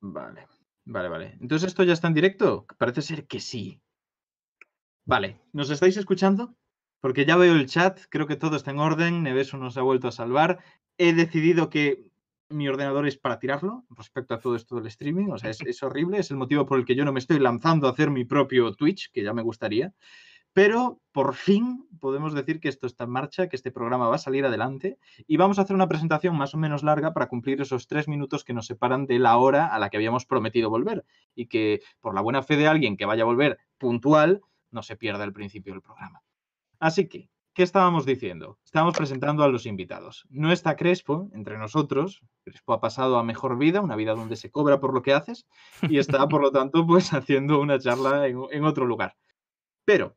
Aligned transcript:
Vale, 0.00 0.46
vale, 0.84 1.08
vale. 1.08 1.38
Entonces, 1.40 1.68
¿esto 1.68 1.84
ya 1.84 1.92
está 1.92 2.08
en 2.08 2.14
directo? 2.14 2.66
Parece 2.78 3.02
ser 3.02 3.26
que 3.26 3.40
sí. 3.40 3.80
Vale, 5.04 5.40
¿nos 5.52 5.70
estáis 5.70 5.96
escuchando? 5.96 6.54
Porque 7.00 7.24
ya 7.24 7.36
veo 7.36 7.54
el 7.54 7.66
chat, 7.66 8.00
creo 8.10 8.26
que 8.26 8.36
todo 8.36 8.56
está 8.56 8.70
en 8.70 8.78
orden, 8.78 9.22
Neveso 9.22 9.56
nos 9.56 9.76
ha 9.76 9.82
vuelto 9.82 10.08
a 10.08 10.12
salvar. 10.12 10.62
He 10.98 11.14
decidido 11.14 11.70
que 11.70 12.04
mi 12.50 12.68
ordenador 12.68 13.06
es 13.06 13.16
para 13.16 13.38
tirarlo 13.38 13.84
respecto 13.90 14.34
a 14.34 14.40
todo 14.40 14.56
esto 14.56 14.76
del 14.76 14.86
streaming, 14.88 15.30
o 15.30 15.38
sea, 15.38 15.50
es, 15.50 15.60
es 15.62 15.82
horrible, 15.82 16.18
es 16.18 16.30
el 16.30 16.36
motivo 16.36 16.66
por 16.66 16.78
el 16.78 16.84
que 16.84 16.96
yo 16.96 17.04
no 17.04 17.12
me 17.12 17.20
estoy 17.20 17.38
lanzando 17.38 17.86
a 17.86 17.92
hacer 17.92 18.10
mi 18.10 18.24
propio 18.24 18.74
Twitch, 18.74 19.10
que 19.12 19.22
ya 19.22 19.32
me 19.32 19.42
gustaría. 19.42 19.94
Pero 20.52 21.00
por 21.12 21.34
fin 21.34 21.86
podemos 22.00 22.34
decir 22.34 22.60
que 22.60 22.68
esto 22.68 22.86
está 22.86 23.04
en 23.04 23.10
marcha, 23.10 23.48
que 23.48 23.56
este 23.56 23.70
programa 23.70 24.08
va 24.08 24.16
a 24.16 24.18
salir 24.18 24.44
adelante 24.44 24.98
y 25.26 25.36
vamos 25.36 25.58
a 25.58 25.62
hacer 25.62 25.76
una 25.76 25.88
presentación 25.88 26.36
más 26.36 26.54
o 26.54 26.58
menos 26.58 26.82
larga 26.82 27.12
para 27.12 27.28
cumplir 27.28 27.60
esos 27.60 27.86
tres 27.86 28.08
minutos 28.08 28.44
que 28.44 28.52
nos 28.52 28.66
separan 28.66 29.06
de 29.06 29.18
la 29.18 29.36
hora 29.36 29.66
a 29.66 29.78
la 29.78 29.90
que 29.90 29.96
habíamos 29.96 30.26
prometido 30.26 30.70
volver 30.70 31.04
y 31.34 31.46
que 31.46 31.82
por 32.00 32.14
la 32.14 32.20
buena 32.20 32.42
fe 32.42 32.56
de 32.56 32.66
alguien 32.66 32.96
que 32.96 33.06
vaya 33.06 33.22
a 33.22 33.26
volver 33.26 33.58
puntual 33.78 34.40
no 34.70 34.82
se 34.82 34.96
pierda 34.96 35.24
el 35.24 35.32
principio 35.32 35.72
del 35.72 35.82
programa. 35.82 36.22
Así 36.78 37.08
que, 37.08 37.28
¿qué 37.52 37.62
estábamos 37.62 38.06
diciendo? 38.06 38.58
Estábamos 38.64 38.96
presentando 38.96 39.44
a 39.44 39.48
los 39.48 39.66
invitados. 39.66 40.26
No 40.30 40.50
está 40.50 40.76
Crespo 40.76 41.28
entre 41.32 41.58
nosotros. 41.58 42.22
Crespo 42.44 42.72
ha 42.72 42.80
pasado 42.80 43.18
a 43.18 43.24
mejor 43.24 43.58
vida, 43.58 43.80
una 43.80 43.96
vida 43.96 44.14
donde 44.14 44.36
se 44.36 44.50
cobra 44.50 44.80
por 44.80 44.94
lo 44.94 45.02
que 45.02 45.12
haces 45.12 45.46
y 45.82 45.98
está, 45.98 46.28
por 46.28 46.40
lo 46.40 46.50
tanto, 46.50 46.86
pues 46.86 47.12
haciendo 47.12 47.60
una 47.60 47.78
charla 47.78 48.26
en, 48.26 48.38
en 48.50 48.64
otro 48.64 48.86
lugar. 48.86 49.16
Pero 49.84 50.16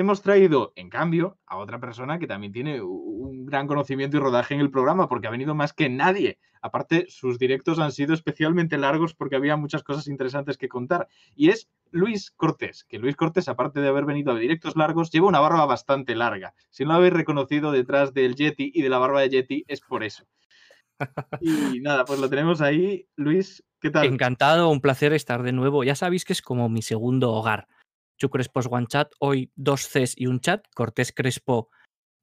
hemos 0.00 0.22
traído, 0.22 0.72
en 0.76 0.90
cambio, 0.90 1.38
a 1.46 1.56
otra 1.56 1.80
persona 1.80 2.18
que 2.18 2.26
también 2.26 2.52
tiene 2.52 2.80
un 2.82 3.46
gran 3.46 3.66
conocimiento 3.66 4.16
y 4.16 4.20
rodaje 4.20 4.54
en 4.54 4.60
el 4.60 4.70
programa, 4.70 5.08
porque 5.08 5.26
ha 5.26 5.30
venido 5.30 5.54
más 5.54 5.72
que 5.72 5.88
nadie. 5.88 6.38
Aparte, 6.62 7.06
sus 7.08 7.38
directos 7.38 7.78
han 7.78 7.92
sido 7.92 8.12
especialmente 8.12 8.78
largos 8.78 9.14
porque 9.14 9.36
había 9.36 9.56
muchas 9.56 9.82
cosas 9.82 10.08
interesantes 10.08 10.58
que 10.58 10.68
contar. 10.68 11.08
Y 11.34 11.48
es 11.48 11.68
Luis 11.90 12.30
Cortés, 12.30 12.84
que 12.84 12.98
Luis 12.98 13.16
Cortés, 13.16 13.48
aparte 13.48 13.80
de 13.80 13.88
haber 13.88 14.04
venido 14.04 14.32
a 14.32 14.38
directos 14.38 14.76
largos, 14.76 15.10
lleva 15.10 15.28
una 15.28 15.40
barba 15.40 15.64
bastante 15.66 16.14
larga. 16.14 16.54
Si 16.70 16.84
no 16.84 16.90
lo 16.90 16.96
habéis 16.96 17.14
reconocido 17.14 17.72
detrás 17.72 18.12
del 18.12 18.34
Yeti 18.34 18.70
y 18.74 18.82
de 18.82 18.88
la 18.88 18.98
barba 18.98 19.22
de 19.22 19.30
Yeti, 19.30 19.64
es 19.68 19.80
por 19.80 20.04
eso. 20.04 20.24
Y 21.40 21.80
nada, 21.80 22.04
pues 22.04 22.20
lo 22.20 22.28
tenemos 22.28 22.60
ahí. 22.60 23.06
Luis, 23.16 23.64
¿qué 23.80 23.90
tal? 23.90 24.04
Encantado, 24.06 24.68
un 24.68 24.80
placer 24.80 25.14
estar 25.14 25.42
de 25.42 25.52
nuevo. 25.52 25.82
Ya 25.82 25.94
sabéis 25.94 26.26
que 26.26 26.34
es 26.34 26.42
como 26.42 26.68
mi 26.68 26.82
segundo 26.82 27.32
hogar. 27.32 27.68
Chu 28.20 28.28
Chat, 28.86 29.12
hoy 29.18 29.50
dos 29.56 29.88
Cs 29.88 30.14
y 30.14 30.26
un 30.26 30.40
chat, 30.40 30.66
Cortés 30.74 31.10
Crespo 31.12 31.70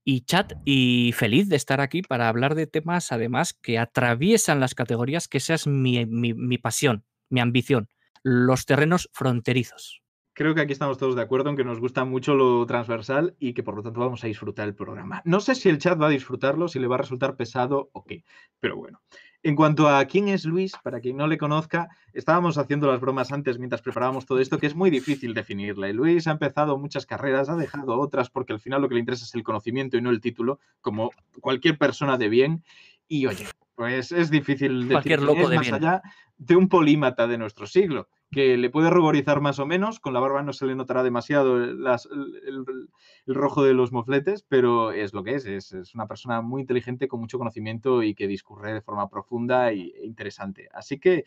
y 0.06 0.22
chat, 0.22 0.54
y 0.64 1.12
feliz 1.14 1.50
de 1.50 1.56
estar 1.56 1.82
aquí 1.82 2.04
para 2.04 2.30
hablar 2.30 2.54
de 2.54 2.68
temas 2.68 3.12
además 3.12 3.54
que 3.54 3.80
atraviesan 3.80 4.60
las 4.60 4.76
categorías, 4.76 5.28
que 5.28 5.40
esa 5.40 5.56
es 5.56 5.66
mi, 5.66 6.06
mi, 6.06 6.36
mi 6.36 6.60
pasión, 6.60 7.04
mi 7.30 7.42
ambición, 7.42 7.90
los 8.24 8.66
terrenos 8.68 9.10
fronterizos. 9.12 10.04
Creo 10.34 10.54
que 10.54 10.62
aquí 10.62 10.72
estamos 10.72 11.00
todos 11.00 11.16
de 11.16 11.24
acuerdo 11.24 11.50
en 11.50 11.58
que 11.58 11.64
nos 11.64 11.80
gusta 11.80 12.06
mucho 12.06 12.36
lo 12.36 12.64
transversal 12.68 13.36
y 13.40 13.54
que 13.54 13.64
por 13.64 13.76
lo 13.76 13.82
tanto 13.82 14.00
vamos 14.00 14.24
a 14.24 14.28
disfrutar 14.28 14.68
el 14.68 14.76
programa. 14.76 15.24
No 15.26 15.40
sé 15.40 15.56
si 15.56 15.68
el 15.68 15.80
chat 15.80 16.00
va 16.00 16.06
a 16.06 16.12
disfrutarlo, 16.12 16.68
si 16.68 16.78
le 16.78 16.86
va 16.86 16.94
a 16.94 17.00
resultar 17.00 17.36
pesado 17.36 17.90
o 17.92 18.06
qué, 18.06 18.24
pero 18.60 18.78
bueno. 18.78 19.02
En 19.44 19.56
cuanto 19.56 19.88
a 19.88 20.04
quién 20.06 20.28
es 20.28 20.46
Luis, 20.46 20.74
para 20.84 21.00
quien 21.00 21.16
no 21.16 21.28
le 21.28 21.38
conozca, 21.38 21.90
estábamos 22.14 22.58
haciendo 22.58 22.88
las 22.92 23.00
bromas 23.00 23.32
antes 23.32 23.60
mientras 23.60 23.82
preparábamos 23.82 24.26
todo 24.26 24.40
esto, 24.40 24.58
que 24.58 24.66
es 24.66 24.76
muy 24.76 24.90
difícil 24.90 25.34
definirle. 25.34 25.94
Luis 25.94 26.28
ha 26.28 26.32
empezado 26.32 26.78
muchas 26.78 27.06
carreras, 27.06 27.48
ha 27.48 27.56
dejado 27.56 28.00
otras, 28.00 28.30
porque 28.30 28.54
al 28.54 28.60
final 28.60 28.82
lo 28.82 28.90
que 28.90 28.96
le 28.96 29.00
interesa 29.02 29.26
es 29.26 29.36
el 29.36 29.44
conocimiento 29.44 29.96
y 29.96 30.02
no 30.02 30.10
el 30.10 30.22
título, 30.22 30.60
como 30.82 31.12
cualquier 31.40 31.78
persona 31.78 32.18
de 32.18 32.30
bien. 32.30 32.64
Y 33.08 33.28
oye, 33.28 33.48
pues 33.76 34.12
es 34.12 34.32
difícil 34.32 34.88
Cualquier 34.88 35.20
decir 35.20 35.36
quién 35.36 35.40
loco 35.40 35.42
es 35.44 35.50
de 35.50 35.56
más 35.56 35.66
bien. 35.66 35.76
allá 35.76 36.02
de 36.38 36.56
un 36.56 36.68
polímata 36.68 37.28
de 37.28 37.38
nuestro 37.38 37.68
siglo, 37.68 38.10
que 38.32 38.58
le 38.58 38.70
puede 38.70 38.90
ruborizar 38.90 39.40
más 39.40 39.58
o 39.60 39.66
menos, 39.66 40.00
con 40.02 40.14
la 40.14 40.20
barba 40.20 40.44
no 40.44 40.52
se 40.52 40.66
le 40.66 40.76
notará 40.76 41.02
demasiado 41.02 41.58
las- 41.58 42.08
el, 42.08 42.36
el- 42.46 42.90
el 43.26 43.36
rojo 43.36 43.64
de 43.64 43.74
los 43.74 43.92
mofletes, 43.92 44.44
pero 44.48 44.92
es 44.92 45.14
lo 45.14 45.24
que 45.24 45.36
es, 45.36 45.46
es, 45.46 45.72
es 45.72 45.96
una 45.96 46.08
persona 46.08 46.42
muy 46.42 46.62
inteligente, 46.62 47.08
con 47.08 47.20
mucho 47.22 47.38
conocimiento 47.38 48.04
y 48.04 48.14
que 48.16 48.28
discurre 48.28 48.74
de 48.74 48.82
forma 48.82 49.10
profunda 49.10 49.72
y- 49.72 49.92
e 49.96 50.06
interesante. 50.06 50.68
Así 50.74 51.00
que 51.00 51.24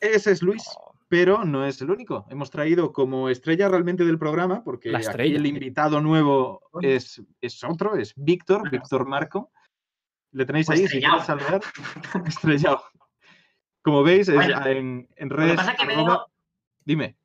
ese 0.00 0.32
es 0.32 0.42
Luis, 0.42 0.64
pero 1.08 1.44
no 1.44 1.64
es 1.64 1.80
el 1.80 1.90
único. 1.90 2.26
Hemos 2.28 2.50
traído 2.50 2.92
como 2.92 3.28
estrella 3.28 3.68
realmente 3.68 4.04
del 4.04 4.18
programa, 4.18 4.64
porque 4.64 4.90
La 4.90 4.98
aquí 4.98 5.06
estrella. 5.06 5.36
el 5.36 5.46
invitado 5.46 6.00
nuevo 6.00 6.62
es, 6.82 7.22
es 7.40 7.62
otro, 7.62 7.94
es 7.96 8.12
Víctor, 8.16 8.68
Víctor 8.70 9.06
Marco. 9.06 9.50
Le 10.32 10.44
tenéis 10.44 10.68
ahí, 10.68 10.88
si 10.88 10.98
queréis 11.00 11.22
saludar. 11.22 11.60
Estrellado. 12.26 12.82
Como 13.84 14.02
veis, 14.02 14.28
es 14.28 14.34
Bueno, 14.34 14.66
en, 14.66 15.08
en 15.16 15.28
Lo 15.28 15.36
redes. 15.36 15.50
que 15.52 15.56
pasa 15.58 15.72
es 15.72 15.76
que 15.78 15.84
arroba- 15.84 16.06
veo, 16.06 16.26
Dime. 16.86 17.16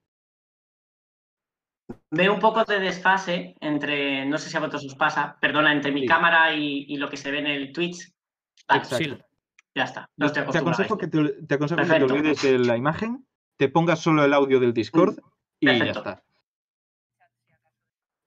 veo 2.11 2.33
un 2.33 2.39
poco 2.41 2.65
de 2.65 2.79
desfase 2.81 3.55
entre, 3.61 4.25
no 4.25 4.37
sé 4.37 4.49
si 4.49 4.57
a 4.57 4.59
vosotros 4.59 4.85
os 4.85 4.95
pasa, 4.95 5.37
perdona, 5.39 5.71
entre 5.71 5.91
mi 5.93 6.01
Sí. 6.01 6.07
cámara 6.07 6.53
y, 6.53 6.85
y 6.89 6.97
lo 6.97 7.09
que 7.09 7.15
se 7.17 7.31
ve 7.31 7.39
en 7.39 7.47
el 7.47 7.71
Twitch. 7.71 8.11
Exacto. 8.67 8.97
Sí, 8.97 9.17
ya 9.73 9.83
está. 9.85 10.09
No 10.17 10.25
estoy 10.25 10.45
te 10.51 10.57
aconsejo 10.57 10.97
que 10.97 11.07
te, 11.07 11.23
te 11.43 11.55
aconsejo 11.55 11.79
que 11.81 11.87
te 11.87 11.91
Perfecto. 11.93 12.13
olvides 12.13 12.41
de 12.41 12.59
la 12.59 12.75
imagen, 12.75 13.25
te 13.55 13.69
pongas 13.69 13.99
solo 13.99 14.25
el 14.25 14.33
audio 14.33 14.59
del 14.59 14.73
Discord 14.73 15.17
y 15.61 15.67
ya 15.67 15.85
está. 15.85 16.21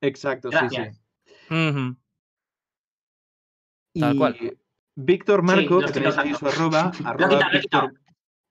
Exacto, 0.00 0.48
Gracias. 0.50 0.96
sí, 1.48 1.72
sí. 3.92 4.00
Tal 4.00 4.16
cual. 4.16 4.56
Víctor 4.94 5.42
Marco, 5.42 5.80
que 5.80 5.92
tenéis 5.92 6.18
ahí 6.18 6.34
su 6.34 6.46
arroba, 6.46 6.92
arroba 7.04 7.48
Víctor. 7.50 7.92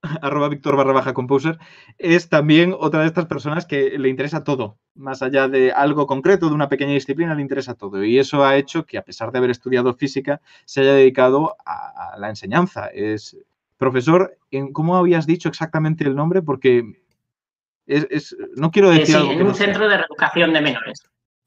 arroba 0.22 0.50
Víctor 0.50 0.76
barra 0.76 0.94
baja 0.94 1.14
composer, 1.14 1.60
es 1.98 2.30
también 2.30 2.76
otra 2.78 3.02
de 3.02 3.08
estas 3.08 3.26
personas 3.26 3.66
que 3.66 3.98
le 4.00 4.10
interesa 4.10 4.44
todo, 4.44 4.78
más 4.96 5.22
allá 5.22 5.48
de 5.48 5.72
algo 5.72 6.08
concreto, 6.08 6.48
de 6.50 6.56
una 6.56 6.70
pequeña 6.70 6.94
disciplina, 6.94 7.36
le 7.36 7.42
interesa 7.42 7.76
todo. 7.76 8.04
Y 8.04 8.18
eso 8.20 8.44
ha 8.44 8.56
hecho 8.56 8.86
que, 8.86 8.98
a 8.98 9.04
pesar 9.04 9.32
de 9.32 9.38
haber 9.38 9.52
estudiado 9.52 9.94
física, 9.94 10.42
se 10.66 10.82
haya 10.82 10.94
dedicado 10.94 11.56
a, 11.66 12.14
a 12.14 12.18
la 12.18 12.30
enseñanza. 12.30 12.88
Es 12.88 13.38
profesor, 13.78 14.38
en, 14.52 14.74
¿cómo 14.74 14.96
habías 14.98 15.26
dicho 15.28 15.50
exactamente 15.50 16.04
el 16.04 16.16
nombre? 16.16 16.42
Porque 16.42 16.84
es, 17.86 18.08
es- 18.10 18.38
no 18.56 18.72
quiero 18.72 18.90
Eh, 18.92 19.00
decir 19.00 19.08
sí, 19.08 19.22
algo 19.22 19.32
en 19.32 19.38
que 19.38 19.44
un 19.44 19.50
no 19.50 19.56
sea. 19.56 19.66
centro 19.68 19.88
de 19.88 19.98
reeducación 19.98 20.54
de 20.54 20.62
menores. 20.62 21.04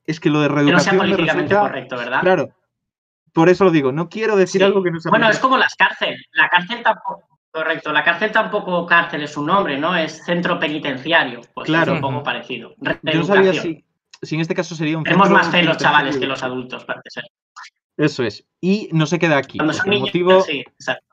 Es 0.07 0.21
que 0.21 0.31
lo 0.31 0.41
de 0.41 0.49
Que 0.49 0.53
no 0.55 0.57
sea 0.57 0.63
reeducación 0.93 0.97
me 0.97 1.01
políticamente 1.03 1.55
resulta- 1.55 1.69
correcto, 1.69 1.97
¿verdad? 1.97 2.21
Claro, 2.21 2.49
por 3.33 3.49
eso 3.49 3.65
lo 3.65 3.71
digo, 3.73 3.91
no 3.91 4.09
quiero 4.09 4.37
decir 4.37 4.61
Sí. 4.61 4.65
algo 4.65 4.83
que 4.83 4.91
no 4.93 5.01
sea 5.01 5.11
Bueno, 5.11 5.29
es 5.29 5.39
como 5.39 5.57
las 5.57 5.75
cárceles. 5.75 6.23
La 6.33 6.49
cárcel 6.49 6.83
tampoco. 6.83 7.23
Correcto, 7.55 7.93
la 7.93 8.03
cárcel 8.03 8.33
tampoco 8.33 8.85
cárcel 8.85 9.23
es 9.23 9.31
su 9.31 9.45
nombre, 9.45 9.79
¿no? 9.79 9.95
Es 9.97 10.25
centro 10.25 10.59
penitenciario. 10.59 11.41
Pues 11.55 11.67
Claro. 11.67 11.93
es 11.93 11.97
un 11.99 12.01
poco 12.01 12.25
parecido. 12.25 12.75
Yo 12.81 13.19
no 13.21 13.25
sabía 13.25 13.53
si, 13.53 13.85
si 14.21 14.35
en 14.35 14.41
este 14.41 14.57
caso 14.57 14.75
sería 14.75 14.99
un 14.99 15.05
Tenemos 15.05 15.29
centro 15.29 15.45
más 15.45 15.53
fe 15.53 15.63
los 15.63 15.77
chavales 15.77 16.19
que 16.19 16.27
los 16.27 16.43
adultos, 16.43 16.85
parece 16.85 17.11
ser. 17.11 17.25
Eso 17.97 18.25
es. 18.25 18.45
Y 18.61 18.89
no 18.91 19.07
se 19.07 19.21
queda 19.21 19.37
aquí. 19.37 19.59
Cuando 19.59 19.73
son 19.73 19.87
el, 19.87 19.91
niños, 19.91 20.09
motivo, 20.09 20.41
sí, 20.41 20.65
exacto. 20.67 21.07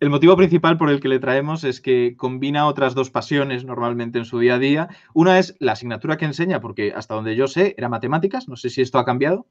el 0.00 0.10
motivo 0.10 0.36
principal 0.36 0.76
por 0.76 0.90
el 0.90 0.98
que 0.98 1.06
le 1.06 1.20
traemos 1.20 1.62
es 1.62 1.80
que 1.80 2.16
combina 2.16 2.66
otras 2.66 2.96
dos 2.96 3.10
pasiones 3.10 3.64
normalmente 3.64 4.18
en 4.18 4.24
su 4.24 4.40
día 4.40 4.56
a 4.56 4.58
día. 4.58 4.88
Una 5.14 5.38
es 5.38 5.54
la 5.60 5.70
asignatura 5.70 6.16
que 6.16 6.24
enseña, 6.24 6.58
porque 6.58 6.94
hasta 6.96 7.14
donde 7.14 7.36
yo 7.36 7.46
sé 7.46 7.76
era 7.78 7.88
matemáticas. 7.88 8.48
No 8.48 8.56
sé 8.56 8.70
si 8.70 8.82
esto 8.82 8.98
ha 8.98 9.04
cambiado. 9.04 9.46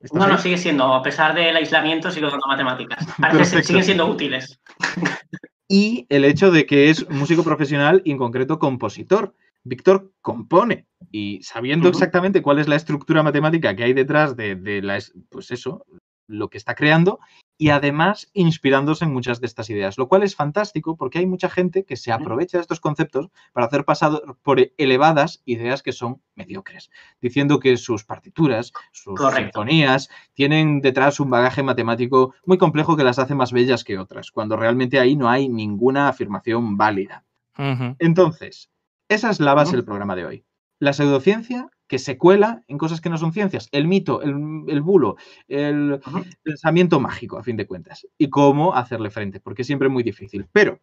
¿Estás 0.00 0.18
No, 0.18 0.26
no, 0.26 0.38
sigue 0.38 0.56
siendo, 0.58 0.94
a 0.94 1.02
pesar 1.02 1.34
del 1.34 1.54
aislamiento, 1.56 2.10
sigo 2.10 2.30
dando 2.30 2.46
matemáticas. 2.46 3.06
Parece 3.20 3.62
siguen 3.62 3.84
siendo 3.84 4.06
útiles. 4.06 4.58
y 5.68 6.06
el 6.08 6.24
hecho 6.24 6.50
de 6.50 6.66
que 6.66 6.90
es 6.90 7.08
músico 7.10 7.44
profesional 7.44 8.02
y 8.04 8.12
en 8.12 8.18
concreto 8.18 8.58
compositor. 8.58 9.34
Víctor 9.62 10.10
compone 10.22 10.86
y 11.10 11.42
sabiendo 11.42 11.90
exactamente 11.90 12.40
cuál 12.40 12.58
es 12.60 12.66
la 12.66 12.76
estructura 12.76 13.22
matemática 13.22 13.76
que 13.76 13.84
hay 13.84 13.92
detrás 13.92 14.34
de, 14.34 14.54
de 14.56 14.80
la, 14.80 14.96
es- 14.96 15.12
pues 15.28 15.50
eso, 15.50 15.84
lo 16.26 16.48
que 16.48 16.56
está 16.56 16.74
creando 16.74 17.20
y 17.60 17.68
además 17.68 18.30
inspirándose 18.32 19.04
en 19.04 19.12
muchas 19.12 19.38
de 19.38 19.46
estas 19.46 19.68
ideas, 19.68 19.98
lo 19.98 20.08
cual 20.08 20.22
es 20.22 20.34
fantástico 20.34 20.96
porque 20.96 21.18
hay 21.18 21.26
mucha 21.26 21.50
gente 21.50 21.84
que 21.84 21.98
se 21.98 22.10
aprovecha 22.10 22.56
de 22.56 22.62
estos 22.62 22.80
conceptos 22.80 23.28
para 23.52 23.66
hacer 23.66 23.84
pasar 23.84 24.12
por 24.42 24.72
elevadas 24.78 25.42
ideas 25.44 25.82
que 25.82 25.92
son 25.92 26.22
mediocres, 26.34 26.90
diciendo 27.20 27.60
que 27.60 27.76
sus 27.76 28.02
partituras, 28.04 28.72
sus 28.92 29.14
Correcto. 29.14 29.60
sinfonías 29.60 30.08
tienen 30.32 30.80
detrás 30.80 31.20
un 31.20 31.28
bagaje 31.28 31.62
matemático 31.62 32.32
muy 32.46 32.56
complejo 32.56 32.96
que 32.96 33.04
las 33.04 33.18
hace 33.18 33.34
más 33.34 33.52
bellas 33.52 33.84
que 33.84 33.98
otras, 33.98 34.30
cuando 34.30 34.56
realmente 34.56 34.98
ahí 34.98 35.14
no 35.14 35.28
hay 35.28 35.50
ninguna 35.50 36.08
afirmación 36.08 36.78
válida. 36.78 37.26
Entonces, 37.98 38.70
esa 39.06 39.28
es 39.28 39.38
la 39.38 39.52
base 39.52 39.76
del 39.76 39.84
programa 39.84 40.16
de 40.16 40.24
hoy. 40.24 40.44
La 40.78 40.94
pseudociencia 40.94 41.68
que 41.90 41.98
se 41.98 42.16
cuela 42.16 42.62
en 42.68 42.78
cosas 42.78 43.00
que 43.00 43.10
no 43.10 43.18
son 43.18 43.32
ciencias, 43.32 43.68
el 43.72 43.88
mito, 43.88 44.22
el, 44.22 44.62
el 44.68 44.80
bulo, 44.80 45.16
el 45.48 46.00
pensamiento 46.40 47.00
mágico, 47.00 47.36
a 47.36 47.42
fin 47.42 47.56
de 47.56 47.66
cuentas, 47.66 48.06
y 48.16 48.30
cómo 48.30 48.76
hacerle 48.76 49.10
frente, 49.10 49.40
porque 49.40 49.62
es 49.62 49.66
siempre 49.66 49.88
muy 49.88 50.04
difícil. 50.04 50.46
Pero, 50.52 50.78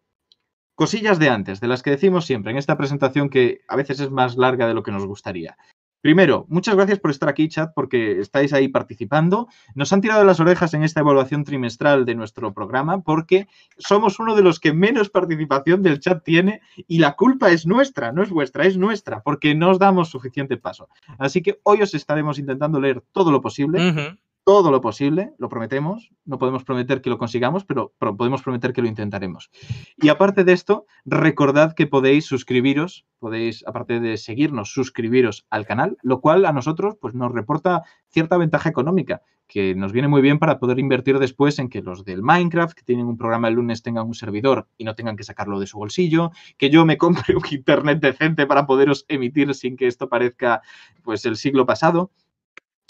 cosillas 0.75 1.17
de 1.17 1.29
antes, 1.29 1.61
de 1.61 1.69
las 1.69 1.81
que 1.81 1.91
decimos 1.91 2.25
siempre 2.25 2.51
en 2.51 2.57
esta 2.57 2.77
presentación 2.77 3.29
que 3.29 3.61
a 3.69 3.77
veces 3.77 4.01
es 4.01 4.11
más 4.11 4.35
larga 4.35 4.67
de 4.67 4.73
lo 4.73 4.83
que 4.83 4.91
nos 4.91 5.05
gustaría. 5.05 5.55
Primero, 6.01 6.45
muchas 6.47 6.75
gracias 6.75 6.99
por 6.99 7.11
estar 7.11 7.27
aquí, 7.27 7.47
chat, 7.47 7.71
porque 7.73 8.19
estáis 8.19 8.53
ahí 8.53 8.67
participando. 8.67 9.47
Nos 9.73 9.91
han 9.91 10.01
tirado 10.01 10.23
las 10.23 10.39
orejas 10.39 10.73
en 10.73 10.83
esta 10.83 10.99
evaluación 10.99 11.43
trimestral 11.43 12.05
de 12.05 12.15
nuestro 12.15 12.53
programa 12.53 13.01
porque 13.01 13.47
somos 13.77 14.19
uno 14.19 14.35
de 14.35 14.43
los 14.43 14.59
que 14.59 14.73
menos 14.73 15.09
participación 15.09 15.81
del 15.81 15.99
chat 15.99 16.23
tiene 16.23 16.61
y 16.87 16.99
la 16.99 17.15
culpa 17.15 17.49
es 17.49 17.65
nuestra, 17.65 18.11
no 18.11 18.21
es 18.21 18.29
vuestra, 18.29 18.65
es 18.65 18.77
nuestra, 18.77 19.21
porque 19.21 19.55
no 19.55 19.71
os 19.71 19.79
damos 19.79 20.09
suficiente 20.09 20.57
paso. 20.57 20.87
Así 21.17 21.41
que 21.41 21.59
hoy 21.63 21.81
os 21.81 21.93
estaremos 21.93 22.37
intentando 22.37 22.79
leer 22.79 23.01
todo 23.11 23.31
lo 23.31 23.41
posible. 23.41 24.17
Todo 24.47 24.71
lo 24.71 24.79
posible, 24.79 25.33
lo 25.39 25.49
prometemos. 25.49 26.09
No 26.23 26.37
podemos 26.39 26.63
prometer 26.63 27.01
que 27.01 27.09
lo 27.09 27.17
consigamos, 27.17 27.65
pero 27.65 27.91
podemos 27.99 28.41
prometer 28.41 28.71
que 28.71 28.81
lo 28.81 28.87
intentaremos. 28.87 29.51
Y 29.97 30.07
aparte 30.07 30.45
de 30.45 30.53
esto, 30.53 30.85
recordad 31.03 31.73
que 31.75 31.85
podéis 31.85 32.27
suscribiros, 32.27 33.05
podéis, 33.19 33.67
aparte 33.67 33.99
de 33.99 34.15
seguirnos, 34.15 34.71
suscribiros 34.71 35.45
al 35.49 35.65
canal, 35.65 35.97
lo 36.01 36.21
cual 36.21 36.45
a 36.45 36.53
nosotros 36.53 36.95
pues, 37.01 37.13
nos 37.13 37.33
reporta 37.33 37.83
cierta 38.07 38.37
ventaja 38.37 38.69
económica, 38.69 39.21
que 39.47 39.75
nos 39.75 39.91
viene 39.91 40.07
muy 40.07 40.21
bien 40.21 40.39
para 40.39 40.59
poder 40.59 40.79
invertir 40.79 41.19
después 41.19 41.59
en 41.59 41.67
que 41.67 41.81
los 41.81 42.05
del 42.05 42.23
Minecraft, 42.23 42.73
que 42.73 42.83
tienen 42.83 43.07
un 43.07 43.17
programa 43.17 43.49
el 43.49 43.55
lunes, 43.55 43.83
tengan 43.83 44.07
un 44.07 44.13
servidor 44.13 44.69
y 44.77 44.85
no 44.85 44.95
tengan 44.95 45.17
que 45.17 45.25
sacarlo 45.25 45.59
de 45.59 45.67
su 45.67 45.77
bolsillo, 45.77 46.31
que 46.57 46.69
yo 46.69 46.85
me 46.85 46.95
compre 46.95 47.35
un 47.35 47.43
internet 47.51 47.99
decente 47.99 48.47
para 48.47 48.65
poderos 48.65 49.03
emitir 49.09 49.53
sin 49.55 49.75
que 49.75 49.87
esto 49.87 50.07
parezca 50.07 50.61
pues 51.03 51.25
el 51.25 51.35
siglo 51.35 51.65
pasado 51.65 52.11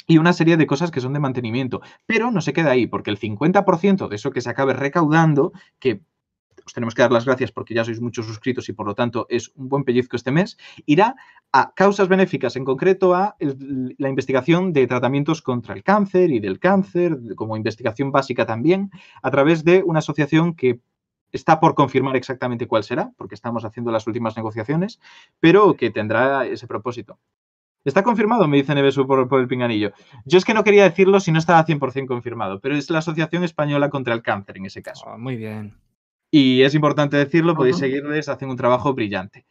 y 0.07 0.17
una 0.17 0.33
serie 0.33 0.57
de 0.57 0.65
cosas 0.65 0.89
que 0.89 1.01
son 1.01 1.13
de 1.13 1.19
mantenimiento. 1.19 1.81
Pero 2.05 2.31
no 2.31 2.41
se 2.41 2.53
queda 2.53 2.71
ahí, 2.71 2.87
porque 2.87 3.11
el 3.11 3.19
50% 3.19 4.07
de 4.07 4.15
eso 4.15 4.31
que 4.31 4.41
se 4.41 4.49
acabe 4.49 4.73
recaudando, 4.73 5.51
que 5.79 6.01
os 6.65 6.73
tenemos 6.73 6.95
que 6.95 7.01
dar 7.01 7.11
las 7.11 7.25
gracias 7.25 7.51
porque 7.51 7.73
ya 7.73 7.85
sois 7.85 8.01
muchos 8.01 8.25
suscritos 8.25 8.67
y 8.67 8.73
por 8.73 8.85
lo 8.85 8.93
tanto 8.93 9.25
es 9.29 9.51
un 9.55 9.69
buen 9.69 9.83
pellizco 9.85 10.15
este 10.15 10.31
mes, 10.31 10.57
irá 10.85 11.15
a 11.53 11.73
causas 11.73 12.09
benéficas, 12.09 12.55
en 12.57 12.65
concreto 12.65 13.15
a 13.15 13.37
la 13.39 14.09
investigación 14.09 14.73
de 14.73 14.85
tratamientos 14.85 15.41
contra 15.41 15.73
el 15.73 15.83
cáncer 15.83 16.29
y 16.31 16.39
del 16.39 16.59
cáncer, 16.59 17.17
como 17.35 17.55
investigación 17.55 18.11
básica 18.11 18.45
también, 18.45 18.91
a 19.21 19.31
través 19.31 19.63
de 19.63 19.81
una 19.83 19.99
asociación 19.99 20.55
que 20.55 20.81
está 21.31 21.59
por 21.59 21.73
confirmar 21.73 22.15
exactamente 22.15 22.67
cuál 22.67 22.83
será, 22.83 23.13
porque 23.17 23.35
estamos 23.35 23.63
haciendo 23.63 23.91
las 23.91 24.05
últimas 24.07 24.35
negociaciones, 24.35 24.99
pero 25.39 25.75
que 25.75 25.89
tendrá 25.89 26.45
ese 26.45 26.67
propósito. 26.67 27.17
Está 27.87 28.03
confirmado, 28.03 28.49
me 28.49 28.57
dice 28.57 28.75
Nevesu 28.75 29.07
por, 29.07 29.29
por 29.29 29.39
el 29.39 29.47
pinganillo. 29.47 29.93
Yo 30.25 30.37
es 30.37 30.43
que 30.43 30.53
no 30.53 30.65
quería 30.65 30.83
decirlo 30.83 31.21
si 31.21 31.31
no 31.31 31.39
estaba 31.39 31.65
100% 31.65 32.05
confirmado, 32.05 32.59
pero 32.59 32.75
es 32.75 32.89
la 32.89 32.99
Asociación 32.99 33.45
Española 33.45 33.89
contra 33.89 34.13
el 34.13 34.21
Cáncer 34.21 34.57
en 34.57 34.65
ese 34.65 34.81
caso. 34.81 35.05
Ah, 35.07 35.17
muy 35.17 35.37
bien. 35.37 35.73
Y 36.29 36.63
es 36.63 36.75
importante 36.75 37.15
decirlo, 37.15 37.55
podéis 37.55 37.77
seguirles, 37.77 38.27
hacen 38.27 38.49
un 38.49 38.57
trabajo 38.57 38.93
brillante. 38.93 39.45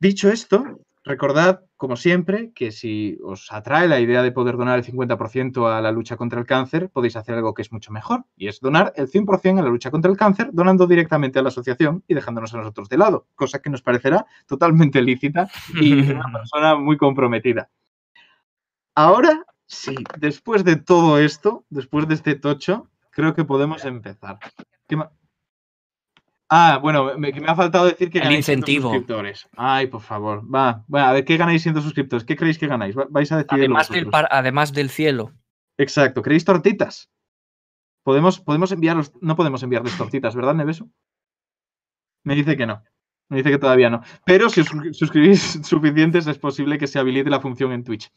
Dicho 0.00 0.30
esto, 0.30 0.80
recordad, 1.04 1.60
como 1.82 1.96
siempre, 1.96 2.52
que 2.54 2.70
si 2.70 3.18
os 3.24 3.50
atrae 3.50 3.88
la 3.88 3.98
idea 3.98 4.22
de 4.22 4.30
poder 4.30 4.56
donar 4.56 4.78
el 4.78 4.84
50% 4.84 5.66
a 5.66 5.80
la 5.80 5.90
lucha 5.90 6.16
contra 6.16 6.38
el 6.38 6.46
cáncer, 6.46 6.90
podéis 6.90 7.16
hacer 7.16 7.34
algo 7.34 7.54
que 7.54 7.62
es 7.62 7.72
mucho 7.72 7.90
mejor, 7.90 8.24
y 8.36 8.46
es 8.46 8.60
donar 8.60 8.92
el 8.94 9.10
100% 9.10 9.58
a 9.58 9.62
la 9.62 9.68
lucha 9.68 9.90
contra 9.90 10.08
el 10.08 10.16
cáncer, 10.16 10.50
donando 10.52 10.86
directamente 10.86 11.40
a 11.40 11.42
la 11.42 11.48
asociación 11.48 12.04
y 12.06 12.14
dejándonos 12.14 12.54
a 12.54 12.58
nosotros 12.58 12.88
de 12.88 12.98
lado, 12.98 13.26
cosa 13.34 13.58
que 13.58 13.68
nos 13.68 13.82
parecerá 13.82 14.24
totalmente 14.46 15.02
lícita 15.02 15.50
y 15.74 15.92
una 16.12 16.30
persona 16.32 16.76
muy 16.76 16.96
comprometida. 16.96 17.68
Ahora 18.94 19.44
sí, 19.66 19.96
después 20.20 20.62
de 20.62 20.76
todo 20.76 21.18
esto, 21.18 21.64
después 21.68 22.06
de 22.06 22.14
este 22.14 22.36
tocho, 22.36 22.90
creo 23.10 23.34
que 23.34 23.42
podemos 23.42 23.84
empezar. 23.84 24.38
¿Qué 24.86 24.96
Ah, 26.54 26.78
bueno, 26.82 27.16
me, 27.16 27.32
que 27.32 27.40
me 27.40 27.46
ha 27.48 27.54
faltado 27.54 27.86
decir 27.86 28.10
que 28.10 28.18
El 28.18 28.24
ganáis 28.24 28.44
100 28.44 28.58
incentivo. 28.58 28.90
suscriptores. 28.90 29.48
Ay, 29.56 29.86
por 29.86 30.02
favor. 30.02 30.42
Va, 30.54 30.84
bueno, 30.86 31.06
a 31.06 31.12
ver, 31.14 31.24
¿qué 31.24 31.38
ganáis 31.38 31.62
siendo 31.62 31.80
suscriptores? 31.80 32.24
¿Qué 32.24 32.36
creéis 32.36 32.58
que 32.58 32.66
ganáis? 32.66 32.94
Va- 32.96 33.06
Vais 33.08 33.32
a 33.32 33.38
decidirlo 33.38 33.76
Además 33.76 33.88
del, 33.88 34.06
par- 34.10 34.28
además 34.30 34.72
del 34.74 34.90
cielo. 34.90 35.32
Exacto, 35.78 36.20
¿queréis 36.20 36.44
tortitas? 36.44 37.10
Podemos, 38.04 38.38
podemos 38.40 38.70
enviaros, 38.72 39.12
no 39.22 39.34
podemos 39.34 39.62
enviarles 39.62 39.96
tortitas, 39.96 40.34
¿verdad, 40.36 40.54
Nevesu? 40.54 40.90
Me 42.24 42.34
dice 42.34 42.56
que 42.56 42.66
no. 42.66 42.82
Me 43.30 43.38
dice 43.38 43.50
que 43.50 43.58
todavía 43.58 43.88
no. 43.88 44.02
Pero 44.26 44.50
si 44.50 44.60
os 44.60 44.70
suscri- 44.70 44.92
suscribís 44.92 45.40
suficientes, 45.64 46.26
es 46.26 46.38
posible 46.38 46.76
que 46.76 46.86
se 46.86 46.98
habilite 46.98 47.30
la 47.30 47.40
función 47.40 47.72
en 47.72 47.82
Twitch. 47.82 48.12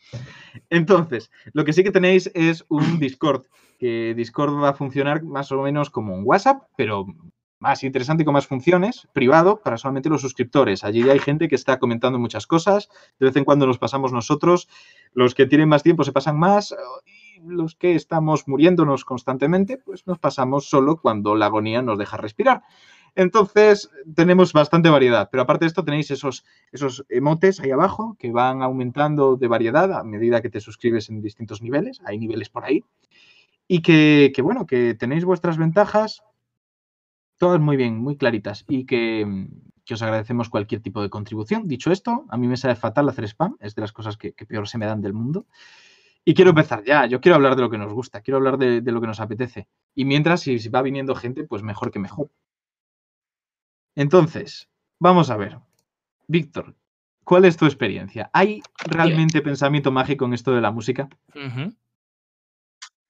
Entonces, 0.70 1.32
lo 1.54 1.64
que 1.64 1.72
sí 1.72 1.84
que 1.84 1.92
tenéis 1.92 2.30
es 2.36 2.66
un 2.68 3.00
Discord. 3.00 3.46
Que 3.80 4.14
Discord 4.16 4.62
va 4.62 4.70
a 4.70 4.74
funcionar 4.74 5.24
más 5.24 5.52
o 5.54 5.62
menos 5.62 5.90
como 5.90 6.16
un 6.16 6.24
WhatsApp, 6.26 6.64
pero 6.76 7.06
más 7.66 7.84
interesante 7.84 8.24
con 8.24 8.36
más 8.36 8.46
funciones, 8.46 9.08
privado 9.12 9.60
para 9.60 9.80
solamente 9.80 10.08
los 10.08 10.22
suscriptores. 10.22 10.84
Allí 10.84 11.10
hay 11.10 11.18
gente 11.18 11.48
que 11.48 11.56
está 11.56 11.80
comentando 11.80 12.20
muchas 12.20 12.46
cosas. 12.46 12.90
De 13.20 13.26
vez 13.26 13.36
en 13.38 13.44
cuando 13.44 13.66
nos 13.66 13.80
pasamos 13.80 14.14
nosotros. 14.14 14.70
Los 15.14 15.34
que 15.34 15.48
tienen 15.48 15.68
más 15.68 15.82
tiempo 15.82 16.04
se 16.04 16.12
pasan 16.12 16.38
más. 16.38 16.76
Y 17.06 17.40
los 17.44 17.74
que 17.74 17.96
estamos 17.96 18.48
muriéndonos 18.48 19.04
constantemente, 19.04 19.80
pues 19.80 20.06
nos 20.06 20.20
pasamos 20.20 20.70
solo 20.70 21.02
cuando 21.02 21.34
la 21.36 21.48
agonía 21.48 21.82
nos 21.82 21.98
deja 21.98 22.18
respirar. 22.18 22.62
Entonces, 23.16 23.90
tenemos 24.14 24.54
bastante 24.54 24.90
variedad, 24.90 25.30
pero 25.32 25.42
aparte 25.42 25.66
de 25.66 25.70
esto 25.70 25.84
tenéis 25.84 26.12
esos, 26.12 26.46
esos 26.72 27.04
emotes 27.10 27.60
ahí 27.62 27.72
abajo 27.72 28.16
que 28.20 28.30
van 28.30 28.62
aumentando 28.62 29.38
de 29.38 29.48
variedad 29.48 29.92
a 29.92 30.04
medida 30.04 30.42
que 30.42 30.50
te 30.52 30.60
suscribes 30.60 31.10
en 31.10 31.22
distintos 31.22 31.62
niveles, 31.62 32.02
hay 32.06 32.20
niveles 32.20 32.50
por 32.50 32.66
ahí, 32.66 32.84
y 33.70 33.82
que, 33.82 34.34
que, 34.36 34.42
bueno, 34.42 34.66
que 34.66 34.96
tenéis 34.96 35.24
vuestras 35.24 35.58
ventajas, 35.58 36.24
todas 37.38 37.60
muy 37.60 37.78
bien, 37.78 37.98
muy 37.98 38.18
claritas, 38.18 38.66
y 38.68 38.86
que, 38.86 39.26
mm, 39.26 39.48
que 39.86 39.94
os 39.94 40.02
agradecemos 40.02 40.50
cualquier 40.50 40.82
tipo 40.82 41.02
de 41.02 41.10
contribución. 41.10 41.68
Dicho 41.68 41.92
esto, 41.92 42.26
a 42.30 42.38
mí 42.38 42.48
me 42.48 42.58
sabe 42.58 42.76
fatal 42.76 43.08
hacer 43.10 43.26
spam, 43.26 43.58
es 43.60 43.76
de 43.76 43.82
las 43.82 43.92
cosas 43.92 44.18
que, 44.18 44.34
que 44.34 44.46
peor 44.46 44.68
se 44.68 44.78
me 44.78 44.86
dan 44.86 45.02
del 45.02 45.14
mundo. 45.14 45.46
Y 46.24 46.34
quiero 46.34 46.50
empezar 46.50 46.84
ya, 46.84 47.06
yo 47.06 47.22
quiero 47.22 47.36
hablar 47.36 47.56
de 47.56 47.62
lo 47.62 47.70
que 47.70 47.78
nos 47.78 47.94
gusta, 47.94 48.22
quiero 48.22 48.38
hablar 48.38 48.58
de, 48.58 48.82
de 48.82 48.92
lo 48.92 49.00
que 49.00 49.08
nos 49.08 49.20
apetece. 49.20 49.68
Y 49.94 50.06
mientras, 50.06 50.42
si, 50.42 50.58
si 50.58 50.70
va 50.70 50.82
viniendo 50.82 51.14
gente, 51.14 51.44
pues 51.44 51.62
mejor 51.62 51.92
que 51.92 52.00
mejor. 52.00 52.32
Entonces, 53.96 54.70
vamos 55.00 55.30
a 55.30 55.38
ver. 55.38 55.60
Víctor, 56.28 56.76
¿cuál 57.24 57.46
es 57.46 57.58
tu 57.58 57.66
experiencia? 57.66 58.32
¿Hay 58.34 58.62
realmente 58.78 59.42
pensamiento 59.42 59.92
mágico 59.92 60.26
en 60.26 60.34
esto 60.34 60.54
de 60.54 60.62
la 60.62 60.72
música? 60.72 61.08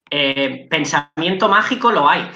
Eh, 0.10 0.68
pensamiento 0.69 1.50
mágico 1.50 1.92
lo 1.92 2.07
hay, 2.10 2.30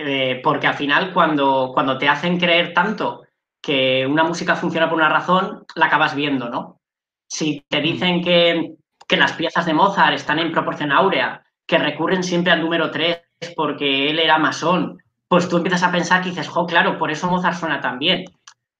Eh, 0.00 0.40
porque 0.44 0.66
al 0.68 0.74
final 0.74 1.12
cuando, 1.12 1.72
cuando 1.74 1.98
te 1.98 2.08
hacen 2.08 2.38
creer 2.38 2.72
tanto 2.72 3.22
que 3.60 4.06
una 4.06 4.22
música 4.24 4.54
funciona 4.56 4.88
por 4.88 4.98
una 4.98 5.08
razón, 5.08 5.64
la 5.74 5.86
acabas 5.86 6.14
viendo, 6.14 6.48
¿no? 6.48 6.80
Si 7.28 7.64
te 7.68 7.80
dicen 7.80 8.22
que, 8.22 8.76
que 9.08 9.16
las 9.16 9.32
piezas 9.32 9.66
de 9.66 9.74
Mozart 9.74 10.14
están 10.14 10.38
en 10.38 10.52
proporción 10.52 10.92
áurea, 10.92 11.42
que 11.66 11.78
recurren 11.78 12.22
siempre 12.22 12.52
al 12.52 12.60
número 12.60 12.90
3 12.92 13.20
porque 13.56 14.10
él 14.10 14.18
era 14.20 14.38
masón, 14.38 14.98
pues 15.28 15.48
tú 15.48 15.56
empiezas 15.58 15.82
a 15.82 15.92
pensar 15.92 16.22
que 16.22 16.30
dices, 16.30 16.48
jo, 16.48 16.66
claro, 16.66 16.98
por 16.98 17.10
eso 17.10 17.28
Mozart 17.30 17.56
suena 17.58 17.80
tan 17.80 17.98
bien. 17.98 18.24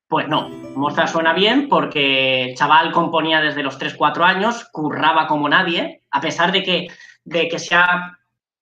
Pues 0.09 0.29
no, 0.29 0.49
Mozart 0.77 1.09
suena 1.09 1.33
bien 1.35 1.69
porque 1.69 2.45
el 2.45 2.57
chaval 2.57 2.93
componía 2.93 3.41
desde 3.41 3.63
los 3.63 3.79
3-4 3.79 4.25
años, 4.25 4.67
curraba 4.73 5.27
como 5.27 5.49
nadie, 5.49 6.03
a 6.11 6.21
pesar 6.21 6.53
de 6.53 6.63
que, 6.63 6.89
de 7.25 7.49
que 7.49 7.59
se 7.59 7.75
ha 7.75 8.18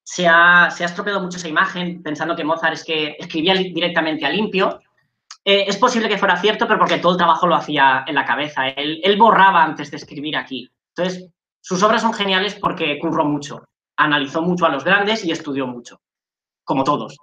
se 0.09 0.29
ha, 0.29 0.71
se 0.71 0.85
ha 0.85 0.87
estropeado 0.87 1.21
mucho 1.21 1.37
esa 1.37 1.49
imagen 1.49 2.01
pensando 2.01 2.37
que 2.37 2.45
Mozart 2.45 2.75
es 2.75 2.85
que 2.85 3.17
escribía 3.19 3.55
directamente 3.55 4.25
a 4.25 4.31
limpio. 4.31 4.79
Eh, 5.45 5.65
es 5.67 5.77
posible 5.79 6.09
que 6.09 6.17
fuera 6.17 6.41
cierto, 6.41 6.69
pero 6.69 6.79
porque 6.79 6.99
todo 6.99 7.13
el 7.13 7.19
trabajo 7.19 7.49
lo 7.49 7.57
hacía 7.57 8.05
en 8.07 8.15
la 8.15 8.25
cabeza. 8.25 8.69
Él, 8.69 9.01
él 9.03 9.19
borraba 9.19 9.65
antes 9.65 9.91
de 9.91 9.97
escribir 9.97 10.37
aquí. 10.37 10.71
Entonces, 10.95 11.29
sus 11.61 11.83
obras 11.83 12.03
son 12.03 12.15
geniales 12.15 12.55
porque 12.55 13.01
curró 13.01 13.25
mucho, 13.25 13.65
analizó 13.97 14.43
mucho 14.43 14.65
a 14.65 14.69
los 14.69 14.85
grandes 14.85 15.25
y 15.25 15.33
estudió 15.33 15.67
mucho, 15.67 16.01
como 16.63 16.85
todos. 16.85 17.19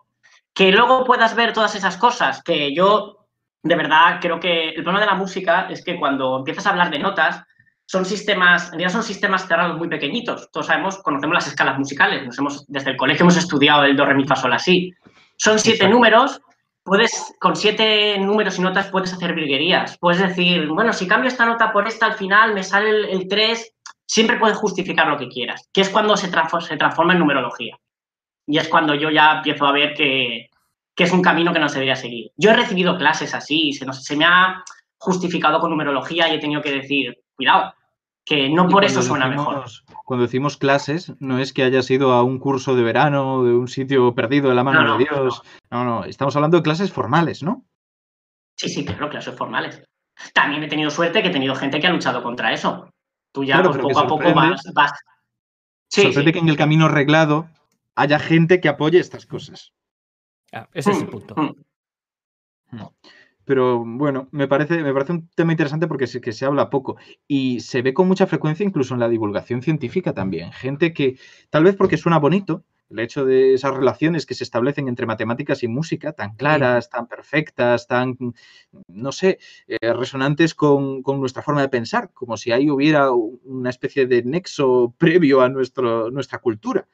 Que 0.54 0.74
luego 0.74 1.06
puedas 1.06 1.36
ver 1.36 1.54
todas 1.54 1.76
esas 1.76 1.96
cosas, 1.96 2.44
que 2.44 2.76
yo 2.76 3.28
de 3.64 3.76
verdad 3.76 4.20
creo 4.20 4.42
que 4.42 4.72
el 4.72 4.84
problema 4.84 5.00
de 5.00 5.12
la 5.12 5.16
música 5.16 5.70
es 5.70 5.86
que 5.86 5.98
cuando 5.98 6.40
empiezas 6.40 6.68
a 6.68 6.72
hablar 6.72 6.92
de 6.92 7.00
notas, 7.00 7.46
son 7.86 8.06
sistemas, 8.06 8.66
en 8.66 8.72
realidad 8.72 8.92
son 8.92 9.04
sistemas 9.04 9.48
cerrados 9.48 9.78
muy 9.78 9.88
pequeñitos. 9.90 10.50
Todos 10.52 10.68
sabemos, 10.68 10.98
conocemos 11.00 11.34
las 11.36 11.48
escalas 11.48 11.78
musicales, 11.78 12.26
nos 12.26 12.38
hemos, 12.40 12.66
desde 12.68 12.92
el 12.92 12.98
colegio 12.98 13.24
hemos 13.24 13.38
estudiado 13.38 13.84
el 13.84 13.96
do, 13.96 14.06
re, 14.06 14.16
mi, 14.16 14.26
fa, 14.26 14.36
sol, 14.36 14.54
así. 14.54 14.92
Son 15.38 15.60
siete 15.60 15.78
Exacto. 15.78 15.94
números, 15.96 16.42
puedes, 16.84 17.34
con 17.40 17.56
siete 17.56 18.18
números 18.20 18.58
y 18.58 18.62
notas 18.62 18.88
puedes 18.90 19.14
hacer 19.14 19.34
virguerías. 19.36 19.98
Puedes 20.00 20.22
decir, 20.22 20.68
bueno, 20.68 20.94
si 20.94 21.08
cambio 21.08 21.28
esta 21.28 21.46
nota 21.46 21.72
por 21.74 21.88
esta 21.88 22.06
al 22.08 22.14
final, 22.14 22.54
me 22.54 22.64
sale 22.64 22.90
el, 22.90 23.06
el 23.06 23.28
3, 23.28 23.74
siempre 24.06 24.38
puedes 24.38 24.58
justificar 24.58 25.08
lo 25.08 25.18
que 25.18 25.28
quieras, 25.28 25.68
que 25.74 25.82
es 25.82 25.90
cuando 25.90 26.16
se, 26.18 26.30
se 26.62 26.78
transforma 26.78 27.14
en 27.14 27.20
numerología. 27.20 27.78
Y 28.48 28.58
es 28.58 28.68
cuando 28.68 28.94
yo 28.96 29.10
ya 29.10 29.38
empiezo 29.38 29.66
a 29.66 29.72
ver 29.72 29.94
que, 29.94 30.50
que 30.96 31.04
es 31.04 31.12
un 31.12 31.22
camino 31.22 31.54
que 31.54 31.60
no 31.60 31.70
se 31.70 31.76
debería 31.76 31.96
seguir. 31.96 32.32
Yo 32.38 32.52
he 32.52 32.56
recibido 32.56 32.98
clases 32.98 33.34
así, 33.34 33.72
se, 33.74 33.86
nos- 33.86 34.04
se 34.04 34.16
me 34.18 34.26
ha 34.26 34.64
justificado 34.98 35.60
con 35.60 35.70
numerología 35.72 36.30
y 36.30 36.36
he 36.36 36.40
tenido 36.40 36.62
que 36.62 36.72
decir, 36.72 37.18
cuidado, 37.36 37.74
que 38.26 38.50
no 38.50 38.68
por 38.70 38.86
eso 38.86 39.02
suena 39.02 39.28
mejor. 39.28 39.66
Cuando 40.06 40.26
decimos 40.26 40.58
clases, 40.58 41.14
no 41.20 41.40
es 41.40 41.54
que 41.54 41.64
hayas 41.64 41.90
ido 41.92 42.14
a 42.14 42.24
un 42.24 42.40
curso 42.40 42.76
de 42.76 42.84
verano, 42.84 43.44
de 43.44 43.54
un 43.54 43.68
sitio 43.68 44.14
perdido 44.16 44.50
de 44.50 44.56
la 44.56 44.64
mano 44.64 44.82
No, 44.82 44.88
no, 44.90 44.98
de 44.98 45.04
Dios. 45.06 45.42
No, 45.72 45.84
no, 45.84 46.04
estamos 46.06 46.36
hablando 46.36 46.58
de 46.58 46.64
clases 46.64 46.92
formales, 46.92 47.44
¿no? 47.44 47.66
Sí, 48.56 48.70
sí, 48.70 48.86
claro, 48.86 49.10
clases 49.10 49.36
formales. 49.36 49.84
También 50.34 50.64
he 50.64 50.68
tenido 50.68 50.90
suerte 50.92 51.22
que 51.22 51.30
he 51.30 51.34
tenido 51.34 51.56
gente 51.56 51.80
que 51.80 51.88
ha 51.88 51.92
luchado 51.92 52.22
contra 52.22 52.54
eso. 52.54 52.90
Tú 53.32 53.44
ya 53.44 53.56
Claro, 53.56 53.72
pues, 53.72 53.82
poco 53.82 54.00
a 54.00 54.08
poco 54.08 54.34
vas... 54.34 54.62
vas... 54.74 54.92
Sí, 55.90 56.04
Sorprende 56.04 56.30
sí. 56.30 56.34
que 56.34 56.40
en 56.40 56.50
el 56.50 56.58
camino 56.58 56.88
reglado 56.88 57.50
haya 57.96 58.20
gente 58.20 58.60
que 58.62 58.70
apoye 58.70 59.00
estas 59.00 59.26
cosas. 59.26 59.74
Ah, 60.52 60.68
ese 60.74 60.92
es 60.92 60.98
el 61.02 61.08
Mm, 61.08 61.10
punto. 61.12 61.36
mm. 61.36 62.84
Pero 63.46 63.84
bueno, 63.86 64.28
me 64.32 64.48
parece, 64.48 64.82
me 64.84 64.94
parece 64.94 65.14
un 65.14 65.30
tema 65.36 65.52
interesante 65.52 65.88
porque 65.88 66.08
sí 66.08 66.22
que 66.22 66.32
se 66.32 66.46
habla 66.46 66.70
poco 66.70 66.98
y 67.28 67.60
se 67.60 67.82
ve 67.82 67.94
con 67.94 68.08
mucha 68.08 68.28
frecuencia 68.28 68.66
incluso 68.66 68.94
en 68.94 69.00
la 69.02 69.10
divulgación 69.10 69.62
científica 69.62 70.14
también. 70.14 70.52
Gente 70.54 70.94
que, 70.94 71.18
tal 71.50 71.66
vez 71.66 71.76
porque 71.76 71.98
suena 71.98 72.20
bonito, 72.20 72.64
el 72.90 73.00
hecho 73.00 73.26
de 73.26 73.54
esas 73.56 73.76
relaciones 73.76 74.26
que 74.26 74.36
se 74.36 74.44
establecen 74.44 74.88
entre 74.88 75.06
matemáticas 75.06 75.64
y 75.64 75.68
música, 75.68 76.14
tan 76.14 76.36
claras, 76.36 76.90
tan 76.90 77.08
perfectas, 77.08 77.88
tan, 77.88 78.18
no 78.88 79.12
sé, 79.12 79.40
eh, 79.68 79.94
resonantes 79.94 80.54
con, 80.54 81.02
con 81.02 81.20
nuestra 81.20 81.42
forma 81.42 81.62
de 81.62 81.70
pensar, 81.70 82.12
como 82.14 82.38
si 82.38 82.52
ahí 82.52 82.70
hubiera 82.70 83.12
una 83.12 83.70
especie 83.70 84.06
de 84.06 84.24
nexo 84.24 84.94
previo 84.98 85.42
a 85.42 85.50
nuestro, 85.50 86.12
nuestra 86.12 86.40
cultura. 86.40 86.88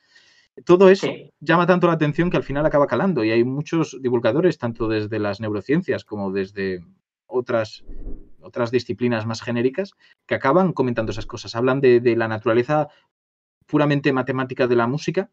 Todo 0.66 0.90
eso 0.90 1.08
Sí. 1.08 1.32
llama 1.40 1.68
tanto 1.68 1.88
la 1.88 1.94
atención 1.94 2.30
que 2.30 2.38
al 2.38 2.44
final 2.44 2.66
acaba 2.66 2.88
calando 2.88 3.24
y 3.24 3.32
hay 3.32 3.44
muchos 3.44 3.98
divulgadores, 4.02 4.58
tanto 4.58 4.88
desde 4.88 5.20
las 5.20 5.40
neurociencias 5.40 6.04
como 6.04 6.32
desde 6.32 6.84
otras, 7.28 7.84
otras 8.42 8.72
disciplinas 8.72 9.26
más 9.26 9.42
genéricas, 9.42 9.92
que 10.26 10.36
acaban 10.36 10.74
comentando 10.74 11.12
esas 11.12 11.26
cosas. 11.26 11.56
Hablan 11.56 11.82
de, 11.82 12.00
de 12.00 12.16
la 12.16 12.28
naturaleza 12.28 12.88
puramente 13.66 14.12
matemática 14.14 14.68
de 14.68 14.76
la 14.76 14.88
música 14.88 15.30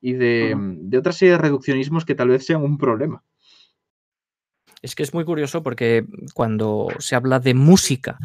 y 0.00 0.12
de, 0.12 0.54
Ujú. 0.54 0.76
de 0.88 0.98
otra 0.98 1.12
serie 1.12 1.32
de 1.32 1.38
reduccionismos 1.38 2.04
que 2.04 2.14
tal 2.14 2.28
vez 2.28 2.44
sean 2.44 2.62
un 2.62 2.76
problema. 2.76 3.24
Es 4.82 4.94
que 4.94 5.04
es 5.04 5.14
muy 5.14 5.24
curioso 5.24 5.62
porque 5.62 6.04
cuando 6.34 6.88
se 6.98 7.14
habla 7.14 7.38
de 7.38 7.54
música 7.54 8.18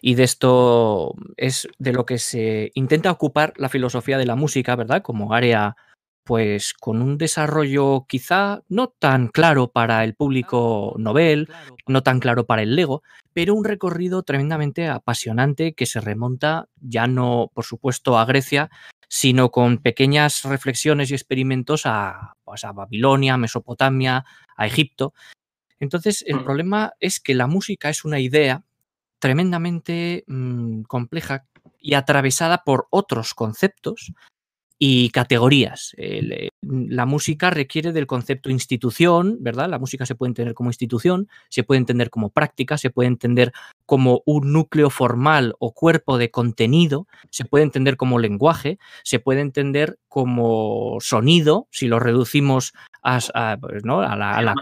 y 0.00 0.14
de 0.14 0.24
esto 0.24 1.14
es 1.36 1.68
de 1.78 1.92
lo 1.92 2.04
que 2.06 2.18
se 2.18 2.70
intenta 2.74 3.10
ocupar 3.10 3.52
la 3.56 3.68
filosofía 3.68 4.18
de 4.18 4.26
la 4.26 4.36
música, 4.36 4.76
¿verdad? 4.76 5.02
Como 5.02 5.32
área, 5.34 5.76
pues 6.24 6.72
con 6.74 7.02
un 7.02 7.18
desarrollo 7.18 8.06
quizá 8.08 8.62
no 8.68 8.88
tan 8.88 9.28
claro 9.28 9.68
para 9.72 10.04
el 10.04 10.14
público 10.14 10.94
novel, 10.98 11.48
no 11.86 12.02
tan 12.02 12.20
claro 12.20 12.46
para 12.46 12.62
el 12.62 12.76
Lego, 12.76 13.02
pero 13.34 13.54
un 13.54 13.64
recorrido 13.64 14.22
tremendamente 14.22 14.88
apasionante 14.88 15.74
que 15.74 15.86
se 15.86 16.00
remonta 16.00 16.68
ya 16.80 17.06
no, 17.06 17.50
por 17.54 17.64
supuesto, 17.64 18.18
a 18.18 18.24
Grecia, 18.24 18.70
sino 19.08 19.50
con 19.50 19.78
pequeñas 19.78 20.42
reflexiones 20.44 21.10
y 21.10 21.14
experimentos 21.14 21.82
a, 21.84 22.32
pues, 22.44 22.64
a 22.64 22.72
Babilonia, 22.72 23.36
Mesopotamia, 23.36 24.24
a 24.56 24.66
Egipto. 24.66 25.12
Entonces, 25.78 26.24
el 26.26 26.36
Mm. 26.36 26.44
problema 26.44 26.92
es 27.00 27.20
que 27.20 27.34
la 27.34 27.46
música 27.46 27.90
es 27.90 28.04
una 28.04 28.20
idea 28.20 28.64
tremendamente 29.24 30.22
mm, 30.26 30.82
compleja 30.82 31.46
y 31.80 31.94
atravesada 31.94 32.62
por 32.62 32.88
otros 32.90 33.32
conceptos 33.32 34.12
y 34.78 35.08
categorías. 35.08 35.94
El, 35.96 36.32
eh, 36.32 36.48
la 36.60 37.06
música 37.06 37.48
requiere 37.48 37.92
del 37.92 38.06
concepto 38.06 38.50
institución, 38.50 39.38
¿verdad? 39.40 39.70
La 39.70 39.78
música 39.78 40.04
se 40.04 40.14
puede 40.14 40.28
entender 40.28 40.52
como 40.52 40.68
institución, 40.68 41.26
se 41.48 41.64
puede 41.64 41.78
entender 41.78 42.10
como 42.10 42.28
práctica, 42.28 42.76
se 42.76 42.90
puede 42.90 43.06
entender 43.06 43.52
como 43.86 44.20
un 44.26 44.52
núcleo 44.52 44.90
formal 44.90 45.54
o 45.58 45.72
cuerpo 45.72 46.18
de 46.18 46.30
contenido, 46.30 47.06
se 47.30 47.46
puede 47.46 47.64
entender 47.64 47.96
como 47.96 48.18
lenguaje, 48.18 48.78
se 49.04 49.20
puede 49.20 49.40
entender 49.40 49.96
como 50.06 50.98
sonido, 51.00 51.66
si 51.70 51.88
lo 51.88 51.98
reducimos 51.98 52.74
a, 53.02 53.20
a, 53.32 53.56
pues, 53.56 53.86
¿no? 53.86 54.02
a, 54.02 54.16
la, 54.16 54.36
a, 54.36 54.42
la, 54.42 54.54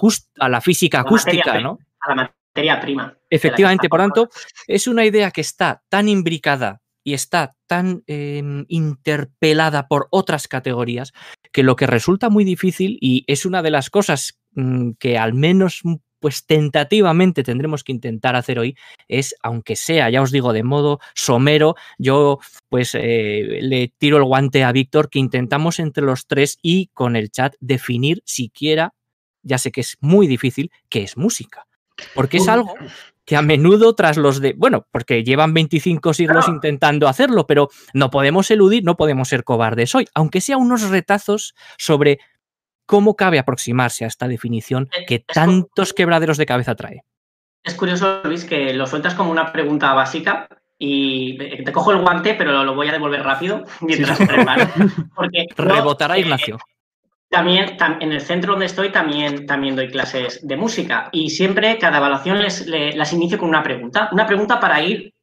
la 0.48 0.60
física 0.60 1.00
acústica. 1.00 1.60
¿no? 1.60 1.80
A 1.98 2.14
la 2.14 2.32
materia 2.52 2.80
prima. 2.80 3.18
Efectivamente, 3.30 3.88
por 3.88 4.00
tanto, 4.00 4.28
es 4.66 4.86
una 4.86 5.04
idea 5.04 5.30
que 5.30 5.40
está 5.40 5.82
tan 5.88 6.08
imbricada 6.08 6.82
y 7.02 7.14
está 7.14 7.56
tan 7.66 8.04
eh, 8.06 8.42
interpelada 8.68 9.88
por 9.88 10.06
otras 10.10 10.46
categorías 10.46 11.12
que 11.50 11.62
lo 11.62 11.74
que 11.76 11.86
resulta 11.86 12.30
muy 12.30 12.44
difícil 12.44 12.98
y 13.00 13.24
es 13.26 13.44
una 13.44 13.62
de 13.62 13.70
las 13.70 13.90
cosas 13.90 14.38
mm, 14.54 14.92
que 14.98 15.18
al 15.18 15.34
menos 15.34 15.82
pues 16.20 16.46
tentativamente 16.46 17.42
tendremos 17.42 17.82
que 17.82 17.90
intentar 17.90 18.36
hacer 18.36 18.60
hoy 18.60 18.76
es, 19.08 19.34
aunque 19.42 19.74
sea, 19.74 20.08
ya 20.08 20.22
os 20.22 20.30
digo, 20.30 20.52
de 20.52 20.62
modo 20.62 21.00
somero, 21.16 21.74
yo 21.98 22.38
pues 22.68 22.94
eh, 22.94 23.58
le 23.60 23.92
tiro 23.98 24.18
el 24.18 24.24
guante 24.24 24.62
a 24.62 24.70
Víctor 24.70 25.10
que 25.10 25.18
intentamos 25.18 25.80
entre 25.80 26.04
los 26.04 26.28
tres 26.28 26.58
y 26.62 26.86
con 26.94 27.16
el 27.16 27.30
chat 27.30 27.54
definir 27.58 28.22
siquiera, 28.24 28.94
ya 29.42 29.58
sé 29.58 29.72
que 29.72 29.80
es 29.80 29.96
muy 30.00 30.28
difícil, 30.28 30.70
qué 30.88 31.02
es 31.02 31.16
música. 31.16 31.66
Porque 32.14 32.38
es 32.38 32.48
algo 32.48 32.74
que 33.24 33.36
a 33.36 33.42
menudo 33.42 33.94
tras 33.94 34.16
los 34.16 34.40
de, 34.40 34.54
bueno, 34.56 34.86
porque 34.90 35.22
llevan 35.22 35.54
25 35.54 36.12
siglos 36.12 36.44
Claro. 36.44 36.54
intentando 36.54 37.08
hacerlo, 37.08 37.46
pero 37.46 37.68
no 37.94 38.10
podemos 38.10 38.50
eludir, 38.50 38.84
no 38.84 38.96
podemos 38.96 39.28
ser 39.28 39.44
cobardes 39.44 39.94
hoy, 39.94 40.08
aunque 40.14 40.40
sea 40.40 40.56
unos 40.56 40.88
retazos 40.90 41.54
sobre 41.78 42.18
cómo 42.86 43.14
cabe 43.14 43.38
aproximarse 43.38 44.04
a 44.04 44.08
esta 44.08 44.28
definición 44.28 44.88
que 45.06 45.20
tantos 45.20 45.92
quebraderos 45.92 46.36
de 46.36 46.46
cabeza 46.46 46.74
trae. 46.74 47.04
Es 47.62 47.74
curioso, 47.74 48.22
Luis, 48.24 48.44
que 48.44 48.74
lo 48.74 48.86
sueltas 48.86 49.14
como 49.14 49.30
una 49.30 49.52
pregunta 49.52 49.94
básica 49.94 50.48
y 50.78 51.38
te 51.38 51.70
cojo 51.70 51.92
el 51.92 52.00
guante, 52.00 52.34
pero 52.34 52.64
lo 52.64 52.74
voy 52.74 52.88
a 52.88 52.92
devolver 52.92 53.22
rápido 53.22 53.64
mientras 53.82 54.18
sí. 54.18 54.26
preparo. 54.26 54.66
Porque 55.14 55.46
Rebotará 55.56 56.18
Ignacio. 56.18 56.58
También, 57.32 57.76
tam- 57.78 57.96
en 58.00 58.12
el 58.12 58.20
centro 58.20 58.52
donde 58.52 58.66
estoy 58.66 58.92
también, 58.92 59.46
también 59.46 59.74
doy 59.74 59.88
clases 59.90 60.46
de 60.46 60.56
música 60.56 61.08
y 61.12 61.30
siempre 61.30 61.78
cada 61.78 61.96
evaluación 61.98 62.40
les, 62.40 62.66
le- 62.66 62.94
las 62.94 63.12
inicio 63.14 63.38
con 63.38 63.48
una 63.48 63.62
pregunta, 63.62 64.08
una 64.12 64.26
pregunta 64.26 64.60
para 64.60 64.80
ir, 64.82 65.14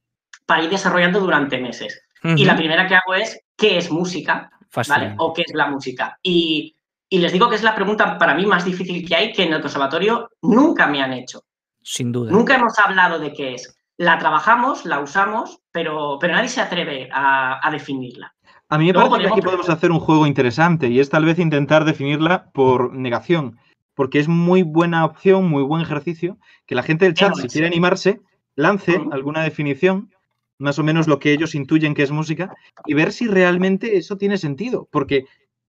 para 0.45 0.63
ir 0.63 0.69
desarrollando 0.71 1.19
durante 1.19 1.59
meses. 1.59 2.01
Y 2.35 2.43
la 2.45 2.55
primera 2.57 2.87
que 2.87 2.95
hago 2.95 3.13
es, 3.13 3.39
¿qué 3.55 3.77
es 3.77 3.91
música? 3.91 4.49
¿Vale? 4.95 5.15
¿O 5.19 5.31
qué 5.33 5.43
es 5.45 5.53
la 5.53 5.67
música? 5.67 6.17
Y, 6.23 6.75
y 7.07 7.19
les 7.19 7.31
digo 7.31 7.47
que 7.47 7.55
es 7.55 7.63
la 7.63 7.75
pregunta 7.75 8.17
para 8.17 8.33
mí 8.33 8.45
más 8.45 8.65
difícil 8.65 9.07
que 9.07 9.15
hay, 9.15 9.31
que 9.31 9.43
en 9.43 9.53
el 9.53 9.61
conservatorio 9.61 10.29
nunca 10.41 10.87
me 10.87 11.01
han 11.01 11.13
hecho. 11.13 11.43
Sin 11.81 12.11
duda. 12.11 12.31
Nunca 12.31 12.55
hemos 12.55 12.77
hablado 12.79 13.19
de 13.19 13.31
qué 13.33 13.53
es. 13.53 13.75
La 13.97 14.17
trabajamos, 14.17 14.85
la 14.85 14.99
usamos, 14.99 15.59
pero, 15.71 16.17
pero 16.19 16.33
nadie 16.33 16.49
se 16.49 16.61
atreve 16.61 17.07
a, 17.11 17.65
a 17.65 17.71
definirla. 17.71 18.33
A 18.71 18.77
mí 18.77 18.85
me 18.85 18.93
Luego 18.93 19.09
parece 19.09 19.29
que 19.29 19.33
aquí 19.33 19.41
podemos 19.41 19.69
hacer 19.69 19.91
un 19.91 19.99
juego 19.99 20.27
interesante 20.27 20.89
y 20.89 20.99
es 20.99 21.09
tal 21.09 21.25
vez 21.25 21.39
intentar 21.39 21.85
definirla 21.85 22.51
por 22.51 22.93
negación, 22.93 23.57
porque 23.95 24.19
es 24.19 24.27
muy 24.27 24.61
buena 24.61 25.05
opción, 25.05 25.49
muy 25.49 25.63
buen 25.63 25.81
ejercicio, 25.81 26.37
que 26.67 26.75
la 26.75 26.83
gente 26.83 27.05
del 27.05 27.15
chat, 27.15 27.33
si 27.33 27.47
quiere 27.47 27.65
animarse, 27.65 28.21
lance 28.55 29.01
alguna 29.11 29.41
definición, 29.41 30.13
más 30.59 30.77
o 30.77 30.83
menos 30.83 31.07
lo 31.07 31.17
que 31.17 31.33
ellos 31.33 31.55
intuyen 31.55 31.95
que 31.95 32.03
es 32.03 32.11
música, 32.11 32.53
y 32.85 32.93
ver 32.93 33.11
si 33.11 33.25
realmente 33.25 33.97
eso 33.97 34.17
tiene 34.17 34.37
sentido, 34.37 34.87
porque 34.91 35.25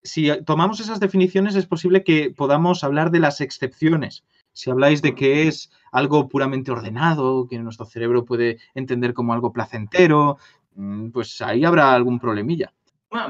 si 0.02 0.32
tomamos 0.46 0.80
esas 0.80 1.02
definiciones 1.02 1.56
es 1.56 1.66
posible 1.66 2.02
que 2.02 2.32
podamos 2.32 2.86
hablar 2.86 3.12
de 3.12 3.20
las 3.20 3.42
excepciones. 3.42 4.24
Si 4.54 4.70
habláis 4.70 5.02
de 5.02 5.16
que 5.16 5.50
es 5.50 5.70
algo 5.92 6.30
puramente 6.30 6.72
ordenado, 6.72 7.46
que 7.50 7.60
nuestro 7.60 7.86
cerebro 7.86 8.24
puede 8.24 8.60
entender 8.74 9.14
como 9.14 9.34
algo 9.34 9.52
placentero, 9.52 10.38
mm, 10.76 11.10
pues 11.10 11.42
ahí 11.42 11.66
habrá 11.66 11.94
algún 11.94 12.20
problemilla. 12.20 12.72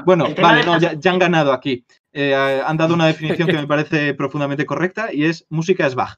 Bueno, 0.04 0.26
vale, 0.42 0.64
no, 0.64 0.78
ya, 0.78 0.92
ya 0.94 1.10
han 1.10 1.18
ganado 1.18 1.52
aquí. 1.52 1.84
Eh, 2.12 2.34
han 2.34 2.76
dado 2.76 2.94
una 2.94 3.06
definición 3.12 3.48
que 3.48 3.54
me 3.54 3.66
parece 3.66 4.14
profundamente 4.14 4.64
correcta 4.66 5.12
y 5.12 5.24
es 5.24 5.46
música 5.48 5.86
es 5.86 5.94
Bach. 5.94 6.16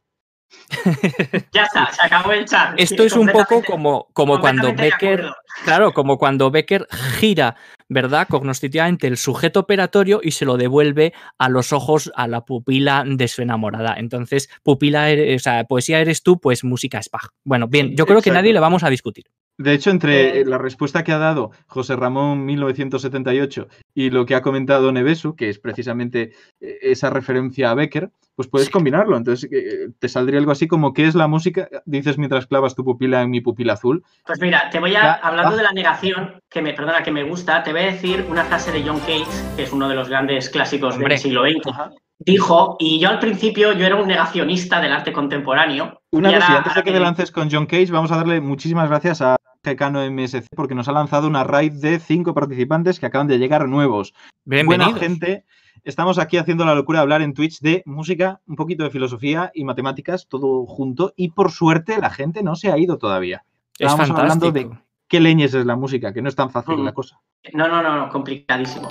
Ya 1.53 1.65
está, 1.65 1.91
se 1.93 2.03
acabó 2.07 2.33
el 2.33 2.45
chat. 2.47 2.75
Esto 2.79 3.03
es 3.03 3.13
un 3.15 3.27
poco 3.29 3.63
como, 3.63 4.09
como 4.13 4.35
cuando 4.41 4.69
Becker, 4.75 5.33
claro, 5.65 5.93
como 5.93 6.19
cuando 6.19 6.51
Becker 6.51 6.87
gira, 7.19 7.57
¿verdad? 7.89 8.27
Cognoscitivamente 8.29 9.07
el 9.07 9.17
sujeto 9.17 9.61
operatorio 9.61 10.21
y 10.23 10.31
se 10.33 10.45
lo 10.45 10.57
devuelve 10.57 11.13
a 11.39 11.49
los 11.49 11.73
ojos, 11.73 12.11
a 12.17 12.29
la 12.29 12.45
pupila 12.45 13.05
de 13.07 13.29
su 13.29 13.43
enamorada. 13.43 13.95
Entonces, 13.99 14.49
pupila, 14.63 15.11
eres- 15.11 15.41
o 15.41 15.43
sea, 15.43 15.65
poesía 15.65 16.01
eres 16.01 16.23
tú, 16.23 16.41
pues 16.41 16.65
música 16.65 16.99
es 16.99 17.11
Bach. 17.11 17.29
Bueno, 17.45 17.69
bien, 17.69 17.95
yo 17.97 18.07
creo 18.07 18.23
que 18.23 18.31
nadie 18.31 18.53
le 18.53 18.61
vamos 18.61 18.85
a 18.85 18.91
discutir. 18.91 19.27
De 19.59 19.73
hecho, 19.73 19.91
entre 19.91 20.45
la 20.45 20.57
respuesta 20.57 21.03
que 21.03 21.11
ha 21.11 21.19
dado 21.19 21.51
José 21.67 21.97
Ramón 21.97 22.45
1978 22.45 23.67
y 23.93 24.11
lo 24.11 24.25
que 24.25 24.37
ha 24.37 24.41
comentado 24.41 24.93
Nevesu, 24.93 25.35
que 25.35 25.49
es 25.49 25.59
precisamente 25.59 26.31
eh, 26.61 26.79
esa 26.81 27.11
referencia 27.11 27.73
a 27.73 27.75
Becker, 27.75 28.13
pues 28.37 28.47
puedes 28.47 28.71
combinarlo. 28.71 29.17
Entonces, 29.17 29.51
eh, 29.53 29.89
te 29.99 30.09
saldría 30.09 30.39
algo 30.39 30.53
así 30.53 30.69
como, 30.69 30.93
¿qué 30.93 31.09
es 31.09 31.17
la 31.17 31.27
música? 31.27 31.69
Dices 31.87 32.19
mientras 32.19 32.47
clavas 32.47 32.77
tu 32.77 32.85
pupila 32.85 33.21
en 33.23 33.31
mi 33.31 33.41
pupila 33.41 33.73
azul. 33.73 34.05
Pues 34.25 34.41
mira, 34.41 34.71
te 34.71 34.79
voy 34.79 34.95
a, 34.95 35.15
hablando 35.15 35.55
ah. 35.55 35.57
de 35.57 35.63
la 35.65 35.73
negación, 35.73 36.41
que 36.49 36.63
me, 36.63 36.73
perdona, 36.73 37.03
que 37.03 37.11
me 37.11 37.25
gusta, 37.25 37.65
te 37.65 37.73
voy 37.73 37.81
a 37.81 37.87
decir 37.87 38.25
una 38.31 38.45
frase 38.45 38.71
de 38.71 38.85
John 38.85 39.01
Cage, 39.01 39.27
que 39.57 39.65
es 39.65 39.73
uno 39.73 39.89
de 39.89 39.97
los 39.97 40.09
grandes 40.09 40.51
clásicos 40.51 40.95
Hombre. 40.95 41.15
del 41.15 41.19
siglo 41.19 41.43
XX. 41.43 41.99
Dijo, 42.21 42.77
y 42.79 43.01
yo 43.01 43.09
al 43.09 43.19
principio 43.19 43.73
yo 43.73 43.87
era 43.87 43.97
un 43.97 44.07
negacionista 44.07 44.81
del 44.81 44.93
arte 44.93 45.13
contemporáneo. 45.13 46.01
Una 46.13 46.33
cosa, 46.33 46.59
antes 46.59 46.75
de 46.77 46.83
que 46.85 46.93
te 46.93 47.01
lances 47.01 47.33
con 47.33 47.51
John 47.51 47.67
Cage, 47.67 47.91
vamos 47.91 48.13
a 48.13 48.17
darle 48.19 48.41
muchísimas 48.41 48.89
gracias 48.89 49.21
a 49.21 49.37
Gecano 49.69 50.01
MSC 50.11 50.47
porque 50.57 50.75
nos 50.75 50.89
ha 50.89 50.93
lanzado 50.93 51.27
una 51.29 51.45
raid 51.45 51.73
de 51.75 51.99
cinco 51.99 52.33
participantes 52.35 52.99
que 52.99 53.07
acaban 53.07 53.27
de 53.27 53.39
llegar 53.39 53.69
nuevos. 53.69 54.15
Bienvenidos. 54.45 54.93
Buena 54.93 55.07
gente. 55.07 55.45
Estamos 55.85 56.19
aquí 56.19 56.39
haciendo 56.39 56.65
la 56.65 56.75
locura 56.75 56.99
de 57.01 57.03
hablar 57.03 57.23
en 57.23 57.35
Twitch 57.35 57.61
de 57.61 57.83
música, 57.87 58.41
un 58.47 58.57
poquito 58.57 58.85
de 58.85 58.91
filosofía 58.91 59.51
y 59.55 59.65
matemáticas, 59.65 60.27
todo 60.27 60.65
junto. 60.67 61.13
Y 61.17 61.31
por 61.31 61.51
suerte 61.53 61.99
la 61.99 62.11
gente 62.11 62.43
no 62.43 62.57
se 62.57 62.71
ha 62.73 62.79
ido 62.79 62.99
todavía. 62.99 63.45
Es 63.79 63.91
Estábamos 63.93 64.11
hablando 64.19 64.47
fantástico. 64.47 64.83
qué 65.07 65.21
leñes 65.21 65.55
es 65.55 65.67
la 65.67 65.77
música, 65.77 66.13
que 66.13 66.23
no 66.23 66.29
es 66.29 66.35
tan 66.35 66.51
fácil 66.51 66.77
la 66.77 66.91
Ujú. 66.91 66.95
cosa. 66.95 67.21
No, 67.53 67.69
no, 67.69 67.83
no, 67.83 67.95
no, 67.97 68.09
complicadísimo. 68.09 68.89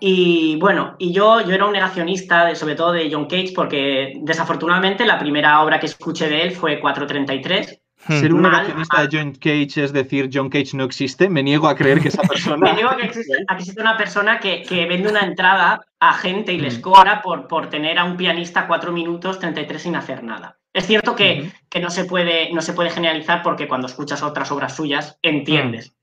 Y 0.00 0.58
bueno, 0.60 0.96
y 0.98 1.12
yo, 1.12 1.40
yo 1.42 1.52
era 1.54 1.64
un 1.66 1.72
negacionista, 1.72 2.46
de, 2.46 2.56
sobre 2.56 2.74
todo 2.74 2.92
de 2.92 3.10
John 3.10 3.26
Cage, 3.26 3.52
porque 3.54 4.14
desafortunadamente 4.22 5.06
la 5.06 5.18
primera 5.18 5.62
obra 5.62 5.78
que 5.78 5.86
escuché 5.86 6.28
de 6.28 6.42
él 6.42 6.50
fue 6.52 6.80
433. 6.80 7.80
Hmm. 8.06 8.20
Ser 8.20 8.34
un 8.34 8.42
Mal, 8.42 8.52
negacionista 8.52 9.06
de 9.06 9.16
John 9.18 9.32
Cage 9.32 9.84
es 9.84 9.92
decir, 9.92 10.28
John 10.32 10.50
Cage 10.50 10.76
no 10.76 10.84
existe. 10.84 11.28
Me 11.30 11.42
niego 11.42 11.68
a 11.68 11.74
creer 11.74 12.00
que 12.00 12.08
esa 12.08 12.22
Me 12.22 12.28
persona. 12.28 12.74
que 12.96 13.06
existe, 13.06 13.32
a 13.48 13.54
que 13.56 13.62
existe 13.62 13.80
una 13.80 13.96
persona 13.96 14.38
que, 14.40 14.62
que 14.62 14.86
vende 14.86 15.08
una 15.08 15.20
entrada 15.20 15.80
a 16.00 16.12
gente 16.14 16.52
y 16.52 16.58
les 16.58 16.78
Mm. 16.78 16.82
cobra 16.82 17.22
por, 17.22 17.46
por 17.48 17.70
tener 17.70 17.98
a 17.98 18.04
un 18.04 18.16
pianista 18.16 18.66
4 18.66 18.92
minutos 18.92 19.38
33 19.38 19.80
sin 19.82 19.96
hacer 19.96 20.22
nada. 20.22 20.58
Es 20.72 20.86
cierto 20.86 21.14
que, 21.14 21.42
Ujú. 21.42 21.50
que 21.70 21.80
no, 21.80 21.88
se 21.88 22.04
puede, 22.04 22.52
no 22.52 22.60
se 22.60 22.72
puede 22.72 22.90
generalizar 22.90 23.42
porque 23.42 23.68
cuando 23.68 23.86
escuchas 23.86 24.22
otras 24.22 24.50
obras 24.52 24.74
suyas 24.76 25.18
entiendes. 25.22 25.96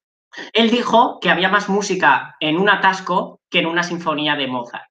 Él 0.54 0.70
dijo 0.72 1.20
que 1.20 1.30
había 1.30 1.50
más 1.50 1.68
música 1.68 2.36
en 2.40 2.56
un 2.58 2.70
atasco 2.70 3.42
que 3.50 3.60
en 3.60 3.66
una 3.66 3.84
sinfonía 3.84 4.36
de 4.38 4.48
Mozart. 4.48 4.86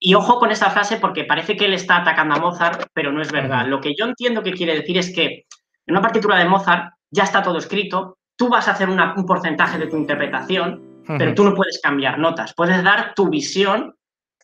Y 0.00 0.14
ojo 0.14 0.38
con 0.38 0.50
esa 0.50 0.70
frase 0.70 0.96
porque 0.96 1.24
parece 1.24 1.56
que 1.56 1.66
él 1.66 1.74
está 1.74 1.98
atacando 1.98 2.34
a 2.34 2.38
Mozart, 2.38 2.86
pero 2.94 3.12
no 3.12 3.20
es 3.22 3.30
verdad. 3.30 3.66
Lo 3.66 3.80
que 3.80 3.94
yo 3.96 4.06
entiendo 4.06 4.42
que 4.42 4.52
quiere 4.54 4.74
decir 4.74 4.96
es 4.98 5.14
que 5.14 5.44
en 5.86 5.94
una 5.94 6.02
partitura 6.02 6.36
de 6.38 6.44
Mozart 6.46 6.94
ya 7.10 7.24
está 7.24 7.42
todo 7.42 7.58
escrito, 7.58 8.18
tú 8.36 8.48
vas 8.48 8.68
a 8.68 8.72
hacer 8.72 8.88
una- 8.88 9.14
un 9.16 9.24
porcentaje 9.24 9.78
de 9.78 9.86
tu 9.86 9.96
interpretación, 9.96 11.02
pero 11.06 11.34
tú 11.34 11.44
no 11.44 11.54
puedes 11.54 11.80
cambiar 11.80 12.18
notas, 12.18 12.52
puedes 12.54 12.82
dar 12.82 13.14
tu 13.14 13.28
visión 13.28 13.94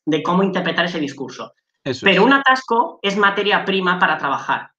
de 0.07 0.23
cómo 0.23 0.43
interpretar 0.43 0.85
ese 0.85 1.01
discurso. 1.01 1.55
Eso 1.85 2.05
Pero 2.05 2.21
es. 2.23 2.27
un 2.27 2.33
atasco 2.33 3.01
es 3.03 3.17
materia 3.17 3.65
prima 3.65 3.99
para 3.99 4.17
trabajar. 4.17 4.71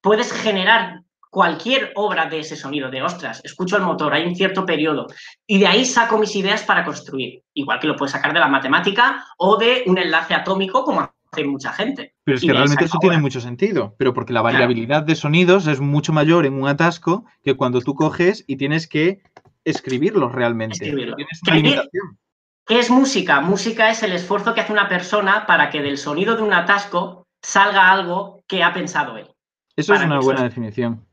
Puedes 0.00 0.32
generar 0.32 1.00
cualquier 1.28 1.92
obra 1.96 2.26
de 2.26 2.38
ese 2.38 2.54
sonido, 2.56 2.88
de 2.88 3.02
ostras, 3.02 3.40
escucho 3.44 3.76
el 3.76 3.82
motor, 3.82 4.14
hay 4.14 4.24
un 4.24 4.36
cierto 4.36 4.64
periodo, 4.64 5.06
y 5.46 5.58
de 5.58 5.66
ahí 5.66 5.84
saco 5.84 6.16
mis 6.16 6.34
ideas 6.36 6.62
para 6.62 6.84
construir. 6.84 7.42
Igual 7.52 7.80
que 7.80 7.88
lo 7.88 7.96
puedes 7.96 8.12
sacar 8.12 8.32
de 8.32 8.40
la 8.40 8.48
matemática 8.48 9.26
o 9.36 9.56
de 9.56 9.82
un 9.86 9.98
enlace 9.98 10.32
atómico, 10.34 10.84
como 10.84 11.10
hace 11.40 11.44
mucha 11.48 11.72
gente. 11.72 12.14
Pero 12.24 12.36
es 12.36 12.44
que 12.44 12.52
realmente 12.52 12.84
eso 12.84 12.98
tiene 12.98 13.18
mucho 13.18 13.40
sentido, 13.40 13.94
pero 13.98 14.14
porque 14.14 14.32
la 14.32 14.42
variabilidad 14.42 15.02
de 15.02 15.14
sonidos 15.14 15.66
es 15.66 15.80
mucho 15.80 16.12
mayor 16.12 16.46
en 16.46 16.54
un 16.54 16.68
atasco 16.68 17.24
que 17.42 17.54
cuando 17.54 17.80
tú 17.80 17.94
coges 17.94 18.44
y 18.46 18.56
tienes 18.56 18.86
que 18.86 19.22
escribirlos 19.64 20.32
realmente. 20.32 20.74
Escribirlo. 20.76 21.16
Tienes 21.16 21.40
Que 21.42 21.50
una 21.50 21.56
limitación. 21.60 22.18
¿Qué 22.66 22.78
es 22.80 22.90
música? 22.90 23.40
Música 23.40 23.90
es 23.90 24.02
el 24.02 24.12
esfuerzo 24.12 24.54
que 24.54 24.60
hace 24.60 24.72
una 24.72 24.88
persona 24.88 25.46
para 25.46 25.70
que 25.70 25.82
del 25.82 25.98
sonido 25.98 26.36
de 26.36 26.42
un 26.42 26.52
atasco 26.52 27.26
salga 27.42 27.92
algo 27.92 28.42
que 28.48 28.62
ha 28.62 28.72
pensado 28.72 29.16
él. 29.16 29.28
Eso 29.76 29.94
es 29.94 30.02
una 30.02 30.16
eso 30.18 30.24
buena 30.24 30.42
definición. 30.42 31.06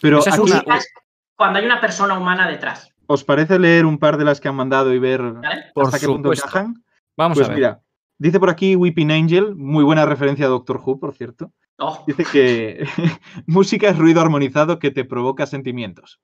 Pero 0.00 0.20
es 0.20 0.28
aquí, 0.28 0.40
una- 0.40 0.54
Música 0.56 0.76
es 0.76 0.88
cuando 1.36 1.58
hay 1.58 1.66
una 1.66 1.80
persona 1.80 2.16
humana 2.18 2.48
detrás. 2.48 2.90
¿os 3.06 3.22
parece 3.22 3.58
leer 3.58 3.84
un 3.84 3.98
par 3.98 4.16
de 4.16 4.24
las 4.24 4.40
que 4.40 4.48
han 4.48 4.54
mandado 4.54 4.94
y 4.94 4.98
ver 4.98 5.20
¿vale? 5.20 5.64
Por 5.74 5.84
hasta 5.84 5.98
qué 5.98 6.06
punto 6.06 6.32
encajan? 6.32 6.82
Vamos 7.18 7.36
Pues 7.36 7.46
a 7.46 7.50
ver. 7.50 7.56
mira, 7.58 7.80
dice 8.18 8.40
por 8.40 8.50
aquí 8.50 8.76
Weeping 8.76 9.10
Angel, 9.10 9.54
muy 9.56 9.84
buena 9.84 10.04
referencia 10.06 10.46
a 10.46 10.48
Doctor 10.48 10.80
Who, 10.84 10.98
por 11.00 11.14
cierto. 11.14 11.52
Oh, 11.78 12.04
Dice 12.06 12.24
que 12.24 12.86
música 13.46 13.88
es 13.88 13.98
ruido 13.98 14.20
armonizado 14.20 14.78
que 14.78 14.90
te 14.92 15.04
provoca 15.04 15.46
sentimientos. 15.46 16.20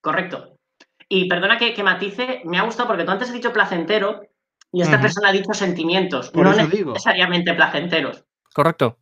correcto. 0.00 0.56
Y 1.08 1.28
perdona 1.28 1.58
que, 1.58 1.74
que 1.74 1.82
matice, 1.82 2.40
me 2.46 2.56
ha 2.56 2.62
gustado 2.62 2.88
porque 2.88 3.04
tú 3.04 3.10
antes 3.10 3.28
has 3.28 3.34
dicho 3.34 3.52
placentero 3.52 4.22
y 4.72 4.80
esta 4.80 4.98
persona 4.98 5.28
ha 5.28 5.32
dicho 5.32 5.52
sentimientos, 5.52 6.30
Por 6.30 6.46
no 6.46 6.66
digo. 6.68 6.92
necesariamente 6.92 7.52
placenteros. 7.52 8.24
Correcto. 8.54 8.96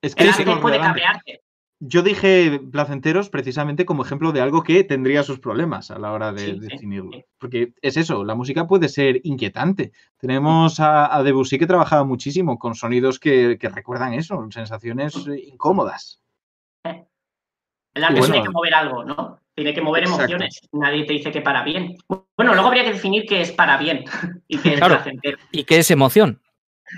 Es 0.00 0.14
que 0.14 0.22
El 0.24 0.30
arte 0.30 0.56
puede 0.56 0.78
cabrearte. 0.80 1.41
Yo 1.84 2.02
dije 2.02 2.60
placenteros 2.70 3.28
precisamente 3.28 3.84
como 3.84 4.04
ejemplo 4.04 4.30
de 4.30 4.40
algo 4.40 4.62
que 4.62 4.84
tendría 4.84 5.24
sus 5.24 5.40
problemas 5.40 5.90
a 5.90 5.98
la 5.98 6.12
hora 6.12 6.32
de 6.32 6.54
Sí, 6.54 6.60
definirlo. 6.60 7.10
sí. 7.12 7.24
Porque 7.38 7.72
es 7.82 7.96
eso, 7.96 8.22
la 8.24 8.36
música 8.36 8.68
puede 8.68 8.88
ser 8.88 9.20
inquietante. 9.24 9.90
Tenemos 10.16 10.78
a, 10.78 11.12
a 11.12 11.24
Debussy 11.24 11.58
que 11.58 11.66
trabajaba 11.66 12.04
muchísimo 12.04 12.56
con 12.56 12.76
sonidos 12.76 13.18
que, 13.18 13.58
que 13.58 13.68
recuerdan 13.68 14.14
eso, 14.14 14.46
sensaciones 14.52 15.26
eh, 15.26 15.42
incómodas. 15.44 16.22
El 17.94 18.04
arte 18.04 18.20
bueno, 18.20 18.32
tiene 18.34 18.46
que 18.46 18.52
mover 18.52 18.74
algo, 18.74 19.04
¿no? 19.04 19.40
Tiene 19.54 19.74
que 19.74 19.82
mover 19.82 20.04
Exacto. 20.04 20.22
emociones. 20.22 20.60
Nadie 20.70 21.04
te 21.04 21.12
dice 21.14 21.32
que 21.32 21.40
para 21.42 21.64
bien. 21.64 21.96
Bueno, 22.36 22.54
luego 22.54 22.68
habría 22.68 22.84
que 22.84 22.92
definir 22.92 23.26
qué 23.26 23.40
es 23.40 23.50
para 23.50 23.76
bien 23.76 24.04
y 24.48 24.56
qué 24.58 24.74
es 24.74 24.78
Claro. 24.78 24.94
placentero. 24.94 25.36
¿Y 25.50 25.64
qué 25.64 25.78
es 25.80 25.90
emoción? 25.90 26.40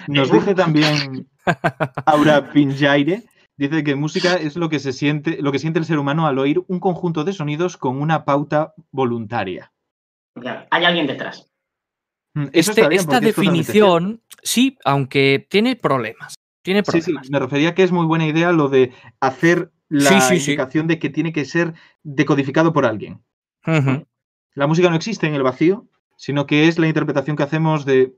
Nos 0.09 0.31
dice 0.31 0.55
también 0.55 1.27
Aura 2.07 2.51
Pinjaire, 2.53 3.23
dice 3.57 3.85
que 3.85 3.95
música 3.95 4.35
es 4.35 4.57
lo 4.57 4.69
que 4.69 4.79
se 4.79 4.93
siente, 4.93 5.39
lo 5.41 5.53
que 5.53 5.59
siente 5.59 5.79
el 5.79 5.85
ser 5.85 5.99
humano 5.99 6.27
al 6.27 6.39
oír 6.39 6.63
un 6.69 6.81
conjunto 6.81 7.25
de 7.25 7.33
sonidos 7.33 7.77
con 7.77 8.01
una 8.01 8.25
pauta 8.25 8.75
voluntaria. 8.91 9.73
Claro, 10.35 10.67
Hay 10.71 10.85
alguien 10.85 11.07
detrás. 11.07 11.51
Mm, 12.35 12.47
Este- 12.53 12.81
bien, 12.89 12.93
esta 13.01 13.17
es 13.19 13.23
definición, 13.23 14.21
sí, 14.43 14.77
aunque 14.85 15.47
tiene 15.49 15.77
problemas. 15.77 16.35
Tiene 16.63 16.83
Sí, 16.85 17.01
sí, 17.01 17.13
problemas. 17.13 17.31
me 17.31 17.39
refería 17.39 17.75
que 17.75 17.83
es 17.85 17.93
muy 17.93 18.07
buena 18.07 18.27
idea 18.27 18.51
lo 18.51 18.69
de 18.69 18.93
hacer 19.21 19.71
la 19.89 20.09
Sí, 20.11 20.21
sí, 20.21 20.41
sí. 20.41 20.51
indicación 20.53 20.87
de 20.89 20.99
que 20.99 21.11
tiene 21.11 21.33
que 21.33 21.45
ser 21.45 21.75
decodificado 22.03 22.73
por 22.73 22.87
alguien. 22.87 23.23
La 24.55 24.67
música 24.67 24.91
no 24.91 24.97
existe 24.97 25.27
en 25.27 25.35
el 25.35 25.43
vacío, 25.43 25.87
sino 26.17 26.47
que 26.47 26.67
es 26.69 26.79
la 26.79 26.89
interpretación 26.89 27.37
que 27.37 27.43
hacemos 27.43 27.85
de 27.85 28.15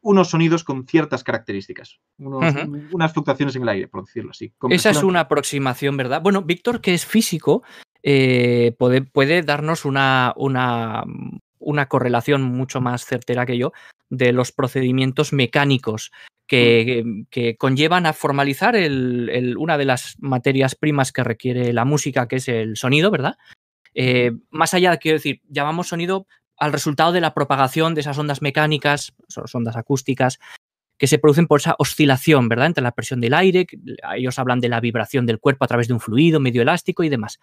unos 0.00 0.30
sonidos 0.30 0.62
con 0.64 0.86
ciertas 0.86 1.24
características, 1.24 1.98
unos- 2.18 2.54
unas 2.92 3.12
fluctuaciones 3.12 3.56
en 3.56 3.62
el 3.62 3.68
aire, 3.68 3.88
por 3.88 4.04
decirlo 4.04 4.30
así. 4.30 4.52
Esa 4.74 4.90
es 4.90 4.96
una 5.08 5.20
aproximación, 5.20 5.96
¿verdad? 5.96 6.22
Bueno, 6.22 6.42
Víctor, 6.42 6.80
que 6.80 6.94
es 6.94 7.04
físico, 7.04 7.62
eh, 8.02 8.74
puede, 8.78 9.02
puede 9.02 9.42
darnos 9.42 9.84
una, 9.84 10.32
una, 10.36 11.04
una 11.58 11.86
correlación 11.86 12.42
mucho 12.42 12.80
más 12.80 13.04
certera 13.04 13.44
que 13.46 13.58
yo 13.58 13.72
de 14.08 14.32
los 14.32 14.52
procedimientos 14.52 15.32
mecánicos 15.32 16.12
que, 16.46 17.24
que 17.28 17.56
conllevan 17.56 18.06
a 18.06 18.12
formalizar 18.12 18.76
el- 18.76 19.28
el- 19.32 19.56
una 19.56 19.76
de 19.76 19.84
las 19.84 20.14
materias 20.20 20.76
primas 20.76 21.10
que 21.10 21.24
requiere 21.24 21.72
la 21.72 21.84
música, 21.84 22.28
que 22.28 22.36
es 22.36 22.46
el 22.48 22.76
sonido, 22.76 23.10
¿verdad? 23.10 23.36
Eh, 23.94 24.30
más 24.50 24.72
allá, 24.74 24.96
quiero 24.98 25.16
decir, 25.18 25.40
llamamos 25.48 25.88
sonido 25.88 26.28
al 26.58 26.72
resultado 26.72 27.12
de 27.12 27.20
la 27.20 27.34
propagación 27.34 27.94
de 27.94 28.00
esas 28.00 28.18
ondas 28.18 28.42
mecánicas, 28.42 29.12
esas 29.28 29.54
ondas 29.54 29.76
acústicas, 29.76 30.38
que 30.98 31.06
se 31.06 31.18
producen 31.18 31.46
por 31.46 31.60
esa 31.60 31.74
oscilación, 31.78 32.48
¿verdad? 32.48 32.68
Entre 32.68 32.82
la 32.82 32.92
presión 32.92 33.20
del 33.20 33.34
aire, 33.34 33.66
ellos 34.16 34.38
hablan 34.38 34.60
de 34.60 34.70
la 34.70 34.80
vibración 34.80 35.26
del 35.26 35.38
cuerpo 35.38 35.64
a 35.64 35.68
través 35.68 35.88
de 35.88 35.94
un 35.94 36.00
fluido 36.00 36.40
medio 36.40 36.62
elástico 36.62 37.04
y 37.04 37.10
demás. 37.10 37.38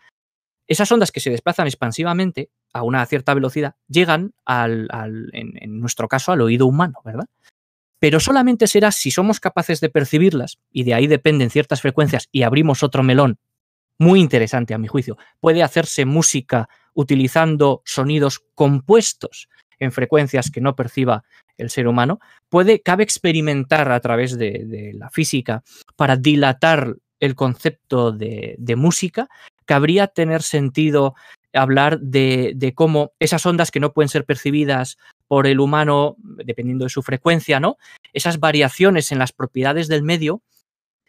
Esas 0.68 0.92
ondas 0.92 1.12
que 1.12 1.20
se 1.20 1.30
desplazan 1.30 1.68
expansivamente 1.68 2.50
a 2.74 2.82
una 2.84 3.06
cierta 3.06 3.34
velocidad 3.34 3.76
llegan 3.88 4.34
al, 4.46 4.88
al- 4.92 5.30
en, 5.34 5.54
en 5.62 5.80
nuestro 5.80 6.08
caso, 6.08 6.32
al 6.32 6.42
oído 6.42 6.66
humano, 6.66 7.00
¿verdad? 7.06 7.28
Pero 8.00 8.20
solamente 8.20 8.66
será 8.68 8.92
si 8.92 9.12
somos 9.12 9.40
capaces 9.40 9.80
de 9.82 9.90
percibirlas, 9.90 10.58
y 10.72 10.84
de 10.84 10.94
ahí 10.96 11.06
dependen 11.08 11.50
ciertas 11.50 11.82
frecuencias, 11.82 12.30
y 12.32 12.44
abrimos 12.44 12.82
otro 12.82 13.04
melón 13.04 13.38
muy 14.00 14.20
interesante 14.20 14.74
a 14.74 14.78
mi 14.80 14.88
juicio. 14.88 15.18
Puede 15.40 15.62
hacerse 15.62 16.06
música 16.06 16.68
utilizando 16.94 17.82
sonidos 17.86 18.42
compuestos 18.56 19.50
en 19.80 19.92
frecuencias 19.92 20.52
que 20.52 20.62
no 20.62 20.76
perciba 20.76 21.24
el 21.58 21.70
ser 21.70 21.88
humano, 21.88 22.20
puede, 22.50 22.82
cabe 22.82 23.04
experimentar 23.04 23.92
a 23.92 24.00
través 24.00 24.38
de, 24.38 24.92
la 24.96 25.10
física 25.10 25.64
para 25.96 26.16
dilatar 26.16 26.96
el 27.20 27.36
concepto 27.36 28.12
de, 28.12 28.56
de 28.58 28.76
música, 28.76 29.30
cabría 29.66 30.08
tener 30.08 30.42
sentido 30.42 31.16
hablar 31.54 32.00
de, 32.00 32.54
de 32.56 32.74
cómo 32.74 33.14
esas 33.20 33.46
ondas 33.46 33.72
que 33.72 33.80
no 33.80 33.94
pueden 33.94 34.10
ser 34.10 34.26
percibidas 34.26 34.98
por 35.28 35.48
el 35.48 35.60
humano, 35.60 36.16
dependiendo 36.18 36.86
de 36.86 36.90
su 36.90 37.02
frecuencia, 37.02 37.60
¿no? 37.60 37.78
Esas 38.12 38.40
variaciones 38.40 39.12
en 39.12 39.20
las 39.20 39.32
propiedades 39.32 39.88
del 39.88 40.04
medio, 40.04 40.42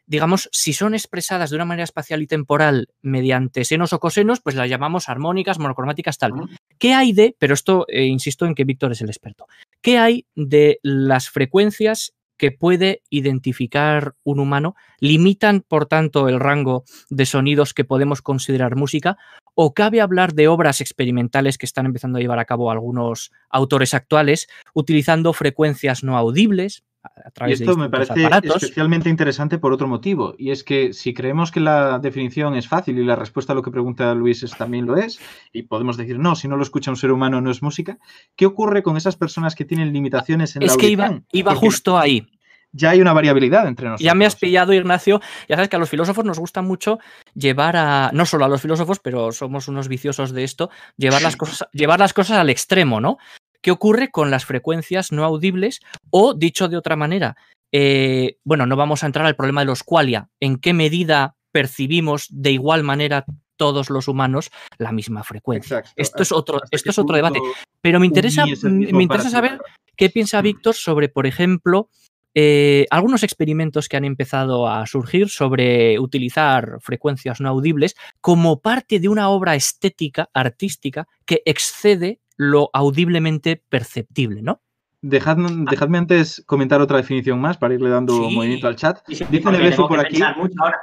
digamos, 0.07 0.49
si 0.53 0.73
son 0.73 0.95
expresadas 0.95 1.51
de 1.51 1.57
una 1.57 1.65
manera 1.65 1.85
espacial 1.85 2.23
y 2.23 2.27
temporal 2.27 2.89
mediante 3.03 3.65
senos 3.65 3.93
o 3.93 4.01
cosenos, 4.01 4.41
pues 4.41 4.55
las 4.55 4.69
llamamos 4.69 5.09
armónicas, 5.09 5.59
monocromáticas, 5.59 6.19
tal. 6.19 6.33
¿Qué 6.79 6.95
hay 6.95 7.13
de, 7.13 7.37
pero 7.39 7.55
esto 7.55 7.87
eh, 7.89 8.05
insisto 8.05 8.47
en 8.47 8.55
que 8.55 8.65
Víctor 8.65 8.93
es 8.93 9.01
el 9.01 9.09
experto, 9.09 9.47
¿qué 9.81 9.99
hay 9.99 10.27
de 10.35 10.79
las 10.83 11.31
frecuencias 11.31 12.15
que 12.37 12.51
puede 12.51 13.03
identificar 13.11 14.15
un 14.25 14.41
humano? 14.41 14.75
¿Limitan, 14.99 15.61
por 15.61 15.87
tanto, 15.87 16.29
el 16.29 16.41
rango 16.41 16.85
de 17.09 17.27
sonidos 17.27 17.75
que 17.75 17.85
podemos 17.85 18.23
considerar 18.23 18.77
música? 18.77 19.17
¿O 19.55 19.73
cabe 19.73 20.01
hablar 20.01 20.35
de 20.35 20.49
obras 20.49 20.81
experimentales 20.81 21.59
que 21.59 21.67
están 21.67 21.87
empezando 21.87 22.19
a 22.19 22.21
llevar 22.21 22.41
a 22.41 22.45
cabo 22.45 22.71
algunos 22.71 23.31
autores 23.49 23.95
actuales 23.95 24.49
utilizando 24.75 25.33
frecuencias 25.33 26.03
no 26.03 26.19
audibles 26.19 26.83
a 27.05 27.45
Y 27.47 27.49
de 27.49 27.53
esto 27.55 27.77
me 27.77 27.89
parece 27.91 28.25
aparatos? 28.25 28.63
especialmente 28.63 29.09
interesante 29.09 29.59
por 29.59 29.73
otro 29.73 29.87
motivo, 29.87 30.35
y 30.39 30.51
es 30.51 30.65
que 30.65 30.93
si 30.93 31.13
creemos 31.15 31.53
que 31.53 31.61
la 31.61 31.99
definición 31.99 32.57
es 32.57 32.67
fácil 32.69 32.99
y 32.99 33.05
la 33.05 33.17
respuesta 33.17 33.53
a 33.53 33.57
lo 33.57 33.63
que 33.63 33.71
pregunta 33.71 34.15
Luis 34.15 34.43
es, 34.43 34.57
también 34.57 34.87
lo 34.87 34.97
es, 34.97 35.21
y 35.53 35.63
podemos 35.63 35.97
decir, 35.97 36.19
no, 36.19 36.35
si 36.35 36.49
no 36.49 36.57
lo 36.57 36.63
escucha 36.63 36.91
un 36.91 36.97
ser 36.97 37.13
humano 37.13 37.41
no 37.41 37.51
es 37.51 37.63
música, 37.63 37.99
¿qué 38.37 38.47
ocurre 38.47 38.83
con 38.83 38.97
esas 38.97 39.17
personas 39.17 39.55
que 39.55 39.65
tienen 39.65 39.93
limitaciones 39.93 40.57
en 40.57 40.63
Es 40.63 40.73
la 40.73 40.77
que 40.79 40.89
iba, 40.89 41.21
iba 41.33 41.53
Porque 41.53 41.67
justo 41.67 41.99
ahí. 41.99 42.27
ya 42.73 42.91
hay 42.91 43.01
una 43.01 43.13
variabilidad 43.13 43.69
entre 43.69 43.87
nosotros. 43.87 44.05
Ya 44.05 44.15
me 44.15 44.27
has 44.27 44.35
pillado, 44.35 44.73
Ignacio. 44.73 45.21
Ya 45.49 45.55
sabes 45.55 45.69
que 45.69 45.77
a 45.77 45.79
los 45.79 45.89
filósofos 45.89 46.25
nos 46.25 46.39
gusta 46.41 46.61
mucho 46.61 46.99
llevar 47.35 47.77
a, 47.77 48.11
no 48.13 48.27
solo 48.27 48.45
a 48.45 48.49
los 48.49 48.61
filósofos, 48.61 48.99
pero 48.99 49.31
somos 49.31 49.69
unos 49.69 49.87
viciosos 49.87 50.33
de 50.33 50.43
esto, 50.43 50.71
llevar 50.97 51.23
las 51.23 51.37
cosas, 51.37 51.69
llevar 51.73 52.01
las 52.01 52.13
cosas 52.13 52.39
al 52.39 52.51
extremo, 52.51 53.01
¿no? 53.01 53.19
¿Qué 53.65 53.71
ocurre 53.71 54.11
con 54.11 54.31
las 54.31 54.45
frecuencias 54.45 55.11
no 55.11 55.25
audibles? 55.25 55.81
O, 56.11 56.35
dicho 56.35 56.69
de 56.69 56.77
otra 56.77 56.97
manera, 56.97 57.35
eh, 57.73 58.37
bueno, 58.45 58.67
no 58.67 58.77
vamos 58.77 59.03
a 59.03 59.07
entrar 59.07 59.25
al 59.25 59.37
problema 59.37 59.63
de 59.63 59.65
los 59.65 59.83
qualia. 59.83 60.29
¿En 60.39 60.59
qué 60.59 60.75
medida 60.75 61.37
percibimos 61.51 62.27
de 62.31 62.53
igual 62.53 62.83
manera 62.83 63.25
todos 63.57 63.89
los 63.89 64.07
humanos 64.07 64.51
la 64.77 64.93
misma 64.93 65.25
frecuencia? 65.25 65.79
Exacto. 65.79 65.95
Esto 65.97 66.23
es 66.25 66.33
otro, 66.33 66.57
¿Hasta 66.63 66.77
esto 66.77 66.91
es 66.91 66.99
otro 66.99 67.17
debate. 67.17 67.41
Pero 67.81 67.99
me 68.01 68.05
interesa, 68.05 68.45
me 68.65 69.03
interesa 69.03 69.31
saber 69.31 69.59
qué 69.97 70.11
piensa. 70.11 70.43
Víctor 70.43 70.75
sobre, 70.75 71.09
por 71.09 71.27
ejemplo, 71.27 71.89
eh, 72.35 72.85
algunos 72.91 73.23
experimentos 73.23 73.89
que 73.89 73.97
han 73.97 74.05
empezado 74.05 74.69
a 74.69 74.87
surgir 74.87 75.31
sobre 75.31 75.99
utilizar 75.99 76.81
frecuencias 76.81 77.41
no 77.41 77.49
audibles 77.49 77.97
como 78.21 78.61
parte 78.61 79.01
de 79.01 79.09
una 79.09 79.31
obra 79.31 79.55
estética, 79.55 80.29
artística, 80.35 81.09
que 81.25 81.41
excede 81.47 82.21
lo 82.37 82.71
audiblemente 82.73 83.63
perceptible, 83.69 84.43
¿no? 84.43 84.61
Dejad- 85.03 85.67
dejadme 85.71 85.99
antes 85.99 86.43
comentar 86.47 86.81
otra 86.81 86.97
definición 86.97 87.41
más 87.41 87.59
para 87.59 87.75
irle 87.75 87.91
dando 87.91 88.15
Sí. 88.29 88.35
movimiento 88.35 88.67
al 88.69 88.77
chat. 88.77 88.99
Sí, 89.09 89.25
Dice 89.31 89.51
Nevesu 89.51 89.87
por 89.87 90.01
aquí. 90.01 90.21
ahora. 90.23 90.81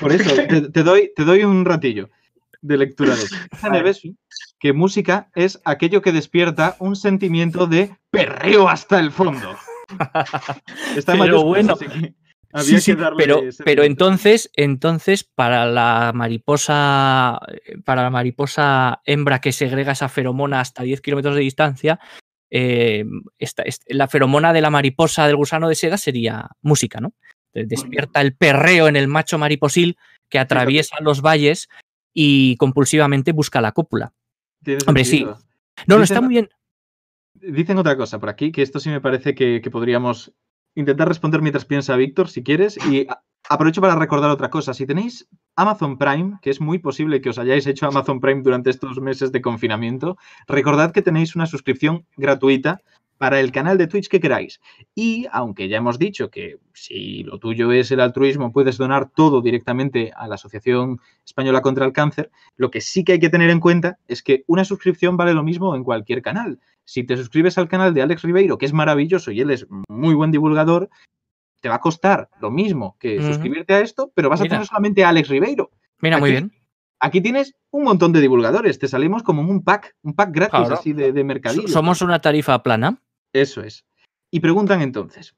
Por 0.00 0.10
eso, 0.12 0.34
te, 0.48 0.70
te 0.70 0.82
doy, 0.82 1.12
te 1.14 1.24
doy 1.24 1.44
un 1.44 1.64
ratillo 1.64 2.10
de 2.60 2.76
lectura 2.76 3.14
de 3.14 3.22
eso. 3.22 3.36
Dice. 3.52 3.70
Nevesu 3.70 4.16
que 4.58 4.72
música 4.72 5.28
es 5.34 5.60
aquello 5.64 6.02
que 6.02 6.12
despierta 6.12 6.76
un 6.80 6.96
sentimiento 6.96 7.66
de 7.66 7.96
perreo 8.10 8.68
hasta 8.68 8.98
el 9.00 9.10
fondo. 9.12 9.54
Está 10.96 11.12
Pero 11.18 11.44
bueno, 11.44 11.76
que 11.76 12.14
había 12.52 12.78
Sí, 12.78 12.80
sí, 12.80 12.92
que 12.92 13.00
darle 13.00 13.16
pero, 13.24 13.42
ese 13.42 13.64
pero 13.64 13.82
entonces, 13.82 14.50
entonces, 14.54 15.24
para 15.24 15.66
la 15.66 16.12
mariposa, 16.14 17.40
para 17.84 18.02
la 18.02 18.10
mariposa 18.10 19.00
hembra 19.04 19.40
que 19.40 19.52
segrega 19.52 19.92
esa 19.92 20.08
feromona 20.08 20.60
hasta 20.60 20.82
10 20.82 21.00
kilómetros 21.00 21.34
de 21.34 21.40
distancia, 21.40 21.98
eh, 22.50 23.04
esta- 23.38 23.62
est- 23.62 23.82
la 23.88 24.08
feromona 24.08 24.52
de 24.52 24.60
la 24.60 24.70
mariposa 24.70 25.26
del 25.26 25.36
gusano 25.36 25.68
de 25.68 25.74
seda 25.74 25.96
sería 25.96 26.50
música, 26.60 27.00
¿no? 27.00 27.14
Despierta 27.54 28.20
el 28.20 28.34
perreo 28.34 28.88
en 28.88 28.96
el 28.96 29.08
macho 29.08 29.38
mariposil 29.38 29.96
que 30.28 30.38
atraviesa 30.38 30.96
los 31.00 31.20
valles 31.22 31.68
y 32.14 32.56
compulsivamente 32.56 33.32
busca 33.32 33.60
la 33.60 33.72
cópula. 33.72 34.12
Hombre, 34.86 35.04
sí. 35.04 35.24
No, 35.86 35.96
no, 35.96 36.02
está 36.02 36.20
muy 36.20 36.30
bien. 36.34 36.48
Dicen 37.34 37.78
otra 37.78 37.96
cosa 37.96 38.18
por 38.20 38.28
aquí, 38.28 38.52
que 38.52 38.62
esto 38.62 38.78
sí 38.80 38.88
me 38.90 39.00
parece 39.00 39.34
que, 39.34 39.60
que 39.62 39.70
podríamos 39.70 40.32
intentar 40.74 41.08
responder 41.08 41.42
mientras 41.42 41.64
piensa 41.64 41.96
Víctor, 41.96 42.28
si 42.28 42.42
quieres. 42.42 42.76
Y 42.86 43.06
aprovecho 43.48 43.80
para 43.80 43.96
recordar 43.96 44.30
otra 44.30 44.50
cosa. 44.50 44.74
Si 44.74 44.86
tenéis 44.86 45.28
Amazon 45.56 45.98
Prime, 45.98 46.38
que 46.42 46.50
es 46.50 46.60
muy 46.60 46.78
posible 46.78 47.20
que 47.20 47.30
os 47.30 47.38
hayáis 47.38 47.66
hecho 47.66 47.86
Amazon 47.86 48.20
Prime 48.20 48.42
durante 48.42 48.70
estos 48.70 49.00
meses 49.00 49.32
de 49.32 49.42
confinamiento, 49.42 50.16
recordad 50.46 50.92
que 50.92 51.02
tenéis 51.02 51.36
una 51.36 51.46
suscripción 51.46 52.06
gratuita 52.16 52.80
para 53.22 53.38
el 53.38 53.52
canal 53.52 53.78
de 53.78 53.86
Twitch 53.86 54.08
que 54.08 54.18
queráis. 54.18 54.60
Y 54.96 55.28
aunque 55.30 55.68
ya 55.68 55.76
hemos 55.76 55.96
dicho 55.96 56.28
que 56.28 56.58
si 56.74 57.22
lo 57.22 57.38
tuyo 57.38 57.70
es 57.70 57.92
el 57.92 58.00
altruismo, 58.00 58.50
puedes 58.50 58.78
donar 58.78 59.10
todo 59.10 59.42
directamente 59.42 60.10
a 60.16 60.26
la 60.26 60.34
Asociación 60.34 60.98
Española 61.24 61.60
contra 61.62 61.86
el 61.86 61.92
Cáncer, 61.92 62.32
lo 62.56 62.72
que 62.72 62.80
sí 62.80 63.04
que 63.04 63.12
hay 63.12 63.20
que 63.20 63.30
tener 63.30 63.50
en 63.50 63.60
cuenta 63.60 63.96
es 64.08 64.24
que 64.24 64.42
una 64.48 64.64
suscripción 64.64 65.16
vale 65.16 65.34
lo 65.34 65.44
mismo 65.44 65.76
en 65.76 65.84
cualquier 65.84 66.20
canal. 66.20 66.58
Si 66.84 67.04
te 67.04 67.16
suscribes 67.16 67.56
al 67.58 67.68
canal 67.68 67.94
de 67.94 68.02
Alex 68.02 68.22
Ribeiro, 68.22 68.58
que 68.58 68.66
es 68.66 68.72
maravilloso 68.72 69.30
y 69.30 69.40
él 69.40 69.52
es 69.52 69.68
muy 69.88 70.16
buen 70.16 70.32
divulgador, 70.32 70.90
te 71.60 71.68
va 71.68 71.76
a 71.76 71.80
costar 71.80 72.28
lo 72.40 72.50
mismo 72.50 72.96
que 72.98 73.22
suscribirte 73.22 73.74
a 73.74 73.82
esto, 73.82 74.10
pero 74.16 74.30
vas 74.30 74.40
a 74.40 74.46
tener 74.46 74.66
solamente 74.66 75.04
a 75.04 75.10
Alex 75.10 75.28
Ribeiro. 75.28 75.70
Mira, 76.00 76.18
muy 76.18 76.32
bien. 76.32 76.50
Aquí 76.98 77.20
tienes 77.20 77.54
un 77.70 77.84
montón 77.84 78.12
de 78.12 78.20
divulgadores, 78.20 78.80
te 78.80 78.88
salimos 78.88 79.22
como 79.22 79.42
un 79.42 79.62
pack, 79.62 79.94
un 80.02 80.14
pack 80.14 80.32
gratis 80.32 80.70
así 80.72 80.92
de, 80.92 81.12
de 81.12 81.22
mercadillo. 81.22 81.68
Somos 81.68 82.02
una 82.02 82.20
tarifa 82.20 82.60
plana. 82.64 83.00
Eso 83.32 83.62
es. 83.62 83.84
Y 84.30 84.40
preguntan 84.40 84.82
entonces, 84.82 85.34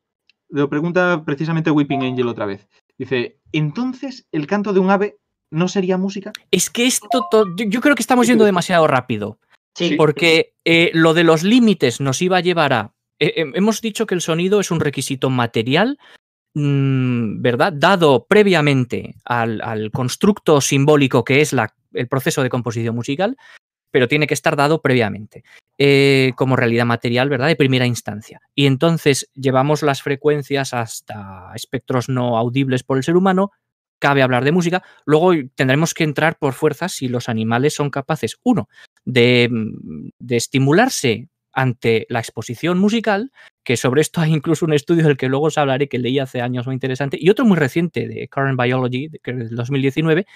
lo 0.49 0.69
pregunta 0.69 1.23
precisamente 1.25 1.71
Weeping 1.71 2.03
Angel 2.03 2.29
otra 2.29 2.47
vez. 2.47 2.69
Dice, 2.99 3.39
entonces 3.53 4.27
el 4.33 4.47
canto 4.47 4.73
de 4.73 4.81
un 4.81 4.91
ave 4.91 5.19
no 5.51 5.69
sería 5.69 5.97
música? 5.99 6.33
Es 6.51 6.71
que 6.71 6.87
esto, 6.87 7.27
to- 7.31 7.47
yo, 7.57 7.81
creo 7.81 7.95
que 7.95 8.03
estamos 8.03 8.27
yendo 8.27 8.45
demasiado 8.45 8.87
rápido. 8.87 9.39
Sí, 9.77 9.91
Sí. 9.91 9.97
Porque 9.97 10.55
eh, 10.65 10.91
lo 10.95 11.15
de 11.15 11.25
los 11.25 11.43
límites 11.43 12.01
nos 12.01 12.23
iba 12.23 12.37
a 12.37 12.41
llevar 12.41 12.73
a. 12.73 12.93
eh, 13.21 13.33
eh, 13.37 13.53
hemos 13.55 13.81
dicho 13.81 14.07
que 14.07 14.15
el 14.15 14.21
sonido 14.21 14.61
es 14.61 14.71
un 14.71 14.81
requisito 14.81 15.31
material, 15.31 15.99
mm, 16.55 17.41
¿verdad? 17.43 17.73
Dado 17.73 18.27
previamente 18.27 19.17
al, 19.25 19.61
al 19.63 19.91
constructo 19.91 20.61
simbólico 20.61 21.25
que 21.25 21.41
es 21.41 21.53
la- 21.53 21.75
el 21.93 22.09
proceso 22.09 22.43
de 22.43 22.51
composición 22.51 22.95
musical, 22.95 23.37
pero 23.91 24.09
tiene 24.09 24.27
que 24.27 24.35
estar 24.35 24.57
dado 24.57 24.81
previamente 24.83 25.45
eh, 25.79 26.33
como 26.37 26.57
realidad 26.57 26.87
material, 26.87 27.29
¿verdad? 27.29 27.49
De 27.49 27.57
primera 27.57 27.87
instancia. 27.87 28.41
Y 28.55 28.67
entonces 28.67 29.31
llevamos 29.35 29.83
las 29.83 30.03
frecuencias 30.03 30.73
hasta 30.75 31.51
espectros 31.55 32.09
no 32.09 32.39
audibles 32.39 32.83
por 32.85 32.97
el 32.97 33.05
ser 33.05 33.17
humano. 33.17 33.51
Cabe 34.01 34.23
hablar 34.23 34.45
de 34.45 34.53
música. 34.53 34.83
Luego 35.07 35.33
tendremos 35.55 35.95
que 35.95 36.05
entrar 36.05 36.37
por 36.39 36.53
fuerza 36.53 36.89
si 36.89 37.09
los 37.09 37.29
animales 37.29 37.75
son 37.75 37.91
capaces, 37.91 38.37
uno, 38.43 38.69
de, 39.05 39.49
mm, 39.51 40.09
de 40.19 40.37
estimularse 40.37 41.29
ante 41.57 42.05
la 42.09 42.19
exposición 42.19 42.79
musical, 42.81 43.31
que 43.65 43.77
sobre 43.77 44.01
esto 44.01 44.21
hay 44.21 44.33
incluso 44.35 44.65
un 44.67 44.73
estudio 44.73 45.05
del 45.05 45.17
que 45.17 45.29
luego 45.29 45.47
os 45.47 45.57
hablaré 45.57 45.89
que 45.89 46.01
leí 46.01 46.19
hace 46.19 46.41
años 46.41 46.67
muy 46.67 46.75
interesante, 46.75 47.17
y 47.21 47.31
otro 47.31 47.45
muy 47.45 47.57
reciente 47.57 48.09
de 48.09 48.27
Current 48.29 48.61
Biology, 48.61 49.07
de- 49.09 49.19
que 49.21 49.31
es 49.31 49.37
del 49.39 49.55
2019, 49.57 50.27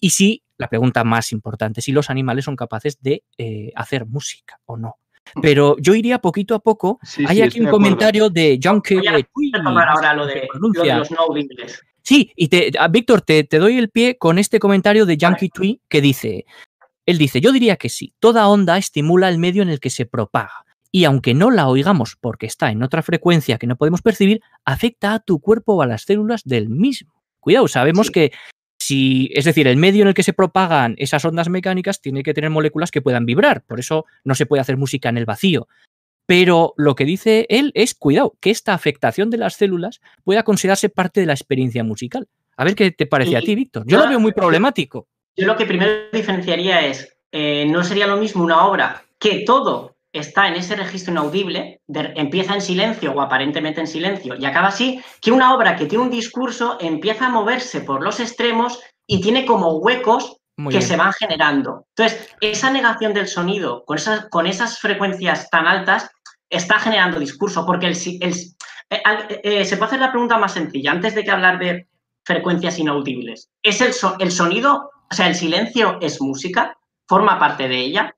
y 0.00 0.10
si, 0.10 0.42
la 0.58 0.68
pregunta 0.68 1.04
más 1.04 1.32
importante, 1.32 1.80
si 1.82 1.92
los 1.92 2.10
animales 2.10 2.44
son 2.44 2.56
capaces 2.56 3.00
de 3.02 3.22
eh, 3.38 3.72
hacer 3.76 4.06
música 4.06 4.58
o 4.66 4.76
no. 4.76 4.96
Pero 5.42 5.76
yo 5.78 5.94
iría 5.94 6.18
poquito 6.18 6.54
a 6.54 6.58
poco. 6.58 6.98
Sí, 7.02 7.24
hay 7.28 7.36
sí, 7.36 7.42
aquí 7.42 7.58
un 7.60 7.66
de 7.66 7.68
acuerdo. 7.70 7.84
comentario 7.84 8.30
de 8.30 8.58
Junkie 8.62 8.96
Voy 8.96 9.06
a 9.06 9.12
retomar 9.52 9.88
ahora 9.88 10.14
lo 10.14 10.26
de, 10.26 10.48
lo 10.54 10.82
de 10.82 10.94
los 10.94 11.10
no. 11.10 11.18
Sí, 12.02 12.32
y 12.34 12.48
te, 12.48 12.72
Víctor, 12.90 13.20
te, 13.22 13.44
te 13.44 13.58
doy 13.58 13.76
el 13.78 13.90
pie 13.90 14.16
con 14.18 14.38
este 14.38 14.58
comentario 14.58 15.04
de 15.06 15.12
Vale. 15.12 15.18
Yankee 15.18 15.48
Tree 15.50 15.80
que 15.88 16.00
dice, 16.00 16.46
él 17.06 17.18
dice, 17.18 17.40
yo 17.40 17.52
diría 17.52 17.76
que 17.76 17.88
sí, 17.90 18.14
toda 18.18 18.48
onda 18.48 18.78
estimula 18.78 19.28
el 19.28 19.38
medio 19.38 19.62
en 19.62 19.68
el 19.68 19.78
que 19.78 19.90
se 19.90 20.06
propaga. 20.06 20.64
Y 20.90 21.04
aunque 21.04 21.34
no 21.34 21.50
la 21.52 21.68
oigamos 21.68 22.16
porque 22.20 22.46
está 22.46 22.70
en 22.72 22.82
otra 22.82 23.02
frecuencia 23.02 23.58
que 23.58 23.66
no 23.68 23.76
podemos 23.76 24.02
percibir, 24.02 24.40
afecta 24.64 25.14
a 25.14 25.20
tu 25.20 25.38
cuerpo 25.38 25.74
o 25.74 25.82
a 25.82 25.86
las 25.86 26.02
células 26.02 26.42
del 26.44 26.68
mismo. 26.68 27.12
Cuidado, 27.38 27.68
sabemos 27.68 28.08
Sí. 28.08 28.12
que 28.14 28.32
si, 28.80 29.30
es 29.34 29.44
decir, 29.44 29.68
el 29.68 29.76
medio 29.76 30.02
en 30.02 30.08
el 30.08 30.14
que 30.14 30.22
se 30.22 30.32
propagan 30.32 30.94
esas 30.96 31.24
ondas 31.24 31.50
mecánicas 31.50 32.00
tiene 32.00 32.22
que 32.22 32.32
tener 32.32 32.50
moléculas 32.50 32.90
que 32.90 33.02
puedan 33.02 33.26
vibrar, 33.26 33.62
por 33.62 33.78
eso 33.78 34.06
no 34.24 34.34
se 34.34 34.46
puede 34.46 34.62
hacer 34.62 34.78
música 34.78 35.10
en 35.10 35.18
el 35.18 35.26
vacío. 35.26 35.68
Pero 36.26 36.74
lo 36.76 36.94
que 36.94 37.04
dice 37.04 37.46
él 37.50 37.72
es, 37.74 37.94
cuidado, 37.94 38.36
que 38.40 38.50
esta 38.50 38.72
afectación 38.72 39.30
de 39.30 39.36
las 39.36 39.54
células 39.54 40.00
pueda 40.24 40.44
considerarse 40.44 40.88
parte 40.88 41.20
de 41.20 41.26
la 41.26 41.34
experiencia 41.34 41.84
musical. 41.84 42.28
A 42.56 42.64
ver 42.64 42.74
qué 42.74 42.90
te 42.90 43.06
parece 43.06 43.36
a 43.36 43.40
ti, 43.40 43.54
Víctor. 43.54 43.84
Yo 43.86 43.98
lo 43.98 44.08
veo 44.08 44.20
muy 44.20 44.32
problemático. 44.32 45.08
Yo 45.36 45.46
lo 45.46 45.56
que 45.56 45.66
primero 45.66 45.92
diferenciaría 46.12 46.86
es, 46.86 47.16
eh, 47.32 47.66
no 47.66 47.84
sería 47.84 48.06
lo 48.06 48.16
mismo 48.16 48.42
una 48.42 48.66
obra 48.66 49.04
que 49.18 49.44
todo 49.44 49.96
está 50.12 50.48
en 50.48 50.54
ese 50.54 50.74
registro 50.76 51.12
inaudible, 51.12 51.80
de- 51.86 52.12
empieza 52.16 52.54
en 52.54 52.60
silencio 52.60 53.12
o 53.12 53.20
aparentemente 53.20 53.80
en 53.80 53.86
silencio 53.86 54.34
y 54.36 54.44
acaba 54.44 54.68
así, 54.68 55.00
que 55.20 55.30
una 55.32 55.54
obra 55.54 55.76
que 55.76 55.86
tiene 55.86 56.04
un 56.04 56.10
discurso 56.10 56.76
empieza 56.80 57.26
a 57.26 57.30
moverse 57.30 57.80
por 57.82 58.02
los 58.02 58.18
extremos 58.20 58.80
y 59.06 59.20
tiene 59.20 59.44
como 59.46 59.74
huecos 59.78 60.36
Muy 60.56 60.72
que 60.72 60.78
bien. 60.78 60.88
se 60.88 60.96
van 60.96 61.12
generando. 61.12 61.86
Entonces, 61.96 62.28
esa 62.40 62.70
negación 62.70 63.14
del 63.14 63.28
sonido 63.28 63.84
con 63.84 63.98
esas, 63.98 64.28
con 64.28 64.46
esas 64.46 64.78
frecuencias 64.78 65.48
tan 65.50 65.66
altas 65.66 66.10
está 66.48 66.78
generando 66.80 67.20
discurso, 67.20 67.64
porque 67.64 67.86
el, 67.86 67.96
eh, 68.90 69.40
eh, 69.44 69.64
se 69.64 69.76
puede 69.76 69.88
hacer 69.90 70.00
la 70.00 70.10
pregunta 70.10 70.38
más 70.38 70.52
sencilla, 70.52 70.90
antes 70.90 71.14
de 71.14 71.24
que 71.24 71.30
hablar 71.30 71.58
de 71.60 71.86
frecuencias 72.24 72.78
inaudibles. 72.78 73.48
¿Es 73.62 73.80
el, 73.80 73.92
so- 73.92 74.16
el 74.18 74.30
sonido, 74.32 74.90
o 75.10 75.14
sea, 75.14 75.28
el 75.28 75.34
silencio 75.36 75.98
es 76.00 76.20
música? 76.20 76.76
¿Forma 77.08 77.38
parte 77.38 77.68
de 77.68 77.78
ella? 77.78 78.14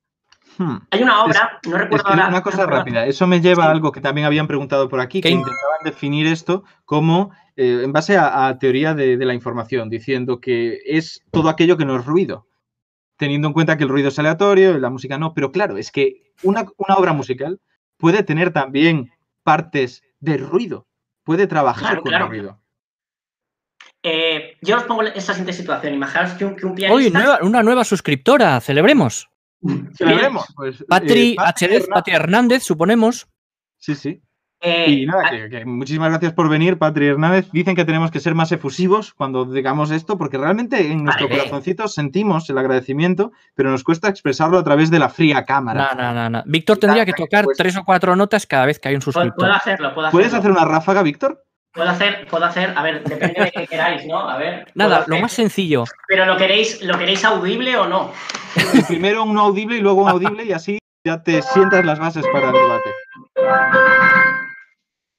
Hmm. 0.58 0.76
Hay 0.90 1.02
una 1.02 1.24
obra, 1.24 1.58
no 1.66 1.76
Es 1.76 1.82
recuerdo 1.82 2.04
que 2.04 2.10
ahora. 2.10 2.28
una 2.28 2.42
cosa 2.42 2.58
no 2.64 2.66
rápida, 2.66 3.06
eso 3.06 3.26
me 3.26 3.40
lleva 3.40 3.62
Sí. 3.64 3.68
a 3.68 3.72
algo 3.72 3.90
que 3.92 4.00
también 4.00 4.26
habían 4.26 4.46
preguntado 4.46 4.88
por 4.88 5.00
aquí, 5.00 5.20
que 5.20 5.30
intentaban 5.30 5.80
definir 5.84 6.26
esto 6.26 6.64
como 6.84 7.30
eh, 7.56 7.80
en 7.84 7.92
base 7.92 8.16
a, 8.16 8.46
a 8.48 8.58
teoría 8.58 8.94
de, 8.94 9.16
de 9.16 9.24
la 9.26 9.34
información, 9.34 9.88
diciendo 9.90 10.40
que 10.40 10.78
es 10.84 11.22
todo 11.30 11.48
aquello 11.48 11.76
que 11.76 11.84
no 11.84 11.96
es 11.96 12.04
ruido, 12.04 12.46
teniendo 13.16 13.48
en 13.48 13.54
cuenta 13.54 13.76
que 13.76 13.84
el 13.84 13.88
ruido 13.90 14.08
es 14.08 14.18
aleatorio, 14.18 14.78
la 14.78 14.90
música 14.90 15.16
no, 15.18 15.32
pero 15.34 15.52
claro, 15.52 15.76
es 15.78 15.90
que 15.90 16.32
una, 16.42 16.66
una 16.76 16.94
obra 16.96 17.12
musical 17.12 17.60
puede 17.96 18.22
tener 18.22 18.52
también 18.52 19.10
partes 19.42 20.02
de 20.20 20.36
ruido, 20.36 20.86
puede 21.24 21.46
trabajar 21.46 21.88
Claro, 21.88 22.02
con 22.02 22.10
claro. 22.10 22.24
el 22.26 22.30
ruido. 22.30 22.58
Eh, 24.02 24.56
yo 24.62 24.76
os 24.78 24.82
pongo 24.84 25.02
esa 25.02 25.32
siguiente 25.32 25.52
situación. 25.52 25.94
Imaginaos 25.94 26.32
que 26.32 26.44
un, 26.44 26.56
que 26.56 26.66
un 26.66 26.74
pianista. 26.74 27.18
Nueva- 27.18 27.38
una 27.42 27.62
nueva 27.62 27.84
suscriptora, 27.84 28.60
celebremos. 28.60 29.28
Celebremos. 29.94 30.46
Pues, 30.54 30.80
eh, 30.80 30.84
Patri. 30.88 31.36
Hernández- 31.36 31.88
Patri 31.88 32.14
Hernández, 32.14 32.62
suponemos. 32.62 33.28
Sí, 33.78 33.94
sí. 33.94 34.20
Eh, 34.64 34.88
Y 34.88 35.06
nada, 35.06 35.28
que, 35.28 35.48
que 35.50 35.64
muchísimas 35.64 36.10
gracias 36.10 36.34
por 36.34 36.48
venir, 36.48 36.78
Patri 36.78 37.06
Hernández. 37.08 37.48
Dicen 37.52 37.74
que 37.74 37.84
tenemos 37.84 38.12
que 38.12 38.20
ser 38.20 38.36
más 38.36 38.52
efusivos 38.52 39.12
cuando 39.12 39.44
digamos 39.44 39.90
esto, 39.90 40.16
porque 40.16 40.38
realmente 40.38 40.92
en 40.92 41.02
nuestro 41.02 41.26
Vale. 41.26 41.38
corazoncito 41.40 41.88
sentimos 41.88 42.48
el 42.48 42.58
agradecimiento, 42.58 43.32
pero 43.56 43.72
nos 43.72 43.82
cuesta 43.82 44.08
expresarlo 44.08 44.58
a 44.58 44.62
través 44.62 44.88
de 44.92 45.00
la 45.00 45.08
fría 45.08 45.44
cámara. 45.44 45.90
No, 45.96 46.00
no, 46.02 46.14
no, 46.14 46.30
no. 46.30 46.42
Víctor 46.46 46.78
tendría 46.78 47.04
que 47.04 47.12
tocar 47.12 47.44
Pues- 47.44 47.58
tres 47.58 47.76
o 47.76 47.82
cuatro 47.84 48.14
notas 48.14 48.46
cada 48.46 48.66
vez 48.66 48.78
que 48.78 48.88
hay 48.88 48.94
un 48.94 49.02
suscriptor. 49.02 49.34
puedo 49.36 49.52
hacerlo, 49.52 49.94
puedo 49.94 50.06
hacerlo. 50.06 50.10
¿Puedes 50.20 50.32
hacer 50.34 50.50
una 50.52 50.64
ráfaga, 50.64 51.02
Víctor? 51.02 51.42
Puedo 51.74 51.88
hacer, 51.88 52.26
puedo 52.28 52.44
hacer, 52.44 52.74
a 52.76 52.82
ver, 52.82 53.02
depende 53.04 53.44
de 53.44 53.50
qué 53.50 53.66
queráis, 53.66 54.04
¿no? 54.06 54.18
A 54.28 54.36
ver. 54.36 54.70
Nada, 54.74 54.98
hacer- 54.98 55.08
lo 55.14 55.20
más 55.20 55.32
sencillo. 55.32 55.84
Pero 56.06 56.26
lo 56.26 56.36
queréis, 56.36 56.82
¿lo 56.82 56.98
queréis 56.98 57.24
audible 57.24 57.76
o 57.78 57.86
no? 57.86 58.12
Primero 58.88 59.22
un 59.24 59.38
audible 59.38 59.76
y 59.78 59.80
luego 59.80 60.02
un 60.02 60.08
audible 60.10 60.44
y 60.44 60.52
así 60.52 60.78
ya 61.04 61.22
te 61.22 61.40
sientas 61.40 61.84
las 61.84 61.98
bases 61.98 62.26
para 62.32 62.48
el 62.48 62.52
debate. 62.52 62.90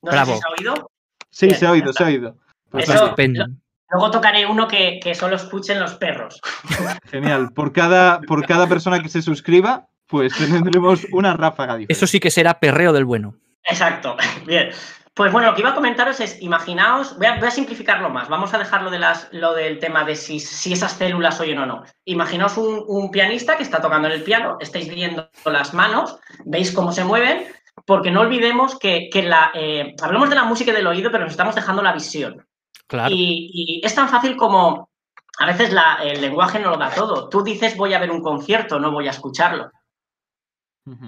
No 0.01 0.11
Bravo. 0.11 0.25
sé 0.25 0.33
si 0.35 0.41
se 0.41 0.47
ha 0.47 0.51
oído. 0.71 0.91
Sí, 1.31 1.45
Bien, 1.47 1.59
se 1.59 1.65
ha 1.65 1.71
oído, 1.71 1.89
está. 1.89 1.97
se 1.97 2.03
ha 2.03 2.13
oído. 2.13 2.37
Pues 2.69 2.89
Eso- 2.89 3.05
Estupendo. 3.05 3.45
Luego 3.89 4.09
tocaré 4.11 4.45
uno 4.47 4.67
que, 4.67 4.99
que 5.01 5.13
solo 5.13 5.35
escuchen 5.35 5.79
los 5.79 5.93
perros. 5.95 6.39
Genial. 7.11 7.51
Por 7.53 7.71
cada, 7.73 8.21
por 8.21 8.45
cada 8.45 8.67
persona 8.67 9.01
que 9.01 9.09
se 9.09 9.21
suscriba, 9.21 9.87
pues 10.07 10.33
tendremos 10.37 11.05
una 11.11 11.33
ráfaga 11.35 11.73
diferente. 11.77 11.93
Eso 11.93 12.07
sí 12.07 12.19
que 12.19 12.31
será 12.31 12.59
perreo 12.59 12.91
del 12.93 13.05
bueno. 13.05 13.35
Exacto. 13.63 14.17
Bien. 14.47 14.69
Pues 15.15 15.31
bueno, 15.31 15.49
lo 15.49 15.53
que 15.55 15.61
iba 15.61 15.69
a 15.69 15.75
comentaros 15.75 16.19
es, 16.19 16.41
imaginaos, 16.41 17.15
voy 17.17 17.27
a, 17.27 17.37
voy 17.37 17.47
a 17.47 17.51
simplificarlo 17.51 18.09
más, 18.09 18.29
vamos 18.29 18.51
a 18.53 18.57
dejarlo 18.57 18.89
de 18.89 18.97
las, 18.97 19.27
lo 19.31 19.53
del 19.53 19.77
tema 19.77 20.03
de 20.03 20.15
si, 20.15 20.39
si 20.39 20.73
esas 20.73 20.93
células 20.93 21.39
oyen 21.39 21.59
o 21.59 21.67
no. 21.67 21.83
Imaginaos 22.05 22.57
un, 22.57 22.83
un 22.87 23.11
pianista 23.11 23.55
que 23.55 23.61
está 23.63 23.79
tocando 23.79 24.07
en 24.07 24.15
el 24.15 24.23
piano, 24.23 24.57
estáis 24.59 24.89
viendo 24.89 25.29
las 25.45 25.73
manos, 25.75 26.17
veis 26.45 26.71
cómo 26.71 26.91
se 26.91 27.03
mueven, 27.03 27.45
porque 27.85 28.09
no 28.09 28.21
olvidemos 28.21 28.79
que, 28.79 29.09
que 29.11 29.21
la, 29.21 29.51
eh, 29.53 29.93
hablamos 30.01 30.29
de 30.29 30.35
la 30.35 30.45
música 30.45 30.71
y 30.71 30.75
del 30.75 30.87
oído, 30.87 31.11
pero 31.11 31.25
nos 31.25 31.33
estamos 31.33 31.53
dejando 31.53 31.83
la 31.83 31.93
visión. 31.93 32.47
Claro. 32.87 33.13
Y, 33.13 33.81
y 33.81 33.85
es 33.85 33.93
tan 33.93 34.09
fácil 34.09 34.35
como, 34.35 34.89
a 35.37 35.45
veces 35.45 35.71
la- 35.73 35.99
el 36.03 36.21
lenguaje 36.21 36.59
no 36.59 36.71
lo 36.71 36.77
da 36.77 36.89
todo. 36.89 37.29
Tú 37.29 37.43
dices 37.43 37.77
voy 37.77 37.93
a 37.93 37.99
ver 37.99 38.09
un 38.11 38.21
concierto, 38.23 38.79
no 38.79 38.91
voy 38.91 39.07
a 39.07 39.11
escucharlo. 39.11 39.69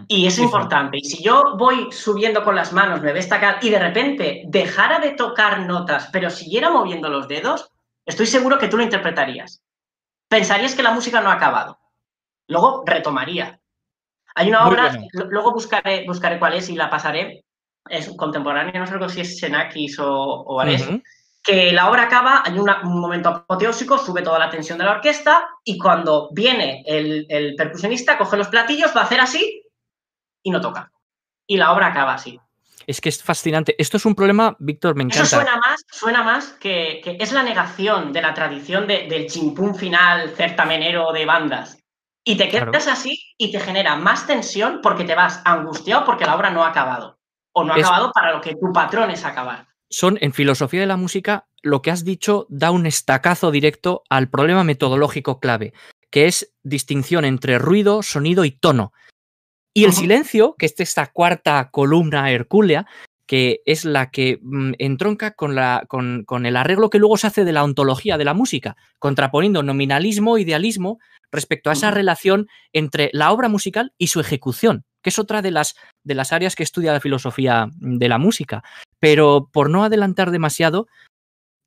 Y 0.08 0.26
es 0.26 0.36
Sí, 0.36 0.40
sí. 0.40 0.46
importante. 0.46 0.98
Y 0.98 1.04
si 1.04 1.24
yo 1.24 1.56
voy 1.58 1.92
subiendo 1.92 2.44
con 2.44 2.56
las 2.56 2.72
manos, 2.72 3.02
me 3.02 3.12
ves 3.12 3.28
tacar 3.28 3.60
y 3.62 3.70
de 3.70 3.80
repente 3.80 4.44
dejara 4.48 5.00
de 5.00 5.12
tocar 5.12 5.60
notas, 5.60 6.10
pero 6.14 6.30
siguiera 6.30 6.70
moviendo 6.70 7.10
los 7.10 7.28
dedos, 7.28 7.70
estoy 8.06 8.26
seguro 8.26 8.58
que 8.58 8.68
tú 8.70 8.78
lo 8.78 8.84
interpretarías. 8.84 9.62
Pensarías 10.30 10.76
que 10.76 10.84
la 10.84 10.92
música 10.92 11.20
no 11.22 11.30
ha 11.30 11.34
acabado. 11.34 11.78
Luego 12.48 12.84
retomaría. 12.86 13.60
Hay 14.36 14.50
una 14.50 14.62
Muy 14.64 14.74
obra, 14.74 14.88
bueno. 14.90 15.08
luego 15.30 15.52
buscaré, 15.52 16.06
buscaré 16.06 16.40
cuál 16.40 16.54
es 16.54 16.70
y 16.70 16.76
la 16.76 16.90
pasaré. 16.90 17.44
Es 17.90 18.10
contemporánea, 18.16 18.80
no 18.80 18.88
sé 18.88 19.10
si 19.14 19.22
es 19.22 19.40
Xenakis 19.40 20.00
o, 20.00 20.10
o 20.10 20.60
Ares, 20.60 20.88
que 21.44 21.72
la 21.74 21.90
obra 21.90 22.04
acaba, 22.04 22.42
hay 22.46 22.58
una- 22.58 22.82
un 22.84 23.00
momento 23.00 23.30
apoteósico, 23.30 23.98
sube 23.98 24.24
toda 24.24 24.40
la 24.40 24.50
tensión 24.50 24.78
de 24.80 24.86
la 24.86 24.92
orquesta 24.94 25.48
y 25.64 25.78
cuando 25.78 26.30
viene 26.32 26.84
el, 26.88 27.26
el 27.30 27.56
percusionista, 27.56 28.18
coge 28.18 28.38
los 28.38 28.48
platillos, 28.48 28.96
va 28.96 29.02
a 29.02 29.04
hacer 29.04 29.20
así 29.20 29.62
y 30.46 30.52
no 30.52 30.62
toca. 30.62 30.92
Y 31.48 31.58
la 31.58 31.74
obra 31.74 31.88
acaba 31.88 32.14
así. 32.14 32.40
Es 32.88 33.02
que 33.02 33.10
es 33.10 33.22
fascinante. 33.24 33.76
Esto 33.80 33.98
es 33.98 34.06
un 34.06 34.14
problema, 34.14 34.56
Víctor, 34.60 34.96
me 34.96 35.04
Eso 35.04 35.20
encanta. 35.22 35.36
suena 35.38 35.58
más, 35.58 35.84
suena 35.92 36.24
más 36.24 36.46
que, 36.60 37.02
que 37.04 37.18
es 37.20 37.32
la 37.32 37.42
negación 37.42 38.14
de 38.14 38.22
la 38.22 38.34
tradición 38.36 38.86
de- 38.88 39.08
del 39.10 39.26
chimpún 39.28 39.74
final 39.76 40.30
certamenero 40.36 41.12
de 41.12 41.26
bandas. 41.26 41.80
Y 42.24 42.38
te 42.38 42.48
Claro. 42.50 42.72
quedas 42.72 42.88
así 42.88 43.20
y 43.40 43.52
te 43.52 43.60
genera 43.60 43.96
más 43.96 44.28
tensión 44.28 44.82
porque 44.84 45.04
te 45.04 45.16
vas 45.16 45.42
angustiado 45.46 46.06
porque 46.06 46.26
la 46.26 46.36
obra 46.36 46.52
no 46.52 46.64
ha 46.64 46.70
acabado. 46.70 47.18
O 47.54 47.64
no 47.64 47.74
ha 47.74 47.78
Es- 47.78 47.86
acabado 47.86 48.12
para 48.14 48.32
lo 48.34 48.42
que 48.42 48.54
tu 48.56 48.72
patrón 48.72 49.10
es 49.10 49.26
acabar. 49.26 49.68
Son, 49.90 50.18
en 50.22 50.34
filosofía 50.34 50.82
de 50.82 50.88
la 50.88 50.98
música, 50.98 51.48
lo 51.64 51.82
que 51.82 51.90
has 51.92 52.04
dicho 52.04 52.46
da 52.50 52.70
un 52.72 52.86
estacazo 52.86 53.50
directo 53.50 54.04
al 54.10 54.30
problema 54.30 54.64
metodológico 54.64 55.40
clave, 55.40 55.74
que 56.12 56.28
es 56.28 56.54
distinción 56.64 57.26
entre 57.26 57.58
ruido, 57.58 58.04
sonido 58.04 58.46
y 58.46 58.52
tono. 58.52 58.94
Y 59.78 59.84
el 59.84 59.92
silencio, 59.92 60.56
que 60.58 60.68
es 60.68 60.80
esta 60.80 61.08
cuarta 61.08 61.70
columna 61.70 62.32
hercúlea, 62.32 62.88
que 63.28 63.62
es 63.66 63.84
la 63.84 64.10
que 64.10 64.40
mm, 64.42 64.74
entronca 64.80 65.32
con, 65.32 65.54
la, 65.54 65.84
con, 65.90 66.24
con 66.24 66.46
el 66.46 66.56
arreglo 66.56 66.90
que 66.90 66.98
luego 66.98 67.18
se 67.18 67.28
hace 67.28 67.44
de 67.44 67.52
la 67.52 67.64
ontología 67.64 68.18
de 68.18 68.24
la 68.24 68.34
música, 68.34 68.78
contraponiendo 69.00 69.64
nominalismo, 69.64 70.38
idealismo, 70.38 71.00
respecto 71.30 71.70
a 71.70 71.74
esa 71.74 71.92
relación 71.92 72.48
entre 72.72 73.10
la 73.12 73.32
obra 73.32 73.50
musical 73.50 73.94
y 73.98 74.08
su 74.08 74.22
ejecución, 74.22 74.86
que 75.02 75.10
es 75.10 75.20
otra 75.20 75.42
de 75.42 75.52
las, 75.52 75.76
de 76.06 76.16
las 76.16 76.32
áreas 76.32 76.56
que 76.56 76.64
estudia 76.64 76.94
la 76.94 77.02
filosofía 77.02 77.70
de 77.76 78.08
la 78.08 78.18
música. 78.18 78.64
Pero 79.00 79.50
por 79.52 79.70
no 79.70 79.84
adelantar 79.84 80.32
demasiado, 80.32 80.88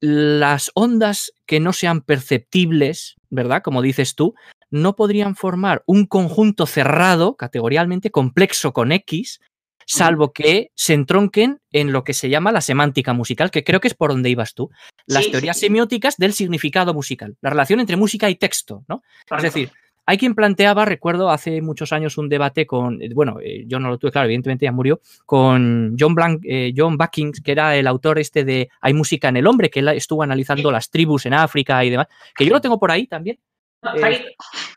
las 0.00 0.70
ondas 0.74 1.32
que 1.46 1.60
no 1.60 1.72
sean 1.72 2.02
perceptibles, 2.02 3.16
¿verdad? 3.30 3.62
Como 3.62 3.82
dices 3.82 4.14
tú, 4.14 4.34
no 4.70 4.96
podrían 4.96 5.34
formar 5.34 5.82
un 5.86 6.06
conjunto 6.06 6.66
cerrado, 6.66 7.36
categorialmente 7.36 8.10
complexo 8.10 8.72
con 8.72 8.92
X, 8.92 9.40
salvo 9.86 10.32
que 10.34 10.70
se 10.74 10.92
entronquen 10.92 11.60
en 11.72 11.92
lo 11.92 12.04
que 12.04 12.12
se 12.12 12.28
llama 12.28 12.52
la 12.52 12.60
semántica 12.60 13.14
musical, 13.14 13.50
que 13.50 13.64
creo 13.64 13.80
que 13.80 13.88
es 13.88 13.94
por 13.94 14.10
donde 14.10 14.28
ibas 14.28 14.52
tú. 14.54 14.70
Las 15.06 15.24
Sí, 15.24 15.30
teorías 15.30 15.56
sí. 15.56 15.66
semióticas 15.66 16.16
del 16.18 16.34
significado 16.34 16.92
musical, 16.92 17.36
la 17.40 17.50
relación 17.50 17.80
entre 17.80 17.96
música 17.96 18.28
y 18.28 18.34
texto, 18.34 18.84
¿no? 18.86 19.02
Es 19.34 19.42
decir, 19.42 19.70
hay 20.08 20.16
quien 20.16 20.34
planteaba, 20.34 20.86
recuerdo 20.86 21.28
hace 21.28 21.60
muchos 21.60 21.92
años 21.92 22.16
un 22.16 22.30
debate 22.30 22.66
con, 22.66 23.02
eh, 23.02 23.10
bueno, 23.12 23.40
eh, 23.42 23.64
yo 23.66 23.78
no 23.78 23.90
lo 23.90 23.98
tuve, 23.98 24.10
claro, 24.10 24.24
evidentemente 24.24 24.64
ya 24.64 24.72
murió, 24.72 25.02
con 25.26 25.96
John, 26.00 26.14
Blank, 26.14 26.40
eh, 26.44 26.72
John 26.74 26.96
Buckings, 26.96 27.42
que 27.42 27.52
era 27.52 27.76
el 27.76 27.86
autor 27.86 28.18
este 28.18 28.42
de 28.42 28.70
Hay 28.80 28.94
música 28.94 29.28
en 29.28 29.36
el 29.36 29.46
hombre, 29.46 29.68
que 29.68 29.80
él 29.80 29.88
estuvo 29.88 30.22
analizando 30.22 30.72
las 30.72 30.88
tribus 30.88 31.26
en 31.26 31.34
África 31.34 31.84
y 31.84 31.90
demás, 31.90 32.06
que 32.34 32.46
yo 32.46 32.54
lo 32.54 32.60
tengo 32.62 32.78
por 32.78 32.90
ahí 32.90 33.06
también. 33.06 33.38
No, 33.94 34.00
eh, 34.00 34.04
ahí- 34.04 34.24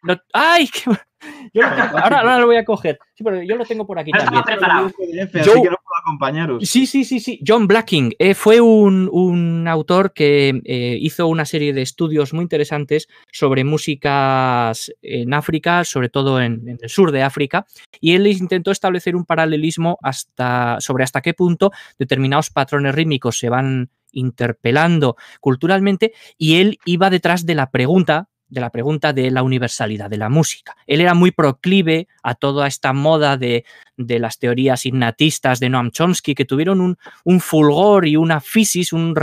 Lo- 0.04 0.18
¡Ay! 0.34 0.68
qué- 0.68 0.82
yo 1.54 1.62
lo 1.62 1.70
tengo- 1.76 1.98
ahora, 2.00 2.20
ahora 2.20 2.40
lo 2.40 2.48
voy 2.48 2.56
a 2.58 2.66
coger. 2.66 2.98
Sí, 3.16 3.24
pero 3.24 3.42
yo 3.44 3.56
lo 3.56 3.66
tengo 3.66 3.86
por 3.86 4.00
aquí 4.00 4.12
No 4.12 4.18
estaba 4.20 4.38
también. 4.44 4.58
preparado. 4.58 4.88
Así 4.88 5.50
Yo- 5.50 5.54
que 5.62 5.70
no 5.70 5.78
puedo 5.78 6.00
acompañaros. 6.02 6.68
Sí, 6.68 6.88
sí, 6.88 7.04
sí, 7.04 7.20
sí. 7.20 7.40
John 7.46 7.68
Blacking 7.68 8.14
eh, 8.18 8.34
fue 8.34 8.60
un, 8.62 9.08
un 9.12 9.68
autor 9.68 10.14
que 10.14 10.62
eh, 10.66 10.98
hizo 11.00 11.28
una 11.28 11.46
serie 11.46 11.74
de 11.74 11.82
estudios 11.84 12.34
muy 12.34 12.42
interesantes 12.44 13.08
sobre 13.32 13.64
músicas 13.64 14.92
en 15.02 15.34
África, 15.34 15.84
sobre 15.84 16.10
todo 16.10 16.42
en, 16.42 16.68
en 16.68 16.78
el 16.82 16.90
sur 16.90 17.12
de 17.12 17.22
África, 17.24 17.66
y 18.00 18.16
él 18.16 18.26
intentó 18.28 18.72
establecer 18.72 19.16
un 19.16 19.26
paralelismo 19.26 20.00
hasta, 20.02 20.78
sobre 20.80 21.04
hasta 21.04 21.22
qué 21.22 21.34
punto 21.36 21.72
determinados 22.00 22.50
patrones 22.50 22.96
rítmicos 22.96 23.38
se 23.38 23.50
van 23.50 23.90
interpelando 24.14 25.16
culturalmente, 25.40 26.14
y 26.38 26.58
él 26.58 26.80
iba 26.86 27.10
detrás 27.10 27.46
de 27.46 27.56
la 27.56 27.70
pregunta 27.70 28.28
de 28.52 28.62
la 28.62 28.70
pregunta 28.70 29.14
de 29.14 29.32
la 29.32 29.44
universalidad 29.44 30.10
de 30.10 30.18
la 30.18 30.30
música. 30.30 30.76
Él 30.86 31.02
era 31.02 31.14
muy 31.14 31.32
proclive 31.32 32.08
a 32.22 32.36
toda 32.36 32.68
esta 32.68 32.92
moda 32.92 33.38
de, 33.38 33.64
de 33.96 34.20
las 34.20 34.40
teorías 34.40 34.86
innatistas 34.86 35.62
de 35.62 35.70
Noam 35.70 35.90
Chomsky, 35.90 36.36
que 36.36 36.44
tuvieron 36.46 36.82
un, 36.82 36.98
un 37.24 37.40
fulgor 37.40 38.06
y 38.06 38.18
una 38.18 38.42
fisis, 38.42 38.92
un, 38.92 39.16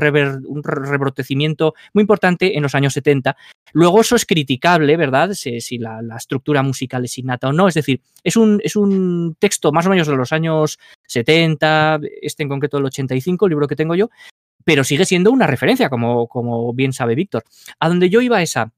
un 0.46 0.62
rebrotecimiento 0.62 1.74
muy 1.92 2.02
importante 2.02 2.56
en 2.56 2.62
los 2.62 2.74
años 2.74 2.94
70. 2.94 3.36
Luego 3.72 4.00
eso 4.00 4.16
es 4.16 4.24
criticable, 4.24 4.96
¿verdad? 4.96 5.34
Si, 5.34 5.60
si 5.60 5.76
la, 5.76 6.00
la 6.00 6.16
estructura 6.16 6.62
musical 6.62 7.04
es 7.04 7.18
innata 7.18 7.48
o 7.48 7.52
no. 7.52 7.68
Es 7.68 7.74
decir, 7.74 8.00
es 8.24 8.34
un, 8.36 8.60
es 8.64 8.76
un 8.76 9.36
texto 9.38 9.72
más 9.72 9.86
o 9.86 9.90
menos 9.90 10.06
de 10.06 10.16
los 10.16 10.32
años 10.32 10.78
70, 11.06 12.00
este 12.22 12.44
en 12.44 12.48
concreto 12.48 12.78
del 12.78 12.86
85, 12.86 13.44
el 13.44 13.50
libro 13.50 13.68
que 13.68 13.76
tengo 13.76 13.94
yo, 13.94 14.08
pero 14.64 14.84
sigue 14.84 15.04
siendo 15.04 15.30
una 15.30 15.46
referencia, 15.46 15.90
como, 15.90 16.28
como 16.28 16.72
bien 16.72 16.94
sabe 16.94 17.14
Víctor. 17.14 17.44
A 17.78 17.88
donde 17.88 18.08
yo 18.08 18.22
iba 18.22 18.40
esa 18.40 18.72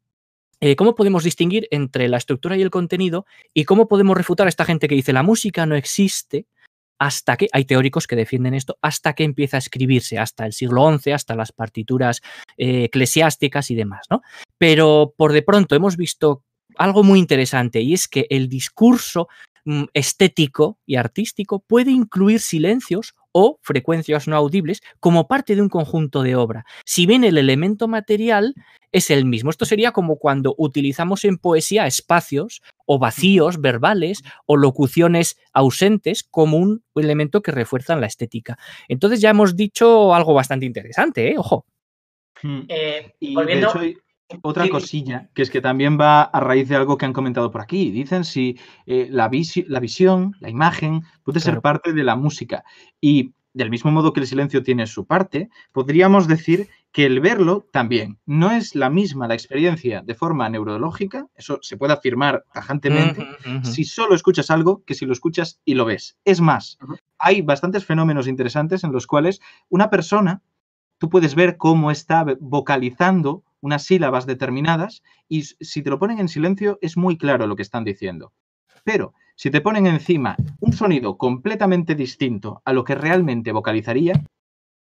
eh, 0.61 0.77
¿Cómo 0.77 0.94
podemos 0.94 1.25
distinguir 1.25 1.66
entre 1.70 2.09
la 2.09 2.18
estructura 2.18 2.57
y 2.57 2.62
el 2.62 2.70
contenido? 2.70 3.27
¿Y 3.55 3.64
cómo 3.64 3.88
podemos 3.88 4.16
refutar 4.16 4.46
a 4.46 4.51
esta 4.51 4.66
gente 4.66 4.88
que 4.88 4.94
dice 4.94 5.12
la 5.12 5.23
música 5.23 5.64
no 5.64 5.75
existe 5.75 6.46
hasta 6.99 7.38
que, 7.38 7.49
hay 7.53 7.64
teóricos 7.64 8.07
que 8.07 8.14
defienden 8.14 8.53
esto, 8.53 8.77
hasta 8.83 9.14
que 9.14 9.25
empieza 9.25 9.57
a 9.57 9.59
escribirse, 9.59 10.18
hasta 10.18 10.44
el 10.44 10.53
siglo 10.53 10.99
XI, 10.99 11.12
hasta 11.12 11.35
las 11.35 11.51
partituras 11.51 12.20
eh, 12.59 12.85
eclesiásticas 12.85 13.70
y 13.70 13.75
demás, 13.75 14.07
¿no? 14.11 14.20
Pero 14.59 15.14
por 15.16 15.33
de 15.33 15.40
pronto 15.40 15.75
hemos 15.75 15.96
visto 15.96 16.44
algo 16.77 17.03
muy 17.03 17.18
interesante 17.18 17.81
y 17.81 17.94
es 17.94 18.07
que 18.07 18.27
el 18.29 18.51
discurso 18.51 19.29
mm, 19.64 19.85
estético 19.94 20.79
y 20.85 20.96
artístico 20.96 21.61
puede 21.61 21.90
incluir 21.90 22.40
silencios 22.40 23.14
o 23.32 23.58
frecuencias 23.62 24.26
no 24.28 24.36
audibles 24.36 24.82
como 24.98 25.28
parte 25.28 25.54
de 25.54 25.62
un 25.62 25.68
conjunto 25.68 26.22
de 26.22 26.36
obra. 26.36 26.64
Si 26.84 27.06
bien 27.06 27.24
el 27.24 27.38
elemento 27.38 27.88
material 27.88 28.54
es 28.92 29.10
el 29.10 29.24
mismo. 29.24 29.50
Esto 29.50 29.64
sería 29.66 29.92
como 29.92 30.16
cuando 30.16 30.54
utilizamos 30.58 31.24
en 31.24 31.38
poesía 31.38 31.86
espacios 31.86 32.60
o 32.86 32.98
vacíos 32.98 33.60
verbales 33.60 34.22
o 34.46 34.56
locuciones 34.56 35.38
ausentes 35.52 36.24
como 36.24 36.56
un 36.56 36.82
elemento 36.96 37.40
que 37.40 37.52
refuerzan 37.52 38.00
la 38.00 38.08
estética. 38.08 38.58
Entonces 38.88 39.20
ya 39.20 39.30
hemos 39.30 39.54
dicho 39.54 40.12
algo 40.12 40.34
bastante 40.34 40.66
interesante, 40.66 41.30
¿eh? 41.30 41.34
Ojo. 41.38 41.66
Mm. 42.42 42.60
eh, 42.68 43.14
Y 43.20 43.34
volviendo- 43.34 43.66
de 43.68 43.70
hecho 43.70 43.78
hay 43.78 43.96
otra 44.42 44.64
Sí. 44.64 44.70
cosilla, 44.70 45.28
que 45.34 45.42
es 45.42 45.50
que 45.50 45.60
también 45.60 45.98
va 46.00 46.22
a 46.22 46.40
raíz 46.40 46.68
de 46.68 46.76
algo 46.76 46.96
que 46.96 47.06
han 47.06 47.12
comentado 47.12 47.50
por 47.50 47.60
aquí. 47.60 47.90
Dicen 47.90 48.24
si 48.24 48.58
eh, 48.86 49.08
la, 49.10 49.30
visi- 49.30 49.64
la 49.68 49.80
visión, 49.80 50.36
la 50.40 50.48
imagen, 50.50 51.02
puede 51.22 51.40
ser 51.40 51.60
parte 51.60 51.92
de 51.92 52.04
la 52.04 52.16
música. 52.16 52.64
Y 53.00 53.32
del 53.52 53.70
mismo 53.70 53.90
modo 53.90 54.12
que 54.12 54.20
el 54.20 54.26
silencio 54.28 54.62
tiene 54.62 54.86
su 54.86 55.06
parte, 55.06 55.48
podríamos 55.72 56.28
decir 56.28 56.68
que 56.92 57.06
el 57.06 57.20
verlo 57.20 57.66
también 57.72 58.18
no 58.26 58.50
es 58.52 58.74
la 58.76 58.90
misma 58.90 59.26
la 59.28 59.34
experiencia 59.34 60.02
de 60.02 60.14
forma 60.14 60.48
neurológica, 60.48 61.26
eso 61.34 61.58
se 61.62 61.76
puede 61.76 61.92
afirmar 61.92 62.44
tajantemente, 62.52 63.26
si 63.62 63.84
solo 63.84 64.14
escuchas 64.14 64.50
algo 64.50 64.82
que 64.84 64.94
si 64.94 65.04
lo 65.06 65.12
escuchas 65.12 65.60
y 65.64 65.74
lo 65.74 65.84
ves. 65.84 66.16
Es 66.24 66.40
más, 66.40 66.78
hay 67.18 67.42
bastantes 67.42 67.84
fenómenos 67.84 68.26
interesantes 68.28 68.82
en 68.84 68.92
los 68.92 69.06
cuales 69.06 69.40
una 69.68 69.90
persona, 69.90 70.42
tú 70.98 71.08
puedes 71.10 71.34
ver 71.34 71.56
cómo 71.56 71.90
está 71.90 72.24
vocalizando 72.40 73.42
unas 73.61 73.85
sílabas 73.85 74.27
determinadas 74.27 75.03
y 75.29 75.42
si 75.42 75.83
te 75.83 75.90
lo 75.90 75.99
ponen 75.99 76.18
en 76.18 76.29
silencio 76.29 76.79
es 76.81 76.96
muy 76.96 77.16
claro 77.18 77.46
lo 77.46 77.57
que 77.57 77.62
están 77.62 77.85
diciendo. 77.85 78.33
Pero 78.85 79.14
si 79.37 79.51
te 79.51 79.61
ponen 79.61 79.87
encima 79.87 80.37
un 80.61 80.73
sonido 80.73 81.16
completamente 81.16 81.94
distinto 81.94 82.62
a 82.64 82.73
lo 82.73 82.85
que 82.85 82.94
realmente 82.94 83.53
vocalizaría, 83.53 84.23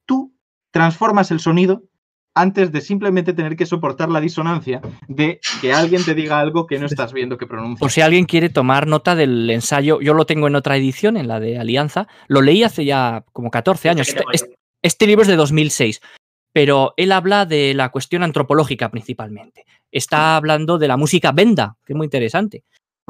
tú 0.07 0.35
transformas 0.71 1.31
el 1.31 1.41
sonido 1.41 1.83
antes 2.35 2.73
de 2.73 2.81
simplemente 2.81 3.33
tener 3.33 3.57
que 3.57 3.65
soportar 3.65 4.11
la 4.11 4.21
disonancia 4.21 4.81
de 5.07 5.41
que 5.61 5.73
alguien 5.73 6.05
te 6.05 6.15
diga 6.15 6.41
algo 6.41 6.67
que 6.67 6.79
no 6.79 6.87
estás 6.87 7.13
viendo 7.13 7.39
que 7.39 7.47
pronuncia. 7.47 7.79
Por 7.79 7.93
si 7.93 8.01
alguien 8.01 8.25
quiere 8.25 8.49
tomar 8.49 8.89
nota 8.89 9.15
del 9.15 9.49
ensayo, 9.51 10.01
yo 10.01 10.15
lo 10.15 10.27
tengo 10.27 10.49
en 10.49 10.57
otra 10.57 10.77
edición, 10.77 11.17
en 11.17 11.29
la 11.29 11.39
de 11.39 11.59
Alianza. 11.59 12.09
Lo 12.27 12.43
leí 12.43 12.65
hace 12.65 12.85
ya 12.85 13.25
como 13.33 13.51
14 13.51 13.89
años. 13.89 14.09
Este 14.09 14.25
Este, 14.33 14.55
este 14.83 15.07
libro 15.07 15.23
es 15.23 15.29
de 15.29 15.37
2006, 15.37 16.01
pero 16.55 16.95
él 16.97 17.11
habla 17.11 17.47
de 17.47 17.75
la 17.75 17.91
cuestión 17.91 18.23
antropológica 18.23 18.89
principalmente. 18.89 19.67
Está 19.91 20.37
hablando 20.37 20.79
de 20.79 20.87
la 20.87 20.97
música 20.97 21.33
benda, 21.33 21.77
que 21.85 21.95
es 21.95 21.97
muy 21.97 22.05
interesante, 22.05 22.63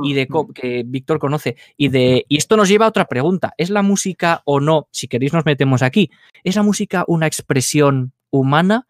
y 0.02 0.14
de 0.14 0.26
que 0.54 0.82
Víctor 0.86 1.18
conoce. 1.18 1.56
Y, 1.76 1.88
de, 1.88 2.24
y 2.26 2.38
esto 2.38 2.56
nos 2.56 2.70
lleva 2.70 2.86
a 2.86 2.88
otra 2.88 3.04
pregunta. 3.04 3.52
¿Es 3.58 3.68
la 3.68 3.82
música 3.82 4.40
o 4.46 4.60
no, 4.60 4.88
si 4.90 5.08
queréis 5.08 5.34
nos 5.34 5.44
metemos 5.44 5.82
aquí, 5.82 6.10
¿es 6.42 6.56
la 6.56 6.62
música 6.62 7.04
una 7.06 7.26
expresión 7.26 8.12
humana 8.30 8.86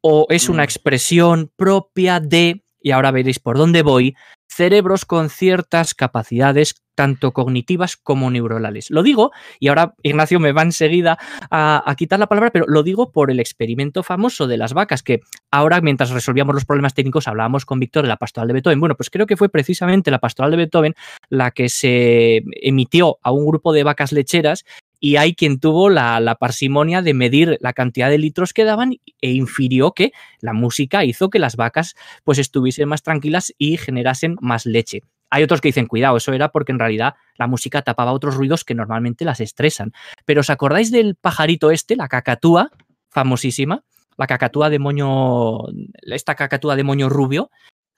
o 0.00 0.26
es 0.30 0.48
una 0.48 0.62
Mm. 0.62 0.64
expresión 0.64 1.50
propia 1.56 2.20
de, 2.20 2.62
y 2.80 2.92
ahora 2.92 3.10
veréis 3.10 3.40
por 3.40 3.58
dónde 3.58 3.82
voy, 3.82 4.14
cerebros 4.48 5.04
con 5.04 5.28
ciertas 5.28 5.94
capacidades 5.94 6.76
tanto 7.00 7.32
cognitivas 7.32 7.96
como 7.96 8.30
neuronales. 8.30 8.90
Lo 8.90 9.02
digo, 9.02 9.32
y 9.58 9.68
ahora 9.68 9.94
Ignacio 10.02 10.38
me 10.38 10.52
va 10.52 10.60
enseguida 10.60 11.16
a, 11.50 11.82
a 11.90 11.94
quitar 11.94 12.18
la 12.18 12.26
palabra, 12.26 12.50
pero 12.50 12.66
lo 12.68 12.82
digo 12.82 13.10
por 13.10 13.30
el 13.30 13.40
experimento 13.40 14.02
famoso 14.02 14.46
de 14.46 14.58
las 14.58 14.74
vacas, 14.74 15.02
que 15.02 15.22
ahora 15.50 15.80
mientras 15.80 16.10
resolvíamos 16.10 16.54
los 16.54 16.66
problemas 16.66 16.92
técnicos 16.92 17.26
hablábamos 17.26 17.64
con 17.64 17.80
Víctor 17.80 18.02
de 18.02 18.08
la 18.08 18.18
pastoral 18.18 18.48
de 18.48 18.52
Beethoven. 18.52 18.80
Bueno, 18.80 18.96
pues 18.96 19.08
creo 19.08 19.26
que 19.26 19.38
fue 19.38 19.48
precisamente 19.48 20.10
la 20.10 20.18
pastoral 20.18 20.50
de 20.50 20.58
Beethoven 20.58 20.94
la 21.30 21.52
que 21.52 21.70
se 21.70 22.42
emitió 22.60 23.16
a 23.22 23.32
un 23.32 23.46
grupo 23.46 23.72
de 23.72 23.82
vacas 23.82 24.12
lecheras 24.12 24.66
y 25.02 25.16
hay 25.16 25.34
quien 25.34 25.58
tuvo 25.58 25.88
la, 25.88 26.20
la 26.20 26.34
parsimonia 26.34 27.00
de 27.00 27.14
medir 27.14 27.56
la 27.62 27.72
cantidad 27.72 28.10
de 28.10 28.18
litros 28.18 28.52
que 28.52 28.64
daban 28.64 28.98
e 29.22 29.30
infirió 29.30 29.92
que 29.92 30.12
la 30.42 30.52
música 30.52 31.06
hizo 31.06 31.30
que 31.30 31.38
las 31.38 31.56
vacas 31.56 31.94
pues 32.24 32.36
estuviesen 32.38 32.90
más 32.90 33.02
tranquilas 33.02 33.54
y 33.56 33.78
generasen 33.78 34.36
más 34.42 34.66
leche. 34.66 35.00
Hay 35.30 35.42
otros 35.42 35.60
que 35.60 35.68
dicen, 35.68 35.86
cuidado, 35.86 36.16
eso 36.16 36.32
era 36.32 36.50
porque 36.50 36.72
en 36.72 36.78
realidad 36.78 37.14
la 37.36 37.46
música 37.46 37.82
tapaba 37.82 38.12
otros 38.12 38.34
ruidos 38.34 38.64
que 38.64 38.74
normalmente 38.74 39.24
las 39.24 39.40
estresan. 39.40 39.92
Pero 40.24 40.40
¿os 40.40 40.50
acordáis 40.50 40.90
del 40.90 41.14
pajarito 41.14 41.70
este, 41.70 41.94
la 41.96 42.08
cacatúa, 42.08 42.70
famosísima? 43.10 43.84
La 44.16 44.26
cacatúa 44.26 44.70
de 44.70 44.78
moño, 44.78 45.58
esta 46.02 46.34
cacatúa 46.34 46.76
de 46.76 46.84
moño 46.84 47.08
rubio. 47.08 47.50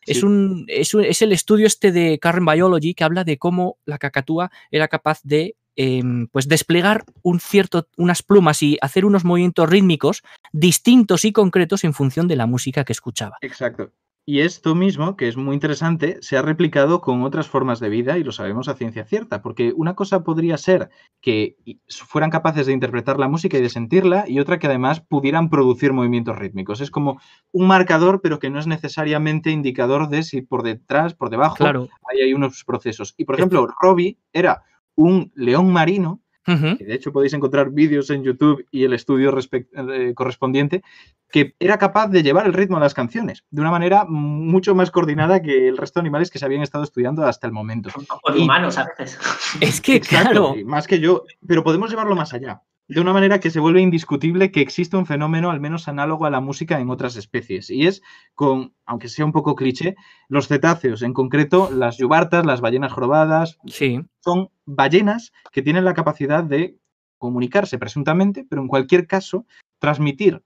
Es, 0.05 0.23
un, 0.25 0.65
es, 0.69 0.95
un- 0.95 1.05
es 1.05 1.23
el 1.23 1.33
estudio 1.33 1.67
este 1.67 1.93
de 1.93 2.19
Current 2.21 2.49
Biology 2.51 2.93
que 2.95 3.05
habla 3.05 3.23
de 3.25 3.39
cómo 3.39 3.77
la 3.85 3.99
cacatúa 3.99 4.51
era 4.71 4.89
capaz 4.89 5.21
de 5.23 5.55
em, 5.77 6.27
pues 6.29 6.49
desplegar 6.49 7.05
un 7.23 7.39
cierto, 7.41 7.89
unas 7.97 8.23
plumas 8.23 8.63
y 8.63 8.77
hacer 8.83 9.05
unos 9.05 9.25
movimientos 9.25 9.69
rítmicos 9.71 10.23
distintos 10.53 11.25
y 11.25 11.33
concretos 11.33 11.85
en 11.85 11.95
función 11.95 12.27
de 12.29 12.37
la 12.37 12.47
música 12.47 12.85
que 12.85 12.93
escuchaba. 12.93 13.39
Exacto. 13.41 13.91
Y 14.25 14.41
esto 14.41 14.77
mismo, 14.77 15.17
que 15.17 15.27
es 15.27 15.37
muy 15.37 15.55
interesante, 15.55 16.19
se 16.21 16.37
ha 16.37 16.43
replicado 16.43 17.01
con 17.01 17.23
otras 17.25 17.49
formas 17.49 17.81
de 17.81 17.89
vida 17.89 18.19
y 18.19 18.23
lo 18.23 18.31
sabemos 18.31 18.69
a 18.69 18.75
ciencia 18.75 19.05
cierta, 19.05 19.43
porque 19.43 19.73
una 19.75 19.97
cosa 19.97 20.23
podría 20.23 20.57
ser 20.59 20.91
que 21.21 21.57
fueran 21.89 22.31
capaces 22.31 22.67
de 22.67 22.73
interpretar 22.73 23.19
la 23.19 23.27
música 23.27 23.59
y 23.59 23.63
de 23.63 23.69
sentirla 23.69 24.25
y 24.29 24.39
otra 24.39 24.61
que 24.61 24.69
además 24.69 25.01
pudieran 25.01 25.51
producir 25.51 25.93
movimientos 25.93 26.39
rítmicos. 26.39 26.81
Es 26.81 26.93
como 26.93 27.21
un 27.51 27.67
marcador, 27.67 28.21
pero 28.23 28.39
que 28.39 28.49
no 28.49 28.61
es 28.61 28.69
necesariamente 28.69 29.51
indicador 29.51 30.09
de 30.09 30.23
si 30.23 30.41
por 30.41 30.63
detrás, 30.63 31.15
por 31.15 31.29
debajo, 31.29 31.57
Claro. 31.57 31.89
hay, 32.09 32.23
hay 32.23 32.33
unos 32.33 32.63
procesos. 32.65 33.15
Y 33.17 33.25
por 33.25 33.35
ejemplo, 33.35 33.67
Robbie 33.81 34.19
era 34.33 34.63
un 34.95 35.33
león 35.35 35.73
marino 35.73 36.22
Que 36.45 36.85
de 36.85 36.95
hecho 36.95 37.13
podéis 37.13 37.33
encontrar 37.35 37.71
vídeos 37.71 38.11
en 38.11 38.25
YouTube 38.25 38.67
y 38.71 38.85
el 38.85 38.93
estudio 38.95 39.33
eh, 39.53 40.13
correspondiente, 40.15 40.83
que 41.31 41.55
era 41.61 41.79
capaz 41.79 42.09
de 42.09 42.23
llevar 42.23 42.47
el 42.47 42.53
ritmo 42.53 42.77
a 42.77 42.81
las 42.81 42.95
canciones 42.95 43.45
de 43.51 43.61
una 43.61 43.71
manera 43.71 44.05
mucho 44.07 44.75
más 44.75 44.91
coordinada 44.91 45.41
que 45.41 45.69
el 45.69 45.77
resto 45.77 46.01
de 46.01 46.03
animales 46.03 46.31
que 46.31 46.39
se 46.39 46.45
habían 46.45 46.63
estado 46.63 46.85
estudiando 46.85 47.25
hasta 47.25 47.47
el 47.47 47.53
momento. 47.53 47.91
O 48.25 48.33
de 48.33 48.41
Y- 48.41 48.43
humanos 48.43 48.77
a 48.79 48.87
veces. 48.99 49.19
Es 49.61 49.81
que, 49.81 49.97
Exacto, 49.97 50.31
claro, 50.31 50.55
más 50.67 50.87
que 50.87 50.99
yo, 51.01 51.25
pero 51.47 51.63
podemos 51.63 51.91
llevarlo 51.91 52.17
más 52.17 52.35
allá. 52.35 52.61
De 52.89 53.01
una 53.01 53.13
manera 53.13 53.41
que 53.41 53.51
se 53.51 53.61
vuelve 53.61 53.81
indiscutible 53.81 54.51
que 54.51 54.61
existe 54.61 54.97
un 54.97 55.07
fenómeno 55.07 55.51
al 55.51 55.61
menos 55.61 55.89
análogo 55.89 56.27
a 56.27 56.31
la 56.31 56.41
música 56.41 56.79
en 56.81 56.91
otras 56.91 57.17
especies. 57.17 57.71
Y 57.71 57.87
es 57.87 58.03
con, 58.35 58.75
aunque 58.85 59.09
sea 59.09 59.25
un 59.25 59.33
poco 59.33 59.55
cliché, 59.55 59.95
los 60.29 60.49
cetáceos, 60.49 61.03
en 61.03 61.15
concreto 61.15 61.71
las 61.71 61.97
yubartas, 61.97 62.45
las 62.45 62.61
ballenas 62.61 62.93
jorobadas, 62.93 63.59
sí. 63.67 64.01
son 64.21 64.51
ballenas 64.67 65.33
que 65.53 65.63
tienen 65.63 65.85
la 65.85 65.95
capacidad 65.95 66.45
de 66.45 66.77
comunicarse 67.19 67.79
presuntamente, 67.79 68.45
pero 68.49 68.63
en 68.63 68.69
cualquier 68.69 69.07
caso 69.07 69.47
transmitir 69.79 70.43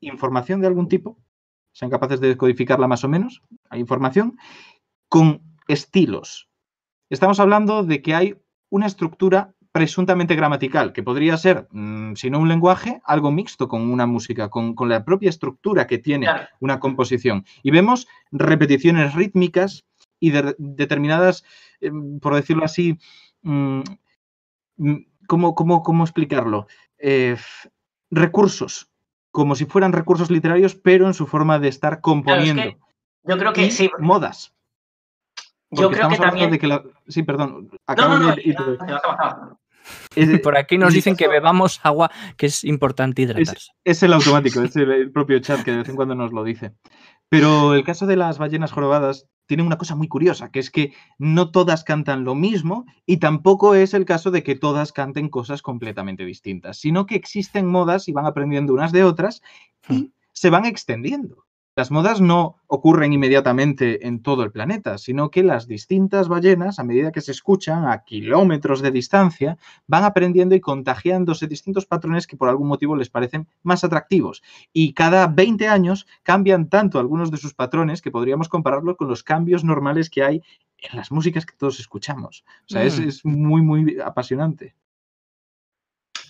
información 0.00 0.60
de 0.60 0.66
algún 0.66 0.88
tipo, 0.88 1.18
sean 1.72 1.90
capaces 1.90 2.20
de 2.20 2.28
decodificarla 2.28 2.88
más 2.88 3.04
o 3.04 3.08
menos, 3.08 3.42
hay 3.70 3.80
información, 3.80 4.36
con 5.08 5.40
estilos. 5.68 6.48
Estamos 7.10 7.40
hablando 7.40 7.84
de 7.84 8.02
que 8.02 8.14
hay 8.14 8.36
una 8.70 8.86
estructura 8.86 9.54
presuntamente 9.78 10.34
gramatical, 10.34 10.92
que 10.92 11.04
podría 11.04 11.36
ser, 11.36 11.68
mm, 11.70 12.14
si 12.14 12.30
no 12.30 12.40
un 12.40 12.48
lenguaje, 12.48 13.00
algo 13.04 13.30
mixto 13.30 13.68
con 13.68 13.88
una 13.88 14.06
música, 14.06 14.48
con, 14.48 14.74
con 14.74 14.88
la 14.88 15.04
propia 15.04 15.30
estructura 15.30 15.86
que 15.86 15.98
tiene 15.98 16.26
Claro. 16.26 16.48
una 16.58 16.80
composición. 16.80 17.44
Y 17.62 17.70
vemos 17.70 18.08
repeticiones 18.32 19.14
rítmicas 19.14 19.84
y 20.18 20.30
de- 20.32 20.56
determinadas, 20.58 21.44
em, 21.80 22.18
por 22.18 22.34
decirlo 22.34 22.64
así, 22.64 22.98
mm, 23.42 23.82
mm, 24.78 24.96
¿cómo, 25.28 25.54
cómo, 25.54 25.84
cómo 25.84 26.02
explicarlo? 26.02 26.66
Eh, 26.98 27.36
recursos, 28.10 28.90
como 29.30 29.54
si 29.54 29.64
fueran 29.64 29.92
recursos 29.92 30.28
literarios, 30.28 30.74
pero 30.74 31.06
en 31.06 31.14
su 31.14 31.28
forma 31.28 31.60
de 31.60 31.68
estar 31.68 32.00
Claro, 32.00 32.00
es 32.00 32.02
componiendo. 32.02 32.62
que 32.62 32.78
yo 33.28 33.38
creo 33.38 33.52
que 33.52 33.66
Y 33.66 33.70
sí. 33.70 33.88
modas. 34.00 34.52
Yo 35.70 35.88
creo 35.90 36.08
que 36.08 36.16
también. 36.16 36.50
de 36.50 36.58
que 36.58 36.66
la- 36.66 36.82
Sí, 37.06 37.22
perdón. 37.22 37.68
No, 37.70 37.78
acabo 37.86 38.14
no, 38.18 38.28
no. 38.30 38.34
de- 38.34 38.42
Por 40.42 40.56
aquí 40.56 40.78
nos 40.78 40.92
dicen 40.92 41.16
que 41.16 41.28
bebamos 41.28 41.80
agua, 41.82 42.10
que 42.36 42.46
es 42.46 42.64
importante 42.64 43.22
hidratarse. 43.22 43.70
Es 43.84 44.02
el 44.02 44.12
automático, 44.12 44.62
es 44.62 44.74
el, 44.76 44.90
el 44.90 45.12
propio 45.12 45.38
chat 45.40 45.62
que 45.62 45.70
de 45.70 45.78
vez 45.78 45.88
en 45.88 45.96
cuando 45.96 46.14
nos 46.14 46.32
lo 46.32 46.44
dice. 46.44 46.72
Pero 47.28 47.74
el 47.74 47.84
caso 47.84 48.06
de 48.06 48.16
las 48.16 48.38
ballenas 48.38 48.72
jorobadas 48.72 49.26
tiene 49.46 49.62
una 49.62 49.78
cosa 49.78 49.94
muy 49.94 50.08
curiosa, 50.08 50.50
que 50.50 50.60
es 50.60 50.70
que 50.70 50.92
no 51.18 51.50
todas 51.50 51.82
cantan 51.82 52.24
lo 52.24 52.34
mismo 52.34 52.84
y 53.06 53.16
tampoco 53.16 53.74
es 53.74 53.94
el 53.94 54.04
caso 54.04 54.30
de 54.30 54.42
que 54.42 54.54
todas 54.54 54.92
canten 54.92 55.28
cosas 55.28 55.62
completamente 55.62 56.24
distintas, 56.24 56.78
sino 56.78 57.06
que 57.06 57.16
existen 57.16 57.66
modas 57.66 58.08
y 58.08 58.12
van 58.12 58.26
aprendiendo 58.26 58.74
unas 58.74 58.92
de 58.92 59.04
otras 59.04 59.42
y 59.88 60.12
se 60.32 60.50
van 60.50 60.66
extendiendo. 60.66 61.47
Las 61.78 61.92
modas 61.92 62.20
no 62.20 62.56
ocurren 62.66 63.12
inmediatamente 63.12 64.04
en 64.08 64.20
todo 64.20 64.42
el 64.42 64.50
planeta, 64.50 64.98
sino 64.98 65.30
que 65.30 65.44
las 65.44 65.68
distintas 65.68 66.26
ballenas, 66.26 66.80
a 66.80 66.82
medida 66.82 67.12
que 67.12 67.20
se 67.20 67.30
escuchan 67.30 67.86
a 67.86 68.02
kilómetros 68.02 68.82
de 68.82 68.90
distancia, 68.90 69.58
van 69.86 70.02
aprendiendo 70.02 70.56
y 70.56 70.60
contagiándose 70.60 71.46
distintos 71.46 71.86
patrones 71.86 72.26
que 72.26 72.36
por 72.36 72.48
algún 72.48 72.66
motivo 72.66 72.96
les 72.96 73.10
parecen 73.10 73.46
más 73.62 73.84
atractivos. 73.84 74.42
Y 74.72 74.92
cada 74.92 75.28
20 75.28 75.68
años 75.68 76.08
cambian 76.24 76.68
tanto 76.68 76.98
algunos 76.98 77.30
de 77.30 77.36
sus 77.36 77.54
patrones 77.54 78.02
que 78.02 78.10
podríamos 78.10 78.48
compararlo 78.48 78.96
con 78.96 79.06
los 79.06 79.22
cambios 79.22 79.62
normales 79.62 80.10
que 80.10 80.24
hay 80.24 80.42
en 80.78 80.96
las 80.96 81.12
músicas 81.12 81.46
que 81.46 81.56
todos 81.56 81.78
escuchamos. 81.78 82.44
O 82.64 82.70
sea, 82.70 82.82
es, 82.82 82.98
Mm. 82.98 83.08
es 83.08 83.24
muy, 83.24 83.62
muy 83.62 84.00
apasionante. 84.04 84.74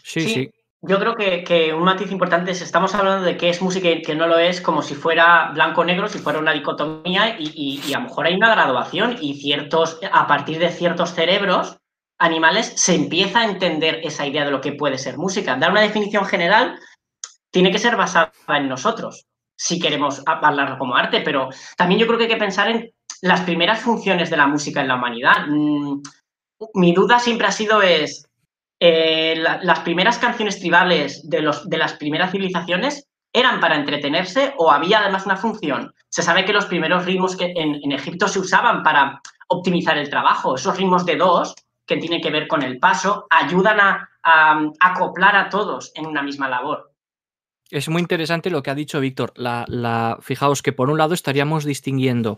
Sí, 0.02 0.20
Sí. 0.20 0.28
sí. 0.28 0.50
Yo 0.80 0.98
creo 1.00 1.16
que, 1.16 1.74
un 1.74 1.82
matiz 1.82 2.10
importante 2.12 2.52
es, 2.52 2.62
estamos 2.62 2.94
hablando 2.94 3.24
de 3.24 3.36
qué 3.36 3.48
es 3.48 3.60
música 3.60 3.88
y 3.90 4.00
qué 4.02 4.14
no 4.14 4.28
lo 4.28 4.38
es, 4.38 4.60
como 4.60 4.82
si 4.82 4.94
fuera 4.94 5.50
blanco-negro, 5.52 6.08
si 6.08 6.18
fuera 6.18 6.38
una 6.38 6.52
dicotomía, 6.52 7.36
y, 7.38 7.50
y- 7.54 7.80
y 7.88 7.94
a 7.94 7.98
lo 7.98 8.04
mejor 8.04 8.26
hay 8.26 8.34
una 8.36 8.54
graduación 8.54 9.16
y 9.20 9.34
ciertos, 9.40 9.98
a 10.12 10.26
partir 10.28 10.58
de 10.60 10.70
ciertos 10.70 11.10
cerebros 11.14 11.78
animales 12.20 12.72
se 12.76 12.94
empieza 12.94 13.40
a 13.40 13.44
entender 13.46 14.00
esa 14.04 14.24
idea 14.26 14.44
de 14.44 14.52
lo 14.52 14.60
que 14.60 14.72
puede 14.72 14.98
ser 14.98 15.18
música. 15.18 15.56
Dar 15.56 15.72
una 15.72 15.80
definición 15.80 16.24
general 16.26 16.78
tiene 17.50 17.72
que 17.72 17.78
ser 17.78 17.96
basada 17.96 18.32
en 18.48 18.68
nosotros, 18.68 19.26
si 19.56 19.80
queremos 19.80 20.22
hablarlo 20.26 20.78
como 20.78 20.96
arte, 20.96 21.22
pero 21.22 21.48
también 21.76 22.00
yo 22.00 22.06
creo 22.06 22.18
que 22.18 22.24
hay 22.24 22.30
que 22.30 22.36
pensar 22.36 22.68
en 22.70 22.90
las 23.22 23.40
primeras 23.42 23.80
funciones 23.80 24.30
de 24.30 24.36
la 24.36 24.46
música 24.46 24.80
en 24.80 24.88
la 24.88 24.96
humanidad. 24.96 25.46
Mm, 25.48 26.02
Mi 26.74 26.92
duda 26.92 27.18
siempre 27.18 27.46
ha 27.48 27.52
sido 27.52 27.82
es, 27.82 28.27
eh, 28.80 29.34
las 29.36 29.80
primeras 29.80 30.18
canciones 30.18 30.60
tribales 30.60 31.28
de, 31.28 31.42
los, 31.42 31.68
de 31.68 31.78
las 31.78 31.94
primeras 31.94 32.30
civilizaciones 32.30 33.08
eran 33.32 33.60
para 33.60 33.76
entretenerse 33.76 34.54
o 34.56 34.70
había 34.70 35.00
además 35.00 35.26
una 35.26 35.36
función. 35.36 35.94
Se 36.08 36.22
sabe 36.22 36.44
que 36.44 36.52
los 36.52 36.66
primeros 36.66 37.04
ritmos 37.04 37.36
que 37.36 37.52
en, 37.54 37.92
Egipto 37.92 38.28
se 38.28 38.38
usaban 38.38 38.82
para 38.82 39.20
optimizar 39.48 39.98
el 39.98 40.08
trabajo. 40.08 40.54
Esos 40.54 40.76
ritmos 40.76 41.04
de 41.04 41.16
dos, 41.16 41.54
que 41.86 41.96
tienen 41.96 42.20
que 42.20 42.30
ver 42.30 42.48
con 42.48 42.62
el 42.62 42.78
paso, 42.78 43.26
ayudan 43.30 43.80
a, 43.80 44.08
acoplar 44.80 45.36
a 45.36 45.48
todos 45.48 45.90
en 45.94 46.06
una 46.06 46.22
misma 46.22 46.48
labor. 46.48 46.92
Es 47.70 47.88
muy 47.88 48.02
interesante 48.02 48.50
lo 48.50 48.62
que 48.62 48.70
ha 48.70 48.74
dicho 48.74 49.00
Víctor. 49.00 49.32
la, 49.36 50.18
fijaos 50.20 50.62
que 50.62 50.72
por 50.72 50.90
un 50.90 50.98
lado 50.98 51.14
estaríamos 51.14 51.64
distinguiendo 51.64 52.36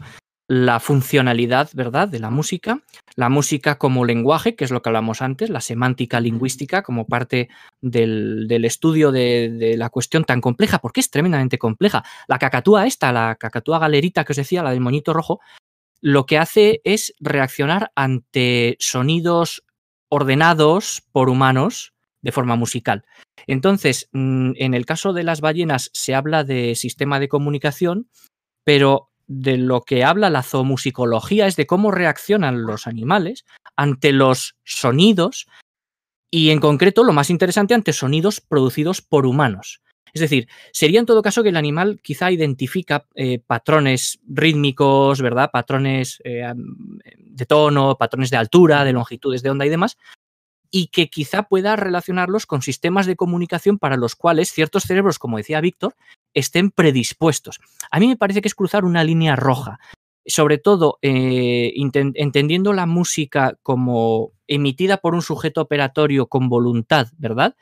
la 0.50 0.80
funcionalidad, 0.80 1.70
¿verdad?, 1.74 2.08
de 2.08 2.18
la 2.18 2.28
música, 2.28 2.82
la 3.14 3.28
música 3.28 3.78
como 3.78 4.04
lenguaje, 4.04 4.56
que 4.56 4.64
es 4.64 4.72
lo 4.72 4.82
que 4.82 4.88
hablamos 4.88 5.22
antes, 5.22 5.48
la 5.48 5.60
semántica 5.60 6.18
lingüística 6.18 6.82
como 6.82 7.06
parte 7.06 7.48
del, 7.80 8.64
estudio 8.64 9.12
de, 9.12 9.76
la 9.78 9.90
cuestión 9.90 10.24
tan 10.24 10.40
compleja, 10.40 10.80
porque 10.80 10.98
es 10.98 11.08
tremendamente 11.08 11.56
compleja. 11.56 12.02
La 12.26 12.40
cacatúa 12.40 12.88
esta, 12.88 13.12
la 13.12 13.36
cacatúa 13.36 13.78
galerita 13.78 14.24
que 14.24 14.32
os 14.32 14.38
decía, 14.38 14.64
la 14.64 14.72
del 14.72 14.80
moñito 14.80 15.12
rojo, 15.12 15.38
lo 16.00 16.26
que 16.26 16.38
hace 16.38 16.80
es 16.82 17.14
reaccionar 17.20 17.92
ante 17.94 18.76
sonidos 18.80 19.62
ordenados 20.08 21.04
por 21.12 21.30
humanos 21.30 21.94
de 22.22 22.32
forma 22.32 22.56
musical. 22.56 23.04
Entonces, 23.46 24.08
mm, 24.10 24.54
en 24.56 24.74
el 24.74 24.84
caso 24.84 25.12
de 25.12 25.22
las 25.22 25.42
ballenas 25.42 25.90
se 25.94 26.16
habla 26.16 26.42
de 26.42 26.74
sistema 26.74 27.20
de 27.20 27.28
comunicación, 27.28 28.08
pero 28.64 29.09
de 29.32 29.56
lo 29.56 29.82
que 29.82 30.02
habla 30.02 30.28
la 30.28 30.42
zoomusicología 30.42 31.46
es 31.46 31.54
de 31.54 31.64
cómo 31.64 31.92
reaccionan 31.92 32.64
los 32.64 32.88
animales 32.88 33.46
ante 33.76 34.10
los 34.10 34.56
sonidos 34.64 35.46
y 36.32 36.50
en 36.50 36.58
concreto 36.58 37.04
lo 37.04 37.12
más 37.12 37.30
interesante 37.30 37.74
ante 37.74 37.92
sonidos 37.92 38.40
producidos 38.40 39.02
por 39.02 39.26
humanos. 39.26 39.82
Es 40.12 40.20
decir, 40.20 40.48
sería 40.72 40.98
en 40.98 41.06
todo 41.06 41.22
caso 41.22 41.44
que 41.44 41.50
el 41.50 41.56
animal 41.56 42.00
quizá 42.02 42.32
identifica 42.32 43.06
eh, 43.14 43.38
patrones 43.38 44.18
rítmicos, 44.26 45.22
¿verdad? 45.22 45.52
Patrones 45.52 46.20
eh, 46.24 46.52
de 47.16 47.46
tono, 47.46 47.96
patrones 47.96 48.30
de 48.30 48.36
altura, 48.36 48.82
de 48.82 48.92
longitudes 48.92 49.44
de 49.44 49.50
onda 49.50 49.64
y 49.64 49.68
demás, 49.68 49.96
y 50.70 50.88
que 50.88 51.08
quizá 51.08 51.44
pueda 51.44 51.76
relacionarlos 51.76 52.46
con 52.46 52.62
sistemas 52.62 53.06
de 53.06 53.16
comunicación 53.16 53.78
para 53.78 53.96
los 53.96 54.14
cuales 54.14 54.52
ciertos 54.52 54.84
cerebros, 54.84 55.18
como 55.18 55.36
decía 55.36 55.60
Víctor, 55.60 55.94
estén 56.34 56.70
predispuestos. 56.70 57.58
A 57.90 57.98
mí 57.98 58.06
me 58.06 58.16
parece 58.16 58.40
que 58.40 58.48
es 58.48 58.54
cruzar 58.54 58.84
una 58.84 59.02
línea 59.02 59.36
roja, 59.36 59.80
sobre 60.24 60.58
todo 60.58 60.98
eh, 61.02 61.72
entendiendo 61.74 62.72
la 62.72 62.86
música 62.86 63.58
como 63.62 64.32
emitida 64.46 64.98
por 64.98 65.14
un 65.14 65.22
sujeto 65.22 65.60
operatorio 65.60 66.26
con 66.26 66.48
voluntad, 66.48 67.08
¿verdad? 67.18 67.56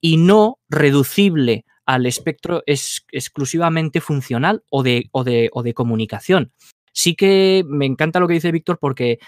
Y 0.00 0.18
no 0.18 0.58
reducible 0.68 1.64
al 1.86 2.06
espectro 2.06 2.62
exclusivamente 2.66 4.00
funcional 4.00 4.62
o 4.70 4.82
de, 4.82 5.08
o 5.12 5.24
de 5.24 5.74
comunicación. 5.74 6.52
Sí 6.92 7.14
que 7.14 7.64
me 7.66 7.86
encanta 7.86 8.20
lo 8.20 8.28
que 8.28 8.34
dice 8.34 8.52
Víctor 8.52 8.78
porque 8.78 9.18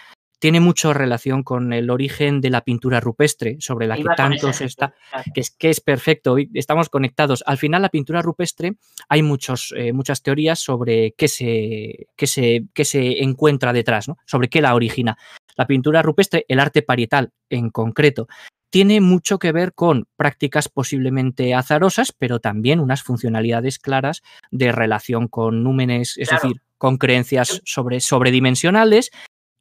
tiene 0.45 0.61
mucho 0.61 0.92
relación 0.92 1.42
con 1.42 1.72
el 1.72 1.88
origen 1.88 2.42
de 2.42 2.51
la 2.51 2.61
pintura 2.61 3.01
rupestre, 3.01 3.57
sobre 3.61 3.86
la 3.86 3.97
que 3.97 4.05
tanto 4.14 4.53
se 4.53 4.66
está, 4.66 4.92
que 5.32 5.40
es, 5.40 5.51
que 5.51 5.70
es 5.70 5.80
perfecto, 5.80 6.36
estamos 6.53 6.90
conectados. 6.90 7.42
Al 7.47 7.57
final, 7.57 7.80
la 7.80 7.88
pintura 7.88 8.20
rupestre, 8.20 8.74
hay 9.09 9.22
muchos, 9.22 9.72
eh, 9.74 9.95
muchas 9.95 10.20
teorías 10.20 10.59
sobre 10.59 11.14
qué 11.16 11.28
se, 11.28 12.09
qué 12.14 12.26
se, 12.26 12.66
qué 12.74 12.84
se 12.84 13.22
encuentra 13.22 13.72
detrás, 13.72 14.07
¿no? 14.07 14.18
sobre 14.26 14.51
qué 14.51 14.61
la 14.61 14.74
origina. 14.74 15.16
La 15.57 15.66
pintura 15.66 16.03
rupestre, 16.03 16.45
el 16.47 16.61
arte 16.61 16.82
parietal 16.82 17.32
en 17.49 17.70
concreto, 17.70 18.28
tiene 18.68 19.01
mucho 19.01 19.38
que 19.38 19.51
ver 19.51 19.72
con 19.72 20.09
prácticas 20.14 20.68
posiblemente 20.68 21.55
azarosas, 21.55 22.12
pero 22.12 22.40
también 22.40 22.80
unas 22.80 23.03
funcionalidades 23.03 23.78
claras 23.78 24.20
de 24.51 24.72
relación 24.72 25.26
con 25.26 25.64
númenes, 25.64 26.18
es 26.18 26.28
decir, 26.28 26.61
con 26.76 26.99
creencias 26.99 27.62
sobre, 27.64 28.01
sobredimensionales 28.01 29.11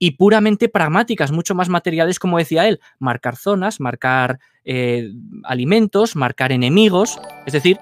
y 0.03 0.11
puramente 0.11 0.67
pragmáticas, 0.67 1.31
mucho 1.31 1.55
más 1.55 1.69
materiales, 1.69 2.19
como 2.19 2.37
decía 2.37 2.67
él, 2.67 2.81
marcar 2.99 3.37
zonas, 3.37 3.79
marcar 3.79 4.37
eh, 4.65 5.09
alimentos, 5.45 6.17
marcar 6.17 6.51
enemigos, 6.51 7.21
es 7.45 7.53
decir, 7.53 7.79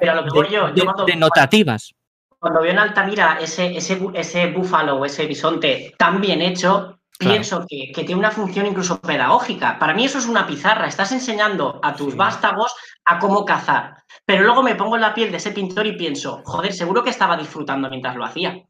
denotativas. 1.07 1.95
Cuando 2.37 2.61
veo 2.61 2.73
en 2.73 2.77
Altamira 2.77 3.39
ese, 3.41 3.75
ese, 3.75 3.99
ese 4.13 4.51
búfalo 4.51 4.97
o 4.97 5.05
ese 5.05 5.25
bisonte 5.25 5.95
tan 5.97 6.21
bien 6.21 6.43
hecho, 6.43 6.99
pienso 7.17 7.65
que, 7.67 7.91
tiene 7.91 8.19
una 8.19 8.29
función 8.29 8.67
incluso 8.67 9.01
pedagógica. 9.01 9.79
Para 9.79 9.95
mí 9.95 10.05
eso 10.05 10.19
es 10.19 10.27
una 10.27 10.45
pizarra, 10.45 10.85
estás 10.85 11.11
enseñando 11.13 11.79
a 11.81 11.95
tus 11.95 12.15
vástagos 12.15 12.75
a 13.03 13.17
cómo 13.17 13.45
cazar. 13.45 13.95
Pero 14.25 14.43
luego 14.43 14.61
me 14.61 14.75
pongo 14.75 14.93
en 14.95 15.01
la 15.01 15.15
piel 15.15 15.31
de 15.31 15.37
ese 15.37 15.53
pintor 15.53 15.87
y 15.87 15.97
pienso, 15.97 16.43
joder, 16.45 16.71
seguro 16.71 17.03
que 17.03 17.09
estaba 17.09 17.35
disfrutando 17.35 17.89
mientras 17.89 18.15
lo 18.15 18.25
hacía. 18.25 18.63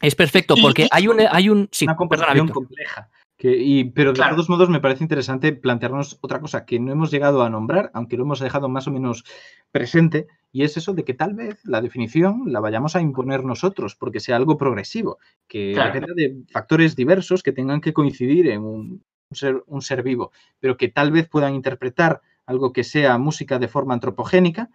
Es 0.00 0.14
perfecto, 0.14 0.54
porque 0.60 0.88
hay 0.90 1.08
un, 1.08 1.20
hay 1.30 1.50
un 1.50 1.68
una 1.82 1.96
comparación 1.96 2.48
compleja. 2.48 3.10
y, 3.38 3.84
pero 3.84 4.12
de 4.12 4.22
todos 4.30 4.48
modos 4.48 4.70
me 4.70 4.80
parece 4.80 5.04
interesante 5.04 5.52
plantearnos 5.52 6.18
otra 6.22 6.40
cosa 6.40 6.64
que 6.64 6.80
no 6.80 6.92
hemos 6.92 7.10
llegado 7.10 7.42
a 7.42 7.50
nombrar, 7.50 7.90
aunque 7.92 8.16
lo 8.16 8.24
hemos 8.24 8.40
dejado 8.40 8.68
más 8.68 8.86
o 8.86 8.90
menos 8.90 9.24
presente, 9.70 10.26
y 10.52 10.64
es 10.64 10.76
eso 10.76 10.94
de 10.94 11.04
que 11.04 11.14
tal 11.14 11.34
vez 11.34 11.60
la 11.64 11.82
definición 11.82 12.44
la 12.46 12.60
vayamos 12.60 12.96
a 12.96 13.02
imponer 13.02 13.44
nosotros, 13.44 13.94
porque 13.94 14.20
sea 14.20 14.36
algo 14.36 14.56
progresivo, 14.56 15.18
que 15.46 15.74
dependa 15.74 16.14
de 16.14 16.44
factores 16.50 16.96
diversos 16.96 17.42
que 17.42 17.52
tengan 17.52 17.82
que 17.82 17.92
coincidir 17.92 18.48
en 18.48 18.62
un 18.62 19.04
ser, 19.30 19.62
un 19.66 19.82
ser 19.82 20.02
vivo, 20.02 20.32
pero 20.60 20.76
que 20.78 20.88
tal 20.88 21.12
vez 21.12 21.28
puedan 21.28 21.54
interpretar 21.54 22.22
algo 22.46 22.72
que 22.72 22.84
sea 22.84 23.18
música 23.18 23.58
de 23.58 23.68
forma 23.68 23.94
antropogénica 23.94 24.70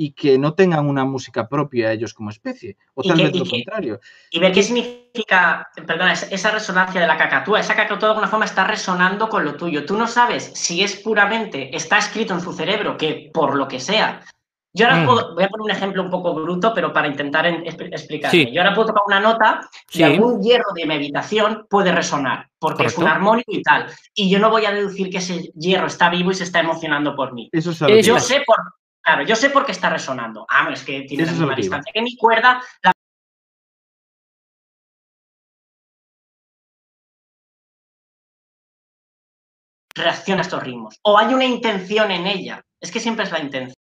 y 0.00 0.12
que 0.12 0.38
no 0.38 0.54
tengan 0.54 0.88
una 0.88 1.04
música 1.04 1.48
propia 1.48 1.90
ellos 1.90 2.14
como 2.14 2.30
especie, 2.30 2.76
o 2.94 3.02
tal 3.02 3.16
vez 3.16 3.34
lo 3.34 3.44
contrario. 3.44 3.98
Y 4.30 4.38
ver 4.38 4.52
qué 4.52 4.62
significa, 4.62 5.68
perdona, 5.74 6.12
esa 6.12 6.52
resonancia 6.52 7.00
de 7.00 7.06
la 7.08 7.16
cacatúa. 7.16 7.58
Esa 7.58 7.74
cacatúa 7.74 8.06
de 8.06 8.12
alguna 8.12 8.28
forma 8.28 8.44
está 8.44 8.62
resonando 8.62 9.28
con 9.28 9.44
lo 9.44 9.56
tuyo. 9.56 9.84
Tú 9.84 9.96
no 9.96 10.06
sabes 10.06 10.52
si 10.54 10.84
es 10.84 10.94
puramente, 10.94 11.74
está 11.76 11.98
escrito 11.98 12.32
en 12.32 12.40
su 12.40 12.52
cerebro, 12.52 12.96
que 12.96 13.28
por 13.34 13.56
lo 13.56 13.66
que 13.66 13.80
sea. 13.80 14.22
Yo 14.72 14.86
ahora 14.86 15.02
mm. 15.02 15.06
puedo, 15.06 15.34
voy 15.34 15.42
a 15.42 15.48
poner 15.48 15.64
un 15.64 15.70
ejemplo 15.72 16.02
un 16.04 16.10
poco 16.10 16.32
bruto, 16.32 16.72
pero 16.72 16.92
para 16.92 17.08
intentar 17.08 17.46
explicarme. 17.46 18.52
Yo 18.52 18.62
ahora 18.62 18.76
puedo 18.76 18.88
tocar 18.88 19.02
una 19.04 19.18
nota 19.18 19.68
y 19.92 20.04
algún 20.04 20.40
hierro 20.40 20.70
de 20.76 20.86
mi 20.86 20.94
habitación 20.94 21.66
puede 21.68 21.90
resonar, 21.90 22.46
porque 22.60 22.84
es 22.84 22.96
un 22.96 23.08
armónico 23.08 23.50
y 23.50 23.64
tal. 23.64 23.86
Y 24.14 24.30
yo 24.30 24.38
no 24.38 24.48
voy 24.48 24.64
a 24.64 24.70
deducir 24.70 25.10
que 25.10 25.18
ese 25.18 25.50
hierro 25.56 25.88
está 25.88 26.08
vivo 26.08 26.30
y 26.30 26.34
se 26.34 26.44
está 26.44 26.60
emocionando 26.60 27.16
por 27.16 27.32
mí. 27.32 27.48
Eso 27.50 27.72
yo 27.88 28.20
sé 28.20 28.44
por, 28.46 28.58
Claro, 29.02 29.22
yo 29.22 29.36
sé 29.36 29.50
por 29.50 29.64
qué 29.64 29.72
está 29.72 29.90
resonando. 29.90 30.46
Ah, 30.48 30.68
es 30.72 30.84
que 30.84 31.02
tiene 31.02 31.24
la 31.24 31.32
misma 31.32 31.54
distancia 31.54 31.92
que 31.92 32.02
mi 32.02 32.16
cuerda. 32.16 32.60
reacciona 39.98 40.40
a 40.40 40.44
estos 40.44 40.62
ritmos. 40.62 40.98
O 41.02 41.18
hay 41.18 41.34
una 41.34 41.44
intención 41.44 42.10
en 42.10 42.26
ella. 42.26 42.62
Es 42.80 42.90
que 42.90 43.00
siempre 43.00 43.24
es 43.24 43.32
la 43.32 43.40
intención. 43.40 43.77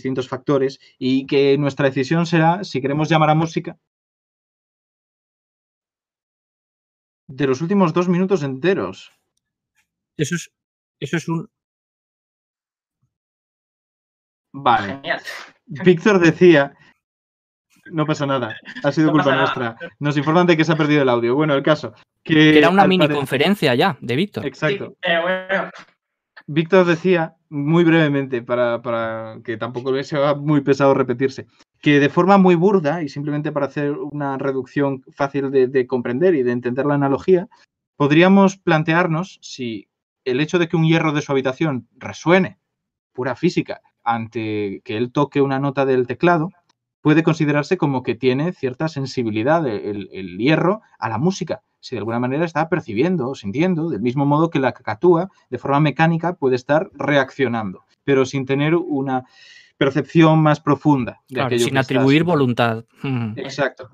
Distintos 0.00 0.28
factores 0.28 0.80
y 0.98 1.26
que 1.26 1.58
nuestra 1.58 1.86
decisión 1.86 2.26
será 2.26 2.64
si 2.64 2.80
queremos 2.80 3.08
llamar 3.08 3.30
a 3.30 3.34
música 3.34 3.76
de 7.30 7.46
los 7.46 7.60
últimos 7.60 7.92
dos 7.92 8.08
minutos 8.08 8.42
enteros. 8.42 9.12
Eso 10.16 10.34
es, 10.34 10.50
eso 10.98 11.16
es 11.16 11.28
un... 11.28 11.48
Vale. 14.52 15.00
Víctor 15.66 16.18
decía... 16.18 16.76
No 17.92 18.04
pasa 18.04 18.26
nada, 18.26 18.56
ha 18.84 18.92
sido 18.92 19.10
culpa 19.10 19.34
nuestra. 19.34 19.76
Nos 19.98 20.16
informan 20.16 20.46
de 20.46 20.56
que 20.56 20.64
se 20.64 20.72
ha 20.72 20.76
perdido 20.76 21.02
el 21.02 21.08
audio. 21.08 21.34
Bueno, 21.34 21.54
el 21.54 21.62
caso. 21.62 21.94
Que, 22.22 22.58
era 22.58 22.68
una 22.68 22.86
mini 22.86 23.08
conferencia 23.08 23.74
ya 23.74 23.96
de 24.00 24.16
Víctor. 24.16 24.46
Exacto. 24.46 24.94
Víctor 26.46 26.84
decía 26.84 27.36
muy 27.50 27.82
brevemente, 27.82 28.42
para, 28.42 29.40
que 29.44 29.56
tampoco 29.56 30.00
sea 30.04 30.34
muy 30.34 30.60
pesado 30.60 30.94
repetirse, 30.94 31.46
que 31.80 31.98
de 31.98 32.08
forma 32.08 32.38
muy 32.38 32.54
burda 32.54 33.02
y 33.02 33.08
simplemente 33.08 33.50
para 33.50 33.66
hacer 33.66 33.92
una 33.92 34.38
reducción 34.38 35.02
fácil 35.12 35.50
de, 35.50 35.86
comprender 35.86 36.34
y 36.36 36.44
de 36.44 36.52
entender 36.52 36.86
la 36.86 36.94
analogía, 36.94 37.48
podríamos 37.96 38.56
plantearnos 38.56 39.40
si 39.42 39.88
el 40.24 40.40
hecho 40.40 40.58
de 40.60 40.68
que 40.68 40.76
un 40.76 40.86
hierro 40.86 41.12
de 41.12 41.22
su 41.22 41.32
habitación 41.32 41.88
resuene, 41.96 42.58
pura 43.12 43.34
física, 43.34 43.80
ante 44.04 44.80
que 44.84 44.96
él 44.96 45.10
toque 45.10 45.40
una 45.40 45.58
nota 45.58 45.84
del 45.84 46.06
teclado, 46.06 46.50
puede 47.02 47.24
considerarse 47.24 47.76
como 47.76 48.02
que 48.02 48.14
tiene 48.14 48.52
cierta 48.52 48.86
sensibilidad 48.88 49.66
el, 49.66 50.38
hierro 50.38 50.82
a 50.98 51.08
la 51.08 51.18
música, 51.18 51.62
si 51.80 51.96
de 51.96 52.00
alguna 52.00 52.20
manera 52.20 52.44
está 52.44 52.68
percibiendo 52.68 53.30
o 53.30 53.34
sintiendo, 53.34 53.88
del 53.88 54.00
mismo 54.00 54.26
modo 54.26 54.50
que 54.50 54.58
la 54.58 54.72
cacatúa, 54.72 55.30
de 55.48 55.58
forma 55.58 55.80
mecánica, 55.80 56.34
puede 56.34 56.56
estar 56.56 56.90
reaccionando. 56.94 57.84
pero 58.04 58.24
sin 58.24 58.46
tener 58.46 58.74
una 58.74 59.24
percepción 59.76 60.40
más 60.40 60.60
profunda. 60.60 61.22
De 61.28 61.34
claro, 61.34 61.58
sin 61.58 61.76
atribuir 61.76 62.24
voluntad. 62.24 62.84
Exacto. 63.36 63.90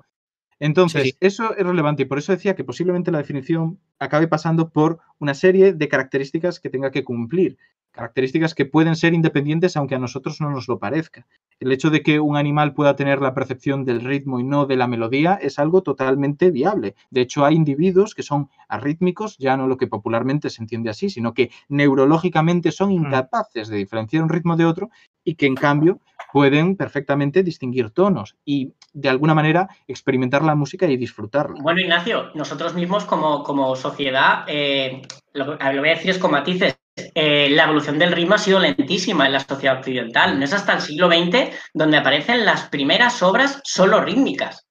Entonces, 0.59 1.15
eso 1.19 1.55
es 1.55 1.65
relevante 1.65 2.01
y 2.01 2.05
por 2.05 2.17
eso 2.17 2.31
decía 2.31 2.55
que 2.55 2.63
posiblemente 2.63 3.11
la 3.11 3.19
definición 3.19 3.79
acabe 3.99 4.27
pasando 4.27 4.69
por 4.69 4.99
una 5.19 5.35
serie 5.35 5.73
de 5.73 5.87
características 5.87 6.59
que 6.59 6.69
tenga 6.69 6.89
que 6.89 7.03
cumplir, 7.03 7.57
características 7.97 8.55
que 8.55 8.65
pueden 8.65 8.95
ser 8.95 9.13
independientes 9.13 9.75
aunque 9.75 9.95
a 9.95 9.99
nosotros 9.99 10.39
no 10.39 10.49
nos 10.49 10.67
lo 10.67 10.79
parezca. 10.79 11.27
El 11.59 11.71
hecho 11.71 11.89
de 11.89 12.03
que 12.03 12.19
un 12.19 12.37
animal 12.37 12.73
pueda 12.73 12.95
tener 12.95 13.19
la 13.19 13.33
percepción 13.33 13.83
del 13.83 14.01
ritmo 14.01 14.39
y 14.39 14.43
no 14.43 14.67
de 14.67 14.77
la 14.77 14.87
melodía 14.87 15.37
es 15.41 15.59
algo 15.59 15.81
totalmente 15.81 16.51
viable. 16.51 16.95
De 17.09 17.21
hecho, 17.21 17.43
hay 17.43 17.55
individuos 17.55 18.13
que 18.13 18.23
son 18.23 18.49
arrítmicos, 18.69 19.37
ya 19.39 19.57
no 19.57 19.67
lo 19.67 19.77
que 19.77 19.87
popularmente 19.87 20.49
se 20.49 20.61
entiende 20.61 20.91
así, 20.91 21.09
sino 21.09 21.33
que 21.33 21.49
neurológicamente 21.67 22.71
son 22.71 22.89
mm. 22.89 23.05
incapaces 23.05 23.67
de 23.67 23.77
diferenciar 23.77 24.23
un 24.23 24.29
ritmo 24.29 24.55
de 24.55 24.65
otro 24.65 24.89
y 25.23 25.35
que 25.35 25.47
en 25.47 25.55
cambio 25.55 25.99
pueden 26.31 26.77
perfectamente 26.77 27.43
distinguir 27.43 27.89
tonos 27.89 28.37
y 28.45 28.73
de 28.93 29.09
alguna 29.09 29.33
manera 29.33 29.67
experimentar 29.87 30.43
la 30.43 30.55
música 30.55 30.85
y 30.87 30.97
disfrutarla. 30.97 31.61
Bueno, 31.61 31.81
Ignacio, 31.81 32.31
nosotros 32.33 32.75
mismos 32.75 33.05
como, 33.05 33.43
como 33.43 33.75
sociedad, 33.75 34.45
eh, 34.47 35.01
lo, 35.33 35.45
lo, 35.45 35.57
voy 35.57 35.89
a 35.89 35.95
decir 35.95 36.11
es 36.11 36.17
con 36.17 36.31
matices, 36.31 36.79
eh, 36.97 37.49
la 37.51 37.65
evolución 37.65 37.99
del 37.99 38.11
ritmo 38.11 38.35
ha 38.35 38.39
sido 38.39 38.59
lentísima 38.59 39.27
en 39.27 39.33
la 39.33 39.39
sociedad 39.39 39.77
occidental. 39.77 40.37
No 40.37 40.45
es 40.45 40.53
hasta 40.53 40.73
el 40.73 40.81
siglo 40.81 41.07
XX 41.07 41.55
donde 41.73 41.97
aparecen 41.97 42.43
las 42.45 42.69
primeras 42.69 43.21
obras 43.21 43.61
solo 43.63 44.01
rítmicas, 44.01 44.65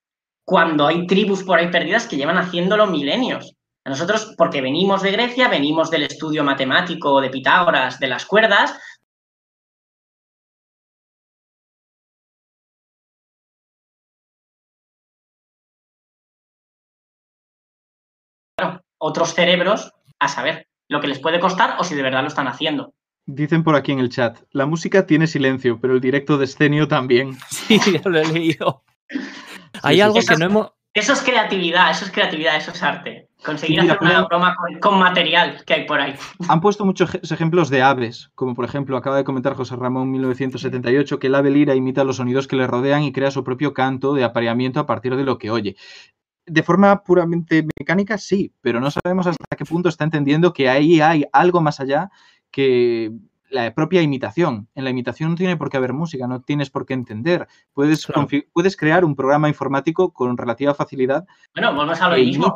cuando 0.44 0.86
hay 0.86 1.06
tribus 1.06 1.44
por 1.44 1.58
ahí 1.58 1.70
perdidas 1.70 2.06
que 2.06 2.16
llevan 2.16 2.38
haciéndolo 2.38 2.86
milenios. 2.88 3.54
Nosotros, 3.84 4.34
porque 4.36 4.60
venimos 4.60 5.02
de 5.02 5.12
Grecia, 5.12 5.48
venimos 5.48 5.90
del 5.90 6.02
estudio 6.02 6.42
matemático 6.42 7.20
de 7.20 7.30
Pitágoras, 7.30 8.00
de 8.00 8.08
las 8.08 8.26
cuerdas, 8.26 8.76
otros 18.98 19.34
cerebros 19.34 19.92
a 20.18 20.28
saber 20.28 20.66
lo 20.88 21.00
que 21.00 21.08
les 21.08 21.18
puede 21.18 21.40
costar 21.40 21.76
o 21.78 21.84
si 21.84 21.94
de 21.94 22.02
verdad 22.02 22.22
lo 22.22 22.28
están 22.28 22.48
haciendo. 22.48 22.94
Dicen 23.26 23.64
por 23.64 23.74
aquí 23.74 23.90
en 23.90 23.98
el 23.98 24.08
chat, 24.08 24.38
la 24.52 24.66
música 24.66 25.06
tiene 25.06 25.26
silencia, 25.26 25.76
pero 25.80 25.94
el 25.94 26.00
directo 26.00 26.38
de 26.38 26.44
escenio 26.44 26.86
también. 26.86 27.36
Sí, 27.48 27.80
ya 27.92 28.08
lo 28.08 28.18
he 28.18 28.32
leído. 28.32 28.84
Hay 29.82 30.00
algo 30.00 30.20
que 30.20 30.36
no 30.36 30.44
hemos... 30.44 30.72
Eso 30.94 31.12
es 31.12 31.20
creatividad, 31.20 31.90
eso 31.90 32.06
es 32.06 32.10
creatividad, 32.10 32.56
eso 32.56 32.70
es 32.70 32.82
arte. 32.82 33.28
Conseguir 33.44 33.80
hacer 33.80 33.98
una 34.00 34.24
broma 34.24 34.56
con, 34.80 34.98
material 34.98 35.62
que 35.66 35.74
hay 35.74 35.86
por 35.86 36.00
ahí. 36.00 36.14
Han 36.48 36.60
puesto 36.62 36.86
muchos 36.86 37.14
ejemplos 37.30 37.68
de 37.68 37.82
aves, 37.82 38.30
como 38.34 38.54
por 38.54 38.64
ejemplo 38.64 38.96
acaba 38.96 39.16
de 39.16 39.24
comentar 39.24 39.54
José 39.54 39.76
Ramón 39.76 40.10
1978 40.10 41.18
que 41.18 41.26
el 41.26 41.34
ave 41.34 41.50
lira 41.50 41.74
imita 41.74 42.04
los 42.04 42.16
sonidos 42.16 42.48
que 42.48 42.56
le 42.56 42.66
rodean 42.66 43.02
y 43.02 43.12
crea 43.12 43.30
su 43.30 43.44
propio 43.44 43.74
canto 43.74 44.14
de 44.14 44.24
apareamiento 44.24 44.80
a 44.80 44.86
partir 44.86 45.16
de 45.16 45.24
lo 45.24 45.36
que 45.36 45.50
oye 45.50 45.76
de 46.46 46.62
forma 46.62 47.02
puramente 47.02 47.66
mecánica, 47.78 48.18
sí, 48.18 48.52
pero 48.60 48.80
no 48.80 48.90
sabemos 48.90 49.26
hasta 49.26 49.56
qué 49.56 49.64
punto 49.64 49.88
está 49.88 50.04
entendiendo 50.04 50.52
que 50.52 50.68
ahí 50.68 51.00
hay 51.00 51.24
algo 51.32 51.60
más 51.60 51.80
allá 51.80 52.10
que 52.50 53.12
la 53.50 53.74
propia 53.74 54.02
imitación. 54.02 54.68
En 54.74 54.84
la 54.84 54.90
imitación 54.90 55.30
no 55.30 55.36
tiene 55.36 55.56
por 55.56 55.70
qué 55.70 55.76
haber 55.76 55.92
música, 55.92 56.26
no 56.26 56.42
tienes 56.42 56.70
por 56.70 56.86
qué 56.86 56.94
entender. 56.94 57.46
Puedes, 57.72 58.06
puedes 58.52 58.76
crear 58.76 59.04
un 59.04 59.16
programa 59.16 59.48
informático 59.48 60.12
con 60.12 60.36
relativa 60.36 60.74
facilidad. 60.74 61.26
Bueno, 61.54 61.74
vamos 61.74 62.00
a 62.00 62.08
lo 62.08 62.16
mismo. 62.16 62.54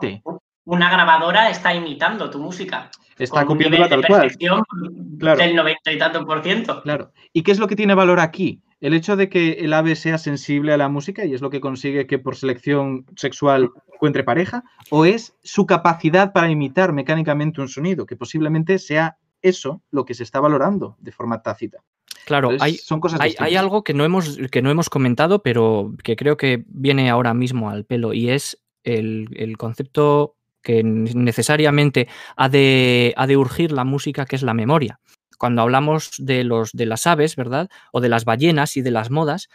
Una 0.64 0.90
grabadora 0.90 1.50
está 1.50 1.74
imitando 1.74 2.30
tu 2.30 2.38
música. 2.38 2.90
Está 3.18 3.44
copiándola 3.44 3.88
tal 3.88 4.06
cual. 4.06 4.30
Del 4.38 5.56
noventa 5.56 5.92
y 5.92 5.98
tanto 5.98 6.24
por 6.24 6.42
ciento. 6.42 6.82
Claro. 6.82 7.12
¿Y 7.32 7.42
qué 7.42 7.52
es 7.52 7.58
lo 7.58 7.66
que 7.66 7.76
tiene 7.76 7.94
valor 7.94 8.20
aquí? 8.20 8.62
El 8.80 8.94
hecho 8.94 9.16
de 9.16 9.28
que 9.28 9.52
el 9.52 9.72
ave 9.72 9.94
sea 9.94 10.18
sensible 10.18 10.72
a 10.72 10.76
la 10.76 10.88
música 10.88 11.24
y 11.24 11.34
es 11.34 11.40
lo 11.40 11.50
que 11.50 11.60
consigue 11.60 12.06
que 12.06 12.18
por 12.18 12.36
selección 12.36 13.06
sexual 13.16 13.70
encuentre 13.92 14.24
pareja, 14.24 14.64
o 14.90 15.04
es 15.04 15.34
su 15.42 15.66
capacidad 15.66 16.32
para 16.32 16.50
imitar 16.50 16.92
mecánicamente 16.92 17.60
un 17.60 17.68
sonido, 17.68 18.06
que 18.06 18.16
posiblemente 18.16 18.78
sea 18.78 19.18
eso 19.42 19.82
lo 19.90 20.04
que 20.04 20.14
se 20.14 20.22
está 20.22 20.40
valorando 20.40 20.96
de 21.00 21.12
forma 21.12 21.42
tácita. 21.42 21.78
Claro, 22.24 22.50
hay, 22.60 22.76
son 22.76 23.00
cosas 23.00 23.20
hay, 23.20 23.56
algo 23.56 23.82
que 23.82 23.92
no, 23.92 24.04
hemos, 24.04 24.38
que 24.50 24.62
no 24.62 24.70
hemos 24.70 24.88
comentado, 24.88 25.42
pero 25.42 25.94
que 26.02 26.16
creo 26.16 26.36
que 26.36 26.64
viene 26.68 27.10
ahora 27.10 27.34
mismo 27.34 27.70
al 27.70 27.84
pelo, 27.84 28.14
y 28.14 28.30
es 28.30 28.62
el, 28.84 29.28
el 29.34 29.56
concepto 29.56 30.36
que 30.62 30.82
necesariamente 30.84 32.08
ha 32.36 32.48
de, 32.48 33.14
ha 33.16 33.26
de 33.26 33.36
urgir 33.36 33.72
la 33.72 33.84
música, 33.84 34.26
que 34.26 34.36
es 34.36 34.42
la 34.42 34.54
memoria 34.54 35.00
cuando 35.40 35.62
hablamos 35.62 36.10
de, 36.18 36.44
los, 36.44 36.70
de 36.72 36.84
las 36.84 37.06
aves, 37.06 37.34
¿verdad? 37.34 37.70
O 37.92 38.02
de 38.02 38.10
las 38.10 38.26
ballenas 38.26 38.76
y 38.76 38.82
de 38.82 38.90
las 38.90 39.10
modas, 39.10 39.48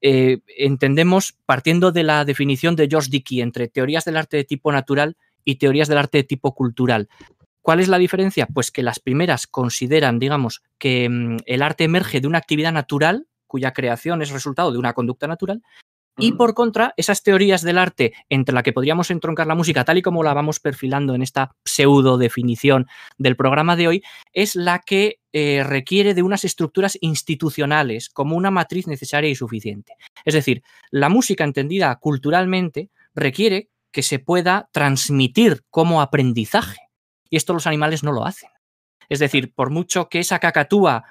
eh, 0.00 0.38
entendemos, 0.56 1.36
partiendo 1.44 1.92
de 1.92 2.02
la 2.02 2.24
definición 2.24 2.76
de 2.76 2.88
George 2.88 3.10
Dickey 3.10 3.42
entre 3.42 3.68
teorías 3.68 4.06
del 4.06 4.16
arte 4.16 4.38
de 4.38 4.44
tipo 4.44 4.72
natural 4.72 5.18
y 5.44 5.56
teorías 5.56 5.86
del 5.86 5.98
arte 5.98 6.16
de 6.16 6.24
tipo 6.24 6.54
cultural. 6.54 7.10
¿Cuál 7.60 7.80
es 7.80 7.88
la 7.88 7.98
diferencia? 7.98 8.46
Pues 8.46 8.70
que 8.70 8.82
las 8.82 9.00
primeras 9.00 9.46
consideran, 9.46 10.18
digamos, 10.18 10.62
que 10.78 11.10
mm, 11.10 11.36
el 11.44 11.60
arte 11.60 11.84
emerge 11.84 12.22
de 12.22 12.26
una 12.26 12.38
actividad 12.38 12.72
natural, 12.72 13.26
cuya 13.46 13.74
creación 13.74 14.22
es 14.22 14.30
resultado 14.30 14.72
de 14.72 14.78
una 14.78 14.94
conducta 14.94 15.26
natural, 15.26 15.62
y 16.18 16.32
por 16.32 16.54
contra, 16.54 16.94
esas 16.96 17.22
teorías 17.22 17.62
del 17.62 17.78
arte 17.78 18.12
entre 18.28 18.54
la 18.54 18.62
que 18.62 18.72
podríamos 18.72 19.10
entroncar 19.10 19.46
la 19.46 19.54
música, 19.54 19.84
tal 19.84 19.98
y 19.98 20.02
como 20.02 20.22
la 20.22 20.34
vamos 20.34 20.60
perfilando 20.60 21.14
en 21.14 21.22
esta 21.22 21.54
pseudo 21.64 22.18
definición 22.18 22.86
del 23.18 23.36
programa 23.36 23.76
de 23.76 23.88
hoy, 23.88 24.02
es 24.32 24.56
la 24.56 24.80
que 24.80 25.20
eh, 25.32 25.62
requiere 25.64 26.14
de 26.14 26.22
unas 26.22 26.44
estructuras 26.44 26.98
institucionales 27.00 28.08
como 28.08 28.36
una 28.36 28.50
matriz 28.50 28.86
necesaria 28.86 29.30
y 29.30 29.34
suficiente. 29.34 29.94
Es 30.24 30.34
decir, 30.34 30.62
la 30.90 31.08
música 31.08 31.44
entendida 31.44 31.94
culturalmente 31.96 32.90
requiere 33.14 33.70
que 33.92 34.02
se 34.02 34.18
pueda 34.18 34.68
transmitir 34.72 35.62
como 35.70 36.02
aprendizaje. 36.02 36.78
Y 37.30 37.36
esto 37.36 37.52
los 37.52 37.66
animales 37.66 38.02
no 38.02 38.12
lo 38.12 38.24
hacen. 38.24 38.50
Es 39.08 39.18
decir, 39.18 39.52
por 39.54 39.70
mucho 39.70 40.08
que 40.08 40.20
esa 40.20 40.38
cacatúa 40.38 41.04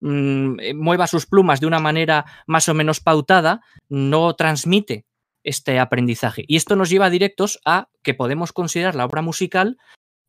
Mm, 0.00 0.60
eh, 0.60 0.74
mueva 0.74 1.06
sus 1.06 1.26
plumas 1.26 1.60
de 1.60 1.66
una 1.66 1.80
manera 1.80 2.24
más 2.46 2.68
o 2.68 2.74
menos 2.74 3.00
pautada, 3.00 3.62
no 3.88 4.34
transmite 4.34 5.06
este 5.42 5.78
aprendizaje. 5.78 6.44
Y 6.46 6.56
esto 6.56 6.76
nos 6.76 6.90
lleva 6.90 7.10
directos 7.10 7.60
a 7.64 7.88
que 8.02 8.14
podemos 8.14 8.52
considerar 8.52 8.94
la 8.94 9.04
obra 9.04 9.22
musical 9.22 9.76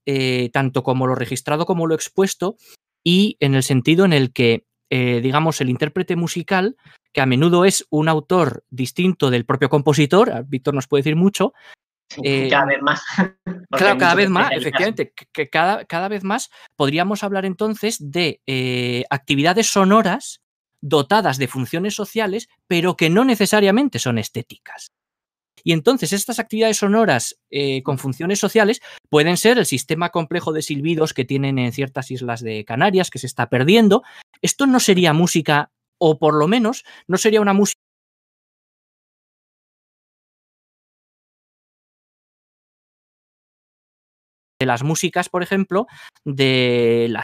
eh, 0.06 0.52
tanto 0.54 0.84
como 0.84 1.08
lo 1.08 1.16
registrado 1.16 1.66
como 1.66 1.88
lo 1.88 1.96
expuesto 1.96 2.58
y 3.04 3.38
en 3.40 3.56
el 3.56 3.64
sentido 3.64 4.06
en 4.06 4.14
el 4.14 4.32
que, 4.34 4.66
eh, 4.92 5.20
digamos, 5.22 5.62
el 5.62 5.70
intérprete 5.70 6.16
musical, 6.16 6.78
que 7.12 7.22
a 7.22 7.26
menudo 7.26 7.66
es 7.66 7.88
un 7.90 8.08
autor 8.08 8.64
distinto 8.70 9.32
del 9.32 9.46
propio 9.46 9.70
compositor, 9.70 10.46
Víctor 10.48 10.76
nos 10.76 10.88
puede 10.88 11.02
decir 11.02 11.16
mucho, 11.16 11.54
eh, 12.24 12.48
cada 12.50 12.66
vez 12.66 12.82
más. 12.82 13.02
Claro, 13.72 13.98
cada 13.98 14.16
vez 14.16 14.30
más, 14.30 14.52
efectivamente, 14.54 15.12
que 15.34 15.50
cada, 15.50 15.84
cada, 15.84 16.08
vez 16.08 16.24
más 16.24 16.50
podríamos 16.78 17.24
hablar 17.24 17.46
entonces 17.46 17.98
de 18.00 18.40
eh, 18.48 19.04
actividades 19.10 19.68
sonoras 19.68 20.42
dotadas 20.82 21.38
de 21.38 21.48
funciones 21.48 21.94
sociales, 21.96 22.48
pero 22.68 22.96
que 22.96 23.10
no 23.10 23.26
necesariamente 23.26 24.00
son 24.00 24.18
estéticas. 24.18 24.92
Y 25.64 25.74
entonces 25.74 26.14
estas 26.14 26.38
actividades 26.38 26.78
sonoras 26.78 27.40
eh, 27.50 27.82
con 27.82 27.98
funciones 27.98 28.40
sociales 28.40 28.82
pueden 29.10 29.36
ser 29.36 29.58
el 29.58 29.66
sistema 29.66 30.10
complejo 30.10 30.54
de 30.54 30.62
silbidos 30.62 31.14
que 31.14 31.26
tienen 31.26 31.58
en 31.58 31.72
ciertas 31.72 32.12
islas 32.12 32.42
de 32.42 32.64
Canarias, 32.66 33.10
que 33.10 33.18
se 33.18 33.26
está 33.26 33.50
perdiendo. 33.50 34.04
Esto 34.44 34.68
no 34.68 34.80
sería 34.80 35.12
música, 35.12 35.72
o 35.98 36.20
por 36.20 36.36
lo 36.36 36.48
menos 36.48 36.86
no 37.08 37.18
sería 37.18 37.42
una 37.42 37.54
música 37.54 37.82
de 44.66 44.68
las 44.68 44.84
músicas, 44.84 45.30
por 45.30 45.44
ejemplo, 45.44 45.86
de 46.26 47.08
la 47.10 47.22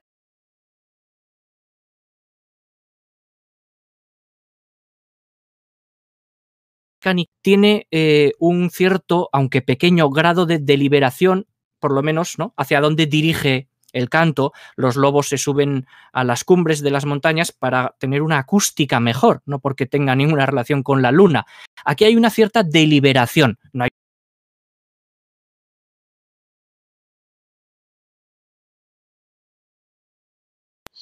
tiene 7.42 7.88
eh, 7.90 8.34
un 8.40 8.70
cierto, 8.70 9.30
aunque 9.34 9.64
pequeño, 9.64 10.12
grado 10.12 10.46
de 10.46 10.60
deliberación, 10.60 11.48
por 11.80 11.94
lo 11.94 12.04
menos, 12.04 12.38
¿no? 12.38 12.54
Hacia 12.58 12.80
dónde 12.80 13.08
dirige 13.08 13.70
el 13.92 14.08
canto. 14.08 14.54
Los 14.76 14.96
lobos 14.96 15.28
se 15.28 15.40
suben 15.40 15.88
a 16.14 16.24
las 16.24 16.44
cumbres 16.44 16.82
de 16.82 16.92
las 16.92 17.06
montañas 17.06 17.52
para 17.52 17.96
tener 17.98 18.22
una 18.22 18.38
acústica 18.38 19.00
mejor, 19.00 19.42
no 19.48 19.60
porque 19.60 19.88
tenga 19.88 20.16
ninguna 20.16 20.46
relación 20.46 20.84
con 20.84 21.02
la 21.02 21.12
luna. 21.12 21.48
Aquí 21.84 22.06
hay 22.06 22.16
una 22.16 22.30
cierta 22.30 22.62
deliberación, 22.62 23.58
no 23.74 23.86
hay 23.86 23.90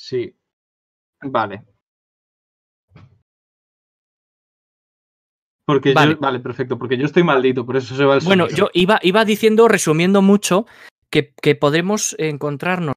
Sí. 0.09 0.35
Vale. 1.21 1.61
Porque 5.65 5.93
vale. 5.93 6.13
Yo, 6.13 6.19
vale, 6.19 6.39
perfecto, 6.39 6.79
porque 6.79 6.97
yo 6.97 7.05
estoy 7.05 7.21
maldito, 7.21 7.63
por 7.63 7.77
eso 7.77 7.95
se 7.95 8.03
va 8.05 8.15
el 8.15 8.23
Bueno, 8.23 8.47
yo 8.47 8.71
iba, 8.73 8.99
iba 9.03 9.23
diciendo, 9.23 9.67
resumiendo 9.67 10.23
mucho, 10.23 10.65
que, 11.11 11.35
que 11.39 11.53
podremos 11.53 12.15
encontrarnos 12.17 12.95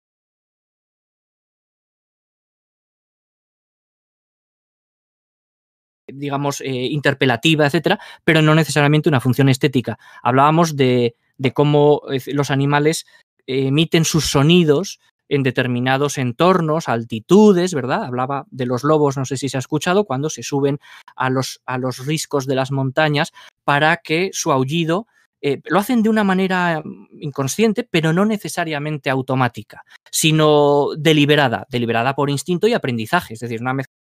digamos, 6.07 6.63
eh, 6.63 6.71
interpelativa, 6.71 7.67
etcétera, 7.67 7.99
pero 8.25 8.41
no 8.41 8.55
necesariamente 8.55 9.11
una 9.11 9.21
función 9.21 9.51
estética. 9.51 9.99
Hablábamos 10.23 10.77
de, 10.77 11.15
de 11.37 11.53
cómo 11.53 12.03
los 12.29 12.51
animales 12.51 13.07
emiten 13.47 14.05
sus 14.05 14.27
sonidos 14.27 14.99
en 15.33 15.43
determinados 15.43 16.18
entornos, 16.18 16.91
altitudes, 16.91 17.72
¿verdad? 17.72 18.05
Hablaba 18.05 18.45
de 18.51 18.66
los 18.66 18.85
lobos, 18.85 19.16
no 19.16 19.24
sé 19.24 19.39
si 19.39 19.49
se 19.49 19.57
ha 19.57 19.61
escuchado, 19.61 20.05
cuando 20.05 20.28
se 20.28 20.43
suben 20.43 20.78
a 21.16 21.30
los, 21.30 21.62
a 21.64 21.78
los 21.78 22.05
riscos 22.05 22.47
de 22.47 22.55
las 22.55 22.70
montañas 22.70 23.33
para 23.64 23.97
que 23.97 24.28
su 24.35 24.53
aullido 24.53 25.07
eh, 25.41 25.62
lo 25.64 25.78
hacen 25.78 26.03
de 26.03 26.11
una 26.11 26.22
manera 26.22 26.83
inconsciente, 27.18 27.83
pero 27.83 28.12
no 28.12 28.26
necesariamente 28.26 29.09
automática, 29.09 29.85
sino 30.11 30.89
deliberada, 30.99 31.66
deliberada 31.70 32.14
por 32.14 32.28
instinto 32.28 32.68
y 32.68 32.74
aprendizaje, 32.74 33.33
es 33.33 33.41
decir, 33.41 33.62
una 33.62 33.72
mezcla. 33.72 33.95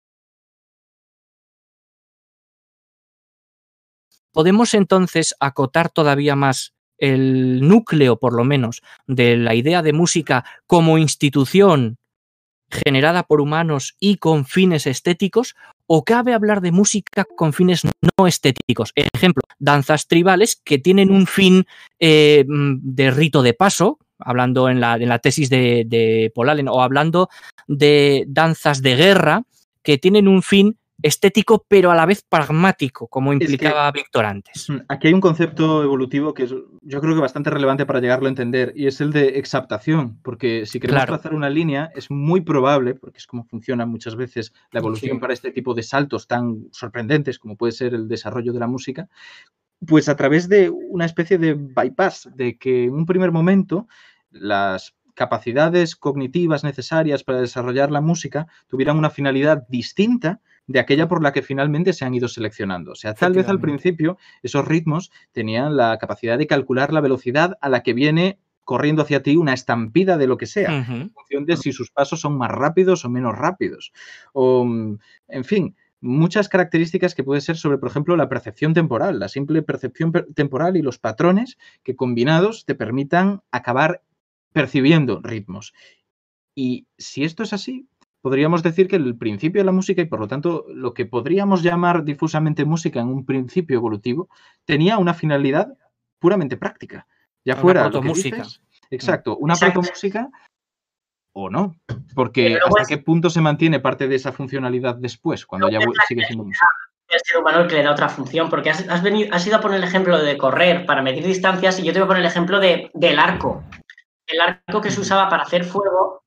Podemos 4.34 4.73
entonces 4.73 5.34
acotar 5.39 5.89
todavía 5.89 6.36
más 6.36 6.73
el 7.02 7.68
núcleo, 7.68 8.18
por 8.18 8.34
lo 8.34 8.45
menos, 8.45 8.82
de 9.08 9.36
la 9.36 9.54
idea 9.56 9.82
de 9.82 9.91
música 9.91 10.45
como 10.68 10.97
institución 10.97 11.97
generada 12.70 13.24
por 13.24 13.41
humanos 13.41 13.97
y 13.99 14.16
con 14.16 14.45
fines 14.45 14.88
estéticos, 14.88 15.56
o 15.88 16.06
cabe 16.06 16.34
hablar 16.34 16.62
de 16.62 16.72
música 16.72 17.26
con 17.36 17.52
fines 17.52 17.84
no 17.84 18.28
estéticos. 18.28 18.93
Ejemplo, 18.95 19.43
danzas 19.60 20.08
tribales 20.08 20.56
que 20.56 20.78
tienen 20.78 21.12
un 21.12 21.28
fin 21.28 21.66
eh, 21.99 22.45
mm, 22.47 22.78
de 22.82 23.12
rito 23.12 23.43
de 23.43 23.54
paso, 23.54 23.99
hablando 24.18 24.70
en 24.70 24.80
la, 24.80 24.95
en 24.95 25.10
la 25.10 25.20
tesis 25.20 25.49
de, 25.49 25.84
de 25.86 26.32
Paul 26.34 26.49
Allen, 26.49 26.70
o 26.70 26.82
hablando 26.82 27.30
de 27.68 28.24
danzas 28.28 28.82
de 28.82 28.95
guerra 28.95 29.43
que 29.84 29.97
tienen 29.97 30.28
un 30.28 30.41
fin 30.41 30.78
estético, 31.02 31.66
pero 31.68 31.91
a 31.91 31.95
la 31.95 32.06
vez 32.06 32.24
pragmático, 32.28 33.08
como 33.08 33.34
implicaba 33.34 33.91
Víctor 33.91 34.26
antes. 34.26 34.68
Aquí 34.88 35.08
hay 35.08 35.14
un 35.14 35.22
concepto 35.22 35.84
evolutivo 35.84 36.34
que 36.34 36.43
es, 36.43 36.52
yo 36.82 37.02
creo 37.02 37.16
que 37.16 37.22
bastante 37.22 37.49
relevante 37.49 37.86
para 37.86 37.99
llegarlo 37.99 38.28
a 38.28 38.30
entender, 38.30 38.74
y 38.76 38.88
es 38.88 39.02
el 39.02 39.12
de 39.12 39.39
exaptación, 39.39 40.20
porque 40.22 40.66
si 40.66 40.80
queremos 40.80 41.06
trazar 41.06 41.34
una 41.34 41.49
línea, 41.49 41.91
es 41.95 42.12
muy 42.12 42.41
probable, 42.41 42.95
porque 42.95 43.18
es 43.18 43.28
como 43.28 43.43
funciona 43.43 43.86
muchas 43.86 44.16
veces 44.16 44.54
la 44.72 44.80
evolución 44.80 45.20
para 45.20 45.34
este 45.34 45.52
tipo 45.52 45.74
de 45.74 45.84
saltos 45.84 46.28
tan 46.28 46.68
sorprendentes 46.72 47.39
como 47.39 47.56
puede 47.56 47.72
ser 47.72 47.93
el 47.93 48.08
desarrollo 48.08 48.54
de 48.54 48.60
la 48.60 48.68
música, 48.68 49.10
pues 49.86 50.10
a 50.10 50.16
través 50.16 50.47
de 50.47 50.70
una 50.70 51.06
especie 51.06 51.38
de 51.38 51.54
bypass, 51.54 52.30
de 52.36 52.58
que 52.58 52.86
en 52.86 52.93
un 52.93 53.06
primer 53.06 53.32
momento 53.32 53.88
las 54.30 54.93
capacidades 55.14 55.95
cognitivas 55.95 56.64
necesarias 56.64 57.24
para 57.24 57.41
desarrollar 57.41 57.91
la 57.91 58.02
música 58.02 58.47
tuvieran 58.68 58.97
una 58.97 59.10
finalidad 59.10 59.68
distinta 59.68 60.39
de 60.68 60.80
aquella 60.80 61.07
por 61.07 61.22
la 61.22 61.34
que 61.34 61.41
finalmente 61.41 61.93
se 61.93 62.05
han 62.05 62.14
ido 62.14 62.28
seleccionando. 62.28 62.91
O 62.91 62.95
sea, 62.95 63.14
tal 63.14 63.34
vez 63.34 63.47
al 63.47 63.59
principio 63.59 64.18
esos 64.43 64.66
ritmos 64.68 65.12
tenían 65.32 65.76
la 65.76 65.97
capacidad 65.97 66.38
de 66.38 66.47
calcular 66.47 66.93
la 66.93 67.01
velocidad 67.01 67.57
a 67.62 67.70
la 67.70 67.84
que 67.84 67.93
viene 67.93 68.39
corriendo 68.64 69.01
hacia 69.01 69.24
ti 69.24 69.36
una 69.36 69.53
estampida 69.53 70.18
de 70.18 70.28
lo 70.28 70.38
que 70.38 70.45
sea, 70.45 70.78
en 70.78 71.09
función 71.09 71.45
de 71.45 71.57
si 71.57 71.74
sus 71.74 71.91
pasos 71.91 72.22
son 72.22 72.38
más 72.38 72.51
rápidos 72.51 73.03
o 73.03 73.09
menos 73.09 73.38
rápidos. 73.38 73.91
O, 74.34 74.66
en 75.28 75.43
fin, 75.43 75.76
muchas 75.99 76.47
características 76.47 77.16
que 77.16 77.24
puede 77.24 77.41
ser 77.41 77.57
sobre, 77.57 77.78
por 77.78 77.89
ejemplo, 77.89 78.16
la 78.16 78.30
percepción 78.30 78.74
temporal, 78.74 79.20
la 79.20 79.30
simple 79.30 79.62
percepción 79.62 80.12
temporal 80.36 80.78
y 80.78 80.82
los 80.82 80.99
patrones 80.99 81.57
que 81.84 81.95
combinados 81.95 82.66
te 82.66 82.76
permitan 82.76 83.41
acabar 83.51 84.03
percibiendo 84.53 85.22
ritmos. 85.22 85.74
Y 86.55 86.88
si 86.97 87.24
esto 87.24 87.43
es 87.43 87.53
así, 87.53 87.88
podríamos 88.22 88.63
decir 88.63 88.88
que 88.88 88.95
el 88.95 89.17
principio 89.17 89.61
de 89.61 89.65
la 89.65 89.72
música 89.72 90.01
y 90.01 90.05
por 90.05 90.19
lo 90.19 90.28
tanto 90.28 90.65
lo 90.69 90.93
que 90.93 91.05
podríamos 91.05 91.63
llamar 91.63 92.03
difusamente 92.03 92.65
música 92.65 92.99
en 92.99 93.07
un 93.07 93.26
principio 93.26 93.78
evolutivo 93.78 94.30
tenía 94.65 94.97
una 94.97 95.13
finalidad 95.13 95.74
puramente 96.19 96.57
práctica. 96.57 97.07
Ya 97.43 97.55
fuera 97.55 97.88
una 97.88 98.01
música. 98.01 98.43
Exacto, 98.91 99.38
una 99.38 99.55
música 99.74 100.30
o 101.34 101.49
no, 101.49 101.76
porque 102.13 102.59
hasta 102.63 102.86
qué 102.88 102.97
punto 102.97 103.30
se 103.30 103.39
mantiene 103.39 103.80
parte 103.80 104.07
de 104.07 104.15
esa 104.15 104.34
funcionalidad 104.34 104.95
después, 104.95 105.45
cuando 105.45 105.69
ya 105.69 105.80
sigue 106.07 106.26
siendo 106.26 106.43
música. 106.43 106.67
El 107.07 107.19
ser 107.24 107.41
humano 107.41 107.67
que 107.67 107.76
le 107.76 107.84
da 107.84 107.91
otra 107.91 108.09
función, 108.09 108.49
porque 108.49 108.69
has, 108.69 109.03
venido, 109.03 109.34
has 109.34 109.45
ido 109.47 109.57
a 109.57 109.61
poner 109.61 109.78
el 109.78 109.84
ejemplo 109.84 110.22
de 110.22 110.38
correr 110.38 110.86
para 110.86 111.01
medir 111.01 111.26
distancias 111.26 111.80
y 111.80 111.84
yo 111.84 111.93
te 111.93 111.99
voy 111.99 112.05
a 112.05 112.07
poner 112.07 112.24
el 112.24 112.30
ejemplo 112.30 112.59
de, 112.59 112.91
del 112.93 113.19
arco. 113.19 113.63
El 114.28 114.39
arco 114.39 114.82
que 114.82 114.91
se 114.91 115.01
usaba 115.01 115.30
para 115.30 115.43
hacer 115.43 115.63
fuego 115.63 116.24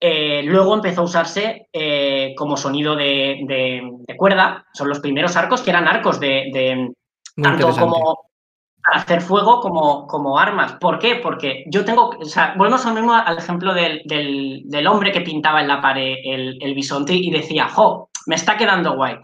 eh, 0.00 0.42
luego 0.44 0.74
empezó 0.74 1.02
a 1.02 1.04
usarse 1.04 1.68
eh, 1.72 2.34
como 2.36 2.56
sonido 2.56 2.96
de, 2.96 3.80
cuerda. 4.16 4.66
Son 4.72 4.88
los 4.88 5.00
primeros 5.00 5.36
arcos 5.36 5.62
que 5.62 5.70
eran 5.70 5.88
arcos 5.88 6.20
de, 6.20 6.92
tanto 7.34 7.70
como 7.70 8.30
para 8.84 9.02
hacer 9.02 9.20
fuego 9.20 9.60
como, 9.60 10.06
como, 10.06 10.38
armas. 10.38 10.74
¿Por 10.74 10.98
qué? 10.98 11.16
Porque 11.16 11.64
yo 11.68 11.84
tengo, 11.84 12.10
o 12.10 12.24
sea, 12.24 12.54
volvemos 12.56 12.84
al 12.86 12.94
mismo 12.94 13.14
al 13.14 13.38
ejemplo 13.38 13.74
del, 13.74 14.86
hombre 14.86 15.12
que 15.12 15.22
pintaba 15.22 15.60
en 15.60 15.68
la 15.68 15.80
pared 15.80 16.16
el, 16.24 16.58
el 16.60 16.74
bisonte 16.74 17.14
y 17.14 17.30
decía, 17.30 17.68
jo, 17.68 18.10
me 18.26 18.34
está 18.34 18.56
quedando 18.56 18.94
guay 18.94 19.16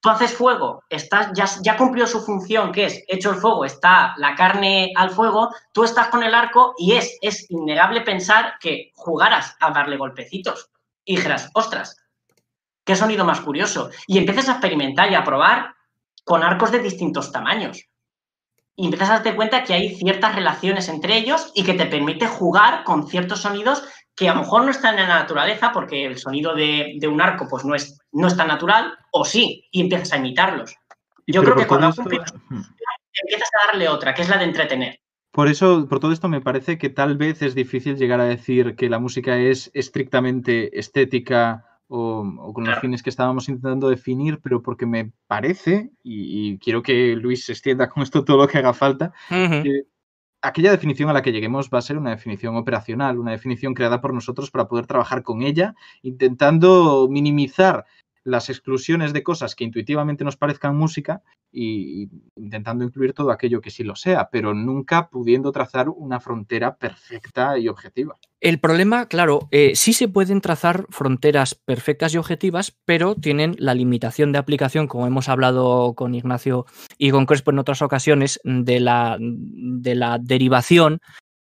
tú 0.00 0.10
haces 0.10 0.32
fuego, 0.32 0.84
estás, 0.88 1.32
ya, 1.34 1.76
cumplió 1.76 2.06
su 2.06 2.20
función, 2.20 2.72
que 2.72 2.84
es 2.84 3.04
hecho 3.08 3.30
el 3.30 3.36
fuego, 3.36 3.64
está 3.64 4.14
la 4.16 4.34
carne 4.34 4.92
al 4.96 5.10
fuego, 5.10 5.54
tú 5.72 5.84
estás 5.84 6.08
con 6.08 6.22
el 6.22 6.34
arco 6.34 6.74
y 6.78 6.92
es, 6.92 7.18
es 7.20 7.50
innegable 7.50 8.02
pensar 8.02 8.54
que 8.60 8.92
jugaras 8.94 9.56
a 9.60 9.70
darle 9.70 9.96
golpecitos 9.96 10.70
y 11.04 11.16
dijeras, 11.16 11.50
ostras, 11.54 11.96
qué 12.84 12.94
sonido 12.94 13.24
más 13.24 13.40
curioso. 13.40 13.90
Y 14.06 14.18
empiezas 14.18 14.48
a 14.48 14.52
experimentar 14.52 15.10
y 15.10 15.14
a 15.14 15.24
probar 15.24 15.74
con 16.24 16.42
arcos 16.42 16.70
de 16.70 16.80
distintos 16.80 17.32
tamaños. 17.32 17.84
Y 18.76 18.84
empiezas 18.84 19.10
a 19.10 19.12
darte 19.14 19.34
cuenta 19.34 19.64
que 19.64 19.74
hay 19.74 19.96
ciertas 19.96 20.34
relaciones 20.34 20.88
entre 20.88 21.16
ellos 21.16 21.50
y 21.54 21.64
que 21.64 21.74
te 21.74 21.86
permite 21.86 22.28
jugar 22.28 22.84
con 22.84 23.08
ciertos 23.08 23.40
sonidos 23.40 23.82
que 24.18 24.28
a 24.28 24.34
lo 24.34 24.40
mejor 24.40 24.64
no 24.64 24.70
están 24.70 24.98
en 24.98 25.08
la 25.08 25.20
naturaleza 25.20 25.70
porque 25.72 26.04
el 26.04 26.18
sonido 26.18 26.54
de, 26.54 26.98
un 27.08 27.20
arco 27.20 27.46
pues 27.48 27.64
no 27.64 27.74
es, 27.76 28.00
no 28.10 28.26
es 28.26 28.36
tan 28.36 28.48
natural, 28.48 28.98
o 29.12 29.24
sí, 29.24 29.68
y 29.70 29.82
empiezas 29.82 30.12
a 30.12 30.16
imitarlos. 30.16 30.74
Yo 31.26 31.42
creo 31.44 31.54
que 31.54 31.66
cuando 31.66 31.86
empiezas 31.88 32.32
a 32.50 33.66
darle 33.70 33.88
otra, 33.88 34.14
que 34.14 34.22
es 34.22 34.28
la 34.28 34.38
de 34.38 34.44
entretener. 34.44 34.98
Por 35.30 35.46
eso, 35.46 35.86
por 35.88 36.00
todo 36.00 36.12
esto 36.12 36.28
me 36.28 36.40
parece 36.40 36.78
que 36.78 36.88
tal 36.88 37.16
vez 37.16 37.42
es 37.42 37.54
difícil 37.54 37.96
llegar 37.96 38.20
a 38.20 38.24
decir 38.24 38.74
que 38.74 38.88
la 38.88 38.98
música 38.98 39.38
es 39.38 39.70
estrictamente 39.72 40.76
estética 40.76 41.64
o, 41.86 42.52
con 42.52 42.64
los 42.64 42.78
fines 42.80 43.02
que 43.04 43.10
estábamos 43.10 43.48
intentando 43.48 43.88
definir, 43.88 44.40
pero 44.42 44.62
porque 44.62 44.86
me 44.86 45.12
parece, 45.28 45.90
y, 46.02 46.58
quiero 46.58 46.82
que 46.82 47.14
Luis 47.14 47.44
se 47.44 47.52
extienda 47.52 47.88
con 47.88 48.02
esto 48.02 48.24
todo 48.24 48.38
lo 48.38 48.48
que 48.48 48.58
haga 48.58 48.74
falta, 48.74 49.12
que 49.28 49.82
aquella 50.42 50.70
definición 50.70 51.10
a 51.10 51.12
la 51.12 51.22
que 51.22 51.32
lleguemos 51.32 51.70
va 51.72 51.78
a 51.78 51.82
ser 51.82 51.98
una 51.98 52.10
definición 52.10 52.56
operacional, 52.56 53.18
una 53.18 53.32
definición 53.32 53.74
creada 53.74 54.00
por 54.00 54.14
nosotros 54.14 54.50
para 54.50 54.68
poder 54.68 54.86
trabajar 54.86 55.22
con 55.22 55.42
ella, 55.42 55.74
intentando 56.02 57.08
minimizar 57.10 57.86
las 58.28 58.50
exclusiones 58.50 59.12
de 59.12 59.22
cosas 59.22 59.54
que 59.54 59.64
intuitivamente 59.64 60.24
nos 60.24 60.36
parezcan 60.36 60.76
música 60.76 61.22
y 61.50 62.10
intentando 62.36 62.84
incluir 62.84 63.14
todo 63.14 63.30
aquello 63.30 63.60
que 63.60 63.70
sí 63.70 63.82
lo 63.82 63.96
sea, 63.96 64.28
pero 64.30 64.52
nunca 64.52 65.08
pudiendo 65.08 65.50
trazar 65.50 65.88
una 65.88 66.20
frontera 66.20 66.76
perfecta 66.76 67.58
y 67.58 67.68
objetiva. 67.68 68.18
El 68.40 68.60
problema, 68.60 69.06
claro, 69.06 69.48
eh, 69.50 69.72
sí 69.74 69.94
se 69.94 70.08
pueden 70.08 70.42
trazar 70.42 70.86
fronteras 70.90 71.54
perfectas 71.54 72.14
y 72.14 72.18
objetivas, 72.18 72.76
pero 72.84 73.14
tienen 73.14 73.56
la 73.58 73.74
limitación 73.74 74.30
de 74.32 74.38
aplicación, 74.38 74.88
como 74.88 75.06
hemos 75.06 75.28
hablado 75.28 75.94
con 75.94 76.14
Ignacio 76.14 76.66
y 76.98 77.10
con 77.10 77.24
Crespo 77.24 77.50
en 77.50 77.58
otras 77.58 77.80
ocasiones, 77.80 78.40
de 78.44 78.80
la, 78.80 79.16
de 79.18 79.94
la 79.94 80.18
derivación 80.18 81.00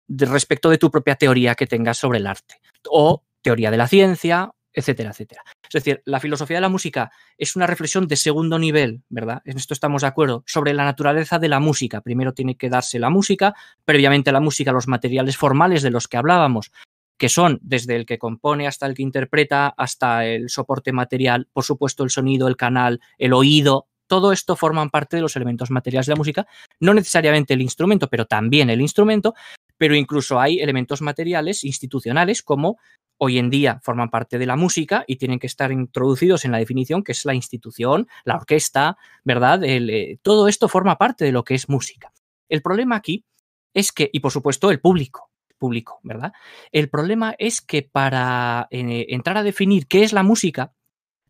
respecto 0.07 0.69
de 0.69 0.77
tu 0.77 0.91
propia 0.91 1.15
teoría 1.15 1.55
que 1.55 1.65
tengas 1.65 1.97
sobre 1.97 2.19
el 2.19 2.27
arte 2.27 2.55
o 2.87 3.23
teoría 3.41 3.71
de 3.71 3.77
la 3.77 3.87
ciencia 3.87 4.51
etcétera, 4.75 5.11
etcétera. 5.11 5.43
Es 5.67 5.73
decir, 5.73 6.01
la 6.05 6.19
filosofía 6.19 6.57
de 6.57 6.61
la 6.61 6.69
música 6.69 7.11
es 7.37 7.55
una 7.55 7.65
reflexión 7.65 8.07
de 8.07 8.15
segundo 8.15 8.59
nivel, 8.59 9.01
¿verdad? 9.09 9.41
En 9.45 9.57
esto 9.57 9.73
estamos 9.73 10.01
de 10.01 10.07
acuerdo, 10.07 10.43
sobre 10.45 10.73
la 10.73 10.83
naturaleza 10.83 11.39
de 11.39 11.49
la 11.49 11.59
música. 11.59 12.01
Primero 12.01 12.33
tiene 12.33 12.55
que 12.57 12.69
darse 12.69 12.99
la 12.99 13.09
música, 13.09 13.55
previamente 13.85 14.31
la 14.31 14.41
música, 14.41 14.71
los 14.71 14.87
materiales 14.87 15.37
formales 15.37 15.81
de 15.81 15.91
los 15.91 16.07
que 16.07 16.17
hablábamos, 16.17 16.71
que 17.17 17.29
son 17.29 17.59
desde 17.61 17.95
el 17.95 18.05
que 18.05 18.19
compone 18.19 18.67
hasta 18.67 18.85
el 18.85 18.93
que 18.93 19.03
interpreta, 19.03 19.73
hasta 19.77 20.25
el 20.25 20.49
soporte 20.49 20.91
material, 20.91 21.47
por 21.53 21.63
supuesto 21.63 22.03
el 22.03 22.09
sonido, 22.09 22.47
el 22.47 22.57
canal, 22.57 22.99
el 23.17 23.33
oído, 23.33 23.87
todo 24.07 24.31
esto 24.31 24.55
forman 24.55 24.89
parte 24.89 25.15
de 25.15 25.21
los 25.21 25.35
elementos 25.35 25.71
materiales 25.71 26.05
de 26.05 26.13
la 26.13 26.17
música, 26.17 26.47
no 26.79 26.93
necesariamente 26.93 27.53
el 27.53 27.61
instrumento, 27.61 28.07
pero 28.09 28.25
también 28.25 28.69
el 28.69 28.81
instrumento, 28.81 29.33
pero 29.77 29.95
incluso 29.95 30.39
hay 30.39 30.59
elementos 30.59 31.01
materiales 31.01 31.63
institucionales 31.63 32.41
como 32.41 32.77
hoy 33.17 33.37
en 33.37 33.49
día 33.49 33.79
forman 33.81 34.09
parte 34.09 34.37
de 34.37 34.45
la 34.45 34.55
música 34.55 35.03
y 35.07 35.15
tienen 35.15 35.39
que 35.39 35.47
estar 35.47 35.71
introducidos 35.71 36.45
en 36.45 36.51
la 36.51 36.57
definición 36.57 37.03
que 37.03 37.13
es 37.13 37.25
la 37.25 37.33
institución, 37.33 38.07
la 38.23 38.35
orquesta, 38.35 38.97
¿verdad? 39.23 39.63
Eh, 39.63 40.19
todo 40.21 40.47
esto 40.47 40.67
forma 40.67 40.97
parte 40.97 41.25
de 41.25 41.31
lo 41.31 41.43
que 41.43 41.55
es 41.55 41.69
música. 41.69 42.11
El 42.49 42.61
problema 42.61 42.95
aquí 42.95 43.25
es 43.73 43.91
que, 43.91 44.09
y 44.11 44.19
por 44.19 44.31
supuesto 44.31 44.69
el 44.71 44.79
público, 44.79 45.29
público, 45.57 45.99
¿verdad? 46.03 46.33
El 46.71 46.89
problema 46.89 47.35
es 47.37 47.61
que 47.61 47.83
para 47.83 48.67
eh, 48.71 49.05
entrar 49.09 49.37
a 49.37 49.43
definir 49.43 49.87
qué 49.87 50.03
es 50.03 50.13
la 50.13 50.23
música, 50.23 50.73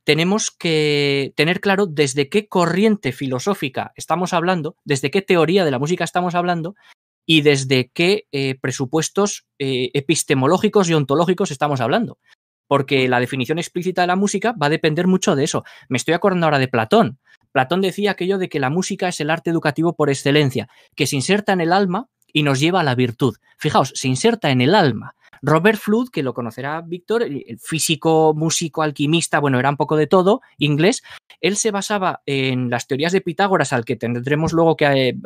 tenemos 0.03 0.51
que 0.51 1.33
tener 1.35 1.59
claro 1.61 1.87
desde 1.87 2.29
qué 2.29 2.47
corriente 2.47 3.11
filosófica 3.11 3.91
estamos 3.95 4.33
hablando, 4.33 4.75
desde 4.83 5.09
qué 5.09 5.21
teoría 5.23 5.65
de 5.65 5.71
la 5.71 5.79
música 5.79 6.03
estamos 6.03 6.35
hablando 6.35 6.75
y 7.25 7.41
desde 7.41 7.89
qué 7.93 8.27
eh, 8.31 8.55
presupuestos 8.59 9.45
eh, 9.59 9.89
epistemológicos 9.93 10.89
y 10.89 10.93
ontológicos 10.93 11.51
estamos 11.51 11.81
hablando. 11.81 12.19
Porque 12.67 13.07
la 13.07 13.19
definición 13.19 13.59
explícita 13.59 14.01
de 14.01 14.07
la 14.07 14.15
música 14.15 14.53
va 14.53 14.67
a 14.67 14.69
depender 14.69 15.07
mucho 15.07 15.35
de 15.35 15.43
eso. 15.43 15.63
Me 15.87 15.97
estoy 15.97 16.13
acordando 16.13 16.47
ahora 16.47 16.59
de 16.59 16.67
Platón. 16.67 17.19
Platón 17.51 17.81
decía 17.81 18.11
aquello 18.11 18.37
de 18.37 18.49
que 18.49 18.59
la 18.59 18.69
música 18.69 19.07
es 19.07 19.19
el 19.19 19.29
arte 19.29 19.49
educativo 19.49 19.95
por 19.95 20.09
excelencia, 20.09 20.67
que 20.95 21.07
se 21.07 21.15
inserta 21.15 21.53
en 21.53 21.61
el 21.61 21.71
alma 21.71 22.09
y 22.33 22.43
nos 22.43 22.59
lleva 22.59 22.81
a 22.81 22.83
la 22.83 22.95
virtud. 22.95 23.37
Fijaos, 23.57 23.93
se 23.95 24.07
inserta 24.07 24.51
en 24.51 24.61
el 24.61 24.75
alma. 24.75 25.15
Robert 25.45 25.79
Flood, 25.79 26.09
que 26.09 26.23
lo 26.23 26.33
conocerá 26.33 26.81
Víctor, 26.81 27.23
el 27.23 27.59
físico, 27.59 28.33
músico, 28.35 28.81
alquimista, 28.81 29.39
bueno, 29.39 29.59
era 29.59 29.69
un 29.69 29.77
poco 29.77 29.95
de 29.95 30.07
todo, 30.07 30.41
inglés, 30.57 31.03
él 31.39 31.55
se 31.55 31.71
basaba 31.71 32.21
en 32.25 32.69
las 32.69 32.87
teorías 32.87 33.11
de 33.11 33.21
Pitágoras, 33.21 33.71
al 33.71 33.85
que 33.85 33.95
tendremos 33.95 34.53
luego 34.53 34.75
que, 34.75 35.09
eh, 35.09 35.17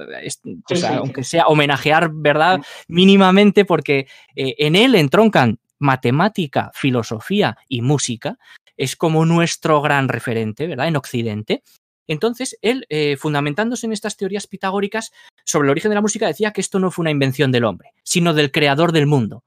pues, 0.68 0.84
aunque 0.84 1.24
sea, 1.24 1.48
homenajear, 1.48 2.12
¿verdad? 2.14 2.62
Mínimamente, 2.88 3.64
porque 3.64 4.08
eh, 4.36 4.56
en 4.58 4.76
él 4.76 4.96
entroncan 4.96 5.60
matemática, 5.80 6.72
filosofía 6.74 7.58
y 7.70 7.82
música. 7.82 8.38
Es 8.76 8.96
como 8.96 9.26
nuestro 9.26 9.82
gran 9.82 10.10
referente, 10.10 10.68
¿verdad? 10.68 10.88
En 10.88 10.98
Occidente. 10.98 11.64
Entonces, 12.08 12.58
él, 12.62 12.86
eh, 12.90 13.18
fundamentándose 13.18 13.86
en 13.86 13.94
estas 13.94 14.18
teorías 14.18 14.48
pitagóricas 14.48 15.12
sobre 15.46 15.68
el 15.68 15.72
origen 15.72 15.90
de 15.90 15.96
la 15.96 16.02
música, 16.02 16.28
decía 16.28 16.52
que 16.52 16.62
esto 16.62 16.80
no 16.80 16.92
fue 16.92 17.04
una 17.04 17.12
invención 17.12 17.52
del 17.52 17.66
hombre, 17.66 17.94
sino 18.04 18.34
del 18.34 18.52
creador 18.52 18.92
del 18.92 19.06
mundo. 19.06 19.44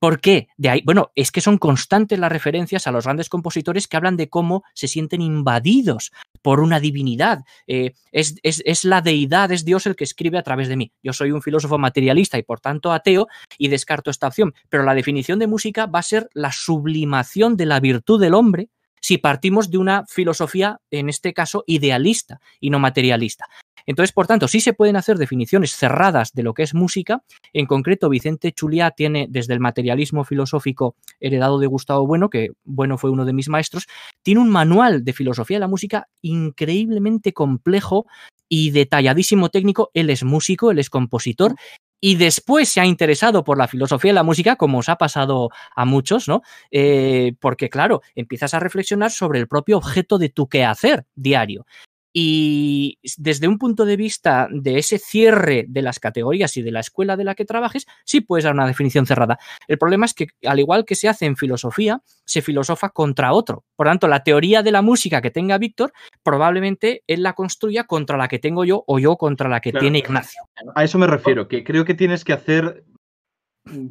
¿Por 0.00 0.20
qué? 0.22 0.48
De 0.56 0.70
ahí, 0.70 0.82
bueno, 0.84 1.12
es 1.14 1.30
que 1.30 1.42
son 1.42 1.58
constantes 1.58 2.18
las 2.18 2.32
referencias 2.32 2.86
a 2.86 2.90
los 2.90 3.04
grandes 3.04 3.28
compositores 3.28 3.86
que 3.86 3.98
hablan 3.98 4.16
de 4.16 4.30
cómo 4.30 4.64
se 4.72 4.88
sienten 4.88 5.20
invadidos 5.20 6.10
por 6.40 6.60
una 6.60 6.80
divinidad. 6.80 7.44
Eh, 7.66 7.92
es, 8.10 8.36
es, 8.42 8.84
la 8.86 9.02
deidad, 9.02 9.52
es 9.52 9.66
Dios 9.66 9.86
el 9.86 9.96
que 9.96 10.04
escribe 10.04 10.38
a 10.38 10.42
través 10.42 10.68
de 10.68 10.76
mí. 10.76 10.90
Yo 11.02 11.12
soy 11.12 11.32
un 11.32 11.42
filósofo 11.42 11.76
materialista 11.76 12.38
y 12.38 12.42
por 12.42 12.60
tanto 12.60 12.92
ateo 12.92 13.28
y 13.58 13.68
descarto 13.68 14.10
esta 14.10 14.28
opción. 14.28 14.54
Pero 14.70 14.84
la 14.84 14.94
definición 14.94 15.38
de 15.38 15.46
música 15.46 15.84
va 15.84 15.98
a 15.98 16.02
ser 16.02 16.30
la 16.32 16.50
sublimación 16.50 17.58
de 17.58 17.66
la 17.66 17.78
virtud 17.78 18.18
del 18.18 18.32
hombre 18.32 18.70
si 19.00 19.18
partimos 19.18 19.70
de 19.70 19.78
una 19.78 20.04
filosofía, 20.06 20.80
en 20.90 21.08
este 21.08 21.32
caso, 21.32 21.64
idealista 21.66 22.40
y 22.60 22.70
no 22.70 22.78
materialista. 22.78 23.46
Entonces, 23.86 24.12
por 24.12 24.26
tanto, 24.26 24.48
sí 24.48 24.60
se 24.60 24.72
pueden 24.72 24.96
hacer 24.96 25.18
definiciones 25.18 25.72
cerradas 25.76 26.32
de 26.32 26.42
lo 26.42 26.54
que 26.54 26.62
es 26.62 26.74
música. 26.74 27.22
En 27.52 27.66
concreto, 27.66 28.08
Vicente 28.08 28.52
Chuliá 28.52 28.90
tiene 28.90 29.26
desde 29.28 29.54
el 29.54 29.60
materialismo 29.60 30.24
filosófico 30.24 30.96
heredado 31.20 31.58
de 31.58 31.66
Gustavo 31.66 32.06
Bueno, 32.06 32.30
que 32.30 32.50
Bueno 32.64 32.98
fue 32.98 33.10
uno 33.10 33.24
de 33.24 33.32
mis 33.32 33.48
maestros, 33.48 33.86
tiene 34.22 34.40
un 34.40 34.50
manual 34.50 35.04
de 35.04 35.12
filosofía 35.12 35.56
de 35.56 35.60
la 35.60 35.68
música 35.68 36.08
increíblemente 36.22 37.32
complejo 37.32 38.06
y 38.48 38.70
detalladísimo 38.70 39.48
técnico. 39.48 39.90
Él 39.94 40.10
es 40.10 40.24
músico, 40.24 40.70
él 40.70 40.78
es 40.78 40.90
compositor 40.90 41.54
y 42.00 42.16
después 42.16 42.68
se 42.68 42.80
ha 42.80 42.86
interesado 42.86 43.44
por 43.44 43.58
la 43.58 43.68
filosofía 43.68 44.10
de 44.10 44.14
la 44.14 44.22
música, 44.22 44.56
como 44.56 44.78
os 44.78 44.88
ha 44.88 44.96
pasado 44.96 45.50
a 45.76 45.84
muchos, 45.84 46.28
¿no? 46.28 46.42
Eh, 46.70 47.34
porque, 47.40 47.68
claro, 47.68 48.00
empiezas 48.14 48.54
a 48.54 48.60
reflexionar 48.60 49.10
sobre 49.10 49.38
el 49.38 49.46
propio 49.46 49.76
objeto 49.76 50.18
de 50.18 50.30
tu 50.30 50.48
quehacer 50.48 51.04
diario. 51.14 51.66
Y 52.12 52.98
desde 53.16 53.46
un 53.46 53.58
punto 53.58 53.84
de 53.84 53.96
vista 53.96 54.48
de 54.50 54.78
ese 54.78 54.98
cierre 54.98 55.64
de 55.68 55.82
las 55.82 56.00
categorías 56.00 56.56
y 56.56 56.62
de 56.62 56.72
la 56.72 56.80
escuela 56.80 57.16
de 57.16 57.24
la 57.24 57.34
que 57.34 57.44
trabajes, 57.44 57.86
sí 58.04 58.20
puedes 58.20 58.44
dar 58.44 58.54
una 58.54 58.66
definición 58.66 59.06
cerrada. 59.06 59.38
El 59.68 59.78
problema 59.78 60.06
es 60.06 60.14
que, 60.14 60.28
al 60.44 60.58
igual 60.58 60.84
que 60.84 60.96
se 60.96 61.08
hace 61.08 61.26
en 61.26 61.36
filosofía, 61.36 62.02
se 62.24 62.42
filosofa 62.42 62.90
contra 62.90 63.32
otro. 63.32 63.64
Por 63.76 63.86
tanto, 63.86 64.08
la 64.08 64.24
teoría 64.24 64.62
de 64.62 64.72
la 64.72 64.82
música 64.82 65.22
que 65.22 65.30
tenga 65.30 65.58
Víctor, 65.58 65.92
probablemente 66.22 67.04
él 67.06 67.22
la 67.22 67.34
construya 67.34 67.84
contra 67.84 68.16
la 68.16 68.28
que 68.28 68.38
tengo 68.38 68.64
yo 68.64 68.82
o 68.86 68.98
yo 68.98 69.16
contra 69.16 69.48
la 69.48 69.60
que 69.60 69.72
tiene 69.72 69.98
Ignacio. 69.98 70.42
A 70.74 70.84
eso 70.84 70.98
me 70.98 71.06
refiero, 71.06 71.48
que 71.48 71.64
creo 71.64 71.84
que 71.84 71.94
tienes 71.94 72.24
que 72.24 72.32
hacer 72.32 72.84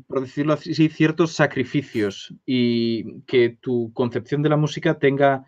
por 0.08 0.22
decirlo 0.22 0.54
así, 0.54 0.90
ciertos 0.90 1.34
sacrificios 1.34 2.34
y 2.46 3.22
que 3.22 3.58
tu 3.62 3.92
concepción 3.94 4.42
de 4.42 4.50
la 4.50 4.58
música 4.58 4.98
tenga 4.98 5.46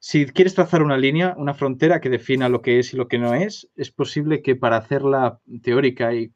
si 0.00 0.26
quieres 0.26 0.54
trazar 0.54 0.82
una 0.82 0.96
línea, 0.96 1.34
una 1.36 1.54
frontera 1.54 2.00
que 2.00 2.08
defina 2.08 2.48
lo 2.48 2.62
que 2.62 2.78
es 2.78 2.94
y 2.94 2.96
lo 2.96 3.08
que 3.08 3.18
no 3.18 3.34
es, 3.34 3.68
es 3.76 3.90
posible 3.90 4.42
que 4.42 4.54
para 4.54 4.76
hacerla 4.76 5.40
teórica 5.62 6.14
y 6.14 6.32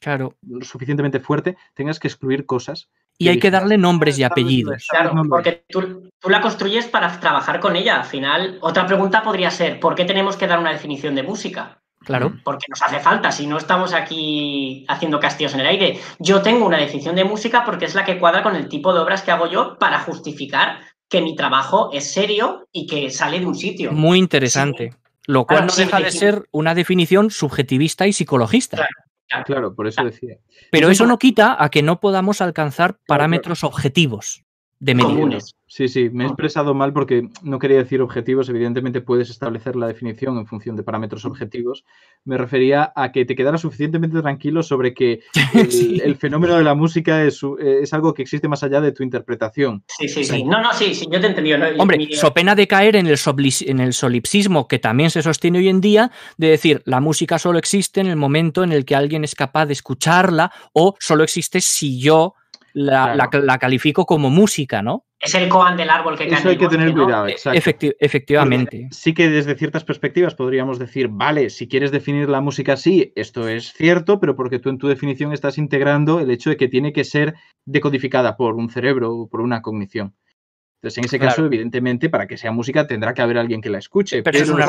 claro. 0.00 0.36
suficientemente 0.60 1.20
fuerte 1.20 1.56
tengas 1.74 1.98
que 1.98 2.08
excluir 2.08 2.44
cosas. 2.44 2.90
Y 3.18 3.28
hay 3.28 3.38
que 3.38 3.50
darle 3.50 3.78
nombres 3.78 4.18
y 4.18 4.24
apellidos. 4.24 4.86
Claro, 4.90 5.12
porque 5.28 5.64
tú, 5.68 6.10
la 6.28 6.40
construyes 6.40 6.86
para 6.86 7.20
trabajar 7.20 7.60
con 7.60 7.76
ella. 7.76 8.00
Al 8.00 8.04
final, 8.04 8.58
otra 8.62 8.86
pregunta 8.86 9.22
podría 9.22 9.50
ser, 9.50 9.78
¿por 9.78 9.94
qué 9.94 10.04
tenemos 10.04 10.36
que 10.36 10.48
dar 10.48 10.58
una 10.58 10.72
definición 10.72 11.14
de 11.14 11.22
música? 11.22 11.82
Claro. 12.00 12.32
Porque 12.42 12.66
nos 12.68 12.82
hace 12.82 12.98
falta, 12.98 13.30
si 13.30 13.46
no 13.46 13.58
estamos 13.58 13.94
aquí 13.94 14.84
haciendo 14.88 15.20
castillos 15.20 15.54
en 15.54 15.60
el 15.60 15.66
aire. 15.66 16.00
Yo 16.18 16.42
tengo 16.42 16.66
una 16.66 16.78
definición 16.78 17.14
de 17.14 17.24
música 17.24 17.64
porque 17.64 17.84
es 17.84 17.94
la 17.94 18.04
que 18.04 18.18
cuadra 18.18 18.42
con 18.42 18.56
el 18.56 18.68
tipo 18.68 18.92
de 18.92 19.00
obras 19.00 19.22
que 19.22 19.30
hago 19.30 19.46
yo 19.46 19.78
para 19.78 20.00
justificar 20.00 20.80
que 21.12 21.20
mi 21.20 21.36
trabajo 21.36 21.90
es 21.92 22.10
serio 22.10 22.66
y 22.72 22.86
que 22.86 23.10
sale 23.10 23.38
de 23.38 23.44
un 23.44 23.54
sitio. 23.54 23.92
Muy 23.92 24.18
interesante. 24.18 24.94
Lo 25.26 25.46
cual 25.46 25.66
no 25.66 25.74
deja 25.74 26.00
de 26.00 26.10
ser 26.10 26.48
una 26.52 26.74
definición 26.74 27.30
subjetivista 27.30 28.06
y 28.06 28.14
psicologista. 28.14 28.88
Claro, 29.44 29.74
por 29.74 29.86
eso 29.86 30.02
decía. 30.04 30.38
Pero 30.70 30.88
eso 30.88 31.06
no 31.06 31.18
quita 31.18 31.62
a 31.62 31.70
que 31.70 31.82
no 31.82 32.00
podamos 32.00 32.40
alcanzar 32.40 32.98
parámetros 33.06 33.62
objetivos 33.62 34.42
de 34.80 34.96
Comunes. 34.96 35.54
Sí, 35.74 35.88
sí, 35.88 36.10
me 36.10 36.24
he 36.24 36.26
expresado 36.26 36.74
mal 36.74 36.92
porque 36.92 37.30
no 37.42 37.58
quería 37.58 37.78
decir 37.78 38.02
objetivos. 38.02 38.46
Evidentemente 38.50 39.00
puedes 39.00 39.30
establecer 39.30 39.74
la 39.74 39.86
definición 39.86 40.36
en 40.36 40.46
función 40.46 40.76
de 40.76 40.82
parámetros 40.82 41.24
objetivos. 41.24 41.86
Me 42.26 42.36
refería 42.36 42.92
a 42.94 43.10
que 43.10 43.24
te 43.24 43.34
quedaras 43.34 43.62
suficientemente 43.62 44.20
tranquilo 44.20 44.62
sobre 44.62 44.92
que 44.92 45.20
el, 46.04 46.16
fenómeno 46.16 46.58
de 46.58 46.62
la 46.62 46.74
música 46.74 47.24
es, 47.24 47.40
es, 47.58 47.94
algo 47.94 48.12
que 48.12 48.20
existe 48.20 48.48
más 48.48 48.62
allá 48.62 48.82
de 48.82 48.92
tu 48.92 49.02
interpretación. 49.02 49.82
Sí, 49.88 50.08
sí, 50.08 50.24
sí. 50.24 50.44
No, 50.44 50.60
no, 50.60 50.74
sí, 50.74 50.94
sí 50.94 51.06
yo 51.10 51.18
te 51.18 51.28
he 51.28 51.30
entendido. 51.30 51.58
Hombre, 51.78 52.06
so 52.12 52.34
pena 52.34 52.54
de 52.54 52.68
caer 52.68 52.96
en 52.96 53.06
el, 53.06 53.18
en 53.66 53.80
el 53.80 53.94
solipsismo 53.94 54.68
que 54.68 54.78
también 54.78 55.08
se 55.08 55.22
sostiene 55.22 55.60
hoy 55.60 55.70
en 55.70 55.80
día, 55.80 56.10
de 56.36 56.48
decir, 56.48 56.82
la 56.84 57.00
música 57.00 57.38
solo 57.38 57.58
existe 57.58 58.02
en 58.02 58.08
el 58.08 58.16
momento 58.16 58.62
en 58.62 58.72
el 58.72 58.84
que 58.84 58.94
alguien 58.94 59.24
es 59.24 59.34
capaz 59.34 59.64
de 59.64 59.72
escucharla 59.72 60.52
o 60.74 60.96
solo 61.00 61.24
existe 61.24 61.62
si 61.62 61.98
yo 61.98 62.34
la, 62.74 63.58
califico 63.60 64.06
como 64.06 64.30
música, 64.30 64.82
¿no? 64.82 65.06
Es 65.22 65.36
el 65.36 65.48
koan 65.48 65.76
del 65.76 65.88
árbol 65.88 66.18
que 66.18 66.26
cae. 66.26 66.40
Eso 66.40 66.48
hay 66.48 66.58
que 66.58 66.66
tener 66.66 66.92
cuidado, 66.92 67.28
exacto. 67.28 67.86
efectivamente. 68.00 68.88
sí 68.90 69.14
que 69.14 69.30
desde 69.30 69.54
ciertas 69.54 69.84
perspectivas 69.84 70.34
podríamos 70.34 70.80
decir, 70.80 71.06
vale, 71.08 71.48
si 71.48 71.68
quieres 71.68 71.92
definir 71.92 72.28
la 72.28 72.40
música 72.40 72.72
así, 72.72 73.12
esto 73.14 73.46
es 73.46 73.72
cierto, 73.72 74.18
pero 74.18 74.34
porque 74.34 74.58
tú 74.58 74.68
en 74.68 74.78
tu 74.78 74.88
definición 74.88 75.32
estás 75.32 75.58
integrando 75.58 76.18
el 76.18 76.30
hecho 76.32 76.50
de 76.50 76.56
que 76.56 76.66
tiene 76.66 76.92
que 76.92 77.04
ser 77.04 77.34
decodificada 77.64 78.36
por 78.36 78.56
un 78.56 78.68
cerebro 78.68 79.12
o 79.12 79.28
por 79.28 79.42
una 79.42 79.62
cognición. 79.62 80.16
Entonces, 80.82 80.98
en 80.98 81.04
ese 81.04 81.20
caso, 81.20 81.46
evidentemente, 81.46 82.10
para 82.10 82.26
que 82.26 82.36
sea 82.36 82.50
música 82.50 82.88
tendrá 82.88 83.14
que 83.14 83.22
haber 83.22 83.38
alguien 83.38 83.60
que 83.60 83.70
la 83.70 83.78
escuche. 83.78 84.24
Pero, 84.24 84.36
es, 84.36 84.48
un, 84.48 84.60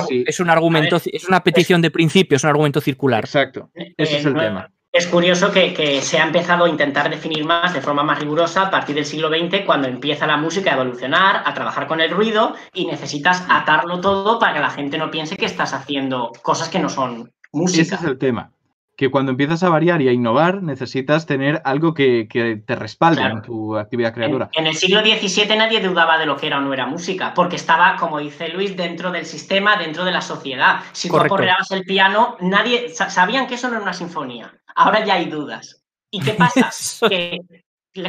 argumento, 0.51 0.97
es 0.97 1.28
una 1.28 1.43
petición 1.43 1.82
de 1.82 1.89
principio, 1.89 2.36
es 2.36 2.43
un 2.43 2.51
argumento 2.51 2.80
circular. 2.80 3.24
Exacto, 3.24 3.72
ese 3.74 4.18
es 4.18 4.26
el 4.26 4.36
tema. 4.36 4.72
Es 4.93 5.07
curioso 5.07 5.51
que, 5.51 6.01
se 6.03 6.19
ha 6.19 6.23
empezado 6.23 6.65
a 6.65 6.69
intentar 6.69 7.09
definir 7.09 7.43
más 7.45 7.73
de 7.73 7.81
forma 7.81 8.03
más 8.03 8.19
rigurosa 8.19 8.67
a 8.67 8.69
partir 8.69 8.93
del 8.93 9.07
siglo 9.07 9.27
XX, 9.27 9.65
cuando 9.65 9.87
empieza 9.87 10.27
la 10.27 10.37
música 10.37 10.69
a 10.69 10.75
evolucionar, 10.75 11.41
a 11.43 11.53
trabajar 11.55 11.87
con 11.87 11.99
el 11.99 12.11
ruido 12.11 12.53
y 12.75 12.85
necesitas 12.85 13.43
atarlo 13.49 13.99
todo 14.01 14.37
para 14.37 14.53
que 14.53 14.59
la 14.59 14.69
gente 14.69 14.99
no 14.99 15.09
piense 15.09 15.35
que 15.35 15.47
estás 15.47 15.73
haciendo 15.73 16.31
cosas 16.43 16.69
que 16.69 16.77
no 16.77 16.89
son 16.89 17.31
música. 17.51 17.81
Ese 17.81 17.95
es 17.95 18.03
el 18.03 18.19
tema. 18.19 18.51
Que 18.95 19.09
cuando 19.09 19.31
empiezas 19.31 19.63
a 19.63 19.69
variar 19.69 20.01
y 20.01 20.07
a 20.07 20.11
innovar, 20.11 20.61
necesitas 20.61 21.25
tener 21.25 21.61
algo 21.65 21.93
que, 21.93 22.27
te 22.65 22.75
respalde 22.75 23.23
en 23.23 23.41
tu 23.41 23.75
actividad 23.75 24.13
creadora. 24.13 24.49
En, 24.53 24.67
el 24.67 24.75
siglo 24.75 25.01
XVII 25.01 25.57
nadie 25.57 25.81
dudaba 25.81 26.19
de 26.19 26.27
lo 26.27 26.37
que 26.37 26.47
era 26.47 26.59
o 26.59 26.61
no 26.61 26.73
era 26.73 26.85
música, 26.85 27.33
porque 27.33 27.55
estaba, 27.55 27.95
como 27.95 28.19
dice 28.19 28.49
Luis, 28.49 28.77
dentro 28.77 29.11
del 29.11 29.25
sistema, 29.25 29.77
dentro 29.77 30.05
de 30.05 30.11
la 30.11 30.21
sociedad. 30.21 30.81
Si 30.91 31.09
tú 31.09 31.17
aporreabas 31.17 31.71
el 31.71 31.83
piano, 31.85 32.37
nadie 32.41 32.89
sabían 32.89 33.47
que 33.47 33.55
eso 33.55 33.67
no 33.67 33.75
era 33.75 33.83
una 33.83 33.93
sinfonía 33.93 34.53
Ahora 34.75 35.05
ya 35.05 35.15
hay 35.15 35.25
dudas. 35.25 35.83
¿Y 36.11 36.21
qué 36.21 36.33
pasa? 36.33 36.69
que, 37.09 37.39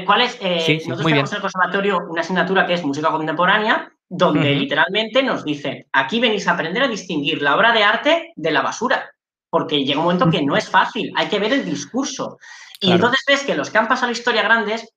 ¿Cuál 0.04 0.22
es? 0.22 0.38
Eh, 0.40 0.80
nosotros 0.86 1.06
tenemos 1.06 1.30
en 1.30 1.36
el 1.36 1.42
conservatorio 1.42 2.00
una 2.08 2.20
asignatura 2.22 2.66
que 2.66 2.74
es 2.74 2.84
música 2.84 3.10
contemporánea, 3.10 3.92
donde 4.08 4.54
literalmente 4.54 5.22
nos 5.22 5.44
dice, 5.44 5.88
aquí 5.92 6.20
venís 6.20 6.46
a 6.46 6.52
aprender 6.52 6.82
a 6.82 6.88
distinguir 6.88 7.42
la 7.42 7.56
obra 7.56 7.72
de 7.72 7.82
arte 7.82 8.32
de 8.36 8.50
la 8.50 8.62
basura, 8.62 9.10
porque 9.54 9.84
llega 9.84 10.00
un 10.00 10.06
momento 10.06 10.28
que 10.28 10.42
no 10.42 10.56
es 10.56 10.68
fácil, 10.68 11.12
hay 11.14 11.28
que 11.28 11.38
ver 11.38 11.52
el 11.52 11.64
discurso. 11.64 12.38
Y 12.80 12.90
entonces 12.90 13.20
ves 13.24 13.44
que 13.44 13.54
los 13.54 13.70
que 13.70 13.78
han 13.78 13.86
pasado 13.86 14.08
la 14.08 14.18
historia 14.18 14.42
grandes 14.42 14.92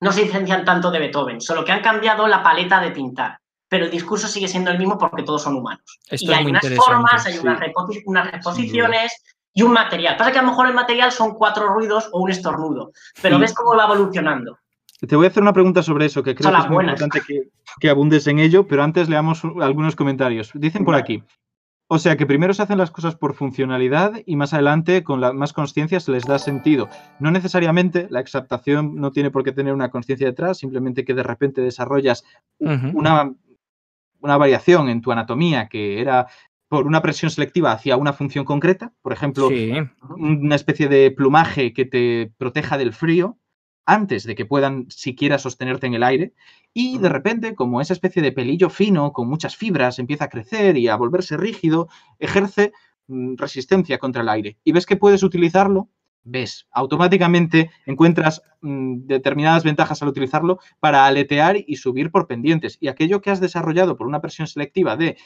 no 0.00 0.10
se 0.10 0.22
diferencian 0.22 0.64
tanto 0.64 0.90
de 0.90 0.98
Beethoven, 0.98 1.40
solo 1.40 1.64
que 1.64 1.70
han 1.70 1.80
cambiado 1.80 2.26
la 2.26 2.42
paleta 2.42 2.80
de 2.80 2.90
pintar. 2.90 3.38
Pero 3.68 3.84
el 3.84 3.90
discurso 3.92 4.26
sigue 4.26 4.48
siendo 4.48 4.72
el 4.72 4.78
mismo 4.78 4.98
porque 4.98 5.22
todos 5.22 5.44
son 5.44 5.54
humanos. 5.54 6.00
y 6.10 6.32
hay 6.32 6.44
unas 6.44 6.68
formas, 6.74 7.24
hay 7.24 7.38
unas, 7.38 7.60
unas 8.04 8.32
reposiciones, 8.32 9.12
y 9.54 9.62
un 9.62 9.72
material. 9.74 10.16
Pasa 10.16 10.32
que 10.32 10.40
a 10.40 10.42
lo 10.42 10.48
mejor 10.48 10.66
el 10.66 10.74
material 10.74 11.12
son 11.12 11.34
cuatro 11.34 11.68
ruidos 11.68 12.08
o 12.10 12.20
un 12.20 12.32
estornudo, 12.32 12.90
pero 13.22 13.38
ves 13.38 13.54
cómo 13.54 13.76
va 13.76 13.84
evolucionando. 13.84 14.58
Te 15.06 15.14
voy 15.14 15.26
a 15.26 15.28
hacer 15.28 15.44
una 15.44 15.52
pregunta 15.52 15.84
sobre 15.84 16.06
eso, 16.06 16.24
que 16.24 16.34
creo 16.34 16.50
que 16.50 16.58
es 16.58 16.66
muy 16.66 16.74
buenas. 16.74 17.00
importante 17.00 17.24
que, 17.24 17.48
que 17.78 17.90
abundes 17.90 18.26
en 18.26 18.40
ello, 18.40 18.66
pero 18.66 18.82
antes 18.82 19.08
leamos 19.08 19.42
algunos 19.60 19.94
comentarios. 19.94 20.50
Dicen 20.54 20.84
por 20.84 20.96
aquí. 20.96 21.22
O 21.92 21.98
sea 21.98 22.16
que 22.16 22.24
primero 22.24 22.54
se 22.54 22.62
hacen 22.62 22.78
las 22.78 22.92
cosas 22.92 23.16
por 23.16 23.34
funcionalidad 23.34 24.12
y 24.24 24.36
más 24.36 24.54
adelante, 24.54 25.02
con 25.02 25.20
la 25.20 25.32
más 25.32 25.52
conciencia, 25.52 25.98
se 25.98 26.12
les 26.12 26.22
da 26.24 26.38
sentido. 26.38 26.88
No 27.18 27.32
necesariamente 27.32 28.06
la 28.10 28.20
exaptación 28.20 28.94
no 28.94 29.10
tiene 29.10 29.32
por 29.32 29.42
qué 29.42 29.50
tener 29.50 29.74
una 29.74 29.90
conciencia 29.90 30.28
detrás, 30.28 30.58
simplemente 30.58 31.04
que 31.04 31.14
de 31.14 31.24
repente 31.24 31.60
desarrollas 31.62 32.24
una, 32.60 33.34
una 34.20 34.36
variación 34.36 34.88
en 34.88 35.00
tu 35.00 35.10
anatomía 35.10 35.66
que 35.66 36.00
era 36.00 36.28
por 36.68 36.86
una 36.86 37.02
presión 37.02 37.32
selectiva 37.32 37.72
hacia 37.72 37.96
una 37.96 38.12
función 38.12 38.44
concreta, 38.44 38.92
por 39.02 39.12
ejemplo, 39.12 39.48
Sí. 39.48 39.72
una 40.16 40.54
especie 40.54 40.86
de 40.86 41.10
plumaje 41.10 41.72
que 41.72 41.86
te 41.86 42.32
proteja 42.38 42.78
del 42.78 42.92
frío 42.92 43.36
antes 43.90 44.24
de 44.24 44.36
que 44.36 44.46
puedan 44.46 44.86
siquiera 44.88 45.38
sostenerte 45.38 45.88
en 45.88 45.94
el 45.94 46.04
aire 46.04 46.32
y 46.72 46.98
de 46.98 47.08
repente 47.08 47.56
como 47.56 47.80
esa 47.80 47.92
especie 47.92 48.22
de 48.22 48.30
pelillo 48.30 48.70
fino 48.70 49.12
con 49.12 49.28
muchas 49.28 49.56
fibras 49.56 49.98
empieza 49.98 50.26
a 50.26 50.28
crecer 50.28 50.76
y 50.76 50.86
a 50.86 50.94
volverse 50.94 51.36
rígido, 51.36 51.88
ejerce 52.20 52.72
mm, 53.08 53.34
resistencia 53.36 53.98
contra 53.98 54.22
el 54.22 54.28
aire. 54.28 54.58
Y 54.62 54.70
ves 54.70 54.86
que 54.86 54.96
puedes 54.96 55.24
utilizarlo, 55.24 55.88
ves, 56.22 56.68
automáticamente 56.70 57.72
encuentras 57.84 58.42
mm, 58.60 59.06
determinadas 59.06 59.64
ventajas 59.64 60.00
al 60.02 60.08
utilizarlo 60.08 60.60
para 60.78 61.06
aletear 61.06 61.56
y 61.66 61.76
subir 61.76 62.12
por 62.12 62.28
pendientes. 62.28 62.78
Y 62.80 62.86
aquello 62.86 63.20
que 63.20 63.30
has 63.30 63.40
desarrollado 63.40 63.96
por 63.96 64.06
una 64.06 64.20
presión 64.20 64.46
selectiva 64.46 64.96
de 64.96 65.16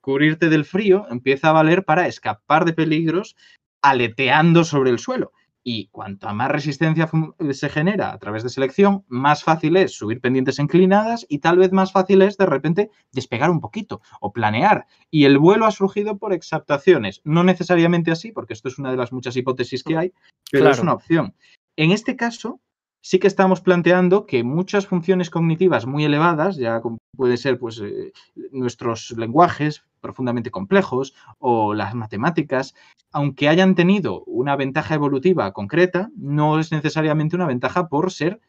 cubrirte 0.00 0.48
del 0.48 0.64
frío 0.64 1.06
empieza 1.10 1.50
a 1.50 1.52
valer 1.52 1.84
para 1.84 2.06
escapar 2.06 2.64
de 2.64 2.72
peligros 2.72 3.36
aleteando 3.82 4.64
sobre 4.64 4.88
el 4.88 4.98
suelo. 4.98 5.32
Y 5.68 5.88
cuanta 5.88 6.32
más 6.32 6.48
resistencia 6.52 7.08
fun- 7.08 7.34
se 7.50 7.68
genera 7.68 8.12
a 8.12 8.18
través 8.18 8.44
de 8.44 8.50
selección, 8.50 9.04
más 9.08 9.42
fácil 9.42 9.76
es 9.76 9.96
subir 9.98 10.20
pendientes 10.20 10.60
inclinadas 10.60 11.26
y 11.28 11.40
tal 11.40 11.58
vez 11.58 11.72
más 11.72 11.90
fácil 11.90 12.22
es 12.22 12.36
de 12.36 12.46
repente 12.46 12.90
despegar 13.10 13.50
un 13.50 13.60
poquito 13.60 14.00
o 14.20 14.32
planear. 14.32 14.86
Y 15.10 15.24
el 15.24 15.38
vuelo 15.38 15.66
ha 15.66 15.72
surgido 15.72 16.18
por 16.18 16.32
exaptaciones. 16.32 17.20
No 17.24 17.42
necesariamente 17.42 18.12
así, 18.12 18.30
porque 18.30 18.52
esto 18.52 18.68
es 18.68 18.78
una 18.78 18.92
de 18.92 18.96
las 18.96 19.10
muchas 19.12 19.36
hipótesis 19.36 19.82
que 19.82 19.96
hay, 19.96 20.12
pero 20.52 20.66
es 20.66 20.76
Claro. 20.76 20.82
una 20.84 20.92
opción. 20.92 21.34
En 21.74 21.90
este 21.90 22.14
caso, 22.14 22.60
sí 23.06 23.20
que 23.20 23.28
estamos 23.28 23.60
planteando 23.60 24.26
que 24.26 24.42
muchas 24.42 24.88
funciones 24.88 25.30
cognitivas 25.30 25.86
muy 25.86 26.04
elevadas, 26.04 26.56
ya 26.56 26.82
puede 27.16 27.36
ser 27.36 27.56
pues, 27.56 27.80
eh, 27.80 28.12
nuestros 28.50 29.12
lenguajes 29.16 29.84
profundamente 30.00 30.50
complejos 30.50 31.14
o 31.38 31.72
las 31.72 31.94
matemáticas, 31.94 32.74
aunque 33.12 33.48
hayan 33.48 33.76
tenido 33.76 34.24
una 34.24 34.56
ventaja 34.56 34.96
evolutiva 34.96 35.52
concreta, 35.52 36.10
no 36.16 36.58
es 36.58 36.72
necesariamente 36.72 37.36
una 37.36 37.46
ventaja 37.46 37.86
por 37.86 38.10
ser 38.10 38.40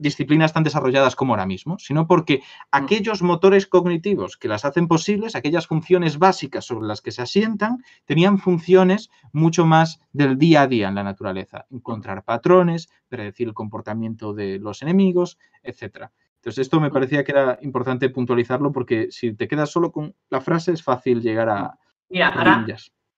disciplinas 0.00 0.52
tan 0.52 0.64
desarrolladas 0.64 1.14
como 1.14 1.34
ahora 1.34 1.46
mismo, 1.46 1.78
sino 1.78 2.06
porque 2.06 2.42
aquellos 2.70 3.22
motores 3.22 3.66
cognitivos 3.66 4.36
que 4.36 4.48
las 4.48 4.64
hacen 4.64 4.88
posibles, 4.88 5.34
aquellas 5.36 5.66
funciones 5.66 6.18
básicas 6.18 6.64
sobre 6.64 6.86
las 6.88 7.02
que 7.02 7.12
se 7.12 7.22
asientan, 7.22 7.84
tenían 8.06 8.38
funciones 8.38 9.10
mucho 9.32 9.66
más 9.66 10.00
del 10.12 10.38
día 10.38 10.62
a 10.62 10.66
día 10.66 10.88
en 10.88 10.94
la 10.94 11.04
naturaleza, 11.04 11.66
encontrar 11.70 12.24
patrones, 12.24 12.88
predecir 13.08 13.46
el 13.48 13.54
comportamiento 13.54 14.32
de 14.32 14.58
los 14.58 14.82
enemigos, 14.82 15.38
etcétera. 15.62 16.10
Entonces, 16.36 16.62
esto 16.62 16.80
me 16.80 16.90
parecía 16.90 17.22
que 17.22 17.32
era 17.32 17.58
importante 17.60 18.08
puntualizarlo 18.08 18.72
porque 18.72 19.08
si 19.10 19.34
te 19.34 19.46
quedas 19.46 19.70
solo 19.70 19.92
con 19.92 20.14
la 20.30 20.40
frase 20.40 20.72
es 20.72 20.82
fácil 20.82 21.20
llegar 21.20 21.50
a 21.50 21.78
Mira, 22.08 22.28
ahora 22.28 22.64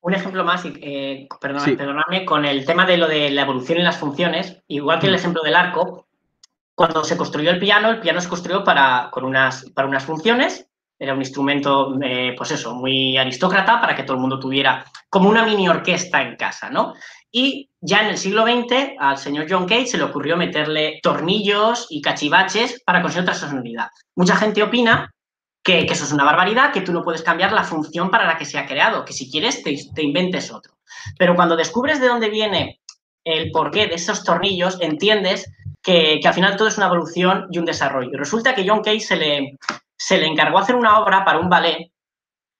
un 0.01 0.14
ejemplo 0.14 0.43
más, 0.45 0.64
eh, 0.64 1.28
perdona- 1.41 1.64
Sí. 1.64 1.76
perdonadme, 1.76 2.24
con 2.24 2.45
el 2.45 2.66
tema 2.66 2.85
de 2.85 2.97
lo 2.97 3.07
de 3.07 3.30
la 3.30 3.43
evolución 3.43 3.78
y 3.78 3.83
las 3.83 3.99
funciones, 3.99 4.61
igual 4.66 4.99
que 4.99 5.07
el 5.07 5.12
Mm. 5.12 5.16
ejemplo 5.16 5.43
del 5.45 5.55
arco, 5.55 6.09
cuando 6.75 7.05
se 7.05 7.16
construyó 7.16 7.51
el 7.51 7.59
piano, 7.59 7.91
el 7.91 8.01
piano 8.01 8.20
se 8.20 8.29
construyó 8.29 8.64
para, 8.64 9.09
con 9.11 9.25
unas, 9.25 9.64
para 9.75 9.89
unas 9.89 10.05
funciones, 10.05 10.66
era 10.99 11.14
un 11.14 11.20
instrumento, 11.20 11.99
eh, 12.01 12.35
pues 12.37 12.53
eso, 12.53 12.75
muy 12.75 13.16
aristócrata, 13.16 13.81
para 13.81 13.97
que 13.97 14.05
todo 14.05 14.14
el 14.14 14.20
mundo 14.20 14.39
tuviera 14.39 14.85
como 15.11 15.29
una 15.29 15.45
mini 15.45 15.68
orquesta 15.68 16.23
en 16.23 16.37
casa, 16.37 16.70
¿no? 16.70 16.95
Y 17.31 17.70
ya 17.81 18.03
en 18.03 18.09
el 18.09 18.18
siglo 18.18 18.45
XX 18.45 18.93
al 18.99 19.18
señor 19.18 19.47
John 19.51 19.66
Cage 19.66 19.87
se 19.87 19.99
le 19.99 20.05
ocurrió 20.05 20.37
meterle 20.37 21.01
tornillos 21.03 21.87
y 21.91 22.01
cachivaches 22.03 22.83
para 22.85 23.03
conseguir 23.03 23.23
otra 23.23 23.35
sonoridad. 23.35 23.89
Mucha 24.14 24.37
gente 24.37 24.62
opina 24.62 25.12
que, 25.64 25.87
que 25.87 25.93
eso 25.93 26.05
es 26.05 26.12
una 26.12 26.25
barbaridad, 26.25 26.73
que 26.73 26.83
tú 26.83 26.93
no 26.93 27.03
puedes 27.03 27.23
cambiar 27.23 27.53
la 27.53 27.64
función 27.64 28.11
para 28.11 28.27
la 28.27 28.39
que 28.39 28.45
se 28.45 28.59
ha 28.59 28.66
creado, 28.66 29.05
que 29.05 29.12
si 29.12 29.31
quieres 29.31 29.62
te, 29.64 29.77
te 29.95 30.03
inventes 30.05 30.53
otro. 30.53 30.75
Pero 31.18 31.35
cuando 31.35 31.57
descubres 31.57 32.01
de 32.01 32.09
dónde 32.09 32.31
viene 32.31 32.81
el 33.25 33.51
porqué 33.51 33.87
de 33.89 33.95
esos 33.95 34.23
tornillos, 34.23 34.79
entiendes 34.81 35.51
que, 35.83 36.20
al 36.24 36.35
final 36.35 36.57
todo 36.57 36.68
es 36.68 36.76
una 36.76 36.87
evolución 36.87 37.49
y 37.51 37.59
un 37.59 37.64
desarrollo. 37.64 38.16
Resulta 38.16 38.55
que 38.55 38.66
John 38.66 38.83
Cage 38.83 39.01
se 39.01 39.16
le, 39.16 39.59
se 39.97 40.18
le 40.18 40.26
encargó 40.26 40.59
hacer 40.59 40.76
una 40.76 41.01
obra 41.01 41.24
para 41.24 41.39
un 41.39 41.49
ballet 41.49 41.91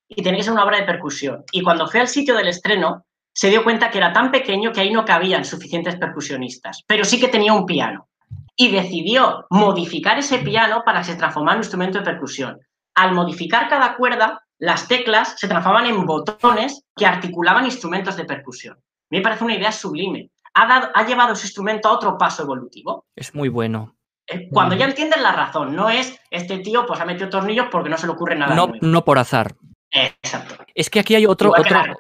y 0.09 0.23
tenía 0.23 0.39
que 0.39 0.45
ser 0.45 0.53
una 0.53 0.65
obra 0.65 0.79
de 0.79 0.87
percusión. 0.87 1.45
Y 1.53 1.63
cuando 1.63 1.87
fue 1.87 2.01
al 2.01 2.09
sitio 2.09 2.35
del 2.35 2.49
estreno, 2.49 3.05
se 3.35 3.49
dio 3.49 3.65
cuenta 3.65 3.91
que 3.91 3.99
era 3.99 4.13
tan 4.13 4.31
pequeño 4.31 4.73
que 4.73 4.81
ahí 4.81 4.93
no 4.93 5.05
cabían 5.05 5.45
suficientes 5.45 5.97
percusionistas, 5.97 6.83
pero 6.87 7.05
sí 7.05 7.19
que 7.19 7.29
tenía 7.29 7.55
un 7.55 7.65
piano. 7.65 8.09
Y 8.55 8.71
decidió 8.71 9.47
modificar 9.49 10.19
ese 10.19 10.39
piano 10.39 10.83
para 10.85 10.99
que 10.99 11.07
se 11.07 11.17
transformara 11.17 11.55
en 11.55 11.59
un 11.59 11.65
instrumento 11.65 11.99
de 11.99 12.05
percusión. 12.05 12.61
Al 12.95 13.15
modificar 13.15 13.69
cada 13.71 13.97
cuerda, 13.97 14.43
las 14.59 14.87
teclas 14.87 15.35
se 15.39 15.49
transformaban 15.49 15.89
en 15.89 16.05
botones 16.05 16.85
que 16.95 17.07
articulaban 17.07 17.65
instrumentos 17.65 18.17
de 18.17 18.27
percusión. 18.27 18.77
Me 19.11 19.23
parece 19.23 19.45
una 19.45 19.57
idea 19.57 19.73
sublime. 19.73 20.31
Ha, 20.55 20.67
dado, 20.67 20.89
ha 20.95 21.07
llevado 21.07 21.33
ese 21.33 21.47
instrumento 21.47 21.89
a 21.89 21.93
otro 21.93 22.19
paso 22.19 22.43
evolutivo. 22.43 23.07
Es 23.17 23.35
muy 23.35 23.49
bueno. 23.49 23.97
Eh, 24.27 24.49
Cuando 24.51 24.77
ya 24.77 24.85
entiendes 24.85 25.21
la 25.21 25.33
razón, 25.33 25.75
no 25.75 25.91
es 25.91 26.19
este 26.31 26.59
tío 26.59 26.87
pues 26.87 27.01
ha 27.01 27.05
metido 27.05 27.29
tornillos 27.29 27.67
porque 27.71 27.89
no 27.91 27.97
se 27.99 28.07
le 28.07 28.13
ocurre 28.13 28.37
nada 28.37 28.55
No, 28.55 28.67
nuevo. 28.69 28.87
no 28.87 29.05
por 29.05 29.19
azar. 29.19 29.55
Exacto. 29.91 30.55
Es 30.75 30.91
que 30.91 31.01
aquí 31.01 31.15
hay 31.15 31.27
otro. 31.27 31.51
Otro... 31.51 31.65
la- 31.77 31.97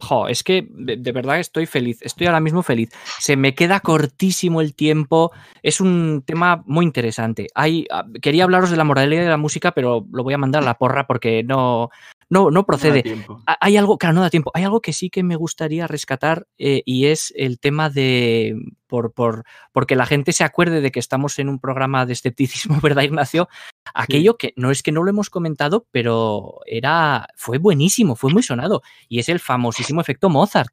Jo, 0.00 0.28
es 0.28 0.44
que 0.44 0.68
de, 0.70 0.96
de 0.96 1.12
verdad 1.12 1.40
estoy 1.40 1.66
feliz. 1.66 2.00
Estoy 2.02 2.28
ahora 2.28 2.38
mismo 2.38 2.62
feliz. 2.62 2.90
Se 3.18 3.36
me 3.36 3.56
queda 3.56 3.80
cortísimo 3.80 4.60
el 4.60 4.74
tiempo. 4.76 5.32
Es 5.64 5.80
un 5.80 6.22
tema 6.24 6.62
muy 6.64 6.84
interesante. 6.84 7.48
Hay, 7.56 7.86
ah, 7.90 8.04
quería 8.22 8.44
hablaros 8.44 8.70
de 8.70 8.76
la 8.76 8.84
moralidad 8.84 9.22
de 9.24 9.28
la 9.28 9.36
música, 9.36 9.72
pero 9.72 10.06
lo 10.12 10.22
voy 10.22 10.32
a 10.32 10.38
mandar 10.38 10.62
a 10.62 10.66
la 10.66 10.74
porra 10.78 11.08
porque 11.08 11.42
no, 11.42 11.90
no, 12.30 12.52
no 12.52 12.64
procede. 12.64 13.02
Hay 13.44 13.76
algo, 13.76 13.98
claro, 13.98 14.14
no 14.14 14.20
da 14.22 14.30
tiempo. 14.30 14.52
Hay 14.54 14.62
algo 14.62 14.80
que 14.80 14.92
sí 14.92 15.10
que 15.10 15.24
me 15.24 15.34
gustaría 15.34 15.88
rescatar 15.88 16.46
eh, 16.58 16.82
y 16.86 17.06
es 17.06 17.32
el 17.36 17.58
tema 17.58 17.90
de. 17.90 18.56
Por, 18.86 19.12
por, 19.12 19.44
porque 19.72 19.94
la 19.94 20.06
gente 20.06 20.32
se 20.32 20.42
acuerde 20.42 20.80
de 20.80 20.90
que 20.90 20.98
estamos 20.98 21.38
en 21.38 21.48
un 21.48 21.60
programa 21.60 22.06
de 22.06 22.12
escepticismo, 22.12 22.80
¿verdad, 22.82 23.02
Ignacio? 23.02 23.48
Aquello 23.94 24.36
que 24.36 24.52
no 24.56 24.70
es 24.70 24.82
que 24.82 24.92
no 24.92 25.02
lo 25.02 25.10
hemos 25.10 25.28
comentado, 25.28 25.86
pero 25.90 26.60
era. 26.66 27.26
fue 27.36 27.58
buenísimo, 27.58 28.14
fue 28.14 28.32
muy 28.32 28.44
sonado. 28.44 28.82
Y 29.08 29.18
es 29.18 29.28
el 29.28 29.40
famosísimo 29.40 30.00
efecto 30.00 30.28
Mozart. 30.28 30.72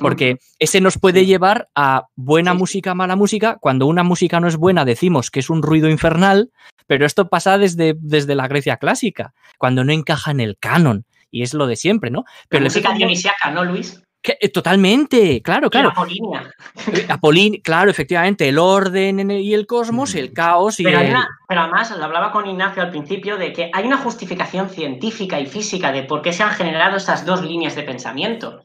Porque 0.00 0.38
ese 0.58 0.80
nos 0.80 0.98
puede 0.98 1.24
llevar 1.26 1.68
a 1.74 2.06
buena 2.16 2.52
Sí, 2.52 2.58
música, 2.58 2.94
mala 2.94 3.16
música. 3.16 3.58
Cuando 3.60 3.86
una 3.86 4.02
música 4.02 4.40
no 4.40 4.48
es 4.48 4.56
buena, 4.56 4.84
decimos 4.84 5.30
que 5.30 5.40
es 5.40 5.50
un 5.50 5.62
ruido 5.62 5.88
infernal, 5.88 6.50
pero 6.86 7.06
esto 7.06 7.28
pasa 7.28 7.58
desde, 7.58 7.94
desde 7.98 8.34
la 8.34 8.48
Grecia 8.48 8.76
clásica, 8.76 9.34
cuando 9.58 9.84
no 9.84 9.92
encaja 9.92 10.30
en 10.30 10.40
el 10.40 10.56
canon. 10.58 11.04
Y 11.30 11.42
es 11.42 11.54
lo 11.54 11.66
de 11.66 11.76
siempre, 11.76 12.10
¿no? 12.10 12.24
Pero 12.48 12.62
la 12.62 12.66
música 12.68 12.92
dionisiaca, 12.94 13.50
¿no, 13.50 13.64
Luis? 13.64 14.00
que- 14.22 14.38
eh, 14.40 14.48
totalmente, 14.48 15.42
claro, 15.42 15.68
claro. 15.68 15.88
la 15.88 15.92
Apolínea. 15.92 16.50
Eh, 16.94 17.06
Apolín, 17.10 17.60
claro, 17.62 17.90
efectivamente, 17.90 18.48
el 18.48 18.58
orden 18.58 19.30
y 19.30 19.52
el 19.52 19.66
cosmos, 19.66 20.14
el 20.14 20.32
caos 20.32 20.80
y 20.80 20.84
Pero, 20.84 21.00
el- 21.00 21.10
una- 21.10 21.28
pero 21.46 21.60
además, 21.60 21.94
lo 21.96 22.02
hablaba 22.04 22.32
con 22.32 22.46
Ignacio 22.48 22.82
al 22.82 22.90
principio, 22.90 23.36
de 23.36 23.52
que 23.52 23.70
hay 23.72 23.84
una 23.86 23.98
justificación 23.98 24.70
científica 24.70 25.38
y 25.40 25.46
física 25.46 25.92
de 25.92 26.04
por 26.04 26.22
qué 26.22 26.32
se 26.32 26.42
han 26.42 26.52
generado 26.52 26.96
estas 26.96 27.26
dos 27.26 27.42
líneas 27.42 27.74
de 27.74 27.82
pensamiento. 27.82 28.64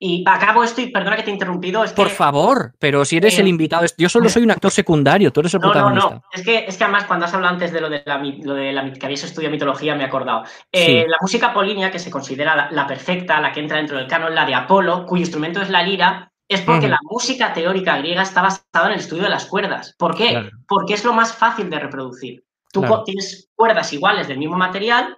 Y 0.00 0.22
acabo 0.28 0.62
esto 0.62 0.80
y 0.80 0.90
perdona 0.92 1.16
que 1.16 1.24
te 1.24 1.30
he 1.30 1.32
interrumpido. 1.32 1.82
Es 1.82 1.90
que, 1.90 1.96
Por 1.96 2.10
favor, 2.10 2.72
pero 2.78 3.04
si 3.04 3.16
eres 3.16 3.36
Eh, 3.36 3.40
el 3.40 3.48
invitado, 3.48 3.84
es- 3.84 3.96
yo 3.98 4.08
solo 4.08 4.28
soy 4.28 4.44
un 4.44 4.50
actor 4.52 4.70
secundario, 4.70 5.32
tú 5.32 5.40
eres 5.40 5.54
el 5.54 5.60
No, 5.60 5.66
no, 5.66 5.72
protagonista. 5.72 6.10
no. 6.10 6.22
Es 6.32 6.44
que, 6.44 6.64
es 6.68 6.76
que 6.76 6.84
además 6.84 7.04
cuando 7.06 7.26
has 7.26 7.34
hablado 7.34 7.54
antes 7.54 7.72
de 7.72 7.80
lo 7.80 7.90
de 7.90 8.02
la, 8.06 8.18
lo 8.18 8.54
de 8.54 8.72
la 8.72 8.92
que 8.92 9.04
habías 9.06 9.24
estudiado 9.24 9.50
mitología, 9.52 9.96
me 9.96 10.04
he 10.04 10.06
acordado. 10.06 10.44
Eh, 10.72 10.86
Sí. 11.02 11.08
La 11.08 11.16
música 11.20 11.48
apolínea, 11.48 11.90
que 11.90 11.98
se 11.98 12.10
considera 12.10 12.54
la, 12.54 12.68
la 12.70 12.86
perfecta, 12.86 13.40
la 13.40 13.50
que 13.52 13.60
entra 13.60 13.78
dentro 13.78 13.98
del 13.98 14.06
canon, 14.06 14.34
la 14.34 14.46
de 14.46 14.54
Apolo, 14.54 15.04
cuyo 15.04 15.22
instrumento 15.22 15.60
es 15.60 15.68
la 15.70 15.82
lira, 15.82 16.30
es 16.48 16.62
porque 16.62 16.88
la 16.88 16.98
música 17.02 17.52
teórica 17.52 17.98
griega 17.98 18.22
está 18.22 18.40
basada 18.40 18.86
en 18.86 18.92
el 18.92 19.00
estudio 19.00 19.24
de 19.24 19.28
las 19.28 19.44
cuerdas. 19.46 19.94
¿Por 19.98 20.16
qué? 20.16 20.30
Claro. 20.30 20.48
Porque 20.66 20.94
es 20.94 21.04
lo 21.04 21.12
más 21.12 21.34
fácil 21.34 21.68
de 21.68 21.78
reproducir. 21.78 22.42
Tú 22.72 22.80
Claro. 22.80 23.02
tienes 23.02 23.50
cuerdas 23.54 23.92
iguales 23.92 24.28
del 24.28 24.38
mismo 24.38 24.56
material, 24.56 25.16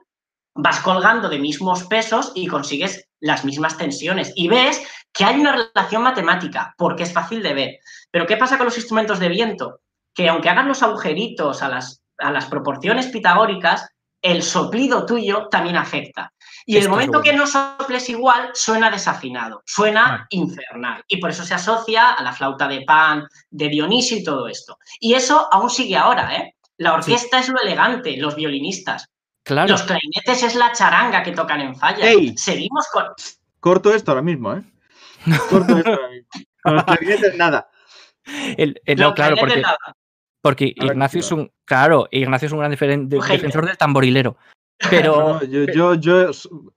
vas 0.62 0.80
colgando 0.80 1.28
de 1.28 1.38
mismos 1.38 1.84
pesos 1.84 2.32
y 2.34 2.46
consigues 2.46 3.08
las 3.20 3.44
mismas 3.44 3.76
tensiones. 3.76 4.32
Y 4.34 4.48
ves 4.48 4.82
que 5.12 5.24
hay 5.24 5.40
una 5.40 5.52
relación 5.52 6.02
matemática, 6.02 6.74
porque 6.76 7.02
es 7.02 7.12
fácil 7.12 7.42
de 7.42 7.54
ver. 7.54 7.78
Pero 8.10 8.26
¿qué 8.26 8.36
pasa 8.36 8.56
con 8.56 8.66
los 8.66 8.76
instrumentos 8.76 9.18
de 9.18 9.28
viento? 9.28 9.80
Que 10.14 10.28
aunque 10.28 10.48
hagan 10.48 10.68
los 10.68 10.82
agujeritos 10.82 11.62
a 11.62 11.68
las, 11.68 12.02
a 12.18 12.30
las 12.30 12.46
proporciones 12.46 13.06
pitagóricas, 13.06 13.88
el 14.22 14.42
soplido 14.42 15.06
tuyo 15.06 15.48
también 15.50 15.76
afecta. 15.76 16.32
Y 16.66 16.74
el 16.74 16.80
Esto 16.80 16.90
momento 16.90 17.22
que 17.22 17.32
no 17.32 17.46
soples 17.46 18.08
igual, 18.10 18.50
suena 18.52 18.90
desafinado, 18.90 19.62
suena 19.64 20.26
infernal. 20.30 21.02
Y 21.08 21.16
por 21.16 21.30
eso 21.30 21.42
se 21.42 21.54
asocia 21.54 22.10
a 22.10 22.22
la 22.22 22.32
flauta 22.32 22.68
de 22.68 22.82
pan, 22.82 23.26
de 23.50 23.68
Dionisio 23.68 24.18
y 24.18 24.24
todo 24.24 24.46
esto. 24.46 24.78
Y 25.00 25.14
eso 25.14 25.48
aún 25.50 25.70
sigue 25.70 25.96
ahora, 25.96 26.36
¿eh? 26.36 26.54
La 26.76 26.94
orquesta 26.94 27.38
es 27.38 27.48
lo 27.48 27.60
elegante, 27.60 28.16
los 28.16 28.36
violinistas. 28.36 29.10
Claro. 29.54 29.68
Los 29.72 29.82
clarinetes 29.82 30.42
es 30.42 30.54
la 30.54 30.72
charanga 30.72 31.22
que 31.22 31.32
tocan 31.32 31.60
en 31.60 31.74
falla. 31.76 32.04
¡Ey! 32.08 32.36
Seguimos 32.36 32.86
con. 32.92 33.04
Corto 33.60 33.94
esto 33.94 34.10
ahora 34.12 34.22
mismo, 34.22 34.54
¿eh? 34.54 34.62
Corto 35.50 35.76
esto 35.78 35.90
ahora 35.90 36.08
mismo. 36.08 36.28
Con 36.62 36.74
los 36.76 36.84
clarinetes, 36.84 37.36
nada. 37.36 37.68
El- 38.56 38.80
el- 38.84 38.98
no, 38.98 39.14
claro, 39.14 39.36
porque, 39.38 39.60
nada. 39.60 39.76
porque 40.42 40.74
ver, 40.78 40.92
Ignacio 40.92 41.20
es 41.20 41.32
un. 41.32 41.50
Claro, 41.64 42.06
Ignacio 42.10 42.46
es 42.46 42.52
un 42.52 42.58
gran 42.60 42.70
defensor 42.70 43.66
del 43.66 43.76
tamborilero. 43.78 44.36
Pero. 44.90 45.40
No, 45.40 45.42
yo, 45.44 45.64
yo, 45.72 45.94
yo 45.94 46.30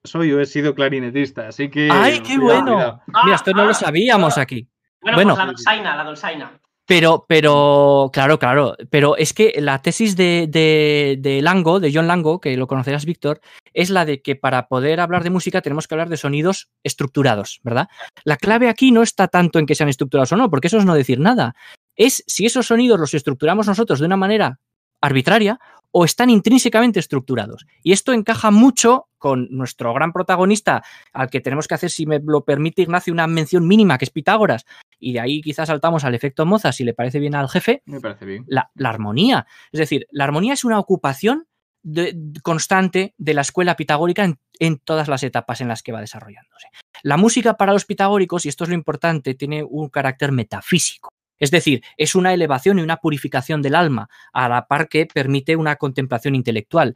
soy 0.03 0.31
he 0.31 0.45
sido 0.45 0.73
clarinetista, 0.75 1.47
así 1.47 1.69
que. 1.69 1.89
¡Ay, 1.91 2.19
qué 2.21 2.37
cuidado, 2.37 2.63
bueno! 2.63 2.73
cuidado. 2.73 3.01
Mira, 3.23 3.35
esto 3.35 3.51
no 3.51 3.61
Ah, 3.61 3.65
lo 3.65 3.71
ah, 3.71 3.75
sabíamos 3.75 4.37
ah. 4.37 4.41
aquí. 4.41 4.67
Bueno, 5.01 5.17
Bueno. 5.17 5.35
pues 5.35 5.45
la 5.45 5.51
dolzaina, 5.51 5.95
la 5.97 6.03
dolzaina. 6.03 6.59
Pero, 6.85 7.25
pero, 7.27 8.09
claro, 8.11 8.37
claro. 8.37 8.75
Pero 8.89 9.15
es 9.15 9.33
que 9.33 9.53
la 9.57 9.81
tesis 9.81 10.17
de, 10.17 10.47
de, 10.49 11.17
de 11.19 11.41
Lango, 11.41 11.79
de 11.79 11.91
John 11.93 12.07
Lango, 12.07 12.41
que 12.41 12.57
lo 12.57 12.67
conocerás, 12.67 13.05
Víctor, 13.05 13.39
es 13.73 13.89
la 13.89 14.05
de 14.05 14.21
que 14.21 14.35
para 14.35 14.67
poder 14.67 14.99
hablar 14.99 15.23
de 15.23 15.29
música 15.29 15.61
tenemos 15.61 15.87
que 15.87 15.95
hablar 15.95 16.09
de 16.09 16.17
sonidos 16.17 16.69
estructurados, 16.83 17.61
¿verdad? 17.63 17.87
La 18.25 18.35
clave 18.37 18.67
aquí 18.67 18.91
no 18.91 19.01
está 19.01 19.29
tanto 19.29 19.59
en 19.59 19.65
que 19.65 19.75
sean 19.75 19.89
estructurados 19.89 20.33
o 20.33 20.37
no, 20.37 20.49
porque 20.49 20.67
eso 20.67 20.77
es 20.77 20.85
no 20.85 20.93
decir 20.93 21.19
nada. 21.19 21.55
Es 21.95 22.23
si 22.27 22.45
esos 22.45 22.67
sonidos 22.67 22.99
los 22.99 23.13
estructuramos 23.13 23.67
nosotros 23.67 23.99
de 23.99 24.05
una 24.05 24.17
manera 24.17 24.59
arbitraria 24.99 25.59
o 25.91 26.05
están 26.05 26.29
intrínsecamente 26.29 26.99
estructurados. 26.99 27.65
Y 27.83 27.93
esto 27.93 28.13
encaja 28.13 28.51
mucho 28.51 29.07
con 29.23 29.47
nuestro 29.51 29.93
gran 29.93 30.11
protagonista, 30.11 30.83
al 31.13 31.29
que 31.29 31.39
tenemos 31.39 31.65
que 31.65 31.75
hacer, 31.75 31.89
si 31.89 32.05
me 32.05 32.19
lo 32.21 32.43
permite 32.43 32.81
Ignacio, 32.81 33.13
una 33.13 33.25
mención 33.25 33.65
mínima, 33.65 33.97
que 33.97 34.03
es 34.03 34.11
Pitágoras. 34.11 34.65
Y 34.99 35.13
de 35.13 35.21
ahí 35.21 35.39
quizás 35.41 35.69
saltamos 35.69 36.03
al 36.03 36.13
efecto 36.13 36.45
Mozart, 36.45 36.75
si 36.75 36.83
le 36.83 36.93
parece 36.93 37.19
bien 37.19 37.33
al 37.33 37.47
jefe, 37.47 37.83
Me 37.85 38.01
parece 38.01 38.25
bien. 38.25 38.43
la, 38.47 38.69
la 38.75 38.89
armonía. 38.89 39.47
Es 39.71 39.79
decir, 39.79 40.07
la 40.11 40.25
armonía 40.25 40.51
es 40.55 40.65
una 40.65 40.77
ocupación 40.77 41.47
de- 41.83 42.13
constante 42.43 43.13
de 43.17 43.33
la 43.33 43.41
escuela 43.41 43.77
pitagórica 43.77 44.25
en, 44.25 44.39
en 44.59 44.77
todas 44.79 45.07
las 45.07 45.23
etapas 45.23 45.61
en 45.61 45.69
las 45.69 45.83
que 45.83 45.93
va 45.93 46.01
desarrollándose. 46.01 46.67
La 47.01 47.15
música 47.15 47.53
para 47.55 47.71
los 47.71 47.85
pitagóricos, 47.85 48.45
y 48.45 48.49
esto 48.49 48.65
es 48.65 48.69
lo 48.71 48.75
importante, 48.75 49.35
tiene 49.35 49.63
un 49.63 49.87
carácter 49.87 50.33
metafísico. 50.33 51.07
Es 51.39 51.49
decir, 51.49 51.81
es 51.97 52.13
una 52.15 52.33
elevación 52.33 52.77
y 52.77 52.83
una 52.83 52.97
purificación 52.97 53.61
del 53.61 53.75
alma, 53.75 54.09
a 54.33 54.49
la 54.49 54.67
par 54.67 54.89
que 54.89 55.05
permite 55.05 55.55
una 55.55 55.77
contemplación 55.77 56.35
intelectual. 56.35 56.95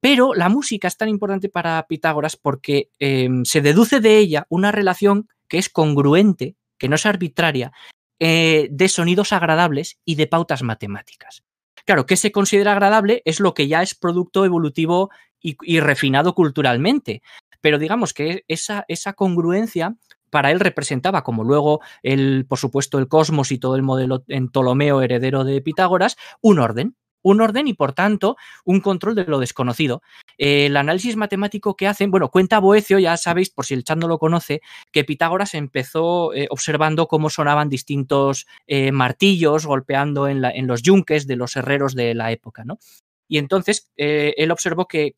Pero 0.00 0.34
la 0.34 0.48
música 0.48 0.88
es 0.88 0.96
tan 0.96 1.08
importante 1.08 1.48
para 1.48 1.86
Pitágoras 1.88 2.36
porque 2.36 2.90
eh, 2.98 3.28
se 3.44 3.60
deduce 3.60 4.00
de 4.00 4.18
ella 4.18 4.46
una 4.48 4.72
relación 4.72 5.28
que 5.48 5.58
es 5.58 5.68
congruente, 5.68 6.56
que 6.78 6.88
no 6.88 6.96
es 6.96 7.06
arbitraria, 7.06 7.72
eh, 8.18 8.68
de 8.70 8.88
sonidos 8.88 9.32
agradables 9.32 9.98
y 10.04 10.14
de 10.14 10.26
pautas 10.26 10.62
matemáticas. 10.62 11.42
Claro, 11.84 12.06
¿qué 12.06 12.16
se 12.16 12.32
considera 12.32 12.72
agradable? 12.72 13.22
Es 13.24 13.40
lo 13.40 13.54
que 13.54 13.68
ya 13.68 13.82
es 13.82 13.94
producto 13.94 14.44
evolutivo 14.44 15.10
y, 15.40 15.56
y 15.62 15.80
refinado 15.80 16.34
culturalmente. 16.34 17.22
Pero 17.60 17.78
digamos 17.78 18.12
que 18.12 18.44
esa, 18.48 18.84
esa 18.88 19.12
congruencia 19.12 19.96
para 20.30 20.50
él 20.50 20.60
representaba, 20.60 21.22
como 21.22 21.44
luego 21.44 21.80
el, 22.02 22.46
por 22.46 22.58
supuesto, 22.58 22.98
el 22.98 23.08
cosmos 23.08 23.52
y 23.52 23.58
todo 23.58 23.76
el 23.76 23.82
modelo 23.82 24.24
en 24.28 24.48
Ptolomeo 24.48 25.00
heredero 25.00 25.44
de 25.44 25.60
Pitágoras, 25.60 26.16
un 26.40 26.58
orden. 26.58 26.96
Un 27.26 27.40
orden 27.40 27.66
y, 27.66 27.74
por 27.74 27.92
tanto, 27.92 28.36
un 28.64 28.80
control 28.80 29.16
de 29.16 29.24
lo 29.24 29.40
desconocido. 29.40 30.00
El 30.38 30.76
análisis 30.76 31.16
matemático 31.16 31.74
que 31.74 31.88
hacen, 31.88 32.12
bueno, 32.12 32.30
cuenta 32.30 32.60
Boecio, 32.60 33.00
ya 33.00 33.16
sabéis, 33.16 33.50
por 33.50 33.66
si 33.66 33.74
el 33.74 33.82
chat 33.82 33.98
no 33.98 34.06
lo 34.06 34.20
conoce, 34.20 34.60
que 34.92 35.02
Pitágoras 35.02 35.54
empezó 35.54 36.32
eh, 36.34 36.46
observando 36.50 37.08
cómo 37.08 37.28
sonaban 37.28 37.68
distintos 37.68 38.46
eh, 38.68 38.92
martillos 38.92 39.66
golpeando 39.66 40.28
en, 40.28 40.66
los 40.68 40.82
yunques 40.82 41.26
de 41.26 41.34
los 41.34 41.56
herreros 41.56 41.96
de 41.96 42.14
la 42.14 42.30
época, 42.30 42.62
¿no? 42.64 42.78
Y 43.26 43.38
entonces 43.38 43.90
eh, 43.96 44.34
él 44.36 44.52
observó 44.52 44.86
que 44.86 45.16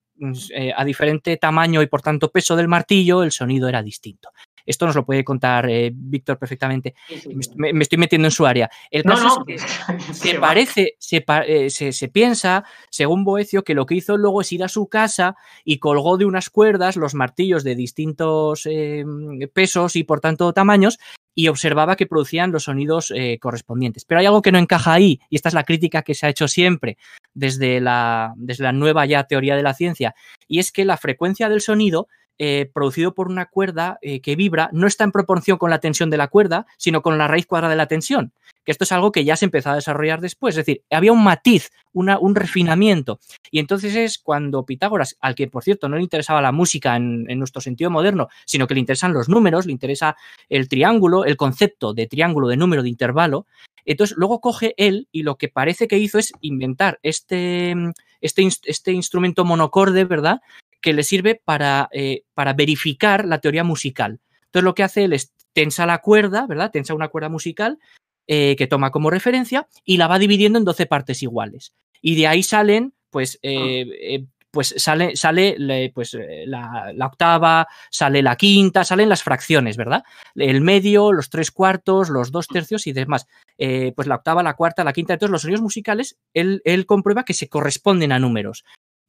eh, 0.50 0.72
a 0.76 0.84
diferente 0.84 1.36
tamaño 1.36 1.80
y 1.80 1.86
por 1.86 2.02
tanto 2.02 2.30
peso 2.30 2.56
del 2.56 2.66
martillo, 2.66 3.22
el 3.22 3.30
sonido 3.30 3.68
era 3.68 3.82
distinto. 3.82 4.30
Esto 4.68 4.86
nos 4.86 4.94
lo 4.94 5.04
puede 5.04 5.24
contar 5.24 5.68
eh, 5.70 5.90
Víctor 5.94 6.38
perfectamente. 6.38 6.94
Sí, 7.08 7.16
sí. 7.20 7.28
Me, 7.56 7.72
me, 7.72 7.82
estoy 7.82 7.98
metiendo 7.98 8.28
en 8.28 8.32
su 8.32 8.44
área. 8.46 8.70
El 8.90 9.02
No, 9.04 9.14
caso 9.14 9.24
no, 9.24 9.44
es 9.48 9.64
que- 9.64 10.14
se 10.14 10.34
parece, 10.40 10.94
se, 10.98 11.24
eh, 11.46 11.70
se- 11.70 11.92
se 11.92 12.08
piensa, 12.08 12.64
según 12.90 13.24
Boecio, 13.24 13.64
que 13.64 13.74
lo 13.74 13.86
que 13.86 13.94
hizo 13.96 14.16
luego 14.16 14.42
es 14.42 14.52
ir 14.52 14.62
a 14.62 14.68
su 14.68 14.88
casa 14.88 15.36
y 15.64 15.78
colgó 15.78 16.18
de 16.18 16.26
unas 16.26 16.50
cuerdas 16.50 16.96
los 16.96 17.14
martillos 17.14 17.64
de 17.64 17.74
distintos 17.74 18.66
eh, 18.70 19.04
pesos 19.52 19.96
y 19.96 20.04
por 20.04 20.20
tanto 20.20 20.52
tamaños 20.52 20.98
y 21.34 21.46
observaba 21.48 21.94
que 21.94 22.06
producían 22.06 22.50
los 22.50 22.64
sonidos 22.64 23.12
eh, 23.14 23.38
correspondientes. 23.40 24.04
Pero 24.04 24.18
hay 24.20 24.26
algo 24.26 24.42
que 24.42 24.50
no 24.50 24.58
encaja 24.58 24.92
ahí, 24.92 25.20
y 25.30 25.36
esta 25.36 25.48
es 25.48 25.54
la 25.54 25.62
crítica 25.62 26.02
que 26.02 26.14
se 26.14 26.26
ha 26.26 26.30
hecho 26.30 26.48
siempre 26.48 26.98
desde 27.32 27.80
la, 27.80 28.32
desde 28.36 28.64
la 28.64 28.72
nueva 28.72 29.06
ya 29.06 29.22
teoría 29.24 29.54
de 29.54 29.62
la 29.62 29.72
ciencia, 29.74 30.16
y 30.48 30.58
es 30.58 30.72
que 30.72 30.84
la 30.84 30.96
frecuencia 30.96 31.48
del 31.48 31.60
sonido 31.60 32.08
eh, 32.40 32.70
producido 32.72 33.14
por 33.14 33.26
una 33.26 33.46
cuerda 33.46 33.98
eh, 34.00 34.20
que 34.20 34.36
vibra 34.36 34.70
no 34.72 34.86
está 34.86 35.02
en 35.02 35.10
proporción 35.10 35.58
con 35.58 35.70
la 35.70 35.80
tensión 35.80 36.08
de 36.08 36.16
la 36.16 36.28
cuerda, 36.28 36.66
sino 36.76 37.02
con 37.02 37.18
la 37.18 37.26
raíz 37.26 37.46
cuadrada 37.46 37.70
de 37.70 37.76
la 37.76 37.88
tensión. 37.88 38.32
Que 38.64 38.70
esto 38.70 38.84
es 38.84 38.92
algo 38.92 39.10
que 39.10 39.24
ya 39.24 39.34
se 39.34 39.46
empezó 39.46 39.70
a 39.70 39.74
desarrollar 39.74 40.20
después. 40.20 40.52
Es 40.52 40.64
decir, 40.64 40.82
había 40.88 41.10
un 41.10 41.24
matiz, 41.24 41.72
una, 41.92 42.16
un 42.18 42.36
refinamiento. 42.36 43.18
Y 43.50 43.58
entonces 43.58 43.96
es 43.96 44.18
cuando 44.18 44.64
Pitágoras, 44.64 45.16
al 45.20 45.34
que 45.34 45.48
por 45.48 45.64
cierto 45.64 45.88
no 45.88 45.96
le 45.96 46.02
interesaba 46.02 46.40
la 46.40 46.52
música 46.52 46.94
en, 46.94 47.24
nuestro 47.38 47.60
sentido 47.60 47.90
moderno, 47.90 48.28
sino 48.44 48.68
que 48.68 48.74
le 48.74 48.80
interesan 48.80 49.12
los 49.12 49.28
números, 49.28 49.66
le 49.66 49.72
interesa 49.72 50.16
el 50.48 50.68
triángulo, 50.68 51.24
el 51.24 51.36
concepto 51.36 51.92
de 51.92 52.06
triángulo, 52.06 52.46
de 52.46 52.56
número, 52.56 52.84
de 52.84 52.88
intervalo. 52.88 53.46
Entonces 53.84 54.16
luego 54.16 54.40
coge 54.40 54.74
él 54.76 55.08
y 55.10 55.24
lo 55.24 55.36
que 55.36 55.48
parece 55.48 55.88
que 55.88 55.98
hizo 55.98 56.18
es 56.18 56.32
inventar 56.40 57.00
este, 57.02 57.74
este, 58.20 58.48
este 58.66 58.92
instrumento 58.92 59.44
monocorde, 59.44 60.04
¿verdad? 60.04 60.40
Que 60.80 60.92
le 60.92 61.02
sirve 61.02 61.40
para, 61.44 61.88
eh, 61.92 62.22
para, 62.34 62.52
verificar 62.52 63.24
la 63.24 63.40
teoría 63.40 63.64
musical. 63.64 64.20
Entonces 64.46 64.64
lo 64.64 64.74
que 64.74 64.82
hace 64.82 65.04
él 65.04 65.12
es 65.12 65.32
tensa 65.52 65.86
la 65.86 65.98
cuerda, 65.98 66.46
¿verdad? 66.46 66.70
Tensa 66.70 66.94
una 66.94 67.08
cuerda 67.08 67.28
musical 67.28 67.78
eh, 68.26 68.56
que 68.56 68.66
toma 68.66 68.90
como 68.90 69.10
referencia 69.10 69.66
y 69.84 69.96
la 69.96 70.06
va 70.06 70.18
dividiendo 70.18 70.58
en 70.58 70.64
12 70.64 70.86
partes 70.86 71.22
iguales. 71.22 71.72
Y 72.00 72.14
de 72.14 72.26
ahí 72.26 72.42
salen, 72.42 72.94
pues, 73.10 73.38
eh, 73.42 74.24
pues 74.50 74.74
sale, 74.78 75.14
sale 75.16 75.90
pues, 75.94 76.16
la, 76.46 76.92
la, 76.94 77.06
octava, 77.06 77.66
sale 77.90 78.22
la 78.22 78.36
quinta, 78.36 78.84
salen 78.84 79.08
las 79.08 79.22
fracciones, 79.22 79.76
¿verdad? 79.76 80.02
El 80.34 80.62
medio, 80.62 81.12
los 81.12 81.28
tres 81.28 81.50
cuartos, 81.50 82.08
los 82.08 82.32
dos 82.32 82.48
tercios 82.48 82.86
y 82.86 82.92
demás. 82.92 83.26
Eh, 83.58 83.92
pues 83.94 84.08
la 84.08 84.14
octava, 84.16 84.42
la 84.42 84.54
cuarta, 84.54 84.84
la 84.84 84.92
quinta, 84.92 85.12
entonces 85.12 85.32
los 85.32 85.42
sonidos 85.42 85.60
musicales, 85.60 86.18
él, 86.32 86.62
él 86.64 86.86
comprueba 86.86 87.24
que 87.24 87.34
se 87.34 87.48
corresponden 87.48 88.12
a 88.12 88.18
números. 88.18 88.64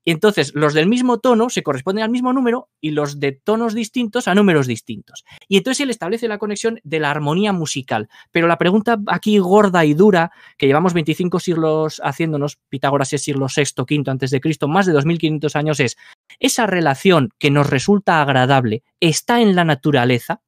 Y 0.06 0.12
entonces 0.12 0.52
los 0.56 0.74
del 0.74 0.88
mismo 0.88 1.20
tono 1.20 1.50
se 1.50 1.64
corresponden 1.64 2.04
al 2.04 2.10
mismo 2.10 2.34
número 2.34 2.70
y 2.82 2.92
los 2.92 3.20
de 3.20 3.34
tonos 3.34 3.74
distintos 3.74 4.28
a 4.28 4.36
números 4.36 4.68
distintos. 4.68 5.26
Y 5.48 5.58
entonces 5.58 5.82
él 5.82 5.90
establece 5.90 6.28
la 6.28 6.38
conexión 6.38 6.80
de 6.84 7.00
la 7.00 7.12
armonía 7.12 7.54
musical. 7.54 8.10
Pero 8.32 8.48
la 8.48 8.58
pregunta 8.58 8.98
aquí 9.08 9.38
gorda 9.40 9.86
y 9.86 9.94
dura, 9.94 10.32
que 10.58 10.68
llevamos 10.68 10.94
25 10.94 11.40
siglos 11.40 12.02
haciéndonos, 12.04 12.58
Pitágoras 12.70 13.14
es 13.14 13.22
siglo 13.22 13.48
VI, 13.54 13.64
V 13.78 14.04
antes 14.10 14.32
de 14.32 14.42
Cristo, 14.42 14.68
más 14.68 14.86
de 14.86 14.94
2500 14.94 15.56
años 15.56 15.80
es, 15.80 15.98
¿esa 16.40 16.66
relación 16.66 17.30
que 17.38 17.52
nos 17.52 17.70
resulta 17.70 18.22
agradable 18.22 18.84
está 19.00 19.42
en 19.42 19.56
la 19.56 19.66
naturaleza? 19.66 20.42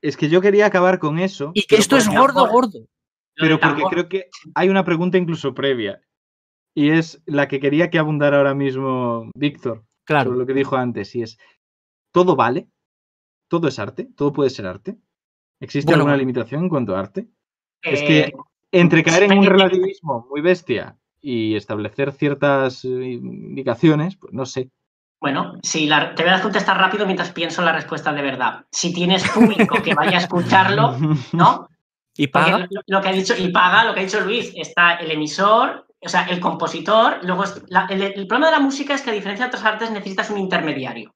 Es 0.00 0.16
que 0.16 0.28
yo 0.28 0.40
quería 0.40 0.66
acabar 0.66 0.98
con 0.98 1.18
eso. 1.18 1.50
Y 1.54 1.62
que 1.62 1.76
esto 1.76 1.96
es 1.96 2.08
gordo, 2.08 2.46
gordo. 2.48 2.86
Pero 3.34 3.58
porque 3.58 3.82
creo 3.90 4.08
que 4.08 4.28
hay 4.54 4.68
una 4.68 4.84
pregunta 4.84 5.16
incluso 5.16 5.54
previa. 5.54 6.00
Y 6.78 6.90
es 6.90 7.20
la 7.26 7.48
que 7.48 7.58
quería 7.58 7.90
que 7.90 7.98
abundara 7.98 8.36
ahora 8.36 8.54
mismo 8.54 9.32
Víctor. 9.34 9.84
Claro. 10.04 10.30
Sobre 10.30 10.38
lo 10.38 10.46
que 10.46 10.54
dijo 10.54 10.76
antes. 10.76 11.12
Y 11.16 11.22
es, 11.22 11.36
¿todo 12.12 12.36
vale? 12.36 12.68
¿Todo 13.48 13.66
es 13.66 13.80
arte? 13.80 14.08
¿Todo 14.16 14.32
puede 14.32 14.48
ser 14.48 14.64
arte? 14.66 14.96
¿Existe 15.58 15.90
bueno, 15.90 16.02
alguna 16.02 16.16
limitación 16.16 16.62
en 16.62 16.68
cuanto 16.68 16.94
a 16.94 17.00
arte? 17.00 17.22
Eh, 17.82 17.94
es 17.94 18.02
que 18.02 18.32
entre 18.70 19.02
caer 19.02 19.24
en 19.24 19.38
un 19.38 19.46
relativismo 19.46 20.28
muy 20.30 20.40
bestia 20.40 20.96
y 21.20 21.56
establecer 21.56 22.12
ciertas 22.12 22.84
indicaciones, 22.84 24.14
pues 24.14 24.32
no 24.32 24.46
sé. 24.46 24.70
Bueno, 25.20 25.54
si 25.64 25.88
la, 25.88 26.14
te 26.14 26.22
voy 26.22 26.32
a 26.32 26.40
contestar 26.40 26.78
rápido 26.78 27.06
mientras 27.06 27.32
pienso 27.32 27.60
la 27.60 27.72
respuesta 27.72 28.12
de 28.12 28.22
verdad. 28.22 28.66
Si 28.70 28.94
tienes 28.94 29.28
público 29.28 29.82
que 29.82 29.94
vaya 29.94 30.18
a 30.18 30.20
escucharlo, 30.20 30.96
¿no? 31.32 31.68
Y 32.16 32.28
paga. 32.28 32.68
Lo, 32.70 32.82
lo, 32.86 33.00
que 33.00 33.08
ha 33.08 33.12
dicho, 33.12 33.34
y 33.36 33.48
paga, 33.48 33.82
lo 33.82 33.94
que 33.94 34.00
ha 34.00 34.04
dicho 34.04 34.20
Luis, 34.20 34.52
está 34.54 34.94
el 34.94 35.10
emisor, 35.10 35.87
o 36.00 36.08
sea, 36.08 36.24
el 36.24 36.40
compositor, 36.40 37.18
luego 37.22 37.44
la, 37.68 37.86
el, 37.90 38.02
el, 38.02 38.26
problema 38.26 38.46
de 38.46 38.52
la 38.52 38.60
música 38.60 38.94
es 38.94 39.02
que 39.02 39.10
a 39.10 39.14
diferencia 39.14 39.46
de 39.46 39.48
otras 39.48 39.64
artes 39.64 39.90
necesitas 39.90 40.30
un 40.30 40.38
intermediario 40.38 41.12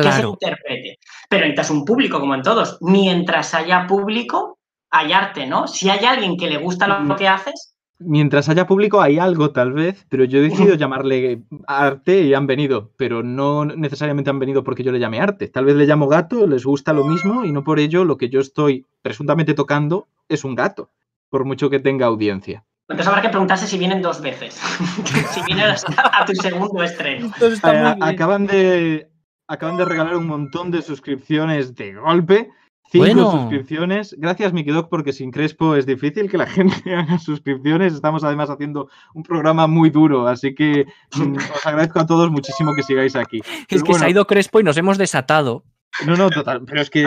claro. 0.00 0.08
que 0.08 0.12
se 0.12 0.26
interprete. 0.26 0.98
Pero 1.28 1.42
necesitas 1.42 1.70
un 1.70 1.84
público, 1.84 2.18
como 2.18 2.34
en 2.34 2.42
todos. 2.42 2.78
Mientras 2.80 3.54
haya 3.54 3.86
público, 3.86 4.58
hay 4.90 5.12
arte, 5.12 5.46
¿no? 5.46 5.66
Si 5.66 5.88
hay 5.90 6.04
alguien 6.04 6.36
que 6.36 6.48
le 6.48 6.58
gusta 6.58 6.86
lo 6.86 7.16
que 7.16 7.28
haces. 7.28 7.74
mientras 7.98 8.48
haya 8.48 8.66
público 8.66 9.00
hay 9.00 9.18
algo 9.18 9.52
tal 9.52 9.72
vez, 9.72 10.06
pero 10.08 10.24
yo 10.24 10.38
he 10.38 10.42
decidido 10.42 10.74
llamarle 10.76 11.42
arte 11.66 12.22
y 12.22 12.34
han 12.34 12.46
venido, 12.46 12.90
pero 12.96 13.22
no 13.22 13.64
necesariamente 13.64 14.30
han 14.30 14.38
venido 14.38 14.64
porque 14.64 14.82
yo 14.82 14.92
le 14.92 14.98
llame 14.98 15.20
arte. 15.20 15.48
Tal 15.48 15.66
vez 15.66 15.76
le 15.76 15.86
llamo 15.86 16.08
gato, 16.08 16.46
les 16.46 16.64
gusta 16.64 16.92
lo 16.92 17.04
mismo 17.04 17.44
y 17.44 17.52
no 17.52 17.62
por 17.62 17.78
ello 17.78 18.04
lo 18.04 18.16
que 18.16 18.28
yo 18.28 18.40
estoy 18.40 18.86
presuntamente 19.02 19.54
tocando 19.54 20.08
es 20.28 20.44
un 20.44 20.54
gato, 20.54 20.90
por 21.28 21.44
mucho 21.44 21.70
que 21.70 21.80
tenga 21.80 22.06
audiencia. 22.06 22.64
Entonces 22.92 23.08
habrá 23.08 23.22
que 23.22 23.30
preguntarse 23.30 23.66
si 23.66 23.78
vienen 23.78 24.02
dos 24.02 24.20
veces, 24.20 24.54
si 25.32 25.42
vienen 25.42 25.70
a, 25.70 26.24
tu 26.24 26.34
segundo 26.34 26.82
estreno. 26.82 27.32
Eh, 27.40 27.96
acaban, 28.00 28.46
de, 28.46 29.10
acaban 29.48 29.76
de 29.76 29.84
regalar 29.84 30.16
un 30.16 30.26
montón 30.26 30.70
de 30.70 30.82
suscripciones 30.82 31.74
de 31.74 31.94
golpe 31.94 32.50
Cinco 32.92 33.30
suscripciones. 33.30 34.14
Gracias, 34.18 34.52
Mikidoc, 34.52 34.90
porque 34.90 35.14
sin 35.14 35.30
Crespo 35.30 35.74
es 35.74 35.86
difícil 35.86 36.30
que 36.30 36.36
la 36.36 36.46
gente 36.82 36.94
haga 36.94 37.18
suscripciones. 37.18 37.94
Estamos 37.94 38.22
además 38.22 38.50
haciendo 38.50 38.88
un 39.14 39.22
programa 39.22 39.66
muy 39.66 39.88
duro, 39.88 40.28
así 40.28 40.54
que 40.54 40.86
mm, 41.16 41.36
os 41.36 41.66
agradezco 41.66 42.00
a 42.00 42.06
todos 42.06 42.30
muchísimo 42.30 42.74
que 42.74 42.82
sigáis 42.82 43.16
aquí. 43.16 43.40
es 43.68 43.82
que 43.82 43.94
se 43.94 44.04
ha 44.04 44.10
ido 44.10 44.26
Crespo 44.26 44.60
y 44.60 44.64
nos 44.64 44.76
hemos 44.76 44.98
desatado. 44.98 45.64
No, 46.06 46.16
no, 46.16 46.30
total. 46.30 46.62
Pero 46.66 46.80
es 46.80 46.90
que. 46.90 47.02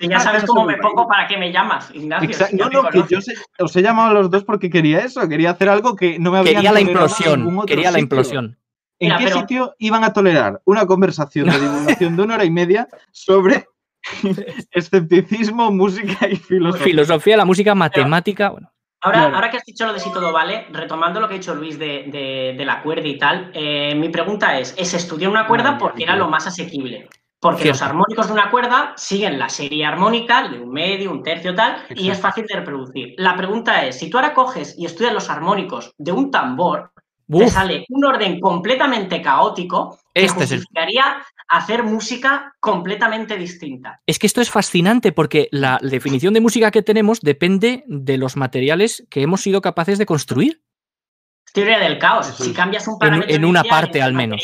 ya 0.00 0.20
sabes 0.20 0.44
cómo 0.44 0.64
me 0.64 0.76
pongo, 0.76 1.06
¿para 1.08 1.26
qué 1.26 1.36
me 1.36 1.52
llamas, 1.52 1.90
Ignacio? 1.92 2.46
no, 2.52 2.68
no, 2.68 2.88
que 2.88 3.04
yo 3.08 3.18
os 3.58 3.76
he 3.76 3.82
llamado 3.82 4.10
a 4.10 4.14
los 4.14 4.30
dos 4.30 4.44
porque 4.44 4.70
quería 4.70 5.00
eso. 5.00 5.28
Quería 5.28 5.50
hacer 5.50 5.68
algo 5.68 5.96
que 5.96 6.18
no 6.18 6.30
me 6.30 6.38
había 6.38 6.54
Quería 6.54 6.72
la 6.72 6.80
implosión. 6.80 7.66
Quería 7.66 7.90
la 7.90 7.98
implosión. 7.98 8.58
¿En 8.98 9.16
qué 9.18 9.32
sitio 9.32 9.74
iban 9.78 10.04
a 10.04 10.12
tolerar 10.12 10.62
una 10.64 10.86
conversación 10.86 11.48
de 11.48 11.58
divulgación 11.60 12.16
de 12.16 12.22
una 12.22 12.34
hora 12.34 12.44
y 12.44 12.50
media 12.50 12.88
sobre 13.10 13.66
Escepticismo, 14.72 15.70
música 15.70 16.28
y 16.28 16.36
filosofía. 16.36 16.84
Filosofía, 16.84 17.36
la 17.36 17.44
música, 17.44 17.74
matemática. 17.74 18.50
bueno. 18.50 18.72
Ahora, 19.04 19.34
ahora 19.34 19.50
que 19.50 19.56
has 19.56 19.64
dicho 19.64 19.84
lo 19.84 19.92
de 19.92 19.98
si 19.98 20.12
todo 20.12 20.32
vale, 20.32 20.66
retomando 20.70 21.20
lo 21.20 21.26
que 21.26 21.34
ha 21.34 21.38
dicho 21.38 21.56
Luis 21.56 21.76
de, 21.76 22.54
la 22.64 22.82
cuerda 22.82 23.08
y 23.08 23.18
tal, 23.18 23.50
eh, 23.52 23.94
mi 23.96 24.08
pregunta 24.10 24.58
es: 24.58 24.74
¿es 24.78 24.94
estudiar 24.94 25.30
una 25.30 25.46
cuerda 25.48 25.76
porque 25.76 26.04
era 26.04 26.14
lo 26.14 26.28
más 26.28 26.46
asequible? 26.46 27.08
Porque 27.42 27.68
los 27.68 27.82
armónicos 27.82 28.28
de 28.28 28.34
una 28.34 28.52
cuerda 28.52 28.94
siguen 28.96 29.36
la 29.36 29.48
serie 29.48 29.84
armónica 29.84 30.48
de 30.48 30.60
un 30.60 30.70
medio, 30.70 31.10
un 31.10 31.24
tercio, 31.24 31.56
tal, 31.56 31.84
y 31.90 32.08
es 32.08 32.20
fácil 32.20 32.46
de 32.46 32.54
reproducir. 32.54 33.14
La 33.18 33.36
pregunta 33.36 33.84
es: 33.84 33.98
si 33.98 34.08
tú 34.08 34.16
ahora 34.16 34.32
coges 34.32 34.76
y 34.78 34.86
estudias 34.86 35.12
los 35.12 35.28
armónicos 35.28 35.92
de 35.98 36.12
un 36.12 36.30
tambor, 36.30 36.92
te 37.28 37.48
sale 37.48 37.84
un 37.88 38.04
orden 38.04 38.38
completamente 38.38 39.20
caótico 39.20 39.98
que 40.14 40.24
este 40.24 40.38
justificaría 40.38 41.22
hacer 41.48 41.82
música 41.82 42.54
completamente 42.60 43.36
distinta. 43.36 44.00
Es 44.06 44.20
que 44.20 44.28
esto 44.28 44.40
es 44.40 44.50
fascinante 44.50 45.10
porque 45.10 45.48
la 45.50 45.80
definición 45.82 46.34
de 46.34 46.40
música 46.40 46.70
que 46.70 46.82
tenemos 46.82 47.20
depende 47.22 47.82
de 47.88 48.18
los 48.18 48.36
materiales 48.36 49.04
que 49.10 49.22
hemos 49.22 49.40
sido 49.40 49.60
capaces 49.60 49.98
de 49.98 50.06
construir. 50.06 50.62
Teoría 51.52 51.78
del 51.78 51.98
caos. 51.98 52.26
Si 52.26 52.52
cambias 52.52 52.88
un 52.88 52.98
parámetro 52.98 53.34
en, 53.34 53.44
una 53.44 53.62
parte 53.62 54.00
al 54.00 54.14
menos. 54.14 54.42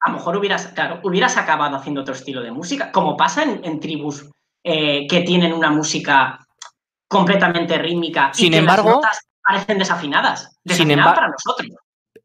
a 0.00 0.10
lo 0.10 0.16
mejor 0.16 0.36
hubieras, 0.36 0.72
hubieras 1.02 1.36
acabado 1.36 1.76
haciendo 1.76 2.02
otro 2.02 2.14
estilo 2.14 2.42
de 2.42 2.52
música, 2.52 2.92
como 2.92 3.16
pasa 3.16 3.42
en, 3.42 3.80
tribus 3.80 4.30
eh, 4.62 5.06
que 5.08 5.22
tienen 5.22 5.52
una 5.52 5.70
música 5.70 6.38
completamente 7.08 7.76
rítmica 7.78 8.30
sin 8.32 8.46
y 8.46 8.50
que 8.50 8.56
embargo, 8.58 8.88
las 8.88 8.96
notas 8.96 9.20
parecen 9.42 9.78
desafinadas. 9.78 10.58
Desafinadas 10.62 11.14
para 11.14 11.28
nosotros. 11.28 11.70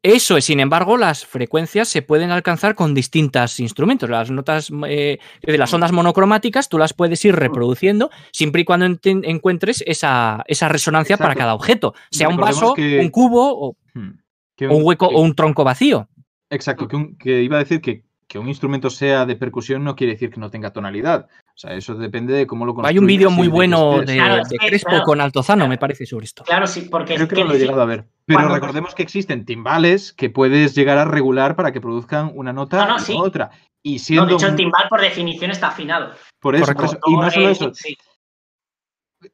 Eso 0.02 0.36
es, 0.36 0.44
sin 0.44 0.60
embargo, 0.60 0.98
las 0.98 1.24
frecuencias 1.24 1.88
se 1.88 2.02
pueden 2.02 2.30
alcanzar 2.30 2.74
con 2.74 2.92
distintos 2.92 3.58
instrumentos. 3.58 4.10
Las 4.10 4.30
notas 4.30 4.70
eh, 4.86 5.18
de 5.40 5.58
las 5.58 5.72
ondas 5.72 5.92
monocromáticas 5.92 6.68
tú 6.68 6.76
las 6.76 6.92
puedes 6.92 7.24
ir 7.24 7.34
reproduciendo 7.34 8.10
siempre 8.30 8.60
y 8.60 8.64
cuando 8.66 8.98
encuentres 9.02 9.82
esa, 9.86 10.44
resonancia 10.68 11.16
para 11.16 11.34
cada 11.34 11.54
objeto, 11.54 11.94
sea 12.10 12.28
un 12.28 12.36
vaso, 12.36 12.74
un 12.76 13.08
cubo 13.08 13.78
hmm. 13.94 14.70
un, 14.70 14.84
hueco 14.84 15.06
o 15.06 15.20
un 15.20 15.34
tronco 15.34 15.64
vacío. 15.64 16.08
Exacto, 16.50 16.88
que, 17.18 17.42
iba 17.42 17.56
a 17.56 17.60
decir 17.60 17.80
que, 17.80 18.04
que 18.28 18.38
un 18.38 18.48
instrumento 18.48 18.90
sea 18.90 19.26
de 19.26 19.36
percusión 19.36 19.82
no 19.84 19.96
quiere 19.96 20.12
decir 20.12 20.30
que 20.30 20.40
no 20.40 20.50
tenga 20.50 20.72
tonalidad. 20.72 21.28
O 21.54 21.56
sea, 21.56 21.74
eso 21.74 21.94
depende 21.94 22.34
de 22.34 22.46
cómo 22.46 22.66
lo 22.66 22.74
construyas. 22.74 22.94
Hay 22.94 22.98
un 22.98 23.06
vídeo 23.06 23.30
muy 23.30 23.48
bueno 23.48 24.00
de, 24.02 24.42
Crespo 24.58 25.02
con 25.04 25.20
Altozano, 25.20 25.68
me 25.68 25.78
parece, 25.78 26.04
sobre 26.04 26.24
esto. 26.24 26.44
Claro, 26.44 26.66
sí, 26.66 26.88
porque... 26.90 27.14
Creo 27.14 27.28
que 27.28 27.36
no 27.36 27.44
lo 27.44 27.54
he 27.54 27.58
llegado 27.58 27.82
a 27.82 27.86
ver. 27.86 28.06
Pero 28.26 28.48
recordemos 28.48 28.94
que 28.94 29.02
existen 29.02 29.44
timbales 29.44 30.12
que 30.12 30.30
puedes 30.30 30.74
llegar 30.74 30.98
a 30.98 31.04
regular 31.04 31.56
para 31.56 31.72
que 31.72 31.80
produzcan 31.80 32.32
una 32.34 32.52
nota 32.52 32.96
u 33.08 33.18
otra. 33.18 33.50
Y 33.82 34.00
siendo... 34.00 34.24
No, 34.24 34.30
de 34.30 34.34
hecho, 34.34 34.48
el 34.48 34.56
timbal 34.56 34.88
por 34.88 35.00
definición 35.00 35.50
está 35.50 35.68
afinado. 35.68 36.12
Por 36.40 36.56
eso, 36.56 36.72
Y 37.06 37.16
no 37.16 37.30
solo 37.30 37.48
eso. 37.48 37.72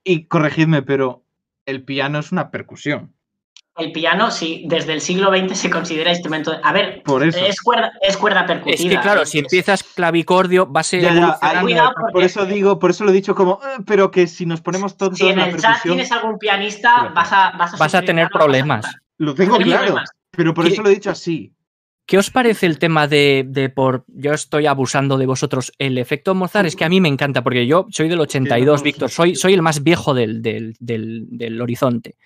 Y 0.05 0.27
corregidme, 0.27 0.83
pero 0.83 1.25
el 1.67 1.85
piano 1.85 2.19
es 2.19 2.33
una 2.33 2.51
percusión. 2.51 3.15
El 3.81 3.93
piano, 3.93 4.31
sí, 4.31 4.65
desde 4.67 4.93
el 4.93 5.01
siglo 5.01 5.31
XX 5.31 5.57
se 5.57 5.71
considera 5.71 6.11
instrumento. 6.11 6.53
A 6.63 6.73
ver, 6.73 7.03
Es, 7.35 7.61
cuerda, 7.61 7.93
es 8.01 8.17
cuerda 8.17 8.47
percutida. 8.47 8.75
Es 8.75 8.83
que, 8.83 9.01
claro, 9.01 9.25
si 9.25 9.39
empiezas 9.39 9.83
clavicordio, 9.83 10.71
va 10.71 10.81
a 10.81 10.85
ser. 10.85 11.11
Por 12.13 12.23
eso 12.23 12.45
digo, 12.45 12.79
por 12.79 12.91
eso 12.91 13.05
lo 13.05 13.11
he 13.11 13.15
dicho 13.15 13.35
como, 13.35 13.61
eh, 13.65 13.83
pero 13.87 14.11
que 14.11 14.27
si 14.27 14.47
nos 14.47 14.61
ponemos 14.61 14.97
todos. 14.97 15.19
Si 15.19 15.29
en 15.29 15.39
el 15.39 15.57
chat 15.57 15.83
tienes 15.83 16.13
algún 16.13 16.39
pianista, 16.39 17.11
vas 17.15 17.33
a, 17.33 17.53
vas 17.57 17.95
a, 17.95 18.03
tener 18.03 18.29
problemas. 18.29 18.87
Lo 19.19 19.35
tengo 19.35 19.57
claro, 19.59 19.97
pero 20.31 20.55
por 20.55 20.67
eso 20.67 20.83
lo 20.83 20.89
he 20.89 20.95
dicho 20.95 21.11
así. 21.11 21.53
¿Qué 22.11 22.19
os 22.19 22.29
parece 22.29 22.67
el 22.67 22.81
tema 22.81 23.07
de, 23.07 23.73
por 23.73 24.05
yo 24.09 24.33
estoy 24.33 24.67
abusando 24.67 25.17
de 25.17 25.27
vosotros? 25.27 25.73
El 25.79 25.97
efecto 25.97 26.35
Mozart 26.35 26.67
es 26.67 26.75
que 26.75 26.85
a 26.85 26.89
mí 26.89 27.01
me 27.01 27.09
encanta, 27.09 27.45
porque 27.45 27.69
yo 27.69 27.87
soy 27.91 28.09
del 28.09 28.19
82, 28.19 28.83
Víctor, 28.83 29.11
soy, 29.11 29.37
soy 29.37 29.55
el 29.55 29.63
más 29.63 29.85
viejo 29.85 30.13
del, 30.13 30.43
del, 30.43 30.75
del 30.81 31.61
horizonte. 31.61 32.17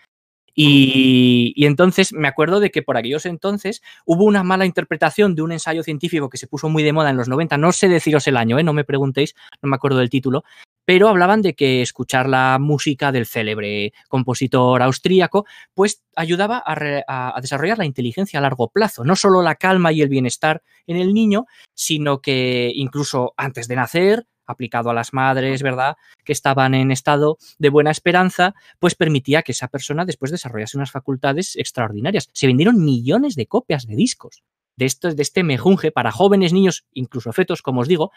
Y, 0.55 1.65
entonces 1.67 2.13
me 2.13 2.29
acuerdo 2.29 2.61
de 2.61 2.71
que 2.71 2.83
por 2.83 2.97
aquellos 2.97 3.27
entonces 3.27 3.83
hubo 4.07 4.25
una 4.25 4.45
mala 4.45 4.67
interpretación 4.67 5.35
de 5.35 5.43
un 5.43 5.53
ensayo 5.53 5.83
científico 5.83 6.29
que 6.29 6.39
se 6.39 6.47
puso 6.47 6.69
muy 6.69 6.83
de 6.83 6.93
moda 6.93 7.11
en 7.11 7.17
los 7.17 7.29
90, 7.29 7.59
no 7.59 7.73
sé 7.73 7.89
deciros 7.89 8.27
el 8.29 8.37
año, 8.37 8.59
¿eh? 8.59 8.63
no 8.63 8.73
me 8.73 8.85
preguntéis, 8.85 9.35
no 9.63 9.69
me 9.69 9.77
acuerdo 9.77 9.99
del 9.99 10.11
título, 10.11 10.45
pero 10.85 11.09
hablaban 11.09 11.43
de 11.43 11.55
que 11.55 11.83
escuchar 11.83 12.29
la 12.29 12.59
música 12.61 13.11
del 13.11 13.27
célebre 13.27 13.93
compositor 14.09 14.83
austríaco, 14.83 15.47
pues 15.75 16.03
ayudaba 16.15 16.63
a, 16.65 17.41
desarrollar 17.41 17.79
la 17.79 17.87
inteligencia 17.87 18.39
a 18.39 18.43
largo 18.43 18.69
plazo, 18.69 19.05
no 19.05 19.17
solo 19.17 19.43
la 19.43 19.57
calma 19.57 19.93
y 19.93 20.03
el 20.03 20.09
bienestar 20.09 20.63
en 20.87 20.97
el 20.97 21.15
niño, 21.15 21.47
sino 21.75 22.21
que 22.21 22.71
incluso 22.75 23.35
antes 23.37 23.67
de 23.67 23.77
nacer 23.77 24.27
aplicado 24.47 24.91
a 24.91 24.95
las 24.95 25.13
madres, 25.13 25.63
¿verdad? 25.63 25.97
Que 26.25 26.33
estaban 26.33 26.75
en 26.75 26.91
estado 26.91 27.39
de 27.59 27.69
buena 27.69 27.91
esperanza, 27.91 28.55
pues 28.79 28.95
permitía 28.95 29.43
que 29.43 29.53
esa 29.53 29.69
persona 29.69 30.05
después 30.05 30.31
desarrollase 30.31 30.77
unas 30.77 30.91
facultades 30.91 31.57
extraordinarias. 31.57 32.29
Se 32.33 32.47
vendieron 32.47 32.85
millones 32.85 33.35
de 33.35 33.47
copias 33.47 33.87
de 33.87 33.97
discos 33.97 34.43
de, 34.77 34.93
de 35.15 35.23
este 35.23 35.43
mejunje 35.43 35.93
para 35.93 36.13
jóvenes, 36.13 36.53
niños, 36.53 36.85
incluso 36.93 37.33
fetos, 37.33 37.63
como 37.63 37.81
os 37.81 37.89
digo, 37.89 38.13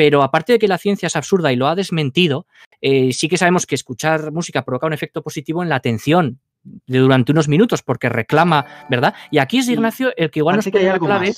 pero 0.00 0.22
aparte 0.22 0.54
de 0.54 0.58
que 0.58 0.68
la 0.68 0.78
ciencia 0.78 1.08
es 1.08 1.16
absurda 1.16 1.52
y 1.52 1.56
lo 1.56 1.68
ha 1.68 1.74
desmentido, 1.74 2.46
eh, 2.80 3.12
sí 3.12 3.28
que 3.28 3.36
sabemos 3.36 3.66
que 3.66 3.74
escuchar 3.74 4.32
música 4.32 4.64
provoca 4.64 4.86
un 4.86 4.92
efecto 4.92 5.22
positivo 5.22 5.62
en 5.62 5.68
la 5.68 5.76
atención 5.76 6.40
de 6.62 6.98
durante 6.98 7.32
unos 7.32 7.48
minutos 7.48 7.82
porque 7.82 8.08
reclama, 8.08 8.64
¿verdad? 8.88 9.14
Y 9.30 9.38
aquí 9.38 9.58
es 9.58 9.68
Ignacio 9.68 10.12
el 10.16 10.30
que 10.30 10.40
igual 10.40 10.56
nos 10.56 10.68
puede 10.68 10.84
dar 10.86 10.98
clave. 10.98 11.34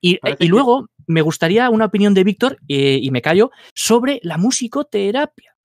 Y, 0.00 0.18
y, 0.38 0.48
luego 0.48 0.88
me 1.06 1.22
gustaría 1.22 1.70
una 1.70 1.86
opinión 1.86 2.14
de 2.14 2.24
Víctor, 2.24 2.58
eh, 2.68 2.98
y 3.00 3.10
me 3.10 3.22
callo, 3.22 3.50
sobre 3.74 4.20
la 4.22 4.38
musicoterapia, 4.38 5.56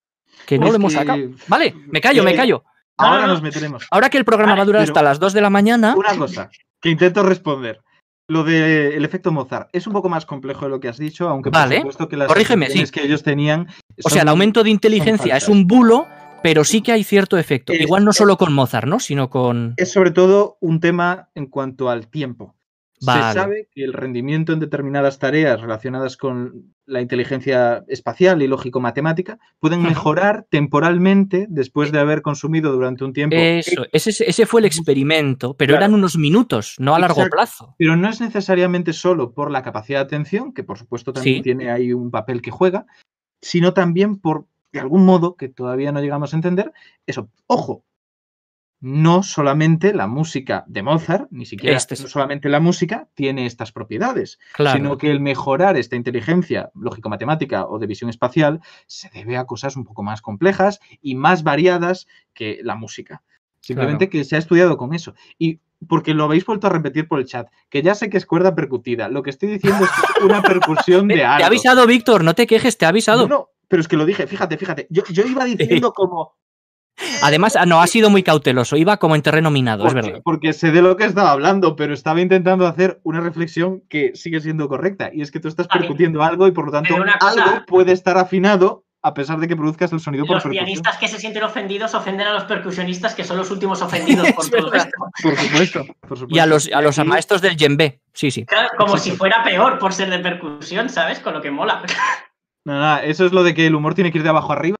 que 0.46 0.58
no 0.58 0.68
lo 0.68 0.76
hemos 0.76 0.92
sacado. 0.92 1.30
Vale, 1.48 1.74
me 1.88 2.00
callo, 2.00 2.22
me 2.22 2.34
callo. 2.34 2.64
Ahora 2.96 3.26
nos 3.26 3.42
meteremos. 3.42 3.86
Ahora 3.90 4.10
que 4.10 4.18
el 4.18 4.24
programa 4.24 4.54
va 4.54 4.62
a 4.62 4.66
durar 4.66 4.82
hasta 4.82 5.02
las 5.02 5.18
2 5.18 5.32
de 5.32 5.40
la 5.40 5.50
mañana. 5.50 5.94
Una 5.96 6.16
cosa, 6.16 6.50
que 6.80 6.90
intento 6.90 7.22
responder. 7.22 7.80
Lo 8.28 8.44
del 8.44 9.04
efecto 9.04 9.32
Mozart 9.32 9.70
es 9.72 9.88
un 9.88 9.92
poco 9.92 10.08
más 10.08 10.24
complejo 10.24 10.64
de 10.64 10.70
lo 10.70 10.78
que 10.78 10.86
has 10.86 10.98
dicho, 10.98 11.28
aunque 11.28 11.50
por 11.50 11.74
supuesto 11.74 12.08
que 12.08 12.16
las 12.16 12.28
corrígeme, 12.28 12.68
que 12.68 13.02
ellos 13.02 13.24
tenían. 13.24 13.66
O 14.04 14.08
sea, 14.08 14.22
el 14.22 14.28
aumento 14.28 14.62
de 14.62 14.70
inteligencia 14.70 15.36
es 15.36 15.48
un 15.48 15.66
bulo, 15.66 16.06
pero 16.40 16.62
sí 16.62 16.80
que 16.80 16.92
hay 16.92 17.02
cierto 17.02 17.38
efecto. 17.38 17.72
Igual 17.72 18.04
no 18.04 18.12
solo 18.12 18.36
con 18.36 18.52
Mozart, 18.52 18.86
¿no? 18.86 19.00
Sino 19.00 19.30
con. 19.30 19.74
Es 19.76 19.90
sobre 19.90 20.12
todo 20.12 20.58
un 20.60 20.78
tema 20.78 21.30
en 21.34 21.46
cuanto 21.46 21.90
al 21.90 22.06
tiempo. 22.06 22.54
Se 23.00 23.06
sabe 23.32 23.68
que 23.72 23.82
el 23.82 23.94
rendimiento 23.94 24.52
en 24.52 24.60
determinadas 24.60 25.18
tareas 25.18 25.60
relacionadas 25.60 26.18
con 26.18 26.74
la 26.84 27.00
inteligencia 27.00 27.82
espacial 27.88 28.42
y 28.42 28.46
lógico-matemática 28.46 29.38
pueden 29.58 29.82
mejorar 29.82 30.46
temporalmente 30.50 31.46
después 31.48 31.92
de 31.92 31.98
haber 31.98 32.20
consumido 32.20 32.72
durante 32.72 33.04
un 33.04 33.14
tiempo. 33.14 33.36
Eso, 33.36 33.86
ese, 33.92 34.44
fue 34.44 34.60
el 34.60 34.66
experimento, 34.66 35.54
pero 35.54 35.76
eran 35.76 35.94
unos 35.94 36.18
minutos, 36.18 36.74
no 36.78 36.94
a 36.94 36.98
largo 36.98 37.24
plazo. 37.30 37.74
Pero 37.78 37.96
no 37.96 38.08
es 38.08 38.20
necesariamente 38.20 38.92
solo 38.92 39.32
por 39.32 39.50
la 39.50 39.62
capacidad 39.62 40.00
de 40.00 40.04
atención, 40.04 40.52
que 40.52 40.62
por 40.62 40.76
supuesto 40.76 41.14
también 41.14 41.42
tiene 41.42 41.70
ahí 41.70 41.94
un 41.94 42.10
papel 42.10 42.42
que 42.42 42.50
juega, 42.50 42.84
sino 43.40 43.72
también 43.72 44.18
por, 44.18 44.46
de 44.72 44.80
algún 44.80 45.06
modo, 45.06 45.36
que 45.36 45.48
todavía 45.48 45.90
no 45.90 46.02
llegamos 46.02 46.34
a 46.34 46.36
entender, 46.36 46.72
eso, 47.06 47.30
ojo, 47.46 47.82
no 48.80 49.22
solamente 49.22 49.92
la 49.92 50.06
música 50.06 50.64
de 50.66 50.82
Mozart, 50.82 51.28
ni 51.30 51.44
siquiera 51.44 51.76
este 51.76 51.96
solamente 51.96 52.48
la 52.48 52.60
música 52.60 53.08
tiene 53.14 53.44
estas 53.44 53.72
propiedades, 53.72 54.38
sino 54.72 54.96
que 54.96 55.10
el 55.10 55.20
mejorar 55.20 55.76
esta 55.76 55.96
inteligencia 55.96 56.70
lógico-matemática 56.74 57.66
o 57.66 57.78
de 57.78 57.86
visión 57.86 58.08
espacial 58.08 58.60
se 58.86 59.10
debe 59.10 59.36
a 59.36 59.44
cosas 59.44 59.76
un 59.76 59.84
poco 59.84 60.02
más 60.02 60.22
complejas 60.22 60.80
y 61.02 61.14
más 61.14 61.42
variadas 61.42 62.06
que 62.32 62.60
la 62.62 62.74
música. 62.74 63.22
Simplemente 63.60 64.08
que 64.08 64.24
se 64.24 64.36
ha 64.36 64.38
estudiado 64.38 64.78
con 64.78 64.94
eso. 64.94 65.14
Y 65.38 65.60
porque 65.86 66.14
lo 66.14 66.24
habéis 66.24 66.44
vuelto 66.44 66.66
a 66.66 66.70
repetir 66.70 67.06
por 67.08 67.20
el 67.20 67.26
chat, 67.26 67.48
que 67.68 67.82
ya 67.82 67.94
sé 67.94 68.10
que 68.10 68.16
es 68.16 68.26
cuerda 68.26 68.54
percutida. 68.54 69.08
Lo 69.08 69.22
que 69.22 69.30
estoy 69.30 69.50
diciendo 69.50 69.84
es 69.84 70.24
una 70.24 70.42
percusión 70.42 71.08
de 71.08 71.24
algo. 71.24 71.36
Te 71.38 71.44
ha 71.44 71.46
avisado, 71.46 71.86
Víctor, 71.86 72.24
no 72.24 72.34
te 72.34 72.46
quejes, 72.46 72.76
te 72.76 72.86
ha 72.86 72.88
avisado. 72.88 73.28
No, 73.28 73.34
no, 73.34 73.48
pero 73.68 73.80
es 73.82 73.88
que 73.88 73.96
lo 73.96 74.04
dije, 74.04 74.26
fíjate, 74.26 74.56
fíjate. 74.56 74.86
Yo, 74.90 75.02
yo 75.10 75.24
iba 75.24 75.44
diciendo 75.44 75.92
como. 75.94 76.34
Además, 77.22 77.56
ah, 77.56 77.66
no, 77.66 77.80
ha 77.82 77.86
sido 77.86 78.10
muy 78.10 78.22
cauteloso, 78.22 78.76
iba 78.76 78.96
como 78.98 79.14
en 79.14 79.22
terreno 79.22 79.50
minado, 79.50 79.86
es 79.86 79.94
verdad. 79.94 80.20
porque 80.24 80.52
sé 80.52 80.70
de 80.70 80.82
lo 80.82 80.96
que 80.96 81.04
estaba 81.04 81.30
hablando, 81.32 81.76
pero 81.76 81.94
estaba 81.94 82.20
intentando 82.20 82.66
hacer 82.66 83.00
una 83.02 83.20
reflexión 83.20 83.82
que 83.88 84.12
sigue 84.14 84.40
siendo 84.40 84.68
correcta. 84.68 85.10
Y 85.12 85.22
es 85.22 85.30
que 85.30 85.40
tú 85.40 85.48
estás 85.48 85.66
percutiendo 85.68 86.22
algo 86.22 86.46
y 86.46 86.50
por 86.52 86.66
lo 86.66 86.72
tanto 86.72 86.88
Pero 86.90 87.02
una 87.02 87.18
cosa- 87.18 87.42
algo 87.44 87.66
puede 87.66 87.92
estar 87.92 88.16
afinado 88.18 88.84
a 89.02 89.14
pesar 89.14 89.38
de 89.38 89.48
que 89.48 89.56
produzcas 89.56 89.90
el 89.94 90.00
sonido 90.00 90.26
por 90.26 90.34
Los 90.36 90.42
percusión. 90.42 90.66
pianistas 90.66 90.98
que 90.98 91.08
se 91.08 91.18
sienten 91.18 91.42
ofendidos 91.42 91.94
ofenden 91.94 92.26
a 92.26 92.34
los 92.34 92.44
percusionistas 92.44 93.14
que 93.14 93.24
son 93.24 93.38
los 93.38 93.50
últimos 93.50 93.80
ofendidos 93.80 94.30
por 94.32 94.46
todo 94.50 94.72
esto. 94.74 94.90
Por 95.22 95.36
supuesto, 95.36 95.84
por 96.06 96.18
supuesto. 96.18 96.26
Y 96.36 96.38
a 96.38 96.44
los, 96.44 96.70
a 96.70 96.82
los 96.82 96.98
maestros 97.06 97.40
del 97.40 97.56
djembe, 97.56 98.00
sí, 98.12 98.30
sí. 98.30 98.44
Claro, 98.44 98.68
como 98.76 98.96
Exacto. 98.96 99.10
si 99.10 99.16
fuera 99.16 99.42
peor 99.42 99.78
por 99.78 99.94
ser 99.94 100.10
de 100.10 100.18
percusión, 100.18 100.90
¿sabes? 100.90 101.18
Con 101.20 101.32
lo 101.32 101.40
que 101.40 101.50
mola. 101.50 101.82
No, 102.66 102.78
no, 102.78 102.98
eso 102.98 103.24
es 103.24 103.32
lo 103.32 103.42
de 103.42 103.54
que 103.54 103.66
el 103.66 103.74
humor 103.74 103.94
tiene 103.94 104.12
que 104.12 104.18
ir 104.18 104.22
de 104.24 104.28
abajo 104.30 104.52
arriba. 104.52 104.76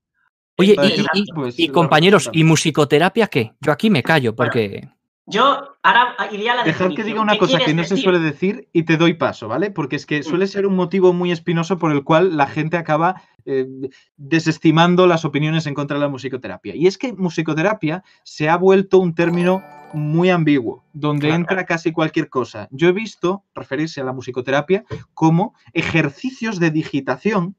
Oye, 0.61 0.77
y, 1.15 1.33
pues, 1.33 1.57
compañeros. 1.73 2.31
¿y 2.33 2.45
musicoterapia 2.45 3.27
qué? 3.27 3.53
Yo 3.61 3.73
aquí 3.73 3.91
me 3.91 4.03
callo 4.03 4.35
porque... 4.35 4.89
Yo 5.27 5.77
ahora 5.85 6.17
iría 6.33 6.55
a 6.55 6.57
la 6.57 6.65
Dejar 6.65 6.93
que 6.93 7.05
diga 7.05 7.21
una 7.21 7.35
¿Qué 7.35 7.39
cosa 7.39 7.59
que 7.61 7.73
no 7.73 7.85
se 7.85 7.97
suele 7.97 8.19
decir 8.19 8.69
y 8.73 8.83
te 8.83 8.97
doy 8.97 9.15
paso, 9.15 9.47
¿vale? 9.47 9.71
Porque 9.71 9.95
es 9.95 10.05
que 10.05 10.25
suele 10.25 10.49
ser 10.49 10.67
un 10.67 10.75
motivo 10.75 11.13
muy 11.13 11.31
espinoso 11.31 11.79
por 11.79 11.93
el 11.93 12.03
cual 12.03 12.37
la 12.37 12.49
gente 12.49 12.77
acaba 12.77 13.23
eh, 13.45 13.67
desestimando 14.17 15.07
las 15.07 15.25
opiniones 15.25 15.69
en 15.69 15.75
contra 15.75 15.99
de 15.99 16.03
la 16.03 16.09
musicoterapia. 16.09 16.75
Y 16.75 16.89
es 16.89 16.99
que 16.99 17.13
musicoterapia 17.13 18.03
se 18.25 18.49
ha 18.49 18.57
vuelto 18.57 18.99
un 18.99 19.15
término 19.15 19.63
muy 19.93 20.31
ambiguo, 20.31 20.85
donde 20.93 21.29
Claro. 21.29 21.43
entra 21.43 21.65
casi 21.65 21.93
cualquier 21.93 22.29
cosa. 22.29 22.67
Yo 22.73 22.89
he 22.89 22.93
visto 22.93 23.45
referirse 23.55 24.01
a 24.01 24.05
la 24.05 24.13
musicoterapia 24.13 24.85
como 25.15 25.55
ejercicios 25.73 26.59
de 26.59 26.73
digitación 26.73 27.55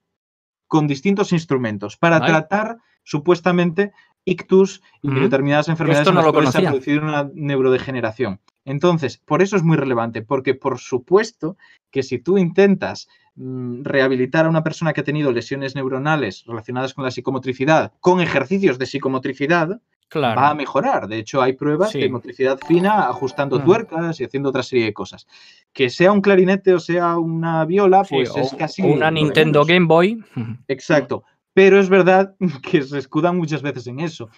con 0.72 0.88
distintos 0.88 1.34
instrumentos 1.34 1.98
para 1.98 2.18
Vale. 2.20 2.32
tratar 2.32 2.78
supuestamente 3.04 3.92
ictus 4.24 4.82
y 5.02 5.14
determinadas 5.20 5.68
enfermedades 5.68 6.08
Esto 6.08 6.12
en 6.12 6.16
no 6.16 6.22
las 6.22 6.28
lo 6.28 6.32
cuales 6.32 6.52
se 6.52 6.60
ha 6.60 6.62
conocía. 6.62 6.72
producido 6.72 7.04
una 7.04 7.30
neurodegeneración. 7.34 8.40
Entonces, 8.64 9.18
por 9.18 9.42
eso 9.42 9.58
es 9.58 9.64
muy 9.64 9.76
relevante, 9.76 10.22
porque 10.22 10.54
por 10.56 10.80
supuesto 10.80 11.58
que 11.92 12.04
si 12.04 12.20
tú 12.20 12.38
intentas 12.38 13.10
rehabilitar 13.36 14.46
a 14.46 14.50
una 14.50 14.64
persona 14.64 14.94
que 14.94 15.02
ha 15.02 15.04
tenido 15.06 15.32
lesiones 15.32 15.76
neuronales 15.76 16.44
relacionadas 16.46 16.94
con 16.94 17.04
la 17.06 17.12
psicomotricidad 17.12 17.94
con 18.00 18.20
ejercicios 18.22 18.78
de 18.78 18.86
psicomotricidad, 18.86 19.82
Claro. 20.10 20.42
va 20.42 20.50
a 20.50 20.56
mejorar. 20.56 21.08
De 21.08 21.18
hecho, 21.20 21.42
hay 21.42 21.54
pruebas 21.54 21.92
Sí. 21.92 22.02
de 22.02 22.10
motricidad 22.10 22.60
fina 22.68 23.08
ajustando 23.08 23.60
Mm. 23.60 23.64
tuercas 23.66 24.20
y 24.20 24.26
haciendo 24.26 24.50
otra 24.50 24.62
serie 24.64 24.84
de 24.84 24.94
cosas. 24.94 25.26
Que 25.72 25.90
sea 25.90 26.12
un 26.12 26.20
clarinete 26.20 26.74
o 26.74 26.80
sea 26.82 27.18
una 27.18 27.64
viola, 27.64 28.04
Sí, 28.04 28.16
pues 28.16 28.36
es 28.36 28.54
casi... 28.56 28.82
una 28.82 29.10
Nintendo. 29.10 29.64
Game 29.66 29.86
Boy. 29.88 30.22
Exacto. 30.68 31.24
Pero 31.54 31.80
es 31.80 31.88
verdad 31.88 32.36
que 32.62 32.82
se 32.82 32.98
escudan 32.98 33.38
muchas 33.38 33.62
veces 33.62 33.88
en 33.88 34.02
eso. 34.02 34.30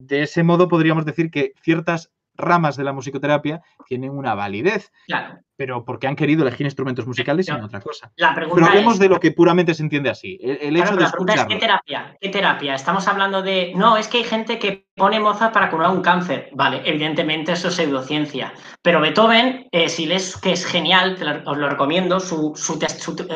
De 0.00 0.22
ese 0.22 0.42
modo 0.42 0.68
podríamos 0.68 1.04
decir 1.04 1.30
que 1.30 1.52
ciertas 1.62 2.10
ramas 2.36 2.76
de 2.76 2.84
la 2.84 2.92
musicoterapia 2.92 3.60
tienen 3.88 4.10
una 4.10 4.34
validez, 4.34 4.90
Claro. 5.06 5.38
pero 5.56 5.84
porque 5.84 6.06
han 6.08 6.16
querido 6.16 6.42
elegir 6.42 6.66
instrumentos 6.66 7.06
musicales 7.06 7.46
y 7.46 7.52
Ya. 7.52 7.58
no 7.58 7.66
otra 7.66 7.80
cosa. 7.80 8.10
La 8.16 8.34
Pero 8.34 8.46
pregunta 8.48 8.68
hablemos 8.70 8.94
es. 8.94 9.00
de 9.00 9.08
lo 9.08 9.20
que 9.20 9.30
puramente 9.32 9.72
se 9.74 9.82
entiende 9.82 10.10
así. 10.10 10.38
El, 10.42 10.50
el 10.50 10.58
Claro, 10.58 10.74
hecho 10.74 10.84
pero 10.84 10.96
de 10.96 11.02
la 11.04 11.10
pregunta 11.10 11.34
es, 11.34 11.44
¿qué 11.46 11.56
terapia? 11.56 12.16
¿Qué 12.20 12.28
terapia? 12.30 12.74
Estamos 12.74 13.06
hablando 13.08 13.42
de. 13.42 13.72
No, 13.76 13.96
es 13.96 14.08
que 14.08 14.18
hay 14.18 14.24
gente 14.24 14.58
que 14.58 14.86
pone 14.96 15.20
Mozart 15.20 15.52
para 15.54 15.70
curar 15.70 15.90
un 15.90 16.02
cáncer. 16.02 16.50
Vale, 16.52 16.82
evidentemente 16.84 17.52
eso 17.52 17.68
es 17.68 17.74
pseudociencia. 17.74 18.52
Pero 18.82 19.00
Beethoven, 19.00 19.68
eh, 19.70 19.88
si 19.88 20.06
lees 20.06 20.36
que 20.36 20.52
es 20.52 20.66
genial, 20.66 21.16
te 21.16 21.24
lo- 21.24 21.50
os 21.50 21.56
lo 21.56 21.68
recomiendo, 21.68 22.18
su, 22.20 22.52
su 22.56 22.78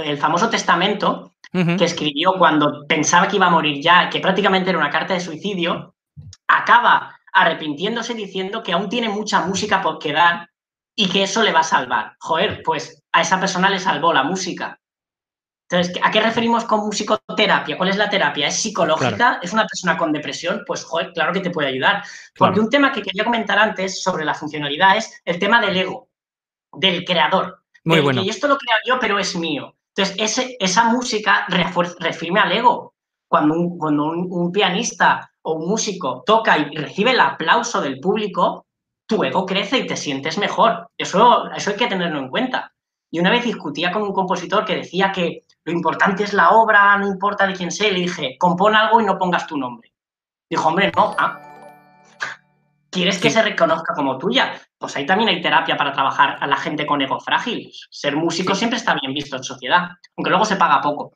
el 0.04 0.18
famoso 0.18 0.50
testamento 0.50 1.32
que 1.50 1.84
escribió 1.84 2.34
cuando 2.36 2.84
pensaba 2.86 3.26
que 3.26 3.36
iba 3.36 3.46
a 3.46 3.50
morir 3.50 3.82
ya, 3.82 4.10
que 4.10 4.20
prácticamente 4.20 4.68
era 4.68 4.78
una 4.78 4.90
carta 4.90 5.14
de 5.14 5.20
suicidio, 5.20 5.94
acaba 6.46 7.17
arrepintiéndose 7.40 8.14
diciendo 8.14 8.62
que 8.62 8.72
aún 8.72 8.88
tiene 8.88 9.08
mucha 9.08 9.40
música 9.46 9.80
por 9.82 9.98
que 9.98 10.12
dar 10.12 10.50
y 10.96 11.08
que 11.08 11.22
eso 11.22 11.42
le 11.42 11.52
va 11.52 11.60
a 11.60 11.64
salvar. 11.64 12.16
Joder, 12.20 12.62
pues 12.64 13.02
a 13.12 13.20
esa 13.22 13.38
persona 13.40 13.70
le 13.70 13.78
salvó 13.78 14.12
la 14.12 14.22
música. 14.24 14.80
Entonces, 15.70 16.00
¿a 16.02 16.10
qué 16.10 16.20
referimos 16.22 16.64
con 16.64 16.80
musicoterapia? 16.80 17.76
¿Cuál 17.76 17.90
es 17.90 17.96
la 17.98 18.08
terapia? 18.08 18.46
¿Es 18.48 18.56
psicológica? 18.62 19.38
¿Es 19.42 19.52
una 19.52 19.66
persona 19.66 19.98
con 19.98 20.12
depresión? 20.12 20.62
Pues, 20.66 20.82
joder, 20.84 21.12
claro 21.12 21.32
que 21.32 21.40
te 21.40 21.50
puede 21.50 21.68
ayudar. 21.68 22.02
Porque 22.36 22.54
Claro. 22.54 22.62
un 22.62 22.70
tema 22.70 22.90
que 22.92 23.02
quería 23.02 23.24
comentar 23.24 23.58
antes 23.58 24.02
sobre 24.02 24.24
la 24.24 24.32
funcionalidad 24.34 24.96
es 24.96 25.20
el 25.26 25.38
tema 25.38 25.60
del 25.60 25.76
ego, 25.76 26.08
del 26.72 27.04
creador. 27.04 27.62
Muy 27.84 27.96
del 27.96 28.04
bueno. 28.04 28.22
que 28.24 28.30
esto 28.30 28.48
lo 28.48 28.56
creo 28.56 28.76
yo, 28.86 28.98
pero 28.98 29.18
es 29.18 29.36
mío. 29.36 29.74
Entonces, 29.94 30.16
ese- 30.18 30.56
esa 30.58 30.84
música 30.84 31.46
refirme 31.48 32.40
al 32.40 32.52
ego. 32.52 32.94
Cuando, 33.30 33.54
un, 33.54 33.78
cuando 33.78 34.04
un, 34.06 34.26
un 34.30 34.50
pianista 34.50 35.30
o 35.48 35.54
un 35.54 35.68
músico 35.68 36.22
toca 36.26 36.58
y 36.58 36.76
recibe 36.76 37.12
el 37.12 37.20
aplauso 37.20 37.80
del 37.80 38.00
público, 38.00 38.66
tu 39.06 39.24
ego 39.24 39.46
crece 39.46 39.78
y 39.78 39.86
te 39.86 39.96
sientes 39.96 40.38
mejor. 40.38 40.88
Eso, 40.96 41.50
eso 41.52 41.70
hay 41.70 41.76
que 41.76 41.86
tenerlo 41.86 42.18
en 42.18 42.28
cuenta. 42.28 42.72
Y 43.10 43.20
una 43.20 43.30
vez 43.30 43.44
discutía 43.44 43.90
con 43.90 44.02
un 44.02 44.12
compositor 44.12 44.64
que 44.66 44.76
decía 44.76 45.10
que 45.10 45.44
lo 45.64 45.72
importante 45.72 46.24
es 46.24 46.34
la 46.34 46.50
obra, 46.50 46.98
no 46.98 47.06
importa 47.06 47.46
de 47.46 47.54
quién 47.54 47.70
sea, 47.70 47.90
le 47.90 48.00
dije, 48.00 48.36
compón 48.38 48.76
algo 48.76 49.00
y 49.00 49.04
no 49.04 49.18
pongas 49.18 49.46
tu 49.46 49.56
nombre. 49.56 49.92
Dijo, 50.50 50.68
hombre, 50.68 50.92
no, 50.94 51.14
ah. 51.18 51.40
¿Quieres 52.90 53.18
que 53.18 53.28
Sí. 53.28 53.36
se 53.36 53.42
reconozca 53.42 53.94
como 53.94 54.16
tuya? 54.18 54.54
Pues 54.78 54.96
ahí 54.96 55.04
también 55.04 55.28
hay 55.28 55.42
terapia 55.42 55.76
para 55.76 55.92
trabajar 55.92 56.38
a 56.40 56.46
la 56.46 56.56
gente 56.56 56.86
con 56.86 57.00
ego 57.02 57.20
frágil. 57.20 57.70
Ser 57.90 58.16
músico 58.16 58.54
Sí. 58.54 58.60
siempre 58.60 58.78
está 58.78 58.94
bien 58.94 59.12
visto 59.12 59.36
en 59.36 59.44
sociedad, 59.44 59.88
aunque 60.16 60.30
luego 60.30 60.44
se 60.46 60.56
paga 60.56 60.80
poco. 60.80 61.12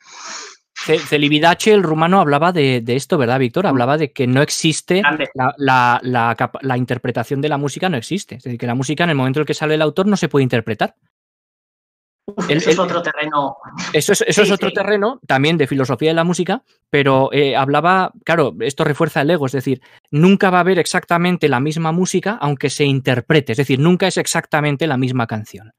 Ce- 0.87 0.99
Celibidache, 0.99 1.73
el 1.73 1.83
rumano, 1.83 2.21
hablaba 2.21 2.53
de, 2.53 2.81
de 2.81 2.97
esto, 2.97 3.17
¿verdad, 3.19 3.39
Víctor? 3.39 3.67
Hablaba 3.67 3.97
de 3.99 4.13
que 4.13 4.27
no 4.27 4.43
existe 4.43 5.03
la, 5.35 5.55
la- 5.57 6.01
la 6.03 6.35
capa- 6.37 6.59
la 6.63 6.77
interpretación 6.77 7.41
de 7.41 7.49
la 7.49 7.57
música, 7.59 7.89
no 7.89 7.97
existe. 7.97 8.37
Es 8.37 8.43
decir, 8.43 8.59
que 8.59 8.67
la 8.67 8.75
música 8.75 9.05
en 9.05 9.11
el 9.11 9.17
momento 9.17 9.39
en 9.39 9.43
el 9.43 9.47
que 9.47 9.55
sale 9.55 9.75
el 9.75 9.83
autor 9.83 10.07
no 10.07 10.17
se 10.17 10.29
puede 10.29 10.43
interpretar. 10.43 10.97
El- 12.49 12.59
Eso 12.59 12.71
es 12.71 12.79
otro 12.79 13.03
terreno. 13.03 13.57
Eso 13.93 14.13
es, 14.13 14.23
eso 14.23 14.43
Sí, 14.43 14.49
es 14.49 14.53
otro 14.53 14.69
sí. 14.69 14.75
terreno 14.75 15.21
también 15.27 15.59
de 15.59 15.67
filosofía 15.67 16.11
de 16.11 16.15
la 16.15 16.25
música, 16.25 16.63
pero 16.89 17.31
eh, 17.33 17.57
hablaba, 17.57 18.13
claro, 18.25 18.55
esto 18.61 18.85
refuerza 18.85 19.23
el 19.23 19.31
ego, 19.31 19.47
es 19.47 19.53
decir, 19.53 19.83
nunca 20.11 20.49
va 20.51 20.59
a 20.59 20.61
haber 20.61 20.79
exactamente 20.79 21.49
la 21.49 21.59
misma 21.61 21.91
música 21.93 22.39
aunque 22.41 22.71
se 22.71 22.85
interprete, 22.85 23.53
es 23.53 23.59
decir, 23.59 23.81
nunca 23.81 24.07
es 24.07 24.17
exactamente 24.19 24.87
la 24.87 24.97
misma 24.97 25.27
canción. 25.27 25.73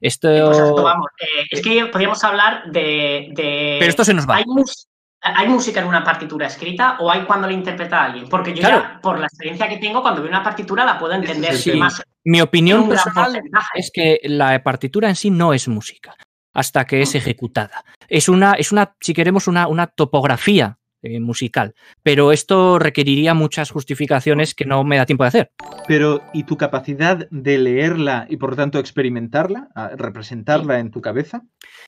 Esto, 0.00 0.28
Pues 0.28 0.58
esto, 0.58 0.82
vamos, 0.82 1.06
eh, 1.20 1.46
es 1.50 1.62
que 1.62 1.86
podríamos 1.86 2.22
hablar 2.24 2.64
de. 2.70 3.28
de- 3.32 3.76
pero 3.78 3.90
esto 3.90 4.04
se 4.04 4.14
nos 4.14 4.28
va. 4.28 4.36
¿Hay, 4.36 4.44
mus- 4.46 4.86
¿Hay 5.20 5.48
música 5.48 5.80
en 5.80 5.88
una 5.88 6.04
partitura 6.04 6.46
escrita 6.46 6.96
o 7.00 7.10
hay 7.10 7.22
cuando 7.22 7.48
la 7.48 7.52
interpreta 7.52 8.04
alguien? 8.04 8.28
Porque 8.28 8.54
yo 8.54 8.60
Claro. 8.60 8.82
ya, 8.82 9.00
por 9.00 9.18
la 9.18 9.26
experiencia 9.26 9.68
que 9.68 9.78
tengo, 9.78 10.00
cuando 10.00 10.22
veo 10.22 10.30
una 10.30 10.44
partitura 10.44 10.84
la 10.84 10.96
puedo 10.98 11.12
entender 11.14 11.54
más. 11.76 12.00
Mi 12.24 12.40
opinión 12.40 12.88
personal 12.88 13.40
es 13.74 13.90
que 13.92 14.20
la 14.24 14.62
partitura 14.62 15.08
en 15.08 15.16
sí 15.16 15.30
no 15.30 15.52
es 15.52 15.66
música 15.66 16.14
hasta 16.54 16.84
que 16.86 17.02
es 17.02 17.14
ejecutada. 17.16 17.84
Es 18.08 18.28
una, 18.28 18.52
es 18.52 18.70
una 18.72 18.94
si 19.00 19.12
queremos, 19.12 19.48
una, 19.48 19.66
una 19.66 19.86
topografía 19.88 20.77
eh, 21.02 21.20
musical, 21.20 21.74
pero 22.02 22.32
esto 22.32 22.78
requeriría 22.78 23.34
muchas 23.34 23.70
justificaciones 23.70 24.54
que 24.54 24.64
no 24.64 24.84
me 24.84 24.96
da 24.96 25.06
tiempo 25.06 25.24
de 25.24 25.28
hacer. 25.28 25.52
Pero, 25.86 26.22
¿y 26.32 26.44
tu 26.44 26.56
capacidad 26.56 27.28
de 27.30 27.58
leerla 27.58 28.26
y 28.28 28.36
por 28.36 28.50
lo 28.50 28.56
tanto 28.56 28.78
experimentarla, 28.78 29.68
representarla 29.96 30.78
en 30.80 30.90
tu 30.90 31.00
cabeza? 31.00 31.42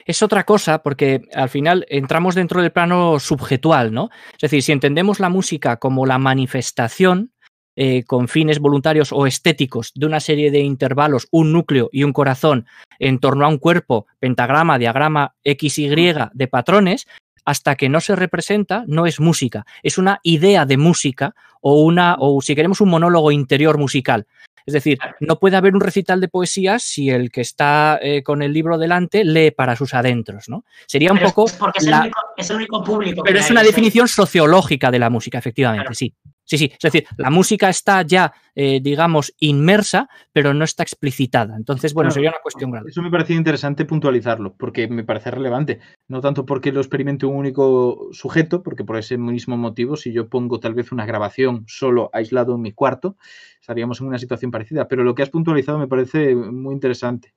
es 0.05 0.23
otra 0.23 0.45
cosa 0.45 0.83
porque 0.83 1.23
al 1.35 1.49
final 1.49 1.87
entramos 1.89 2.35
dentro 2.35 2.63
del 2.63 2.73
plano 2.73 3.19
subjetual, 3.19 3.93
¿no? 3.93 4.11
Es 4.33 4.41
decir, 4.43 4.63
si 4.63 4.73
entendemos 4.73 5.21
la 5.21 5.29
música 5.29 5.77
como 5.77 6.07
la 6.07 6.19
manifestación 6.19 7.33
eh, 7.77 8.05
con 8.05 8.29
fines 8.29 8.59
voluntarios 8.59 9.13
o 9.13 9.27
estéticos 9.27 9.93
de 9.95 10.07
una 10.07 10.21
serie 10.21 10.51
de 10.51 10.61
intervalos, 10.61 11.29
un 11.31 11.53
núcleo 11.53 11.89
y 11.93 12.03
un 12.03 12.13
corazón 12.13 12.67
en 12.99 13.21
torno 13.21 13.45
a 13.45 13.49
un 13.49 13.59
cuerpo, 13.59 14.07
pentagrama, 14.19 14.79
diagrama, 14.79 15.35
XY 15.45 16.31
de 16.33 16.49
patrones, 16.49 17.07
hasta 17.45 17.75
que 17.77 17.89
no 17.89 18.01
se 18.01 18.17
representa, 18.17 18.85
no 18.87 19.07
es 19.07 19.21
música, 19.21 19.65
es 19.83 19.99
una 19.99 20.21
idea 20.23 20.67
de 20.67 20.77
música 20.77 21.35
o 21.61 21.83
una, 21.83 22.17
o 22.19 22.41
si 22.41 22.55
queremos, 22.55 22.81
un 22.81 22.89
monólogo 22.91 23.31
interior 23.33 23.79
musical. 23.79 24.27
Es 24.67 24.75
decir, 24.75 24.99
no 25.21 25.39
puede 25.41 25.57
haber 25.57 25.75
un 25.75 25.81
recital 25.81 26.21
de 26.21 26.29
poesías 26.29 26.83
si 26.83 27.09
el 27.11 27.31
que 27.33 27.41
está 27.41 27.99
eh, 28.01 28.23
con 28.23 28.43
el 28.43 28.53
libro 28.53 28.77
delante 28.79 29.25
lee 29.25 29.51
para 29.51 29.75
sus 29.75 29.95
adentros, 29.95 30.49
¿no? 30.49 30.65
Sería 30.87 31.13
un 31.13 31.19
poco. 31.19 31.47
es 31.47 31.53
porque 31.55 31.79
es, 31.79 31.87
la- 31.87 31.97
el 31.97 32.03
único, 32.03 32.21
es 32.37 32.51
el 32.51 32.57
único 32.57 32.85
público. 32.85 33.23
Pero 33.25 33.39
es 33.41 33.51
una 33.51 33.63
definición 33.63 34.07
sociológica 34.07 34.91
de 34.91 34.99
la 34.99 35.11
música, 35.11 35.39
efectivamente, 35.39 35.85
Claro. 35.85 35.95
sí. 35.95 36.15
Sí, 36.51 36.59
sí. 36.59 36.65
Es 36.73 36.81
decir, 36.81 37.07
la 37.17 37.31
música 37.31 37.69
está 37.69 38.03
ya, 38.03 38.33
eh, 38.57 38.81
digamos, 38.83 39.33
inmersa, 39.39 40.09
pero 40.33 40.53
no 40.53 40.65
está 40.65 40.83
explicitada. 40.83 41.55
Entonces, 41.57 41.95
bueno, 41.95 42.09
Claro. 42.09 42.15
sería 42.15 42.31
una 42.31 42.41
cuestión 42.43 42.73
grande. 42.73 42.91
Eso 42.91 43.03
me 43.03 43.11
parecía 43.11 43.37
interesante 43.37 43.85
puntualizarlo, 43.85 44.55
porque 44.59 44.89
me 44.89 45.05
parece 45.05 45.31
relevante. 45.31 45.79
No 46.09 46.21
tanto 46.21 46.45
porque 46.45 46.73
lo 46.73 46.81
experimente 46.81 47.25
un 47.25 47.37
único 47.37 48.09
sujeto, 48.11 48.65
porque 48.65 48.83
por 48.83 48.97
ese 48.97 49.17
mismo 49.17 49.57
motivo, 49.57 49.97
si 49.97 50.13
yo 50.13 50.29
pongo 50.29 50.59
tal 50.59 50.75
vez 50.75 50.91
una 50.91 51.07
grabación 51.07 51.63
solo 51.69 52.11
aislado 52.13 52.57
en 52.57 52.63
mi 52.63 52.73
cuarto, 52.73 53.17
estaríamos 53.61 54.01
en 54.01 54.09
una 54.09 54.19
situación 54.19 54.51
parecida. 54.51 54.89
Pero 54.89 55.05
lo 55.05 55.15
que 55.15 55.23
has 55.23 55.31
puntualizado 55.31 55.79
me 55.79 55.87
parece 55.87 56.35
muy 56.35 56.75
interesante. 56.75 57.33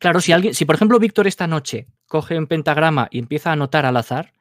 Claro, 0.00 0.20
si 0.20 0.32
alguien, 0.32 0.54
si 0.54 0.64
por 0.64 0.74
ejemplo 0.74 0.98
Víctor 0.98 1.28
esta 1.28 1.46
noche 1.46 1.86
coge 2.08 2.36
un 2.36 2.48
pentagrama 2.48 3.06
y 3.12 3.20
empieza 3.20 3.50
a 3.50 3.52
anotar 3.52 3.86
al 3.86 3.96
azar, 3.96 4.32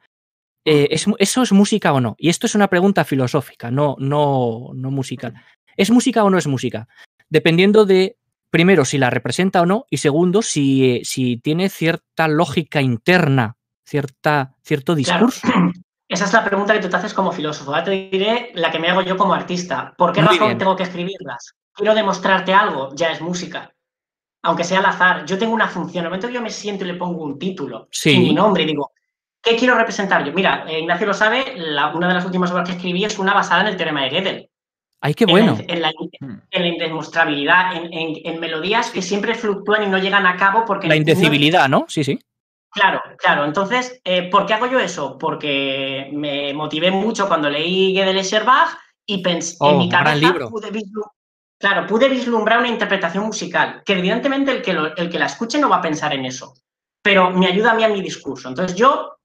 eh, 0.65 0.87
¿es 0.91 1.05
¿eso 1.19 1.43
es 1.43 1.51
música 1.51 1.93
o 1.93 2.01
no? 2.01 2.15
Y 2.17 2.29
esto 2.29 2.45
es 2.47 2.55
una 2.55 2.67
pregunta 2.67 3.05
filosófica, 3.05 3.71
no, 3.71 3.95
no, 3.99 4.71
no 4.73 4.91
musical. 4.91 5.33
¿Es 5.77 5.91
música 5.91 6.23
o 6.23 6.29
no 6.29 6.37
es 6.37 6.47
música? 6.47 6.87
Dependiendo 7.29 7.85
de, 7.85 8.17
primero, 8.49 8.83
si 8.85 8.97
la 8.97 9.09
representa 9.09 9.61
o 9.61 9.65
no, 9.65 9.85
y 9.89 9.97
segundo, 9.97 10.41
si, 10.41 11.01
si 11.03 11.37
tiene 11.37 11.69
cierta 11.69 12.27
lógica 12.27 12.81
interna, 12.81 13.55
cierta, 13.85 14.55
cierto 14.63 14.95
Claro. 14.95 15.27
discurso. 15.27 15.47
Esa 16.07 16.25
es 16.25 16.33
la 16.33 16.45
pregunta 16.45 16.73
que 16.73 16.79
tú 16.81 16.87
te 16.89 16.95
haces 16.97 17.13
como 17.15 17.31
filósofo. 17.31 17.71
Ahora 17.71 17.83
te 17.85 17.91
diré 18.11 18.51
la 18.53 18.69
que 18.71 18.77
me 18.79 18.89
hago 18.89 19.01
yo 19.01 19.17
como 19.17 19.33
artista. 19.33 19.93
¿Por 19.97 20.11
qué 20.13 20.21
Muy 20.21 20.29
razón 20.33 20.47
bien. 20.49 20.57
tengo 20.59 20.75
que 20.75 20.83
escribirlas? 20.83 21.53
Quiero 21.73 21.95
demostrarte 21.95 22.53
algo, 22.53 22.93
ya 22.95 23.11
es 23.11 23.21
música. 23.21 23.73
Aunque 24.43 24.63
sea 24.63 24.79
al 24.79 24.85
azar, 24.85 25.25
yo 25.25 25.39
tengo 25.39 25.53
una 25.55 25.67
función. 25.67 26.01
En 26.01 26.05
el 26.05 26.09
momento 26.11 26.27
que 26.27 26.33
yo 26.35 26.41
me 26.41 26.51
siento 26.51 26.85
y 26.85 26.87
le 26.87 26.93
pongo 26.93 27.23
un 27.23 27.39
título 27.39 27.87
Sí. 27.91 28.11
sin 28.11 28.21
mi 28.21 28.33
nombre 28.35 28.61
y 28.63 28.67
digo, 28.67 28.91
¿qué 29.45 29.55
quiero 29.55 29.76
representar 29.76 30.26
yo? 30.26 30.34
Mira, 30.34 30.65
eh, 30.67 30.80
Ignacio 30.80 31.07
lo 31.07 31.13
sabe, 31.13 31.53
la- 31.55 31.93
una 31.95 32.07
de 32.09 32.15
las 32.15 32.26
últimas 32.26 32.51
obras 32.51 32.67
que 32.67 32.76
escribí 32.76 33.05
es 33.05 33.17
una 33.19 33.34
basada 33.34 33.61
en 33.61 33.67
el 33.67 33.77
teorema 33.77 34.03
de 34.03 34.09
Gödel. 34.09 34.49
¡Ay, 35.01 35.13
qué 35.13 35.26
En 35.26 35.30
bueno! 35.30 35.57
En, 35.67 35.81
la, 35.81 35.91
Hmm. 36.19 36.38
en 36.49 36.61
la 36.61 36.67
indemostrabilidad, 36.67 37.76
en, 37.76 37.93
en- 37.93 38.15
en 38.23 38.39
melodías 38.39 38.89
que 38.91 39.01
siempre 39.01 39.35
fluctúan 39.35 39.84
y 39.84 39.88
no 39.88 39.99
llegan 39.99 40.26
a 40.26 40.35
cabo 40.35 40.65
porque... 40.65 40.88
La 40.88 40.95
indecibilidad, 40.95 41.69
¿no? 41.69 41.85
Sí, 41.88 42.03
sí. 42.03 42.19
Claro, 42.72 43.01
claro. 43.17 43.45
Entonces, 43.45 44.01
eh, 44.03 44.30
¿por 44.30 44.45
qué 44.45 44.53
hago 44.55 44.65
yo 44.67 44.80
eso? 44.80 45.17
Porque 45.17 46.09
me 46.11 46.53
motivé 46.53 46.91
mucho 46.91 47.27
cuando 47.27 47.49
leí 47.49 47.93
Gödel 47.95 48.23
Scherbach 48.26 48.69
y 49.05 49.22
pensé 49.22 49.55
Oh, 49.59 49.72
en 49.72 49.77
mi 49.77 49.89
gran 49.89 50.03
cabeza 50.05 50.27
libro. 50.27 50.49
pude 50.49 50.72
vislumbrar, 50.72 51.11
claro, 51.59 51.88
pude 51.88 52.09
vislumbrar 52.09 52.59
una 52.59 52.67
interpretación 52.67 53.26
musical, 53.26 53.81
que 53.85 53.93
evidentemente 53.93 54.51
el 54.51 54.61
que, 54.61 54.73
lo- 54.73 54.95
el 54.95 55.09
que 55.09 55.19
la 55.19 55.27
escuche 55.27 55.59
no 55.59 55.69
va 55.69 55.77
a 55.77 55.81
pensar 55.81 56.13
en 56.13 56.26
eso, 56.26 56.53
pero 57.01 57.30
me 57.30 57.47
ayuda 57.47 57.72
a 57.72 57.76
mí 57.76 57.84
a 57.84 57.89
mi 57.89 58.01
discurso. 58.01 58.49
Entonces, 58.49 58.76
yo 58.76 59.15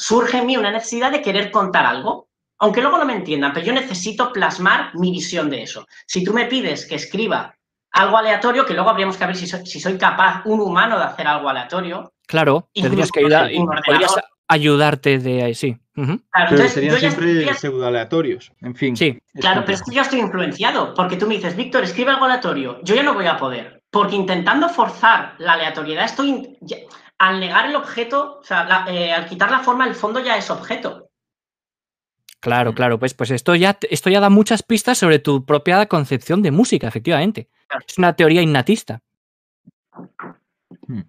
surge 0.00 0.38
en 0.38 0.46
mí 0.46 0.56
una 0.56 0.70
necesidad 0.70 1.12
de 1.12 1.22
querer 1.22 1.50
contar 1.50 1.84
algo, 1.86 2.28
aunque 2.58 2.80
luego 2.80 2.98
no 2.98 3.04
me 3.04 3.14
entiendan, 3.14 3.52
pero 3.52 3.66
yo 3.66 3.72
necesito 3.72 4.32
plasmar 4.32 4.94
mi 4.94 5.10
visión 5.10 5.50
de 5.50 5.62
eso. 5.62 5.86
Si 6.06 6.24
tú 6.24 6.32
me 6.32 6.46
pides 6.46 6.86
que 6.86 6.94
escriba 6.96 7.54
algo 7.92 8.16
aleatorio, 8.16 8.64
que 8.66 8.74
luego 8.74 8.90
habríamos 8.90 9.16
que 9.16 9.26
ver 9.26 9.36
si 9.36 9.46
soy, 9.46 9.66
si 9.66 9.80
soy 9.80 9.98
capaz, 9.98 10.42
un 10.46 10.60
humano, 10.60 10.98
de 10.98 11.04
hacer 11.04 11.26
algo 11.26 11.48
aleatorio, 11.48 12.12
Claro, 12.26 12.68
tendrías 12.72 13.10
que 13.10 13.20
ayudar, 13.20 13.50
podrías 13.84 14.16
ayudar 14.46 15.00
de 15.00 15.42
ahí, 15.42 15.54
sí. 15.54 15.76
Claro, 15.94 16.18
Pero 16.32 16.50
entonces, 16.50 16.72
serían 16.72 16.98
siempre 16.98 17.54
pseudo 17.54 17.86
aleatorios. 17.86 18.52
En 18.60 18.74
fin. 18.74 18.96
Sí, 18.96 19.18
Claro, 19.40 19.62
pero 19.66 19.76
es 19.76 19.82
que 19.82 19.94
yo 19.94 20.02
estoy 20.02 20.20
influenciado, 20.20 20.94
porque 20.94 21.16
tú 21.16 21.26
me 21.26 21.34
dices, 21.34 21.56
Víctor, 21.56 21.82
escribe 21.84 22.12
algo 22.12 22.24
aleatorio. 22.24 22.80
Yo 22.84 22.94
ya 22.94 23.02
no 23.02 23.14
voy 23.14 23.26
a 23.26 23.36
poder, 23.36 23.82
porque 23.90 24.14
intentando 24.16 24.68
forzar 24.68 25.34
la 25.38 25.54
aleatoriedad, 25.54 26.04
estoy 26.04 26.28
in- 26.30 26.56
ya- 26.60 26.78
al 27.20 27.38
negar 27.38 27.66
el 27.66 27.76
objeto, 27.76 28.38
o 28.40 28.42
sea, 28.44 28.64
la- 28.64 28.86
eh, 28.90 29.12
al 29.12 29.26
quitar 29.26 29.50
la 29.50 29.60
forma, 29.60 29.86
el 29.86 29.94
fondo 29.94 30.20
ya 30.20 30.36
es 30.38 30.50
objeto. 30.50 31.10
Claro, 32.40 32.74
claro, 32.74 32.98
pues, 32.98 33.12
pues 33.12 33.30
esto, 33.30 33.54
ya, 33.54 33.78
esto 33.90 34.08
ya 34.08 34.20
da 34.20 34.30
muchas 34.30 34.62
pistas 34.62 34.96
sobre 34.96 35.18
tu 35.18 35.44
propia 35.44 35.84
concepción 35.86 36.40
de 36.40 36.50
música, 36.50 36.88
efectivamente. 36.88 37.50
Claro. 37.68 37.84
Es 37.86 37.98
una 37.98 38.16
teoría 38.16 38.40
innatista. 38.40 39.02
Hmm. 40.86 41.02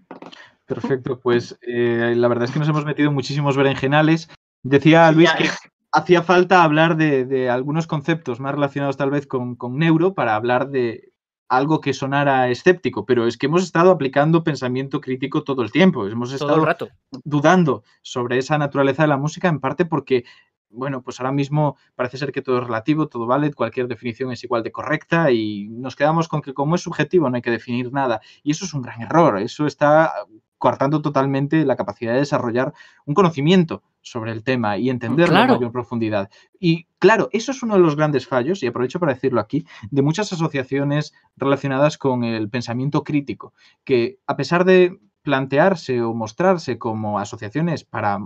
Perfecto, 0.65 1.19
pues 1.21 1.57
eh, 1.61 2.13
la 2.17 2.27
verdad 2.27 2.45
es 2.45 2.51
que 2.51 2.59
nos 2.59 2.67
hemos 2.67 2.83
metido 2.83 3.11
muchísimos 3.11 3.55
berenjenales. 3.55 4.29
Decía 4.63 5.09
Luis 5.13 5.29
Ya, 5.29 5.37
que 5.37 5.49
hacía 5.93 6.23
falta 6.23 6.63
hablar 6.63 6.97
de, 6.97 7.23
de 7.23 7.49
algunos 7.49 7.87
conceptos 7.87 8.41
más 8.41 8.53
relacionados 8.53 8.97
tal 8.97 9.11
vez 9.11 9.27
con, 9.27 9.55
con 9.55 9.77
neuro 9.77 10.13
para 10.13 10.35
hablar 10.35 10.67
de 10.69 11.10
algo 11.51 11.81
que 11.81 11.93
sonara 11.93 12.49
escéptico, 12.49 13.05
pero 13.05 13.27
es 13.27 13.37
que 13.37 13.47
hemos 13.47 13.63
estado 13.63 13.91
aplicando 13.91 14.41
pensamiento 14.41 15.01
crítico 15.01 15.43
todo 15.43 15.63
el 15.63 15.71
tiempo, 15.71 16.07
hemos 16.07 16.29
Todo 16.29 16.35
estado 16.37 16.59
el 16.61 16.65
rato. 16.65 16.89
dudando 17.25 17.83
sobre 18.01 18.37
esa 18.37 18.57
naturaleza 18.57 19.03
de 19.03 19.09
la 19.09 19.17
música, 19.17 19.49
en 19.49 19.59
parte 19.59 19.83
porque, 19.83 20.23
bueno, 20.69 21.01
pues 21.01 21.19
ahora 21.19 21.33
mismo 21.33 21.75
parece 21.93 22.17
ser 22.17 22.31
que 22.31 22.41
todo 22.41 22.59
es 22.59 22.63
relativo, 22.63 23.09
todo 23.09 23.27
vale, 23.27 23.53
cualquier 23.53 23.89
definición 23.89 24.31
es 24.31 24.41
igual 24.45 24.63
de 24.63 24.71
correcta 24.71 25.29
y 25.29 25.67
nos 25.67 25.97
quedamos 25.97 26.29
con 26.29 26.41
que 26.41 26.53
como 26.53 26.75
es 26.75 26.81
subjetivo 26.83 27.29
no 27.29 27.35
hay 27.35 27.41
que 27.41 27.51
definir 27.51 27.91
nada. 27.91 28.21
Y 28.43 28.51
eso 28.51 28.63
es 28.63 28.73
un 28.73 28.81
gran 28.81 29.01
error, 29.01 29.37
eso 29.37 29.67
está 29.67 30.13
coartando 30.57 31.01
totalmente 31.01 31.65
la 31.65 31.75
capacidad 31.75 32.13
de 32.13 32.19
desarrollar 32.19 32.71
un 33.05 33.13
conocimiento 33.13 33.83
sobre 34.01 34.31
el 34.31 34.43
tema 34.43 34.77
y 34.77 34.89
entenderlo 34.89 35.33
Claro. 35.35 35.53
en 35.53 35.59
mayor 35.59 35.71
profundidad. 35.71 36.29
Y 36.59 36.87
claro, 36.99 37.29
eso 37.31 37.51
es 37.51 37.61
uno 37.63 37.75
de 37.75 37.81
los 37.81 37.95
grandes 37.95 38.27
fallos, 38.27 38.61
y 38.63 38.67
aprovecho 38.67 38.99
para 38.99 39.13
decirlo 39.13 39.39
aquí, 39.39 39.65
de 39.89 40.01
muchas 40.01 40.33
asociaciones 40.33 41.13
relacionadas 41.37 41.97
con 41.97 42.23
el 42.23 42.49
pensamiento 42.49 43.03
crítico, 43.03 43.53
que 43.83 44.19
a 44.27 44.35
pesar 44.35 44.65
de 44.65 44.99
plantearse 45.21 46.01
o 46.01 46.13
mostrarse 46.13 46.77
como 46.79 47.19
asociaciones 47.19 47.83
para 47.83 48.19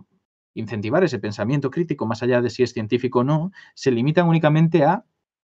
incentivar 0.53 1.03
ese 1.03 1.19
pensamiento 1.19 1.69
crítico, 1.69 2.06
más 2.06 2.23
allá 2.23 2.41
de 2.41 2.49
si 2.49 2.64
es 2.64 2.72
científico 2.72 3.19
o 3.19 3.23
no, 3.26 3.52
se 3.73 3.91
limitan 3.91 4.27
únicamente 4.30 4.85
a 4.85 5.03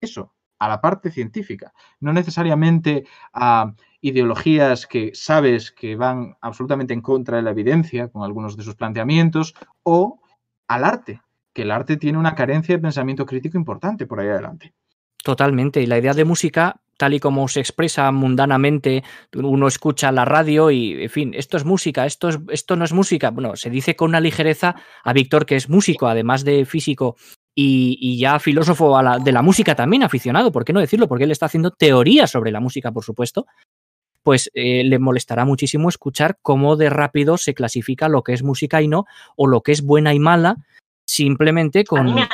eso, 0.01 0.33
a 0.63 0.69
la 0.69 0.81
parte 0.81 1.11
científica, 1.11 1.73
no 1.99 2.13
necesariamente 2.13 3.05
a 3.33 3.75
ideologías 4.01 4.87
que 4.87 5.11
sabes 5.13 5.73
que 5.73 5.97
van 5.97 6.37
absolutamente 6.41 6.95
en 6.95 7.01
contra 7.01 7.37
de 7.37 7.43
la 7.43 7.51
evidencia 7.51 8.07
con 8.07 8.23
algunos 8.23 8.57
de 8.57 8.63
sus 8.63 8.77
planteamientos, 8.77 9.55
o 9.83 10.21
al 10.69 10.85
arte, 10.85 11.21
que 11.53 11.63
el 11.63 11.73
arte 11.73 11.97
tiene 11.97 12.17
una 12.17 12.37
carencia 12.37 12.77
de 12.77 12.81
pensamiento 12.81 13.27
crítico 13.27 13.59
importante 13.59 14.07
por 14.07 14.21
ahí 14.21 14.29
adelante. 14.29 14.73
Totalmente. 15.25 15.83
Y 15.83 15.87
la 15.87 15.99
idea 15.99 16.15
de 16.15 16.25
música, 16.25 16.81
tal 16.97 17.15
y 17.15 17.19
como 17.19 17.49
se 17.49 17.59
expresa 17.59 18.13
mundanamente, 18.13 19.03
uno 19.35 19.67
escucha 19.67 20.13
la 20.13 20.25
radio 20.25 20.71
y, 20.71 21.03
en 21.03 21.11
fin, 21.11 21.35
esto 21.35 21.57
es 21.57 21.65
música, 21.65 22.07
esto, 22.07 22.29
es, 22.29 22.39
esto 22.51 22.77
no 22.77 22.85
es 22.85 22.93
música. 22.93 23.31
Bueno, 23.31 23.57
se 23.57 23.69
dice 23.69 23.97
con 23.97 24.11
una 24.11 24.21
ligereza 24.21 24.77
a 25.03 25.13
Víctor 25.13 25.45
que 25.45 25.57
es 25.57 25.69
músico, 25.69 26.07
además 26.07 26.45
de 26.45 26.65
físico 26.67 27.17
y, 27.55 27.99
y 28.01 28.19
ya 28.19 28.39
filósofo 28.39 28.97
a 28.97 29.03
la- 29.03 29.19
de 29.19 29.33
la 29.33 29.43
música 29.43 29.75
también, 29.75 30.03
aficionado, 30.03 30.53
¿por 30.53 30.65
qué 30.65 30.73
no 30.73 30.81
decirlo? 30.81 31.09
Porque 31.09 31.25
él 31.25 31.31
está 31.31 31.47
haciendo 31.47 31.71
teoría 31.71 32.27
sobre 32.27 32.51
la 32.51 32.61
música, 32.61 32.93
por 32.93 33.05
supuesto. 33.05 33.47
Pues 34.23 34.51
eh, 34.55 34.85
le 34.85 34.99
molestará 34.99 35.45
muchísimo 35.45 35.89
escuchar 35.89 36.39
cómo 36.43 36.77
de 36.77 36.89
rápido 36.91 37.37
se 37.39 37.55
clasifica 37.55 38.09
lo 38.09 38.23
que 38.23 38.33
es 38.35 38.43
música 38.45 38.81
y 38.81 38.87
no, 38.89 39.05
o 39.37 39.47
lo 39.49 39.63
que 39.63 39.73
es 39.73 39.83
buena 39.83 40.15
y 40.15 40.21
mala, 40.21 40.57
simplemente 41.05 41.81
a 41.81 41.85
con, 41.85 42.07
mí 42.07 42.15
me- 42.15 42.29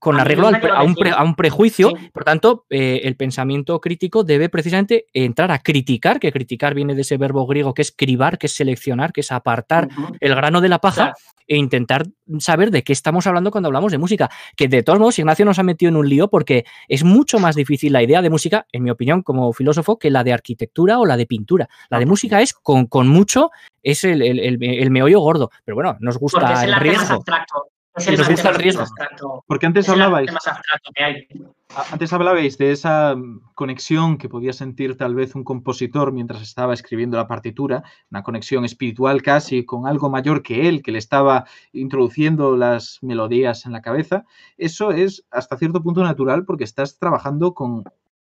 con 0.00 0.18
A 0.18 0.22
arreglo 0.22 0.48
al 0.48 0.54
a, 0.56 0.82
un 0.82 0.94
pre- 0.94 1.10
decía. 1.10 1.20
a 1.20 1.24
un 1.24 1.34
prejuicio. 1.36 1.90
Sí. 1.90 2.08
Por 2.12 2.24
tanto, 2.24 2.64
eh, 2.70 3.02
el 3.04 3.14
pensamiento 3.16 3.80
crítico 3.80 4.24
debe 4.24 4.48
precisamente 4.48 5.06
entrar 5.12 5.52
a 5.52 5.58
criticar, 5.60 6.18
que 6.18 6.32
criticar 6.32 6.74
viene 6.74 6.94
de 6.96 7.02
ese 7.02 7.16
verbo 7.18 7.46
griego 7.46 7.74
que 7.74 7.82
es 7.82 7.92
cribar, 7.92 8.38
que 8.38 8.46
es 8.46 8.54
seleccionar, 8.54 9.12
que 9.12 9.20
es 9.20 9.30
apartar 9.30 9.88
el 10.18 10.34
grano 10.34 10.60
de 10.60 10.68
la 10.70 10.78
paja 10.80 10.94
Claro. 11.02 11.14
e 11.46 11.56
intentar 11.58 12.06
saber 12.38 12.70
de 12.70 12.82
qué 12.82 12.92
estamos 12.94 13.26
hablando 13.26 13.50
cuando 13.50 13.68
hablamos 13.68 13.92
de 13.92 13.98
música. 13.98 14.30
Que 14.56 14.68
de 14.68 14.82
todos 14.82 14.98
modos, 14.98 15.18
Ignacio 15.18 15.44
nos 15.44 15.58
ha 15.58 15.62
metido 15.62 15.90
en 15.90 15.96
un 15.96 16.08
lío 16.08 16.28
porque 16.28 16.64
es 16.88 17.04
mucho 17.04 17.38
más 17.38 17.54
difícil 17.54 17.92
la 17.92 18.02
idea 18.02 18.22
de 18.22 18.30
música, 18.30 18.66
en 18.72 18.82
mi 18.84 18.90
opinión, 18.90 19.22
como 19.22 19.52
filósofo, 19.52 19.98
que 19.98 20.10
la 20.10 20.24
de 20.24 20.32
arquitectura 20.32 20.98
o 20.98 21.04
la 21.06 21.16
de 21.18 21.26
pintura. 21.26 21.68
La 21.90 21.98
de 21.98 22.06
música 22.06 22.40
es 22.40 22.54
con, 22.54 22.86
con 22.86 23.06
mucho, 23.06 23.50
es 23.82 24.04
el, 24.04 24.22
el- 24.22 24.38
el- 24.40 24.62
el 24.64 24.90
meollo 24.90 25.20
gordo. 25.20 25.50
Pero 25.64 25.74
bueno, 25.76 25.96
nos 26.00 26.14
Porque 26.18 26.36
gusta 26.36 26.52
es 26.54 26.62
el 26.62 26.70
más 26.70 26.82
riesgo. 26.82 27.14
abstracto. 27.16 27.64
Gusta 28.06 28.48
el 28.50 28.54
riesgo. 28.56 28.82
abstracto. 28.82 29.44
Porque 29.46 29.66
antes 29.66 29.88
hablabais, 29.88 30.28
arte 30.28 30.32
más 30.34 30.46
abstracto 30.46 30.90
que 30.94 31.04
hay. 31.04 31.28
A- 31.74 31.84
Antes 31.92 32.12
hablabais 32.12 32.58
de 32.58 32.72
esa 32.72 33.14
mm, 33.14 33.52
conexión 33.54 34.18
que 34.18 34.28
podía 34.28 34.52
sentir 34.52 34.96
tal 34.96 35.14
vez 35.14 35.34
un 35.36 35.44
compositor 35.44 36.10
mientras 36.12 36.42
estaba 36.42 36.74
escribiendo 36.74 37.16
la 37.16 37.28
partitura, 37.28 37.84
una 38.10 38.22
conexión 38.24 38.64
espiritual 38.64 39.22
casi 39.22 39.64
con 39.64 39.86
algo 39.86 40.10
mayor 40.10 40.42
que 40.42 40.68
él, 40.68 40.82
que 40.82 40.90
le 40.92 40.98
estaba 40.98 41.44
introduciendo 41.72 42.56
las 42.56 42.98
melodías 43.02 43.66
en 43.66 43.72
la 43.72 43.82
cabeza. 43.82 44.24
Eso 44.58 44.90
es 44.90 45.24
hasta 45.30 45.56
cierto 45.56 45.82
punto 45.82 46.02
natural 46.02 46.44
porque 46.44 46.64
estás 46.64 46.98
trabajando 46.98 47.54
con 47.54 47.84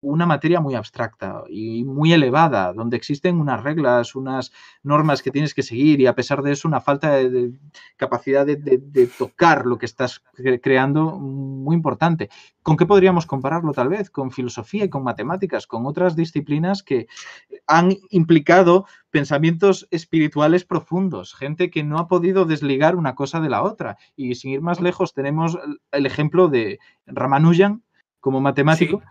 una 0.02 0.26
materia 0.26 0.60
muy 0.60 0.74
abstracta 0.74 1.42
y 1.48 1.84
muy 1.84 2.12
elevada, 2.12 2.72
donde 2.72 2.96
existen 2.96 3.40
unas 3.40 3.62
reglas, 3.64 4.14
unas 4.14 4.52
normas 4.82 5.22
que 5.22 5.30
tienes 5.30 5.54
que 5.54 5.62
seguir 5.62 6.00
y 6.00 6.06
a 6.06 6.14
pesar 6.14 6.42
de 6.42 6.52
eso 6.52 6.68
una 6.68 6.80
falta 6.80 7.12
de, 7.12 7.30
de 7.30 7.52
capacidad 7.96 8.46
de, 8.46 8.56
de- 8.56 8.78
de 8.78 9.06
tocar 9.06 9.66
lo 9.66 9.78
que 9.78 9.86
estás 9.86 10.22
cre- 10.36 10.60
creando 10.62 11.18
muy 11.18 11.74
importante. 11.74 12.28
¿Con 12.62 12.76
qué 12.76 12.84
podríamos 12.86 13.26
compararlo 13.26 13.72
tal 13.72 13.88
vez? 13.88 14.10
Con 14.10 14.30
filosofía 14.30 14.84
y 14.84 14.90
con 14.90 15.02
matemáticas, 15.02 15.66
con 15.66 15.86
otras 15.86 16.14
disciplinas 16.14 16.82
que 16.82 17.06
han 17.66 17.96
implicado 18.10 18.86
pensamientos 19.10 19.88
espirituales 19.90 20.64
profundos, 20.64 21.34
gente 21.34 21.70
que 21.70 21.82
no 21.82 21.98
ha 21.98 22.06
podido 22.06 22.44
desligar 22.44 22.96
una 22.96 23.14
cosa 23.14 23.40
de 23.40 23.48
la 23.48 23.62
otra. 23.62 23.96
Y 24.14 24.34
sin 24.34 24.52
ir 24.52 24.60
más 24.60 24.80
lejos, 24.80 25.14
tenemos 25.14 25.58
el 25.90 26.06
ejemplo 26.06 26.48
de 26.48 26.78
Ramanujan, 27.06 27.82
como 28.20 28.40
matemático, 28.40 29.02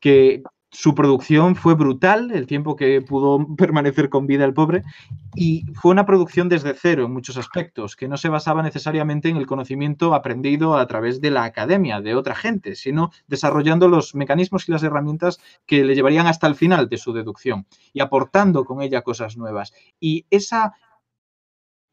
que 0.00 0.42
su 0.72 0.94
producción 0.94 1.56
fue 1.56 1.74
brutal, 1.74 2.30
el 2.30 2.46
tiempo 2.46 2.76
que 2.76 3.02
pudo 3.02 3.44
permanecer 3.56 4.08
con 4.08 4.26
vida 4.26 4.44
el 4.44 4.54
pobre, 4.54 4.84
y 5.34 5.64
fue 5.74 5.90
una 5.90 6.06
producción 6.06 6.48
desde 6.48 6.74
cero 6.74 7.06
en 7.06 7.12
muchos 7.12 7.36
aspectos, 7.36 7.96
que 7.96 8.08
no 8.08 8.16
se 8.16 8.28
basaba 8.28 8.62
necesariamente 8.62 9.28
en 9.28 9.36
el 9.36 9.46
conocimiento 9.46 10.14
aprendido 10.14 10.76
a 10.76 10.86
través 10.86 11.20
de 11.20 11.30
la 11.30 11.44
academia, 11.44 12.00
de 12.00 12.14
otra 12.14 12.34
gente, 12.34 12.76
sino 12.76 13.10
desarrollando 13.26 13.88
los 13.88 14.14
mecanismos 14.14 14.68
y 14.68 14.72
las 14.72 14.82
herramientas 14.82 15.40
que 15.66 15.84
le 15.84 15.94
llevarían 15.94 16.26
hasta 16.26 16.46
el 16.46 16.54
final 16.54 16.88
de 16.88 16.98
su 16.98 17.12
deducción 17.12 17.66
y 17.92 18.00
aportando 18.00 18.64
con 18.64 18.80
ella 18.80 19.02
cosas 19.02 19.36
nuevas. 19.36 19.72
Y 19.98 20.26
esa 20.30 20.74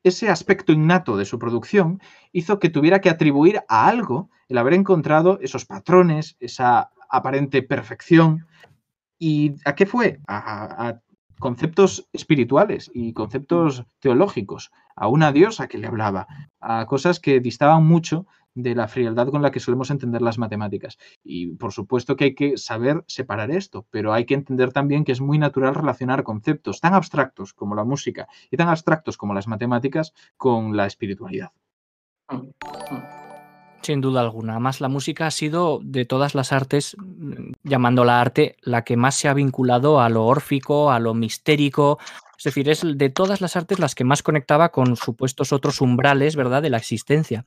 ese 0.03 0.29
aspecto 0.29 0.71
innato 0.71 1.17
de 1.17 1.25
su 1.25 1.37
producción 1.37 1.99
hizo 2.31 2.59
que 2.59 2.69
tuviera 2.69 3.01
que 3.01 3.09
atribuir 3.09 3.61
a 3.67 3.87
algo 3.87 4.29
el 4.47 4.57
haber 4.57 4.73
encontrado 4.73 5.37
esos 5.41 5.65
patrones, 5.65 6.37
esa 6.39 6.91
aparente 7.09 7.61
perfección. 7.61 8.45
¿Y 9.19 9.55
a 9.65 9.75
qué 9.75 9.85
fue? 9.85 10.19
A, 10.27 10.99
conceptos 11.39 12.09
espirituales 12.13 12.89
y 12.93 13.13
conceptos 13.13 13.85
teológicos, 13.99 14.71
a 14.95 15.07
una 15.07 15.31
diosa 15.31 15.67
que 15.67 15.77
le 15.77 15.85
hablaba, 15.85 16.25
a 16.59 16.87
cosas 16.87 17.19
que 17.19 17.39
distaban 17.39 17.85
mucho 17.85 18.25
de 18.55 18.73
la 18.73 18.87
frialdad 18.87 19.29
con 19.29 19.43
la 19.43 19.51
que 19.51 19.59
solemos 19.59 19.91
entender 19.91 20.23
las 20.23 20.39
matemáticas. 20.39 20.97
Y 21.23 21.55
por 21.55 21.73
supuesto 21.73 22.15
que 22.15 22.23
hay 22.25 22.35
que 22.35 22.57
saber 22.57 23.03
separar 23.07 23.51
esto, 23.51 23.85
pero 23.91 24.13
hay 24.13 24.25
que 24.25 24.33
entender 24.33 24.73
también 24.73 25.03
que 25.03 25.11
es 25.11 25.21
muy 25.21 25.37
natural 25.37 25.75
relacionar 25.75 26.23
conceptos 26.23 26.81
tan 26.81 26.95
abstractos 26.95 27.53
como 27.53 27.75
la 27.75 27.83
música 27.83 28.27
y 28.49 28.57
tan 28.57 28.69
abstractos 28.69 29.15
como 29.15 29.35
las 29.35 29.47
matemáticas 29.47 30.13
con 30.37 30.75
la 30.75 30.87
espiritualidad. 30.87 31.51
Mm, 32.29 32.37
mm. 32.37 33.16
Sin 33.87 34.01
duda 34.01 34.19
alguna. 34.19 34.59
Más 34.59 34.81
la 34.81 34.89
música 34.89 35.27
ha 35.27 35.31
sido 35.31 35.79
de 35.81 36.03
todas 36.03 36.35
las 36.35 36.51
artes, 36.51 36.97
llamándola 37.63 38.19
arte, 38.19 38.57
la 38.61 38.83
que 38.83 38.97
más 38.97 39.15
se 39.15 39.29
ha 39.29 39.33
vinculado 39.33 40.01
a 40.01 40.09
lo 40.09 40.25
órfico, 40.25 40.91
a 40.91 40.99
lo 40.99 41.13
mistérico. 41.13 41.97
Es 42.37 42.43
decir, 42.43 42.67
es 42.67 42.81
de 42.83 43.09
todas 43.09 43.39
las 43.39 43.55
artes 43.55 43.79
las 43.79 43.95
que 43.95 44.03
más 44.03 44.23
conectaba 44.23 44.73
con 44.73 44.97
supuestos 44.97 45.53
otros 45.53 45.79
umbrales, 45.79 46.35
¿verdad?, 46.35 46.61
de 46.61 46.69
la 46.69 46.79
existencia. 46.79 47.45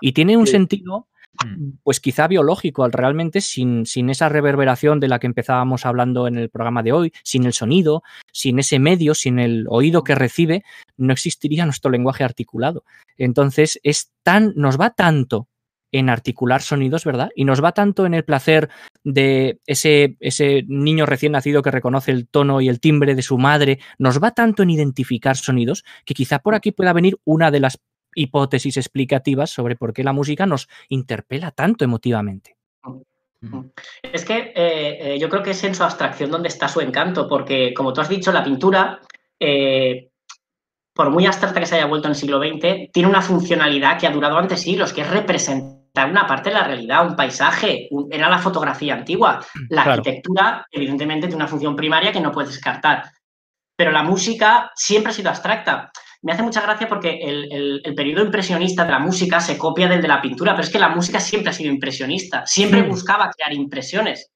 Y 0.00 0.12
tiene 0.12 0.38
un 0.38 0.46
sentido, 0.46 1.08
mm. 1.44 1.72
pues 1.82 2.00
quizá 2.00 2.26
biológico, 2.26 2.88
realmente 2.88 3.42
sin, 3.42 3.84
sin 3.84 4.08
esa 4.08 4.30
reverberación 4.30 4.98
de 4.98 5.08
la 5.08 5.18
que 5.18 5.26
empezábamos 5.26 5.84
hablando 5.84 6.26
en 6.26 6.38
el 6.38 6.48
programa 6.48 6.82
de 6.82 6.92
hoy, 6.92 7.12
sin 7.22 7.44
el 7.44 7.52
sonido, 7.52 8.02
sin 8.32 8.58
ese 8.58 8.78
medio, 8.78 9.14
sin 9.14 9.38
el 9.38 9.66
oído 9.68 10.04
que 10.04 10.14
recibe, 10.14 10.64
no 10.96 11.12
existiría 11.12 11.66
nuestro 11.66 11.90
lenguaje 11.90 12.24
articulado. 12.24 12.82
Entonces, 13.18 13.78
es 13.82 14.10
tan, 14.22 14.54
nos 14.56 14.80
va 14.80 14.88
tanto 14.88 15.48
en 15.92 16.08
articular 16.08 16.62
sonidos, 16.62 17.04
¿verdad? 17.04 17.30
Y 17.36 17.44
nos 17.44 17.62
va 17.62 17.72
tanto 17.72 18.06
en 18.06 18.14
el 18.14 18.24
placer 18.24 18.70
de 19.04 19.60
ese, 19.66 20.16
ese 20.20 20.64
niño 20.66 21.06
recién 21.06 21.32
nacido 21.32 21.62
que 21.62 21.70
reconoce 21.70 22.10
el 22.10 22.26
tono 22.26 22.60
y 22.60 22.68
el 22.68 22.80
timbre 22.80 23.14
de 23.14 23.22
su 23.22 23.38
madre, 23.38 23.78
nos 23.98 24.22
va 24.22 24.32
tanto 24.32 24.62
en 24.62 24.70
identificar 24.70 25.36
sonidos 25.36 25.84
que 26.04 26.14
quizá 26.14 26.40
por 26.40 26.54
aquí 26.54 26.72
pueda 26.72 26.92
venir 26.92 27.18
una 27.24 27.50
de 27.50 27.60
las 27.60 27.78
hipótesis 28.14 28.76
explicativas 28.76 29.50
sobre 29.50 29.76
por 29.76 29.92
qué 29.92 30.02
la 30.04 30.12
música 30.12 30.46
nos 30.46 30.68
interpela 30.88 31.50
tanto 31.50 31.84
emotivamente. 31.84 32.56
Es 34.02 34.24
que 34.24 34.52
eh, 34.54 35.14
eh, 35.14 35.18
yo 35.18 35.28
creo 35.28 35.42
que 35.42 35.50
es 35.50 35.64
en 35.64 35.74
su 35.74 35.82
abstracción 35.82 36.30
donde 36.30 36.48
está 36.48 36.68
su 36.68 36.80
encanto, 36.80 37.28
porque 37.28 37.74
como 37.74 37.92
tú 37.92 38.00
has 38.00 38.08
dicho, 38.08 38.30
la 38.30 38.44
pintura, 38.44 39.00
eh, 39.40 40.10
por 40.94 41.10
muy 41.10 41.26
abstracta 41.26 41.58
que 41.58 41.66
se 41.66 41.76
haya 41.76 41.86
vuelto 41.86 42.06
en 42.06 42.12
el 42.12 42.16
siglo 42.16 42.38
XX, 42.38 42.92
tiene 42.92 43.08
una 43.08 43.22
funcionalidad 43.22 43.98
que 43.98 44.06
ha 44.06 44.12
durado 44.12 44.38
antes 44.38 44.60
siglos, 44.60 44.92
que 44.92 45.00
es 45.00 45.10
representar 45.10 45.81
una 45.94 46.26
parte 46.26 46.48
de 46.50 46.54
la 46.54 46.64
realidad, 46.64 47.06
un 47.06 47.16
paisaje, 47.16 47.88
era 48.10 48.28
la 48.28 48.38
fotografía 48.38 48.94
antigua. 48.94 49.44
La 49.68 49.82
arquitectura, 49.82 50.66
evidentemente, 50.70 51.26
tiene 51.26 51.42
una 51.42 51.48
función 51.48 51.76
primaria 51.76 52.12
que 52.12 52.20
no 52.20 52.32
puedes 52.32 52.52
descartar, 52.52 53.10
pero 53.76 53.90
la 53.90 54.02
música 54.02 54.70
siempre 54.74 55.10
ha 55.10 55.14
sido 55.14 55.30
abstracta 55.30 55.92
me 56.22 56.32
hace 56.32 56.42
mucha 56.42 56.60
gracia 56.60 56.88
porque 56.88 57.18
el, 57.20 57.82
periodo 57.96 58.24
impresionista 58.24 58.84
de 58.84 58.92
la 58.92 59.00
música 59.00 59.40
se 59.40 59.58
copia 59.58 59.88
del 59.88 60.00
de 60.00 60.08
la 60.08 60.22
pintura, 60.22 60.52
pero 60.52 60.62
es 60.62 60.70
que 60.70 60.78
la 60.78 60.88
música 60.88 61.18
siempre 61.18 61.50
ha 61.50 61.52
sido 61.52 61.72
impresionista, 61.72 62.46
siempre 62.46 62.82
buscaba 62.82 63.30
crear 63.30 63.52
impresiones. 63.52 64.30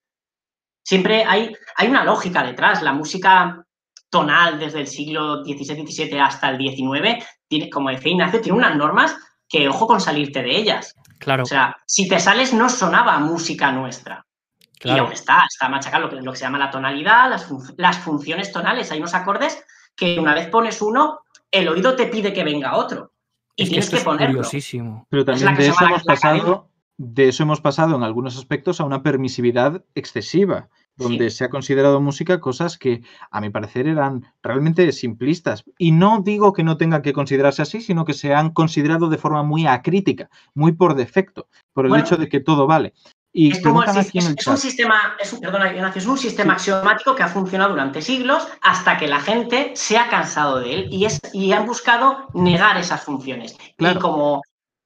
Siempre 0.84 1.24
hay, 1.24 1.52
hay 1.76 1.88
una 1.88 2.04
lógica 2.04 2.42
detrás. 2.42 2.82
La 2.82 2.92
música 2.92 3.64
tonal 4.10 4.58
desde 4.58 4.80
el 4.80 4.86
siglo 4.88 5.44
XVII-XVII 5.44 6.20
hasta 6.20 6.50
el 6.50 6.58
XIX, 6.58 7.24
tiene, 7.48 7.70
como 7.70 7.90
decía 7.90 8.12
Ignacio, 8.12 8.40
tiene 8.40 8.58
unas 8.58 8.76
normas 8.76 9.16
que 9.48 9.68
ojo 9.68 9.86
con 9.86 10.00
salirte 10.00 10.42
de 10.42 10.56
ellas. 10.56 10.92
Claro. 11.18 11.44
O 11.44 11.46
sea, 11.46 11.76
si 11.86 12.08
te 12.08 12.20
sales 12.20 12.52
no 12.52 12.68
sonaba 12.68 13.18
música 13.18 13.72
nuestra. 13.72 14.26
Claro. 14.78 14.96
Y 14.96 15.00
aún 15.00 15.12
está, 15.12 15.44
está 15.48 15.68
machacado 15.68 16.04
lo 16.04 16.10
que, 16.10 16.16
lo 16.16 16.32
que 16.32 16.38
se 16.38 16.44
llama 16.44 16.58
la 16.58 16.70
tonalidad, 16.70 17.30
las, 17.30 17.48
las 17.76 17.98
funciones 17.98 18.52
tonales. 18.52 18.90
Hay 18.92 18.98
unos 18.98 19.14
acordes 19.14 19.64
que 19.96 20.18
una 20.18 20.34
vez 20.34 20.48
pones 20.48 20.82
uno, 20.82 21.20
el 21.50 21.68
oído 21.68 21.96
te 21.96 22.06
pide 22.06 22.32
que 22.32 22.44
venga 22.44 22.76
otro. 22.76 23.12
Y 23.56 23.68
tienes 23.68 23.88
que, 23.88 23.96
ponerlo. 24.00 24.42
Pero 25.08 25.24
también 25.24 25.54
de 25.56 25.68
eso, 25.68 25.84
hemos 25.86 26.04
pasado, 26.04 26.70
de 26.98 27.28
eso 27.28 27.42
hemos 27.42 27.62
pasado 27.62 27.96
en 27.96 28.02
algunos 28.02 28.36
aspectos 28.36 28.80
a 28.80 28.84
una 28.84 29.02
permisividad 29.02 29.82
excesiva, 29.94 30.68
donde 30.96 31.30
se 31.30 31.44
ha 31.44 31.50
considerado 31.50 32.00
música 32.00 32.40
cosas 32.40 32.78
que 32.78 33.02
a 33.30 33.40
mi 33.40 33.50
parecer 33.50 33.86
eran 33.86 34.24
realmente 34.42 34.90
simplistas. 34.92 35.64
Y 35.78 35.92
no 35.92 36.22
digo 36.22 36.52
que 36.52 36.64
no 36.64 36.76
tengan 36.76 37.02
que 37.02 37.12
considerarse 37.12 37.62
así, 37.62 37.80
sino 37.80 38.04
que 38.04 38.14
se 38.14 38.34
han 38.34 38.50
considerado 38.50 39.08
de 39.08 39.18
forma 39.18 39.42
muy 39.42 39.66
acrítica, 39.66 40.30
muy 40.54 40.72
por 40.72 40.94
defecto, 40.94 41.48
por 41.72 41.86
el 41.86 41.94
hecho 41.96 42.16
de 42.16 42.28
que 42.28 42.40
todo 42.40 42.66
vale. 42.66 42.94
Es, 43.36 43.62
un 43.66 44.56
sistema, 44.56 45.14
es 45.20 45.34
es 45.96 46.06
un 46.06 46.16
sistema 46.16 46.54
axiomático 46.54 47.14
que 47.14 47.22
ha 47.22 47.28
funcionado 47.28 47.72
durante 47.72 48.00
siglos 48.00 48.48
hasta 48.62 48.96
que 48.96 49.06
la 49.06 49.20
gente 49.20 49.72
se 49.74 49.98
ha 49.98 50.08
cansado 50.08 50.60
de 50.60 50.72
él 50.72 50.88
y, 50.90 51.04
es, 51.04 51.20
y 51.34 51.52
han 51.52 51.66
buscado 51.66 52.28
negar 52.32 52.78
esas 52.78 53.04
funciones. 53.04 53.54
Y, 53.76 53.94
como, 53.96 54.40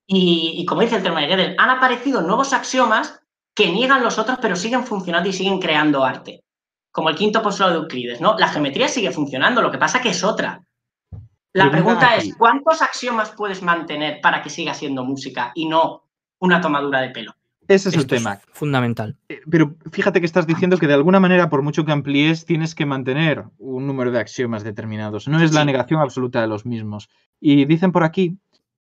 y, 0.05 0.66
como 0.66 0.81
dice 0.81 0.97
el 0.97 1.05
tema 1.05 1.20
de 1.20 1.28
Gödel, 1.28 1.55
han 1.59 1.70
aparecido 1.70 2.23
nuevos 2.23 2.53
axiomas 2.53 3.20
que 3.55 3.70
niegan 3.70 4.02
los 4.02 4.18
otros, 4.18 4.39
pero 4.40 4.56
siguen 4.56 4.85
funcionando 4.85 5.28
y 5.28 5.32
siguen 5.32 5.60
creando 5.60 6.05
arte. 6.05 6.43
Como 6.93 7.09
el 7.09 7.16
quinto 7.16 7.43
postulado 7.43 7.74
de 7.74 7.81
Euclides, 7.82 8.20
¿no? 8.20 8.36
La 8.39 8.48
geometría 8.48 8.89
sigue 8.89 9.10
funcionando, 9.12 9.62
lo 9.62 9.70
que 9.70 9.78
pasa 9.78 10.01
que 10.01 10.10
es 10.10 10.24
otra. 10.24 10.62
La 11.52 11.70
pregunta 11.70 12.16
es, 12.16 12.35
¿cuántos 12.36 12.81
axiomas 12.81 13.32
puedes 13.32 13.62
mantener 13.62 14.20
para 14.20 14.43
que 14.43 14.51
siga 14.51 14.72
siendo 14.72 15.05
música 15.05 15.51
y 15.55 15.66
no 15.66 16.05
una 16.39 16.60
tomadura 16.60 17.01
de 17.01 17.10
pelo? 17.10 17.35
Ese 17.66 17.89
es 17.89 17.94
el 17.94 18.06
tema. 18.06 18.40
fundamental. 18.52 19.16
Eh, 19.28 19.40
pero 19.48 19.77
fíjate 19.93 20.18
que 20.18 20.27
estás 20.27 20.47
diciendo 20.47 20.77
que 20.77 20.89
de 20.89 20.94
alguna 20.94 21.20
manera, 21.20 21.48
por 21.48 21.62
mucho 21.62 21.85
que 21.85 21.93
amplíes, 21.93 22.44
tienes 22.44 22.74
que 22.74 22.85
mantener 22.85 23.44
un 23.59 23.86
número 23.86 24.10
de 24.10 24.18
axiomas 24.18 24.64
determinados. 24.64 25.28
No 25.28 25.40
es 25.40 25.52
la 25.52 25.64
negación 25.64 26.01
absoluta 26.01 26.40
de 26.40 26.48
los 26.48 26.66
mismos. 26.66 27.09
Y 27.39 27.64
dicen 27.66 27.93
por 27.93 28.02
aquí 28.02 28.39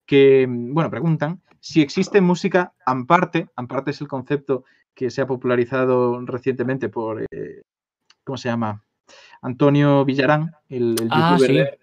que, 0.07 0.47
bueno, 0.49 0.89
preguntan 0.89 1.41
si 1.63 1.81
existe 1.81 2.19
música 2.19 2.73
amparte. 2.85 3.47
Amparte 3.55 3.91
es 3.91 4.01
el 4.01 4.09
concepto 4.09 4.65
que 4.93 5.09
se 5.09 5.21
ha 5.21 5.27
popularizado 5.27 6.19
recientemente 6.25 6.89
por, 6.89 7.21
eh, 7.31 7.61
¿cómo 8.25 8.37
se 8.37 8.49
llama? 8.49 8.83
Antonio 9.41 10.03
Villarán, 10.03 10.51
el, 10.67 10.95
ah, 11.09 11.37
youtuber 11.39 11.79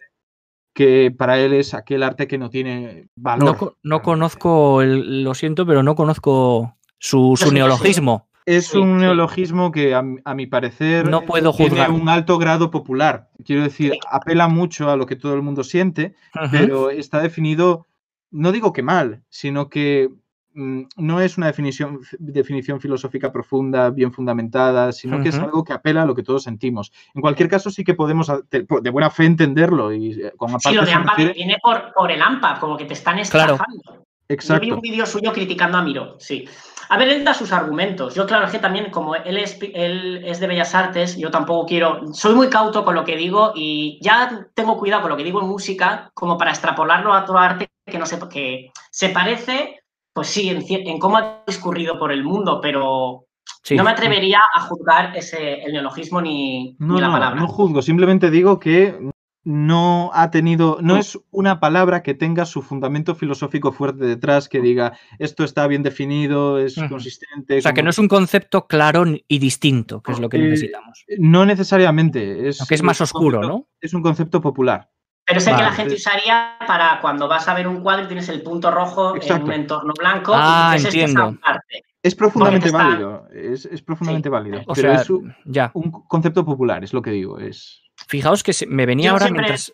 que 0.74 1.12
para 1.16 1.38
él 1.38 1.54
es 1.54 1.74
aquel 1.74 2.02
arte 2.02 2.28
que 2.28 2.38
no 2.38 2.50
tiene 2.50 3.08
valor. 3.16 3.76
No, 3.82 4.02
conozco, 4.02 4.82
el, 4.82 5.24
lo 5.24 5.34
siento, 5.34 5.66
pero 5.66 5.82
no 5.82 5.94
conozco 5.94 6.76
su, 6.98 7.34
neologismo. 7.52 8.28
Es 8.46 8.74
un 8.74 8.98
neologismo 8.98 9.72
que, 9.72 9.94
a, 9.94 10.02
mi 10.02 10.46
parecer, 10.46 11.08
no 11.08 11.22
puedo 11.22 11.52
tiene 11.52 11.88
un 11.88 12.08
alto 12.08 12.38
grado 12.38 12.70
popular. 12.70 13.30
Quiero 13.44 13.62
decir, 13.62 13.94
apela 14.10 14.48
mucho 14.48 14.90
a 14.90 14.96
lo 14.96 15.06
que 15.06 15.16
todo 15.16 15.34
el 15.34 15.42
mundo 15.42 15.64
siente, 15.64 16.14
pero 16.50 16.90
está 16.90 17.20
definido, 17.20 17.86
no 18.30 18.52
digo 18.52 18.72
que 18.72 18.82
mal, 18.82 19.22
sino 19.28 19.68
que 19.68 20.10
Mm, 20.52 20.82
no 20.96 21.20
es 21.20 21.38
una 21.38 21.46
definición, 21.46 22.00
definición 22.18 22.80
filosófica 22.80 23.30
profunda, 23.32 23.90
bien 23.90 24.12
fundamentada, 24.12 24.90
sino 24.90 25.22
que 25.22 25.28
es 25.28 25.38
algo 25.38 25.62
que 25.62 25.72
apela 25.72 26.02
a 26.02 26.06
lo 26.06 26.14
que 26.14 26.24
todos 26.24 26.42
sentimos. 26.42 26.92
En 27.14 27.20
cualquier 27.20 27.48
caso, 27.48 27.70
sí 27.70 27.84
que 27.84 27.94
podemos 27.94 28.32
de, 28.50 28.90
buena 28.90 29.10
fe 29.10 29.26
entenderlo. 29.26 29.92
Y 29.92 30.20
eh, 30.20 30.32
con 30.36 30.58
sí, 30.60 30.74
lo 30.74 30.84
de 30.84 30.92
AMPA 30.92 31.14
viene 31.14 31.56
por, 31.62 32.10
el 32.10 32.20
AMPA, 32.20 32.58
como 32.58 32.76
que 32.76 32.84
te 32.84 32.94
están 32.94 33.20
estafando. 33.20 34.04
Exacto. 34.28 34.64
Yo 34.64 34.70
vi 34.70 34.72
un 34.72 34.80
vídeo 34.80 35.06
suyo 35.06 35.32
criticando 35.32 35.78
a 35.78 35.82
Miro, 35.82 36.16
sí. 36.18 36.48
A 36.88 36.98
ver, 36.98 37.08
él 37.08 37.24
da 37.24 37.34
sus 37.34 37.52
argumentos. 37.52 38.16
Yo, 38.16 38.26
claro, 38.26 38.46
es 38.46 38.50
que 38.50 38.58
también, 38.58 38.90
como 38.90 39.14
él 39.14 39.36
es, 39.36 39.56
él 39.74 40.22
es 40.24 40.40
de 40.40 40.46
Bellas 40.48 40.74
Artes, 40.74 41.16
yo 41.16 41.30
tampoco 41.30 41.66
quiero. 41.66 42.12
Soy 42.12 42.34
muy 42.34 42.48
cauto 42.50 42.84
con 42.84 42.96
lo 42.96 43.04
que 43.04 43.16
digo 43.16 43.52
y 43.54 44.00
ya 44.02 44.48
tengo 44.54 44.76
cuidado 44.76 45.02
con 45.02 45.10
lo 45.12 45.16
que 45.16 45.22
digo 45.22 45.40
en 45.40 45.46
música, 45.46 46.10
como 46.14 46.36
para 46.36 46.50
extrapolarlo 46.50 47.12
a 47.12 47.24
toda 47.24 47.44
arte 47.44 47.69
que 47.90 47.98
no 47.98 48.06
sé, 48.06 48.18
que 48.30 48.70
se 48.90 49.10
parece 49.10 49.80
pues 50.12 50.28
sí, 50.28 50.48
en, 50.48 50.98
cómo 50.98 51.16
ha 51.18 51.42
discurrido 51.46 51.98
por 51.98 52.12
el 52.12 52.24
mundo, 52.24 52.60
pero 52.60 53.26
no 53.70 53.84
me 53.84 53.90
atrevería 53.90 54.40
a 54.54 54.60
juzgar 54.62 55.16
ese, 55.16 55.62
el 55.62 55.72
neologismo 55.72 56.20
ni, 56.20 56.76
la 56.78 57.10
palabra. 57.10 57.40
No 57.40 57.48
juzgo, 57.48 57.80
simplemente 57.82 58.30
digo 58.30 58.58
que 58.58 58.98
no 59.42 60.10
ha 60.12 60.30
tenido, 60.30 60.78
no 60.82 60.96
es 60.96 61.18
una 61.30 61.60
palabra 61.60 62.02
que 62.02 62.12
tenga 62.14 62.44
su 62.44 62.60
fundamento 62.60 63.14
filosófico 63.14 63.72
fuerte 63.72 64.04
detrás, 64.04 64.48
que 64.48 64.60
diga 64.60 64.92
esto 65.18 65.44
está 65.44 65.66
bien 65.66 65.82
definido, 65.82 66.58
es 66.58 66.76
consistente. 66.88 67.58
O 67.58 67.62
sea, 67.62 67.72
que 67.72 67.82
no 67.82 67.90
es 67.90 67.98
un 67.98 68.08
concepto 68.08 68.66
claro 68.66 69.04
y 69.06 69.38
distinto, 69.38 70.02
que 70.02 70.12
es 70.12 70.18
lo 70.20 70.28
que 70.28 70.36
Eh, 70.36 70.40
necesitamos. 70.40 71.04
No 71.18 71.46
necesariamente. 71.46 72.48
Es, 72.48 72.60
Aunque 72.60 72.74
es 72.74 72.82
más 72.82 73.00
oscuro, 73.00 73.40
concepto- 73.40 73.48
¿no? 73.48 73.68
Es 73.80 73.94
un 73.94 74.02
concepto 74.02 74.40
popular. 74.42 74.90
Pero 75.30 75.38
es 75.40 75.46
el 75.46 75.56
que 75.56 75.62
la 75.62 75.72
gente 75.72 75.94
usaría 75.94 76.56
para 76.66 76.98
cuando 77.00 77.28
vas 77.28 77.46
a 77.48 77.54
ver 77.54 77.66
un 77.68 77.82
cuadro 77.82 78.04
y 78.04 78.08
tienes 78.08 78.28
el 78.28 78.42
punto 78.42 78.70
rojo 78.70 79.14
en 79.16 79.42
un 79.42 79.52
entorno 79.52 79.92
blanco. 79.98 80.32
Ah, 80.34 80.72
y 80.74 80.78
dices, 80.78 80.94
"Esto 80.94 81.04
es 81.04 81.10
entiendo. 81.10 81.38
arte". 81.42 81.84
Es 82.02 82.14
profundamente 82.14 82.66
está- 82.68 82.78
válido. 82.78 83.28
Es, 83.32 83.64
es 83.66 83.82
profundamente 83.82 84.28
válido. 84.28 84.60
O 84.66 84.74
pero 84.74 84.92
sea, 84.92 85.00
es 85.02 85.10
un, 85.10 85.34
ya. 85.44 85.70
un 85.74 85.90
concepto 85.90 86.44
popular, 86.44 86.82
es 86.82 86.92
lo 86.92 87.02
que 87.02 87.10
digo. 87.10 87.38
Es. 87.38 87.82
Fijaos 88.08 88.42
que 88.42 88.52
se- 88.52 88.66
me 88.66 88.86
venía 88.86 89.06
Yo 89.08 89.12
ahora 89.12 89.26
siempre- 89.26 89.42
mientras. 89.44 89.72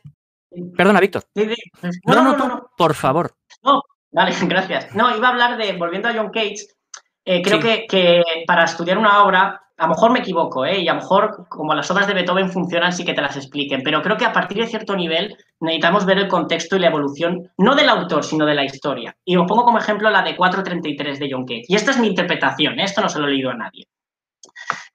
Perdona, 0.77 1.01
Víctor. 1.01 1.25
Sí, 1.35 1.49
sí. 1.55 2.01
No, 2.05 2.23
no, 2.23 2.37
tú, 2.37 2.67
por 2.77 2.95
favor. 2.95 3.33
Vale, 4.13 4.33
gracias. 4.49 4.95
No, 4.95 5.15
iba 5.17 5.29
a 5.29 5.31
hablar 5.31 5.57
de, 5.57 5.73
volviendo 5.75 6.09
a 6.09 6.15
John 6.15 6.31
Cage, 6.31 6.57
eh, 7.25 7.43
creo 7.43 7.61
Sí. 7.61 7.67
que, 7.69 7.87
que 7.89 8.23
para 8.47 8.65
estudiar 8.65 8.99
una 8.99 9.23
obra, 9.25 9.61
a 9.79 9.85
lo 9.85 9.91
mejor 9.91 10.11
me 10.11 10.21
equivoco, 10.21 10.65
¿eh? 10.65 10.81
y 10.81 10.89
a 10.89 10.95
lo 10.95 11.01
mejor 11.01 11.47
como 11.49 11.75
las 11.75 11.91
obras 11.91 12.07
de 12.07 12.15
Beethoven 12.15 12.51
funcionan, 12.51 12.93
sí 12.93 13.05
que 13.05 13.13
te 13.13 13.21
las 13.21 13.37
expliquen, 13.37 13.83
pero 13.83 14.01
creo 14.01 14.17
que 14.17 14.25
a 14.25 14.33
partir 14.33 14.59
de 14.59 14.67
cierto 14.67 14.97
nivel 14.97 15.37
necesitamos 15.61 16.07
ver 16.07 16.19
el 16.19 16.29
contexto 16.29 16.77
y 16.77 16.79
la 16.79 16.87
evolución, 16.87 17.51
no 17.59 17.75
del 17.75 17.91
autor, 17.91 18.25
sino 18.25 18.47
de 18.47 18.55
la 18.55 18.65
historia. 18.65 19.15
Y 19.25 19.37
os 19.37 19.47
pongo 19.47 19.65
como 19.65 19.79
ejemplo 19.79 20.09
la 20.11 20.23
de 20.23 20.35
433 20.35 21.19
de 21.19 21.29
John 21.31 21.45
Cage. 21.45 21.65
Y 21.69 21.77
esta 21.77 21.91
es 21.91 21.99
mi 21.99 22.07
interpretación, 22.07 22.81
¿eh? 22.81 22.85
esto 22.85 23.03
no 23.03 23.09
se 23.11 23.19
lo 23.19 23.27
he 23.27 23.31
leído 23.31 23.51
a 23.51 23.57
nadie. 23.57 23.87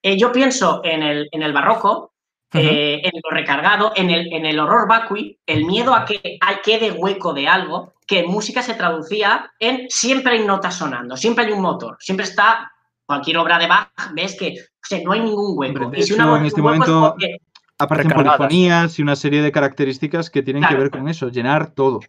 Eh, 0.02 0.18
yo 0.18 0.32
pienso 0.32 0.82
en 0.84 1.03
el, 1.03 1.30
en 1.32 1.44
el 1.44 1.53
barroco, 1.53 2.14
eh, 2.53 3.02
en 3.03 3.12
lo 3.24 3.30
recargado, 3.30 3.94
en 3.95 4.10
el, 4.10 4.34
en 4.34 4.45
el 4.48 4.60
horror 4.60 4.88
vacui, 4.90 5.38
el 5.45 5.66
miedo 5.66 5.94
a 5.94 6.06
que 6.06 6.40
quede 6.64 6.91
hueco 6.91 7.34
de 7.34 7.48
algo, 7.48 7.94
que 8.08 8.20
en 8.20 8.32
música 8.32 8.62
se 8.64 8.74
traducía 8.74 9.52
en 9.60 9.86
siempre 9.90 10.34
hay 10.34 10.44
notas 10.44 10.76
sonando, 10.76 11.16
siempre 11.16 11.45
hay 11.45 11.52
un 11.52 11.62
motor, 11.62 11.98
siempre 11.99 12.26
está 12.26 12.72
cualquier 13.06 13.38
obra 13.38 13.60
de 13.60 13.68
Bach, 13.68 13.91
ves 14.14 14.38
que 14.38 14.56
sea, 14.96 15.04
no 15.04 15.12
hay 15.14 15.20
ningún 15.22 15.58
hueco. 15.58 15.92
Y 15.96 16.04
si 16.04 16.14
una 16.14 16.38
en 16.38 16.46
este 16.46 16.62
un 16.62 16.68
hueco 16.68 16.84
es 16.84 16.90
momento- 16.90 17.12
porque- 17.12 17.38
Aparecen 17.80 18.12
Recargadas. 18.12 18.38
polifonías 18.38 19.00
y 19.00 19.02
una 19.02 19.16
serie 19.16 19.42
de 19.42 19.52
características 19.52 20.30
que 20.30 20.44
tienen 20.44 20.64
que 20.64 20.76
ver 20.76 20.92
con 20.92 21.08
eso, 21.08 21.30
llenar 21.30 21.72
todo. 21.72 22.00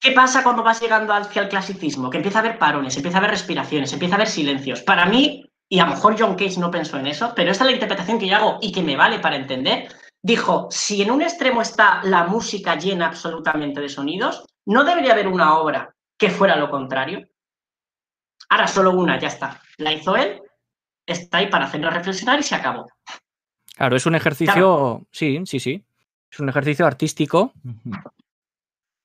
¿Qué 0.00 0.12
pasa 0.12 0.42
cuando 0.42 0.62
vas 0.62 0.80
llegando 0.80 1.12
hacia 1.12 1.42
el 1.42 1.48
clasicismo? 1.50 2.08
Que 2.08 2.16
empieza 2.18 2.38
a 2.38 2.40
haber 2.42 2.56
parones, 2.58 2.96
empieza 2.96 3.18
a 3.18 3.20
haber 3.20 3.32
respiraciones, 3.32 3.92
empieza 3.92 4.14
a 4.14 4.16
haber 4.16 4.28
silencios. 4.28 4.80
Para 4.80 5.04
mí, 5.04 5.44
y 5.68 5.78
a 5.80 5.84
lo 5.84 5.90
mejor 5.90 6.16
John 6.18 6.36
Cage 6.36 6.58
no 6.58 6.70
pensó 6.70 6.96
en 6.98 7.06
eso, 7.08 7.34
pero 7.36 7.50
esta 7.50 7.64
es 7.64 7.70
la 7.70 7.74
interpretación 7.74 8.18
que 8.18 8.28
yo 8.28 8.36
hago 8.36 8.58
y 8.62 8.72
que 8.72 8.82
me 8.82 8.96
vale 8.96 9.18
para 9.18 9.36
entender, 9.36 9.88
dijo, 10.22 10.68
si 10.70 11.02
en 11.02 11.10
un 11.10 11.20
extremo 11.20 11.60
está 11.60 12.00
la 12.04 12.24
música 12.24 12.76
llena 12.76 13.08
absolutamente 13.08 13.82
de 13.82 13.90
sonidos, 13.90 14.46
¿no 14.64 14.84
debería 14.84 15.12
haber 15.12 15.28
una 15.28 15.58
obra 15.58 15.94
que 16.16 16.30
fuera 16.30 16.56
lo 16.56 16.70
contrario? 16.70 17.28
Ahora 18.48 18.66
solo 18.68 18.92
una, 18.92 19.18
ya 19.18 19.28
está. 19.28 19.60
La 19.76 19.92
hizo 19.92 20.16
él, 20.16 20.40
está 21.08 21.38
ahí 21.38 21.48
para 21.48 21.64
hacernos 21.64 21.92
reflexionar 21.92 22.38
y 22.38 22.42
se 22.42 22.54
acabó. 22.54 22.86
Claro, 23.76 23.96
es 23.96 24.06
un 24.06 24.14
ejercicio. 24.14 25.06
Sí, 25.10 25.40
sí, 25.46 25.60
sí. 25.60 25.84
Es 26.30 26.40
un 26.40 26.48
ejercicio 26.48 26.86
artístico. 26.86 27.52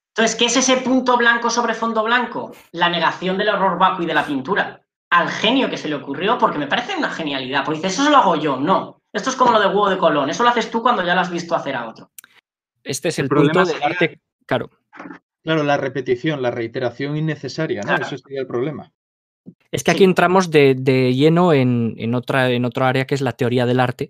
Entonces, 0.09 0.35
¿qué 0.35 0.45
es 0.45 0.57
ese 0.57 0.77
punto 0.77 1.17
blanco 1.17 1.49
sobre 1.49 1.73
fondo 1.73 2.03
blanco? 2.03 2.53
La 2.71 2.89
negación 2.89 3.37
del 3.37 3.49
horror 3.49 3.77
vacui 3.77 4.05
de 4.05 4.13
la 4.13 4.25
pintura. 4.25 4.81
Al 5.09 5.29
genio 5.29 5.69
que 5.69 5.77
se 5.77 5.87
le 5.87 5.95
ocurrió, 5.95 6.37
porque 6.37 6.57
me 6.57 6.67
parece 6.67 6.95
una 6.95 7.09
genialidad. 7.09 7.63
Porque 7.63 7.79
dice, 7.79 7.87
eso 7.87 8.09
lo 8.09 8.17
hago 8.17 8.35
yo. 8.35 8.57
No. 8.57 9.01
Esto 9.11 9.29
es 9.29 9.35
como 9.35 9.51
lo 9.51 9.59
de 9.59 9.67
huevo 9.67 9.89
de 9.89 9.97
Colón. 9.97 10.29
Eso 10.29 10.43
lo 10.43 10.49
haces 10.49 10.71
tú 10.71 10.81
cuando 10.81 11.03
ya 11.03 11.13
lo 11.13 11.21
has 11.21 11.31
visto 11.31 11.55
hacer 11.55 11.75
a 11.75 11.87
otro. 11.87 12.11
Este 12.83 13.09
es 13.09 13.19
El 13.19 13.25
el, 13.25 13.29
problema 13.29 13.63
punto 13.63 13.73
del 13.73 13.83
arte. 13.83 14.21
Claro. 14.45 14.69
Claro, 15.43 15.63
la 15.63 15.77
repetición, 15.77 16.41
la 16.41 16.51
reiteración 16.51 17.15
innecesaria, 17.15 17.81
¿no? 17.81 17.87
Claro. 17.87 18.05
Eso 18.05 18.17
sería 18.17 18.41
el 18.41 18.47
problema. 18.47 18.91
Es 19.71 19.83
que 19.83 19.91
aquí 19.91 20.03
entramos 20.03 20.51
de, 20.51 20.75
de 20.75 21.13
lleno 21.13 21.53
en, 21.53 21.95
en 21.97 22.15
otra, 22.15 22.49
en 22.51 22.65
otro 22.65 22.85
área 22.85 23.05
que 23.05 23.15
es 23.15 23.21
la 23.21 23.31
teoría 23.31 23.65
del 23.65 23.79
arte. 23.79 24.09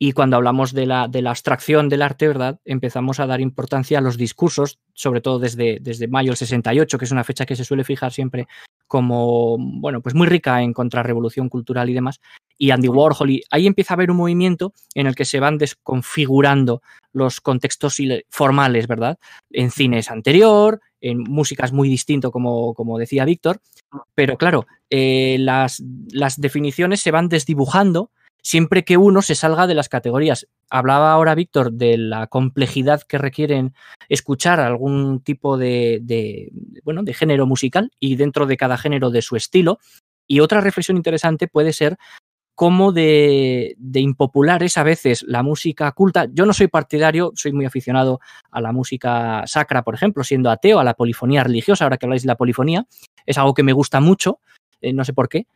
Y 0.00 0.12
cuando 0.12 0.36
hablamos 0.36 0.72
de 0.72 0.86
la, 0.86 1.08
de 1.08 1.22
la 1.22 1.30
abstracción 1.30 1.88
del 1.88 2.02
arte, 2.02 2.28
¿verdad? 2.28 2.60
Empezamos 2.64 3.18
a 3.18 3.26
dar 3.26 3.40
importancia 3.40 3.98
a 3.98 4.00
los 4.00 4.16
discursos, 4.16 4.78
sobre 4.94 5.20
todo 5.20 5.40
desde, 5.40 5.78
desde 5.80 6.06
mayo 6.06 6.30
del 6.30 6.36
68, 6.36 6.98
que 6.98 7.04
es 7.04 7.10
una 7.10 7.24
fecha 7.24 7.46
que 7.46 7.56
se 7.56 7.64
suele 7.64 7.82
fijar 7.82 8.12
siempre 8.12 8.46
como, 8.86 9.56
bueno, 9.58 10.00
pues 10.00 10.14
muy 10.14 10.28
rica 10.28 10.62
en 10.62 10.72
contrarrevolución 10.72 11.48
cultural 11.48 11.90
y 11.90 11.94
demás. 11.94 12.20
Y 12.56 12.70
Andy 12.70 12.88
Warhol, 12.88 13.30
y 13.30 13.42
ahí 13.50 13.66
empieza 13.66 13.94
a 13.94 13.96
haber 13.96 14.12
un 14.12 14.18
movimiento 14.18 14.72
en 14.94 15.08
el 15.08 15.16
que 15.16 15.24
se 15.24 15.40
van 15.40 15.58
desconfigurando 15.58 16.80
los 17.12 17.40
contextos 17.40 17.98
formales, 18.30 18.86
¿verdad? 18.86 19.18
En 19.50 19.70
cine 19.72 19.98
es 19.98 20.10
anterior, 20.10 20.80
en 21.00 21.18
música 21.18 21.64
es 21.64 21.72
muy 21.72 21.88
distinto, 21.88 22.30
como, 22.30 22.72
como 22.74 22.98
decía 22.98 23.24
Víctor, 23.24 23.60
pero 24.14 24.36
claro, 24.36 24.66
eh, 24.90 25.36
las, 25.40 25.82
las 26.12 26.40
definiciones 26.40 27.00
se 27.00 27.10
van 27.10 27.28
desdibujando 27.28 28.10
siempre 28.42 28.84
que 28.84 28.96
uno 28.96 29.22
se 29.22 29.34
salga 29.34 29.66
de 29.66 29.74
las 29.74 29.88
categorías. 29.88 30.46
Hablaba 30.70 31.12
ahora 31.12 31.34
Víctor 31.34 31.72
de 31.72 31.98
la 31.98 32.26
complejidad 32.28 33.02
que 33.02 33.18
requieren 33.18 33.74
escuchar 34.08 34.60
algún 34.60 35.20
tipo 35.20 35.58
de, 35.58 35.98
de, 36.02 36.50
bueno, 36.84 37.02
de 37.02 37.14
género 37.14 37.46
musical 37.46 37.90
y 37.98 38.16
dentro 38.16 38.46
de 38.46 38.56
cada 38.56 38.78
género 38.78 39.10
de 39.10 39.22
su 39.22 39.36
estilo. 39.36 39.78
Y 40.26 40.40
otra 40.40 40.60
reflexión 40.60 40.96
interesante 40.96 41.48
puede 41.48 41.72
ser 41.72 41.96
cómo 42.54 42.90
de, 42.90 43.76
de 43.78 44.00
impopular 44.00 44.62
es 44.64 44.76
a 44.78 44.82
veces 44.82 45.22
la 45.28 45.42
música 45.44 45.92
culta. 45.92 46.26
Yo 46.32 46.44
no 46.44 46.52
soy 46.52 46.66
partidario, 46.66 47.32
soy 47.36 47.52
muy 47.52 47.64
aficionado 47.64 48.20
a 48.50 48.60
la 48.60 48.72
música 48.72 49.44
sacra, 49.46 49.82
por 49.82 49.94
ejemplo, 49.94 50.24
siendo 50.24 50.50
ateo, 50.50 50.80
a 50.80 50.84
la 50.84 50.94
polifonía 50.94 51.44
religiosa, 51.44 51.84
ahora 51.84 51.98
que 51.98 52.06
habláis 52.06 52.22
de 52.22 52.26
la 52.26 52.36
polifonía. 52.36 52.84
Es 53.28 53.38
algo 53.38 53.54
que 53.54 53.62
me 53.62 53.72
gusta 53.72 54.00
mucho, 54.00 54.40
eh, 54.80 54.92
no 54.92 55.04
sé 55.04 55.12
por 55.12 55.28
qué. 55.28 55.46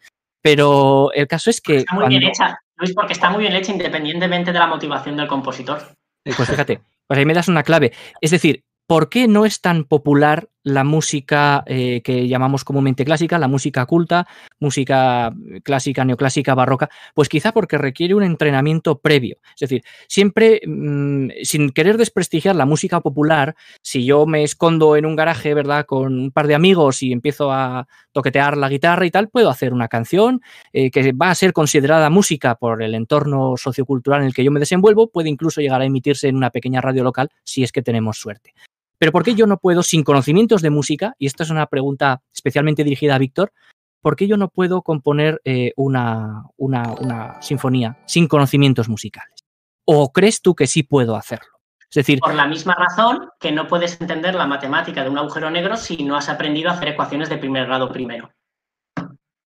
Pero 0.42 1.10
el 1.12 1.26
caso 1.26 1.50
es 1.50 1.60
que. 1.60 1.78
Está 1.78 1.94
muy 1.94 2.08
bien 2.08 2.24
hecha, 2.24 2.60
Luis, 2.76 2.92
porque 2.94 3.14
está 3.14 3.30
muy 3.30 3.40
bien 3.40 3.54
hecha 3.54 3.72
independientemente 3.72 4.52
de 4.52 4.58
la 4.58 4.66
motivación 4.66 5.16
del 5.16 5.26
compositor. 5.26 5.80
Pues 6.24 6.48
fíjate, 6.48 6.80
pues 7.06 7.18
ahí 7.18 7.24
me 7.24 7.34
das 7.34 7.48
una 7.48 7.62
clave. 7.62 7.92
Es 8.20 8.30
decir, 8.30 8.64
¿por 8.86 9.08
qué 9.08 9.26
no 9.26 9.46
es 9.46 9.60
tan 9.60 9.84
popular 9.84 10.48
la 10.64 10.84
música 10.84 11.64
eh, 11.66 12.02
que 12.02 12.28
llamamos 12.28 12.64
comúnmente 12.64 13.04
clásica, 13.04 13.38
la 13.38 13.48
música 13.48 13.84
culta, 13.86 14.26
música 14.60 15.32
clásica, 15.62 16.04
neoclásica, 16.04 16.54
barroca? 16.54 16.88
Pues 17.14 17.28
quizá 17.28 17.52
porque 17.52 17.78
requiere 17.78 18.14
un 18.14 18.22
entrenamiento 18.22 18.98
previo. 18.98 19.38
Es 19.54 19.60
decir, 19.60 19.82
siempre, 20.08 20.60
mmm, 20.66 21.28
sin 21.42 21.70
querer 21.70 21.96
desprestigiar 21.96 22.56
la 22.56 22.66
música 22.66 23.00
popular, 23.00 23.54
si 23.82 24.04
yo 24.04 24.26
me 24.26 24.44
escondo 24.44 24.96
en 24.96 25.06
un 25.06 25.16
garaje, 25.16 25.54
¿verdad?, 25.54 25.86
con 25.86 26.18
un 26.18 26.30
par 26.30 26.46
de 26.46 26.54
amigos 26.54 27.02
y 27.02 27.12
empiezo 27.12 27.52
a 27.52 27.86
toquetear 28.12 28.56
la 28.56 28.68
guitarra 28.68 29.06
y 29.06 29.10
tal, 29.10 29.28
puedo 29.28 29.50
hacer 29.50 29.72
una 29.72 29.88
canción 29.88 30.40
eh, 30.72 30.90
que 30.90 31.12
va 31.12 31.30
a 31.30 31.34
ser 31.34 31.52
considerada 31.52 32.10
música 32.10 32.54
por 32.54 32.82
el 32.82 32.94
entorno 32.94 33.56
sociocultural 33.56 34.20
en 34.20 34.26
el 34.28 34.34
que 34.34 34.44
yo 34.44 34.50
me 34.50 34.60
desenvuelvo, 34.60 35.10
puede 35.10 35.28
incluso 35.28 35.60
llegar 35.60 35.80
a 35.80 35.84
emitirse 35.84 36.28
en 36.28 36.36
una 36.36 36.50
pequeña 36.50 36.80
radio 36.80 37.04
local 37.04 37.30
si 37.44 37.62
es 37.62 37.72
que 37.72 37.82
tenemos 37.82 38.18
suerte. 38.18 38.54
Pero 39.02 39.10
¿por 39.10 39.24
qué 39.24 39.34
yo 39.34 39.48
no 39.48 39.56
puedo, 39.56 39.82
sin 39.82 40.04
conocimientos 40.04 40.62
de 40.62 40.70
música, 40.70 41.16
y 41.18 41.26
esta 41.26 41.42
es 41.42 41.50
una 41.50 41.66
pregunta 41.66 42.22
especialmente 42.32 42.84
dirigida 42.84 43.16
a 43.16 43.18
Víctor, 43.18 43.52
¿por 44.00 44.14
qué 44.14 44.28
yo 44.28 44.36
no 44.36 44.46
puedo 44.46 44.82
componer 44.82 45.40
eh, 45.44 45.72
una, 45.74 46.44
una, 46.56 46.94
una, 47.00 47.42
sinfonía 47.42 47.98
sin 48.06 48.28
conocimientos 48.28 48.88
musicales? 48.88 49.44
¿O 49.84 50.12
crees 50.12 50.40
tú 50.40 50.54
que 50.54 50.68
sí 50.68 50.84
puedo 50.84 51.16
hacerlo? 51.16 51.48
Es 51.80 51.96
decir, 51.96 52.20
por 52.20 52.32
la 52.32 52.46
misma 52.46 52.76
razón 52.76 53.28
que 53.40 53.50
no 53.50 53.66
puedes 53.66 54.00
entender 54.00 54.36
la 54.36 54.46
matemática 54.46 55.02
de 55.02 55.10
un 55.10 55.18
agujero 55.18 55.50
negro 55.50 55.76
si 55.76 56.04
no 56.04 56.14
has 56.14 56.28
aprendido 56.28 56.70
a 56.70 56.74
hacer 56.74 56.90
ecuaciones 56.90 57.28
de 57.28 57.38
primer 57.38 57.66
grado 57.66 57.90
primero. 57.90 58.30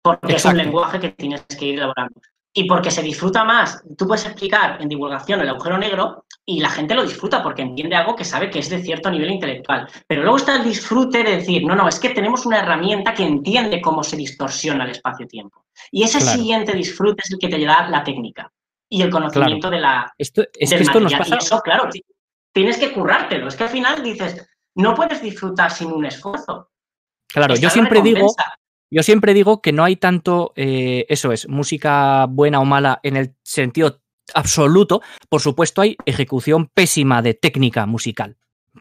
Porque 0.01 0.31
Exacto. 0.31 0.35
es 0.35 0.45
un 0.45 0.57
lenguaje 0.59 0.97
que 1.01 1.09
tienes 1.09 1.45
que 1.59 1.65
ir 1.65 1.75
elaborando. 1.75 2.21
Y 2.53 2.69
porque 2.69 2.89
se 2.89 3.03
disfruta 3.03 3.43
más. 3.43 3.83
Tú 3.97 4.07
puedes 4.07 4.25
explicar 4.25 4.81
en 4.81 4.87
divulgación 4.87 5.41
el 5.41 5.49
agujero 5.49 5.77
negro 5.77 6.23
y 6.51 6.59
la 6.59 6.69
gente 6.69 6.95
lo 6.95 7.03
disfruta 7.03 7.41
porque 7.41 7.61
entiende 7.61 7.95
algo 7.95 8.15
que 8.15 8.25
sabe 8.25 8.49
que 8.49 8.59
es 8.59 8.69
de 8.69 8.81
cierto 8.81 9.09
nivel 9.09 9.31
intelectual. 9.31 9.87
Pero 10.05 10.23
luego 10.23 10.37
está 10.37 10.57
el 10.57 10.63
disfrute 10.65 11.23
de 11.23 11.37
decir, 11.37 11.63
no, 11.65 11.75
no, 11.75 11.87
es 11.87 11.99
que 11.99 12.09
tenemos 12.09 12.45
una 12.45 12.59
herramienta 12.59 13.13
que 13.13 13.23
entiende 13.23 13.81
cómo 13.81 14.03
se 14.03 14.17
distorsiona 14.17 14.83
el 14.83 14.91
espacio-tiempo. 14.91 15.65
Y 15.91 16.03
ese 16.03 16.19
claro. 16.19 16.37
siguiente 16.37 16.73
disfrute 16.73 17.21
es 17.23 17.31
el 17.31 17.39
que 17.39 17.47
te 17.47 17.63
da 17.63 17.87
la 17.87 18.03
técnica 18.03 18.51
y 18.89 19.01
el 19.01 19.09
conocimiento 19.09 19.69
claro. 19.69 19.75
de 19.75 19.81
la. 19.81 20.13
Esto, 20.17 20.43
es 20.53 20.69
que 20.69 20.75
esto 20.75 20.99
nos 20.99 21.13
pasa. 21.13 21.35
Y 21.35 21.37
eso, 21.37 21.61
claro, 21.61 21.89
tienes 22.53 22.77
que 22.77 22.91
currártelo. 22.91 23.47
Es 23.47 23.55
que 23.55 23.63
al 23.63 23.69
final 23.69 24.03
dices, 24.03 24.45
no 24.75 24.93
puedes 24.93 25.21
disfrutar 25.21 25.71
sin 25.71 25.91
un 25.91 26.05
esfuerzo. 26.05 26.69
Claro, 27.27 27.55
yo 27.55 27.69
siempre 27.69 28.01
digo. 28.01 28.27
Yo 28.93 29.03
siempre 29.03 29.33
digo 29.33 29.61
que 29.61 29.71
no 29.71 29.85
hay 29.85 29.95
tanto, 29.95 30.51
eh, 30.57 31.05
eso 31.07 31.31
es, 31.31 31.47
música 31.47 32.25
buena 32.25 32.59
o 32.59 32.65
mala 32.65 32.99
en 33.03 33.15
el 33.15 33.35
sentido 33.41 34.00
absoluto. 34.35 35.01
Por 35.29 35.41
supuesto, 35.41 35.81
hay 35.81 35.97
ejecución 36.05 36.69
pésima 36.73 37.21
de 37.21 37.33
técnica 37.33 37.85
musical. 37.85 38.37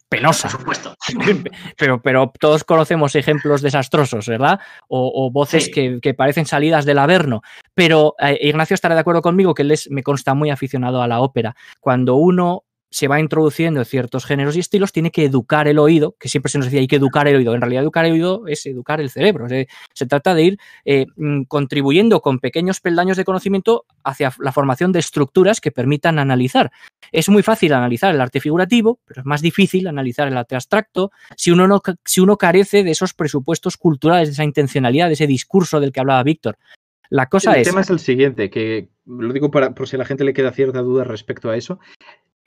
Penosa. 0.08 0.48
Por 0.48 0.60
supuesto. 0.60 0.94
Pero, 1.76 2.00
pero 2.00 2.32
todos 2.38 2.62
conocemos 2.62 3.16
ejemplos 3.16 3.62
desastrosos, 3.62 4.28
¿verdad? 4.28 4.60
O, 4.88 5.10
o 5.12 5.30
voces 5.32 5.64
sí. 5.64 5.70
que, 5.72 5.98
que, 6.00 6.14
parecen 6.14 6.46
salidas 6.46 6.84
del 6.84 6.98
averno. 6.98 7.42
Pero 7.74 8.14
eh, 8.20 8.38
Ignacio 8.42 8.74
estará 8.74 8.94
de 8.94 9.00
acuerdo 9.00 9.22
conmigo 9.22 9.54
que 9.54 9.62
él 9.62 9.72
es, 9.72 9.90
me 9.90 10.02
consta 10.02 10.34
muy 10.34 10.50
aficionado 10.50 11.02
a 11.02 11.08
la 11.08 11.20
ópera. 11.20 11.56
Cuando 11.80 12.14
uno 12.14 12.64
se 12.90 13.06
va 13.06 13.20
introduciendo 13.20 13.84
ciertos 13.84 14.24
géneros 14.24 14.56
y 14.56 14.60
estilos, 14.60 14.92
tiene 14.92 15.12
que 15.12 15.24
educar 15.24 15.68
el 15.68 15.78
oído, 15.78 16.16
que 16.18 16.28
siempre 16.28 16.50
se 16.50 16.58
nos 16.58 16.66
decía 16.66 16.80
hay 16.80 16.88
que 16.88 16.96
educar 16.96 17.28
el 17.28 17.36
oído. 17.36 17.54
En 17.54 17.60
realidad, 17.60 17.82
educar 17.82 18.04
el 18.04 18.12
oído 18.12 18.46
es 18.48 18.66
educar 18.66 19.00
el 19.00 19.10
cerebro. 19.10 19.48
Se, 19.48 19.68
se 19.94 20.06
trata 20.06 20.34
de 20.34 20.42
ir 20.42 20.58
eh, 20.84 21.06
mm, 21.16 21.42
contribuyendo 21.44 22.20
con 22.20 22.40
pequeños 22.40 22.80
peldaños 22.80 23.16
de 23.16 23.24
conocimiento 23.24 23.84
hacia 24.02 24.32
la 24.40 24.52
formación 24.52 24.90
de 24.90 24.98
estructuras 24.98 25.60
que 25.60 25.70
permitan 25.70 26.18
analizar. 26.18 26.72
Es 27.12 27.28
muy 27.28 27.42
fácil 27.42 27.72
analizar 27.72 28.14
el 28.14 28.20
arte 28.20 28.40
figurativo, 28.40 28.98
pero 29.06 29.20
es 29.20 29.26
más 29.26 29.40
difícil 29.40 29.86
analizar 29.86 30.28
el 30.28 30.36
arte 30.36 30.56
abstracto 30.56 31.12
si 31.36 31.50
uno, 31.50 31.68
no, 31.68 31.80
si 32.04 32.20
uno 32.20 32.36
carece 32.36 32.82
de 32.82 32.90
esos 32.90 33.14
presupuestos 33.14 33.76
culturales, 33.76 34.28
de 34.28 34.32
esa 34.32 34.44
intencionalidad, 34.44 35.06
de 35.06 35.14
ese 35.14 35.26
discurso 35.26 35.80
del 35.80 35.92
que 35.92 36.00
hablaba 36.00 36.22
Víctor. 36.22 36.58
La 37.08 37.26
cosa 37.26 37.52
el 37.54 37.62
es. 37.62 37.68
tema 37.68 37.80
es 37.80 37.90
el 37.90 37.98
siguiente, 37.98 38.50
que 38.50 38.88
lo 39.04 39.32
digo 39.32 39.50
para, 39.50 39.74
por 39.74 39.88
si 39.88 39.96
a 39.96 39.98
la 39.98 40.04
gente 40.04 40.24
le 40.24 40.32
queda 40.32 40.52
cierta 40.52 40.80
duda 40.80 41.02
respecto 41.04 41.50
a 41.50 41.56
eso. 41.56 41.80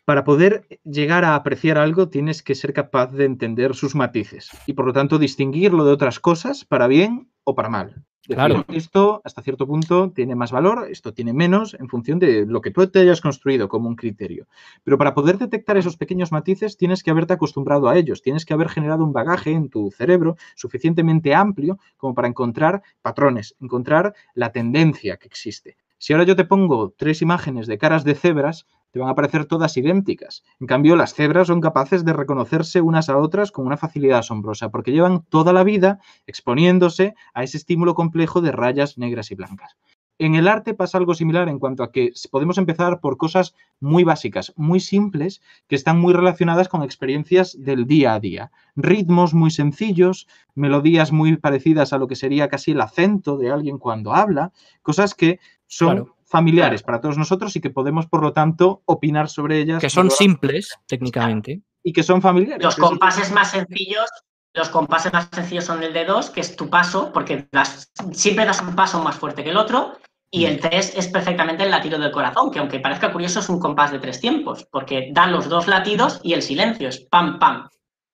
Para 0.06 0.26
poder 0.26 0.68
llegar 0.84 1.24
a 1.24 1.36
apreciar 1.36 1.78
algo 1.78 2.10
tienes 2.10 2.44
que 2.44 2.56
ser 2.56 2.74
capaz 2.74 3.14
de 3.14 3.24
entender 3.24 3.74
sus 3.74 3.96
matices 3.96 4.50
y 4.68 4.74
por 4.74 4.86
lo 4.86 4.92
tanto 4.92 5.18
distinguirlo 5.18 5.86
de 5.86 5.94
otras 5.94 6.20
cosas 6.20 6.66
para 6.66 6.88
bien 6.88 7.30
o 7.46 7.56
para 7.56 7.70
mal. 7.70 8.04
Decir, 8.24 8.36
Claro. 8.36 8.66
Esto 8.70 9.22
hasta 9.24 9.42
cierto 9.42 9.68
punto 9.68 10.12
tiene 10.12 10.36
más 10.36 10.52
valor, 10.52 10.88
esto 10.90 11.14
tiene 11.14 11.34
menos 11.34 11.74
en 11.74 11.90
función 11.90 12.20
de 12.20 12.46
lo 12.46 12.62
que 12.62 12.72
tú 12.72 12.86
te 12.88 13.00
hayas 13.00 13.20
construido 13.20 13.68
como 13.68 13.90
un 13.90 13.96
criterio. 13.96 14.48
Pero 14.84 14.98
para 14.98 15.14
poder 15.14 15.38
detectar 15.38 15.78
esos 15.78 15.98
pequeños 15.98 16.32
matices 16.32 16.78
tienes 16.78 17.04
que 17.04 17.12
haberte 17.12 17.34
acostumbrado 17.34 17.90
a 17.90 17.98
ellos, 17.98 18.22
tienes 18.22 18.46
que 18.46 18.54
haber 18.54 18.70
generado 18.70 19.04
un 19.04 19.12
bagaje 19.12 19.52
en 19.52 19.70
tu 19.70 19.92
cerebro 19.92 20.38
suficientemente 20.56 21.36
amplio 21.36 21.80
como 21.98 22.14
para 22.14 22.30
encontrar 22.30 22.82
patrones, 23.02 23.56
encontrar 23.62 24.14
la 24.36 24.52
tendencia 24.52 25.18
que 25.18 25.28
existe. 25.28 25.78
Si 25.98 26.12
ahora 26.12 26.26
yo 26.26 26.36
te 26.36 26.44
pongo 26.44 26.94
tres 26.98 27.22
imágenes 27.22 27.68
de 27.68 27.78
caras 27.78 28.04
de 28.04 28.16
cebras, 28.16 28.68
te 28.94 28.99
van 28.99 29.10
a 29.10 29.15
parecer 29.15 29.45
todas 29.45 29.76
idénticas. 29.76 30.44
En 30.60 30.68
cambio, 30.68 30.95
las 30.95 31.15
cebras 31.15 31.48
son 31.48 31.61
capaces 31.61 32.06
de 32.06 32.14
reconocerse 32.14 32.80
unas 32.80 33.10
a 33.10 33.18
otras 33.18 33.52
con 33.52 33.65
una 33.65 33.76
facilidad 33.76 34.20
asombrosa, 34.20 34.70
porque 34.70 34.91
llevan 34.91 35.24
toda 35.24 35.52
la 35.52 35.64
vida 35.64 35.99
exponiéndose 36.28 37.15
a 37.34 37.41
ese 37.44 37.57
estímulo 37.57 37.95
complejo 37.95 38.40
de 38.40 38.52
rayas 38.52 38.99
negras 38.99 39.32
y 39.32 39.36
blancas. 39.36 39.76
En 40.20 40.36
el 40.36 40.48
arte 40.48 40.76
pasa 40.76 40.99
algo 40.99 41.15
similar 41.15 41.49
en 41.49 41.57
cuanto 41.57 41.82
a 41.82 41.91
que 41.91 42.14
podemos 42.30 42.60
empezar 42.60 42.99
por 42.99 43.18
cosas 43.18 43.56
muy 43.80 44.03
básicas, 44.03 44.53
muy 44.56 44.80
simples, 44.80 45.41
que 45.68 45.76
están 45.76 45.99
muy 45.99 46.14
relacionadas 46.14 46.70
con 46.70 46.84
experiencias 46.84 47.57
del 47.60 47.88
día 47.88 48.14
a 48.14 48.20
día. 48.20 48.52
Ritmos 48.76 49.34
muy 49.34 49.49
sencillos, 49.49 50.28
melodías 50.53 51.11
muy 51.11 51.38
parecidas 51.38 51.94
a 51.94 51.98
lo 51.98 52.07
que 52.07 52.15
sería 52.15 52.48
casi 52.48 52.74
el 52.74 52.82
acento 52.82 53.38
de 53.38 53.49
alguien 53.49 53.80
cuando 53.80 54.14
habla, 54.14 54.52
cosas 54.84 55.15
que 55.15 55.40
son. 55.65 56.14
Familiares 56.34 56.82
para 56.82 57.00
todos 57.00 57.16
nosotros 57.16 57.56
y 57.56 57.62
que 57.62 57.70
podemos, 57.70 58.08
por 58.08 58.24
lo 58.24 58.34
tanto, 58.34 58.82
opinar 58.86 59.30
sobre 59.30 59.60
ellas. 59.60 59.80
Que 59.80 59.90
son 59.92 60.10
simples, 60.10 60.74
técnicamente. 60.88 61.62
Y 61.84 61.94
que 61.94 62.02
son 62.02 62.22
familiares. 62.24 62.64
Los 62.64 62.76
compases 62.76 63.32
más 63.32 63.52
sencillos, 63.52 64.10
los 64.56 64.70
compases 64.70 65.14
más 65.14 65.30
sencillos 65.32 65.66
son 65.66 65.84
el 65.84 65.94
de 65.94 66.06
dos, 66.06 66.32
que 66.32 66.42
es 66.42 66.56
tu 66.56 66.70
paso, 66.72 67.12
porque 67.14 67.48
das- 67.52 67.92
siempre 68.14 68.46
das 68.46 68.62
un 68.62 68.76
paso 68.76 69.04
más 69.04 69.16
fuerte 69.16 69.44
que 69.44 69.52
el 69.52 69.58
otro, 69.58 69.98
y 70.32 70.46
el 70.46 70.60
tres 70.60 70.94
es 70.98 71.08
perfectamente 71.10 71.62
el 71.64 71.70
latido 71.70 72.00
del 72.00 72.12
corazón, 72.12 72.50
que 72.50 72.58
aunque 72.58 72.80
parezca 72.80 73.12
curioso 73.12 73.40
es 73.40 73.50
un 73.50 73.60
compás 73.60 73.92
de 73.92 74.00
tres 74.00 74.20
tiempos, 74.20 74.68
porque 74.72 75.10
dan 75.14 75.32
los 75.32 75.48
dos 75.48 75.68
latidos 75.68 76.20
y 76.24 76.34
el 76.34 76.42
silencio 76.42 76.90
es 76.90 77.00
pam, 77.12 77.38
pam, 77.38 77.68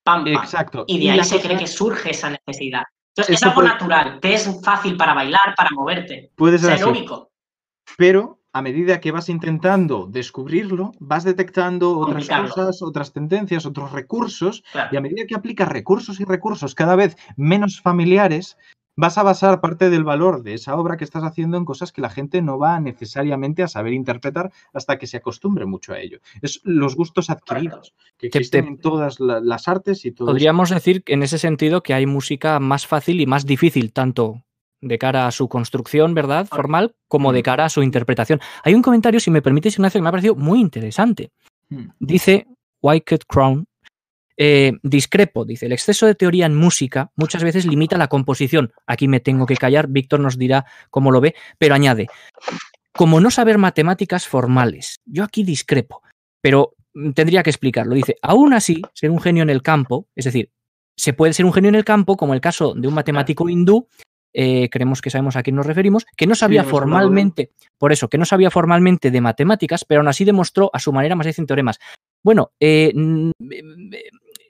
pam, 0.04 0.26
pam. 0.26 0.44
Exacto. 0.44 0.84
Y 0.88 1.00
de 1.00 1.12
ahí 1.12 1.24
se 1.24 1.36
cosa- 1.38 1.48
cree 1.48 1.58
que 1.58 1.68
surge 1.68 2.12
esa 2.12 2.30
necesidad. 2.32 2.84
Entonces 3.16 3.36
es 3.38 3.44
algo 3.44 3.56
puede- 3.56 3.70
natural, 3.70 4.20
te 4.20 4.34
es 4.34 4.50
fácil 4.64 4.98
para 4.98 5.14
bailar, 5.14 5.54
para 5.56 5.70
moverte. 5.72 6.32
Puede 6.36 6.56
Es 6.58 6.62
ser 6.62 6.72
el 6.74 6.80
así. 6.82 6.90
único. 6.90 7.29
Pero 7.98 8.40
a 8.52 8.62
medida 8.64 9.00
que 9.00 9.12
vas 9.12 9.30
intentando 9.30 10.08
descubrirlo, 10.08 10.92
vas 11.00 11.24
detectando 11.24 11.98
otras 12.00 12.28
cosas, 12.28 12.82
otras 12.82 13.14
tendencias, 13.14 13.66
otros 13.66 13.92
recursos, 13.92 14.64
Claro. 14.72 14.90
y 14.92 14.98
a 14.98 15.02
medida 15.02 15.26
que 15.28 15.36
aplicas 15.36 15.68
recursos 15.70 16.20
y 16.20 16.26
recursos 16.26 16.74
cada 16.74 16.96
vez 16.96 17.16
menos 17.38 17.80
familiares, 17.80 18.58
vas 18.98 19.18
a 19.18 19.24
basar 19.24 19.62
parte 19.62 19.90
del 19.90 20.04
valor 20.04 20.42
de 20.44 20.56
esa 20.56 20.76
obra 20.76 20.98
que 20.98 21.04
estás 21.06 21.24
haciendo 21.24 21.58
en 21.58 21.64
cosas 21.64 21.92
que 21.94 22.02
la 22.02 22.10
gente 22.10 22.42
no 22.42 22.58
va 22.58 22.80
necesariamente 22.82 23.62
a 23.64 23.68
saber 23.70 23.94
interpretar 23.94 24.52
hasta 24.74 24.98
que 24.98 25.08
se 25.08 25.18
acostumbre 25.18 25.66
mucho 25.66 25.94
a 25.94 26.00
ello. 26.00 26.20
Es 26.42 26.60
los 26.64 26.96
gustos 26.96 27.30
adquiridos 27.30 27.94
que 28.18 28.30
Te- 28.30 28.40
existen 28.40 28.66
te- 28.66 28.72
en 28.72 28.78
todas 28.80 29.20
la- 29.22 29.40
las 29.40 29.68
artes 29.70 30.04
y 30.06 30.12
todo 30.12 30.28
eso. 30.30 30.34
Podríamos 30.34 30.72
decir 30.72 31.04
en 31.06 31.24
ese 31.24 31.38
sentido 31.38 31.82
que 31.84 31.94
hay 31.94 32.08
música 32.08 32.60
más 32.60 32.88
fácil 32.88 33.22
y 33.22 33.26
más 33.26 33.46
difícil, 33.46 33.94
tanto 33.94 34.44
de 34.82 34.98
cara 34.98 35.28
a 35.28 35.32
su 35.32 35.48
construcción, 35.48 36.14
¿verdad? 36.14 36.48
Formal, 36.48 36.96
como 37.08 37.34
de 37.34 37.44
cara 37.44 37.66
a 37.66 37.70
su 37.70 37.84
interpretación. 37.84 38.40
Hay 38.64 38.74
un 38.74 38.82
comentario, 38.82 39.20
si 39.20 39.32
me 39.32 39.42
permites, 39.42 39.76
Ignacio, 39.76 40.00
que 40.00 40.04
me 40.04 40.10
ha 40.10 40.12
parecido 40.12 40.36
muy 40.36 40.60
interesante. 40.60 41.32
Mm. 41.70 41.90
Dice 42.00 42.48
Wycliffe 42.82 43.26
Crown, 43.28 43.66
eh, 44.42 44.72
discrepo, 44.84 45.44
dice, 45.44 45.66
el 45.66 45.74
exceso 45.74 46.06
de 46.06 46.16
teoría 46.16 46.46
en 46.46 46.56
música 46.56 47.12
muchas 47.18 47.44
veces 47.44 47.66
limita 47.66 47.98
la 47.98 48.08
composición. 48.08 48.72
Aquí 48.88 49.10
me 49.10 49.20
tengo 49.20 49.46
que 49.46 49.58
callar, 49.58 49.88
Víctor 49.90 50.22
nos 50.22 50.38
dirá 50.38 50.66
cómo 50.90 51.12
lo 51.12 51.20
ve, 51.20 51.36
pero 51.58 51.76
añade, 51.76 52.08
como 52.94 53.20
no 53.20 53.32
saber 53.32 53.58
matemáticas 53.58 54.28
formales. 54.28 54.96
Yo 55.06 55.26
aquí 55.26 55.44
discrepo, 55.44 56.04
pero 56.42 56.74
mm, 56.94 57.12
tendría 57.12 57.44
que 57.44 57.50
explicarlo. 57.50 57.96
Dice, 57.96 58.16
aún 58.22 58.54
así, 58.54 58.82
ser 58.94 59.12
un 59.12 59.20
genio 59.20 59.44
en 59.44 59.50
el 59.50 59.62
campo, 59.62 60.08
es 60.16 60.24
decir, 60.24 60.52
se 60.96 61.12
puede 61.12 61.34
ser 61.34 61.46
un 61.46 61.52
genio 61.54 61.70
en 61.70 61.76
el 61.76 61.86
campo, 61.86 62.16
como 62.16 62.34
el 62.34 62.42
caso 62.42 62.74
de 62.76 62.88
un 62.88 62.94
matemático 62.94 63.50
hindú, 63.50 63.90
eh, 64.34 64.70
creemos 64.70 65.02
que 65.02 65.10
sabemos 65.10 65.36
a 65.36 65.44
quién 65.44 65.56
nos 65.56 65.66
referimos, 65.66 66.06
que 66.16 66.28
no 66.28 66.36
sabía 66.36 66.64
formalmente, 66.64 67.52
por 67.78 67.92
eso, 67.92 68.10
que 68.10 68.18
no 68.18 68.26
sabía 68.26 68.52
formalmente 68.52 69.12
de 69.12 69.22
matemáticas, 69.22 69.86
pero 69.86 70.02
aún 70.02 70.08
así 70.08 70.26
demostró 70.26 70.70
a 70.74 70.80
su 70.80 70.94
manera 70.94 71.16
más 71.16 71.26
de 71.26 71.34
100 71.34 71.48
teoremas. 71.48 71.80
Bueno, 72.24 72.52
eh, 72.60 72.94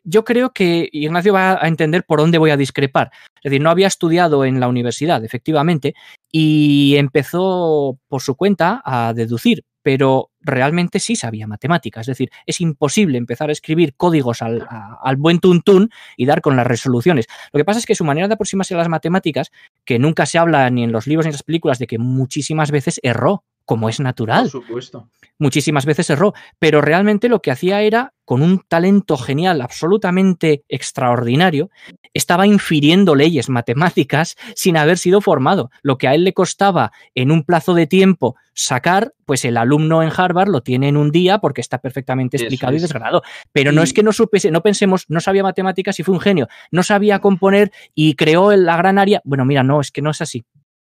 yo 0.03 0.23
creo 0.23 0.51
que 0.51 0.89
Ignacio 0.91 1.33
va 1.33 1.63
a 1.63 1.67
entender 1.67 2.03
por 2.03 2.19
dónde 2.19 2.37
voy 2.37 2.51
a 2.51 2.57
discrepar. 2.57 3.11
Es 3.35 3.51
decir, 3.51 3.61
no 3.61 3.69
había 3.69 3.87
estudiado 3.87 4.43
en 4.43 4.59
la 4.59 4.67
universidad, 4.67 5.23
efectivamente, 5.23 5.93
y 6.31 6.95
empezó 6.97 7.97
por 8.07 8.21
su 8.21 8.35
cuenta 8.35 8.81
a 8.83 9.13
deducir, 9.13 9.63
pero 9.83 10.28
realmente 10.41 10.99
sí 10.99 11.15
sabía 11.15 11.47
matemáticas. 11.47 12.01
Es 12.01 12.17
decir, 12.17 12.31
es 12.45 12.61
imposible 12.61 13.17
empezar 13.17 13.49
a 13.49 13.51
escribir 13.51 13.95
códigos 13.95 14.41
al, 14.41 14.67
al 14.69 15.15
buen 15.17 15.39
tuntún 15.39 15.89
y 16.17 16.25
dar 16.25 16.41
con 16.41 16.55
las 16.55 16.67
resoluciones. 16.67 17.27
Lo 17.51 17.57
que 17.57 17.65
pasa 17.65 17.79
es 17.79 17.85
que 17.85 17.95
su 17.95 18.03
manera 18.03 18.27
de 18.27 18.33
aproximarse 18.33 18.73
a 18.73 18.77
las 18.77 18.89
matemáticas, 18.89 19.51
que 19.85 19.99
nunca 19.99 20.25
se 20.25 20.37
habla 20.37 20.69
ni 20.69 20.83
en 20.83 20.91
los 20.91 21.07
libros 21.07 21.25
ni 21.25 21.29
en 21.29 21.33
las 21.33 21.43
películas, 21.43 21.79
de 21.79 21.87
que 21.87 21.97
muchísimas 21.97 22.71
veces 22.71 22.99
erró, 23.03 23.43
como 23.69 23.87
es 23.87 23.99
natural 23.99 24.49
Por 24.49 24.63
supuesto. 24.63 25.09
muchísimas 25.37 25.85
veces 25.85 26.09
erró, 26.09 26.33
pero 26.57 26.81
realmente 26.81 27.29
lo 27.29 27.39
que 27.39 27.51
hacía 27.51 27.83
era, 27.83 28.15
con 28.25 28.41
un 28.41 28.63
talento 28.67 29.15
genial 29.15 29.61
absolutamente 29.61 30.63
extraordinario, 30.67 31.69
estaba 32.15 32.47
infiriendo 32.47 33.13
leyes 33.13 33.47
matemáticas 33.47 34.37
sin 34.55 34.75
haber 34.75 34.97
sido 34.97 35.21
formado. 35.21 35.69
Lo 35.83 35.99
que 35.99 36.07
a 36.07 36.15
él 36.15 36.23
le 36.23 36.33
costaba 36.33 36.91
en 37.13 37.29
un 37.29 37.43
plazo 37.43 37.75
de 37.75 37.85
tiempo 37.85 38.35
sacar, 38.55 39.13
pues 39.27 39.45
el 39.45 39.55
alumno 39.55 40.01
en 40.01 40.09
Harvard 40.17 40.49
lo 40.49 40.61
tiene 40.61 40.87
en 40.87 40.97
un 40.97 41.11
día 41.11 41.37
porque 41.37 41.61
está 41.61 41.77
perfectamente 41.77 42.37
explicado 42.37 42.73
y 42.73 42.77
es. 42.77 42.81
desgranado. 42.81 43.21
Pero 43.51 43.71
no 43.71 43.83
es 43.83 43.93
que 43.93 44.01
no 44.01 44.13
supiese, 44.13 44.49
no 44.49 44.63
pensemos, 44.63 45.05
no 45.09 45.19
sabía 45.19 45.43
matemáticas 45.43 45.99
y 45.99 46.03
fue 46.03 46.15
un 46.15 46.21
genio, 46.21 46.47
no 46.71 46.81
sabía 46.81 47.19
componer 47.19 47.71
y 47.93 48.15
creó 48.15 48.51
la 48.55 48.77
gran 48.77 48.97
área. 48.97 49.21
Bueno, 49.25 49.45
mira, 49.45 49.61
no, 49.61 49.79
es 49.79 49.91
que 49.91 50.01
no 50.01 50.09
es 50.09 50.21
así. 50.21 50.43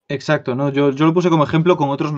Exacto, 0.09 0.53
¿no? 0.53 0.69
Yo, 0.69 0.91
yo 0.91 1.07
lo 1.07 1.13
puse 1.15 1.31
como 1.31 1.43
ejemplo 1.43 1.75
con 1.75 1.89
otros 1.89 2.13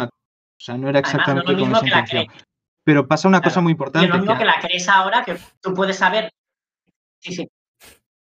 O 0.60 0.62
sea, 0.62 0.78
no 0.78 0.90
era 0.90 1.00
Además, 1.00 1.14
no 1.14 1.20
es 1.20 1.22
exactamente 1.22 1.52
lo 1.54 1.58
con 1.58 1.68
mismo 1.70 1.76
esa 1.78 1.86
que 1.86 1.90
la 1.92 2.00
intención. 2.00 2.26
cree. 2.28 2.46
Pero 2.84 3.08
pasa 3.08 3.28
una 3.28 3.42
cosa 3.42 3.62
muy 3.62 3.72
Y 3.72 3.74
importante. 3.74 4.06
es 4.08 4.12
lo 4.12 4.18
mismo 4.20 4.34
que- 4.34 4.40
que 4.40 4.46
la 4.46 4.56
crees 4.62 4.90
ahora, 4.90 5.24
que 5.24 5.38
tú 5.62 5.74
puedes 5.74 5.98
saber. 5.98 6.32
Sí, 7.22 7.34
sí. 7.34 7.48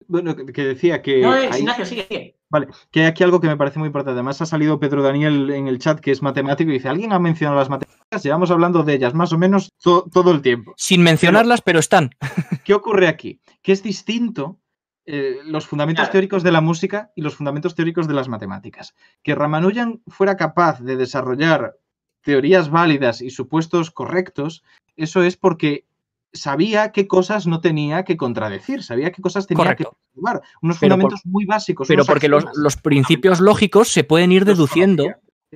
bueno, 0.07 0.35
que 0.35 0.63
decía 0.63 1.01
que, 1.03 1.21
No, 1.21 1.35
eh, 1.35 1.49
hay, 1.51 1.59
Ignacio, 1.59 1.85
sigue, 1.85 2.07
sigue. 2.09 2.35
vale, 2.49 2.67
que 2.89 3.01
hay 3.01 3.05
aquí 3.05 3.23
algo 3.23 3.39
que 3.39 3.45
me 3.47 3.57
parece 3.57 3.77
muy 3.77 3.87
importante. 3.87 4.15
Además, 4.15 4.41
ha 4.41 4.47
salido 4.47 4.79
Pedro 4.79 5.03
Daniel 5.03 5.51
en 5.51 5.67
el 5.67 5.77
chat, 5.77 5.99
que 5.99 6.09
es 6.11 6.23
matemático, 6.23 6.71
y 6.71 6.73
dice: 6.73 6.89
¿Alguien 6.89 7.13
ha 7.13 7.19
mencionado 7.19 7.59
las 7.59 7.69
matemáticas? 7.69 8.23
Llevamos 8.23 8.49
hablando 8.49 8.81
de 8.83 8.93
ellas 8.95 9.13
más 9.13 9.31
o 9.33 9.37
menos 9.37 9.71
to- 9.83 10.05
todo 10.11 10.31
el 10.31 10.41
tiempo. 10.41 10.73
Sin 10.77 11.03
mencionarlas, 11.03 11.61
pero 11.61 11.77
están. 11.77 12.09
¿Qué 12.65 12.73
ocurre 12.73 13.07
aquí? 13.07 13.39
Que 13.61 13.71
es 13.71 13.83
distinto 13.83 14.59
eh, 15.05 15.37
los 15.45 15.67
fundamentos 15.67 16.03
Claro. 16.05 16.11
teóricos 16.13 16.41
de 16.43 16.51
la 16.51 16.61
música 16.61 17.11
y 17.15 17.21
los 17.21 17.35
fundamentos 17.35 17.75
teóricos 17.75 18.07
de 18.07 18.13
las 18.15 18.27
matemáticas. 18.29 18.95
Que 19.23 19.35
Ramanujan 19.35 20.01
fuera 20.07 20.37
capaz 20.37 20.81
de 20.81 20.97
desarrollar 20.97 21.75
teorías 22.23 22.69
válidas 22.69 23.21
y 23.21 23.29
supuestos 23.29 23.91
correctos, 23.91 24.63
eso 24.97 25.23
es 25.23 25.37
porque 25.37 25.85
sabía 26.33 26.91
qué 26.91 27.07
cosas 27.07 27.47
no 27.47 27.59
tenía 27.61 28.03
que 28.03 28.15
contradecir, 28.17 28.83
sabía 28.83 29.11
qué 29.11 29.21
cosas 29.21 29.47
tenía 29.47 29.63
Correcto. 29.63 29.91
que 29.91 30.19
observar. 30.19 30.41
Unos 30.61 30.77
Pero 30.77 30.95
por- 30.95 31.01
fundamentos 31.01 31.25
muy 31.25 31.45
básicos. 31.45 31.87
Pero 31.87 32.05
porque 32.05 32.27
los, 32.27 32.45
los 32.55 32.75
principios 32.77 33.39
lógicos 33.39 33.87
se 33.87 34.03
pueden 34.03 34.31
ir 34.31 34.41
Los 34.45 34.57
deduciendo. 34.57 35.05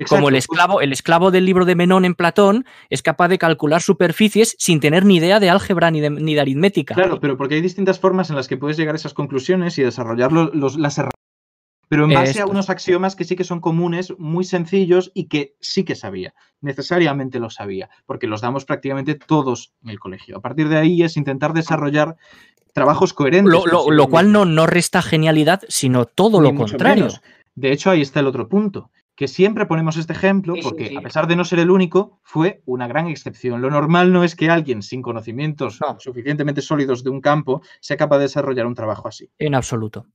Como 0.10 0.30
el 0.30 0.36
esclavo, 0.36 0.82
el 0.82 0.92
esclavo 0.92 1.30
del 1.30 1.46
libro 1.46 1.66
de 1.66 1.76
Menón 1.76 2.04
en 2.04 2.16
Platón 2.16 2.66
es 2.90 3.04
capaz 3.04 3.28
de 3.28 3.38
calcular 3.38 3.80
superficies 3.84 4.56
sin 4.58 4.80
tener 4.80 5.06
ni 5.06 5.18
idea 5.18 5.40
de 5.40 5.52
álgebra 5.52 5.92
ni 5.92 6.02
de, 6.02 6.10
ni 6.10 6.34
de 6.34 6.42
aritmética. 6.42 6.96
Claro, 6.96 7.20
pero 7.20 7.38
porque 7.38 7.54
hay 7.54 7.62
distintas 7.62 8.00
formas 8.00 8.32
en 8.32 8.36
las 8.36 8.48
que 8.48 8.58
puedes 8.58 8.76
llegar 8.76 8.96
a 8.96 8.98
esas 8.98 9.14
conclusiones 9.14 9.78
y 9.78 9.84
desarrollar 9.84 10.32
lo- 10.32 10.50
los- 10.52 10.78
las 10.80 10.98
herramientas 10.98 11.14
pero 11.90 12.06
en 12.06 12.14
base 12.14 12.40
a 12.42 12.46
unos 12.46 12.70
axiomas 12.70 13.16
que 13.16 13.24
sí 13.24 13.36
que 13.36 13.44
son 13.44 13.60
comunes, 13.60 14.14
muy 14.18 14.44
sencillos 14.44 15.12
y 15.14 15.26
que 15.28 15.56
sí 15.60 15.84
que 15.84 15.96
sabía, 15.96 16.34
necesariamente 16.62 17.40
lo 17.40 17.50
sabía, 17.50 17.90
porque 18.06 18.28
los 18.28 18.42
damos 18.42 18.66
prácticamente 18.66 19.16
todos 19.16 19.74
en 19.84 19.90
el 19.90 20.00
colegio. 20.00 20.38
A 20.38 20.42
partir 20.42 20.70
de 20.70 20.78
ahí 20.78 21.04
es 21.04 21.18
intentar 21.18 21.54
desarrollar 21.54 22.16
trabajos 22.74 23.14
coherentes. 23.14 23.52
Lo, 23.54 23.60
lo- 23.66 23.72
consigo 23.72 23.92
lo 23.92 24.08
cual 24.08 24.32
no, 24.32 24.46
no 24.46 24.66
resta 24.66 25.02
genialidad, 25.02 25.62
sino 25.68 26.06
todo 26.06 26.42
Ni 26.42 26.50
lo 26.52 26.56
contrario. 26.56 27.06
menos. 27.06 27.22
De 27.56 27.72
hecho, 27.72 27.92
ahí 27.92 28.02
está 28.02 28.20
el 28.22 28.26
otro 28.28 28.48
punto, 28.50 28.90
que 29.16 29.28
siempre 29.28 29.68
ponemos 29.68 29.96
este 29.98 30.14
ejemplo 30.14 30.56
Sí, 30.56 30.62
sí, 30.62 30.68
porque 30.68 30.88
sí. 30.88 30.96
a 30.96 31.02
pesar 31.02 31.28
de 31.28 31.36
no 31.36 31.46
ser 31.46 31.60
el 31.60 31.70
único, 31.70 32.20
fue 32.24 32.64
una 32.66 32.88
gran 32.88 33.06
excepción. 33.08 33.62
Lo 33.62 33.70
normal 33.70 34.12
no 34.12 34.24
es 34.24 34.36
que 34.36 34.50
alguien 34.50 34.82
sin 34.82 35.04
conocimientos 35.04 35.80
No. 35.80 35.98
suficientemente 36.00 36.62
sólidos 36.62 37.04
de 37.04 37.12
un 37.12 37.22
campo 37.22 37.62
sea 37.80 37.96
capaz 37.98 38.18
de 38.18 38.24
desarrollar 38.24 38.66
un 38.66 38.74
trabajo 38.74 39.08
así. 39.08 39.30
En 39.38 39.54
absoluto. 39.54 40.08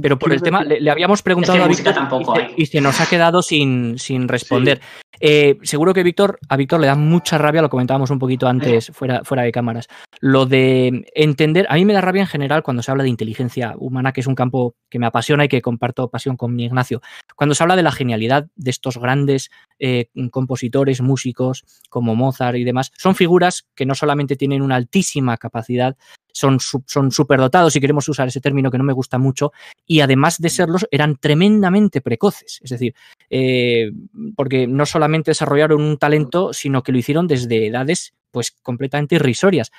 Pero 0.00 0.18
por 0.18 0.32
el 0.32 0.40
tema, 0.42 0.62
le, 0.62 0.80
le 0.80 0.90
habíamos 0.90 1.22
preguntado 1.22 1.62
a 1.62 1.68
Víctor 1.68 1.92
y 1.92 1.94
tampoco 1.96 2.34
se- 2.36 2.42
hay. 2.42 2.54
y, 2.56 2.66
se, 2.66 2.80
nos 2.80 3.00
ha 3.00 3.06
quedado 3.06 3.42
sin, 3.42 3.98
sin 3.98 4.28
responder. 4.28 4.80
Eh, 5.20 5.58
seguro 5.62 5.92
que 5.92 6.04
Víctor, 6.04 6.38
a 6.48 6.56
Víctor 6.56 6.78
le 6.78 6.86
da 6.86 6.94
mucha 6.94 7.36
rabia, 7.38 7.60
lo 7.62 7.68
comentábamos 7.68 8.10
un 8.10 8.20
poquito 8.20 8.46
antes 8.46 8.92
fuera, 8.94 9.24
fuera 9.24 9.42
de 9.42 9.50
cámaras. 9.50 9.88
Lo 10.20 10.46
de 10.46 11.04
entender, 11.14 11.66
a 11.68 11.74
mí 11.74 11.84
me 11.84 11.92
da 11.92 12.00
rabia 12.00 12.20
en 12.22 12.28
general 12.28 12.62
cuando 12.62 12.82
se 12.82 12.90
habla 12.92 13.02
de 13.02 13.08
inteligencia 13.08 13.74
humana, 13.76 14.12
que 14.12 14.20
es 14.20 14.26
un 14.28 14.36
campo 14.36 14.76
que 14.88 15.00
me 15.00 15.06
apasiona 15.06 15.44
y 15.44 15.48
que 15.48 15.60
comparto 15.62 16.08
pasión 16.08 16.36
con 16.36 16.54
mi 16.54 16.64
Ignacio. 16.66 17.00
Cuando 17.34 17.54
se 17.56 17.62
habla 17.64 17.74
de 17.74 17.82
la 17.82 17.90
genialidad 17.92 18.46
de 18.54 18.70
estos 18.70 18.98
grandes 18.98 19.50
eh, 19.80 20.06
compositores, 20.30 21.00
músicos 21.00 21.64
como 21.90 22.14
Mozart 22.14 22.56
y 22.56 22.64
demás, 22.64 22.92
son 22.96 23.16
figuras 23.16 23.66
que 23.74 23.86
no 23.86 23.94
solamente 23.96 24.36
tienen 24.36 24.62
una 24.62 24.76
altísima 24.76 25.36
capacidad, 25.36 25.96
son, 26.38 26.60
son 26.60 27.10
superdotados, 27.10 27.72
si 27.72 27.80
queremos 27.80 28.08
usar 28.08 28.28
ese 28.28 28.40
término 28.40 28.70
que 28.70 28.78
no 28.78 28.84
me 28.84 28.92
gusta 28.92 29.18
mucho, 29.18 29.52
y 29.86 30.00
además 30.00 30.38
de 30.38 30.50
serlos, 30.50 30.86
eran 30.92 31.16
tremendamente 31.16 32.00
precoces. 32.00 32.60
Es 32.62 32.70
decir, 32.70 32.94
eh, 33.28 33.90
porque 34.36 34.68
no 34.68 34.86
solamente 34.86 35.32
desarrollaron 35.32 35.82
un 35.82 35.98
talento, 35.98 36.52
sino 36.52 36.82
que 36.82 36.92
lo 36.92 36.98
hicieron 36.98 37.26
desde 37.26 37.66
edades 37.66 38.14
pues 38.30 38.52
completamente 38.52 39.16
irrisorias. 39.16 39.72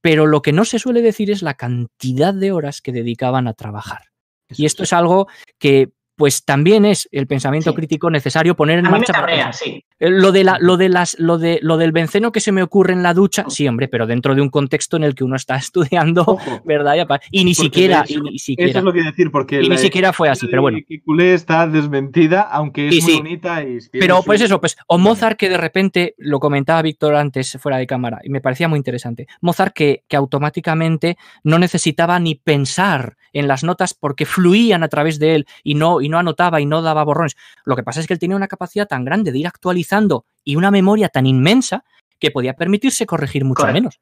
Pero 0.00 0.26
lo 0.26 0.42
que 0.42 0.52
no 0.52 0.64
se 0.64 0.80
suele 0.80 1.02
decir 1.02 1.30
es 1.30 1.42
la 1.42 1.54
cantidad 1.54 2.34
de 2.34 2.50
horas 2.50 2.80
que 2.80 2.90
dedicaban 2.90 3.46
a 3.46 3.54
trabajar. 3.54 4.06
Y 4.48 4.66
esto 4.66 4.82
es 4.82 4.92
algo 4.92 5.28
que 5.58 5.92
pues 6.16 6.44
también 6.44 6.84
es 6.84 7.08
el 7.12 7.26
pensamiento 7.26 7.70
Sí. 7.70 7.76
crítico 7.76 8.10
necesario 8.10 8.54
poner 8.54 8.78
en 8.78 8.86
A 8.86 8.90
mí 8.90 9.00
me 9.00 9.18
marcha. 9.18 9.52
sí. 9.52 9.84
Eh, 9.98 10.10
Lo, 10.10 10.32
de 10.32 10.44
la, 10.44 10.58
lo, 10.60 10.76
de 10.76 10.88
las, 10.88 11.18
lo, 11.18 11.38
de, 11.38 11.58
lo 11.62 11.76
del 11.76 11.92
benceno 11.92 12.32
que 12.32 12.40
se 12.40 12.52
me 12.52 12.62
ocurre 12.62 12.92
en 12.92 13.02
la 13.02 13.14
ducha, 13.14 13.44
sí, 13.48 13.66
hombre, 13.68 13.88
pero 13.88 14.06
dentro 14.06 14.34
de 14.34 14.42
un 14.42 14.50
contexto 14.50 14.96
en 14.96 15.04
el 15.04 15.14
que 15.14 15.24
uno 15.24 15.36
está 15.36 15.56
estudiando, 15.56 16.22
Ojo, 16.22 16.60
¿verdad? 16.64 16.94
Y 17.30 17.44
ni 17.44 17.54
Porque, 17.54 17.64
siquiera, 17.64 18.04
hecho, 18.06 18.18
y 18.18 18.22
ni 18.22 18.36
eso 18.36 18.44
siquiera, 18.44 18.78
es 18.80 18.84
lo 18.84 18.92
que 18.92 19.02
decir, 19.02 19.30
porque 19.30 19.62
y 19.62 19.68
ni 19.68 19.78
siquiera 19.78 20.12
fue 20.12 20.28
así, 20.28 20.46
pero 20.48 20.62
bueno. 20.62 20.78
Kekulé 20.88 21.34
está 21.34 21.66
desmentida, 21.66 22.42
aunque 22.42 22.88
es 22.88 22.96
Sí, 22.96 23.12
muy 23.12 23.16
bonita 23.22 23.62
y 23.62 23.78
Pero 23.92 24.18
su- 24.18 24.24
pues 24.24 24.40
eso, 24.40 24.60
pues, 24.60 24.76
o 24.88 24.98
Mozart 24.98 25.38
que 25.38 25.48
de 25.48 25.56
repente, 25.56 26.14
lo 26.18 26.40
comentaba 26.40 26.82
Víctor 26.82 27.14
antes 27.14 27.56
fuera 27.60 27.78
de 27.78 27.86
cámara, 27.86 28.20
y 28.24 28.28
me 28.28 28.40
parecía 28.40 28.68
muy 28.68 28.76
interesante, 28.78 29.26
Mozart 29.40 29.72
que, 29.74 30.02
que 30.08 30.16
automáticamente 30.16 31.16
no 31.44 31.58
necesitaba 31.58 32.18
ni 32.18 32.34
pensar 32.34 33.16
en 33.32 33.48
las 33.48 33.64
notas 33.64 33.94
porque 33.94 34.26
fluían 34.26 34.82
a 34.82 34.88
través 34.88 35.18
de 35.18 35.36
él 35.36 35.46
y 35.64 35.74
no, 35.74 36.01
y 36.02 36.08
no 36.08 36.18
anotaba 36.18 36.60
y 36.60 36.66
no 36.66 36.82
daba 36.82 37.04
borrones. 37.04 37.36
Lo 37.64 37.76
que 37.76 37.82
pasa 37.82 38.00
es 38.00 38.06
que 38.06 38.12
él 38.14 38.18
tenía 38.18 38.36
una 38.36 38.48
capacidad 38.48 38.86
tan 38.88 39.04
grande 39.04 39.32
de 39.32 39.38
ir 39.38 39.46
actualizando 39.46 40.24
y 40.44 40.56
una 40.56 40.70
memoria 40.70 41.08
tan 41.08 41.26
inmensa 41.26 41.84
que 42.18 42.30
podía 42.30 42.54
permitirse 42.54 43.06
corregir 43.06 43.44
mucho 43.44 43.60
Correcto. 43.62 43.74
menos. 43.80 44.00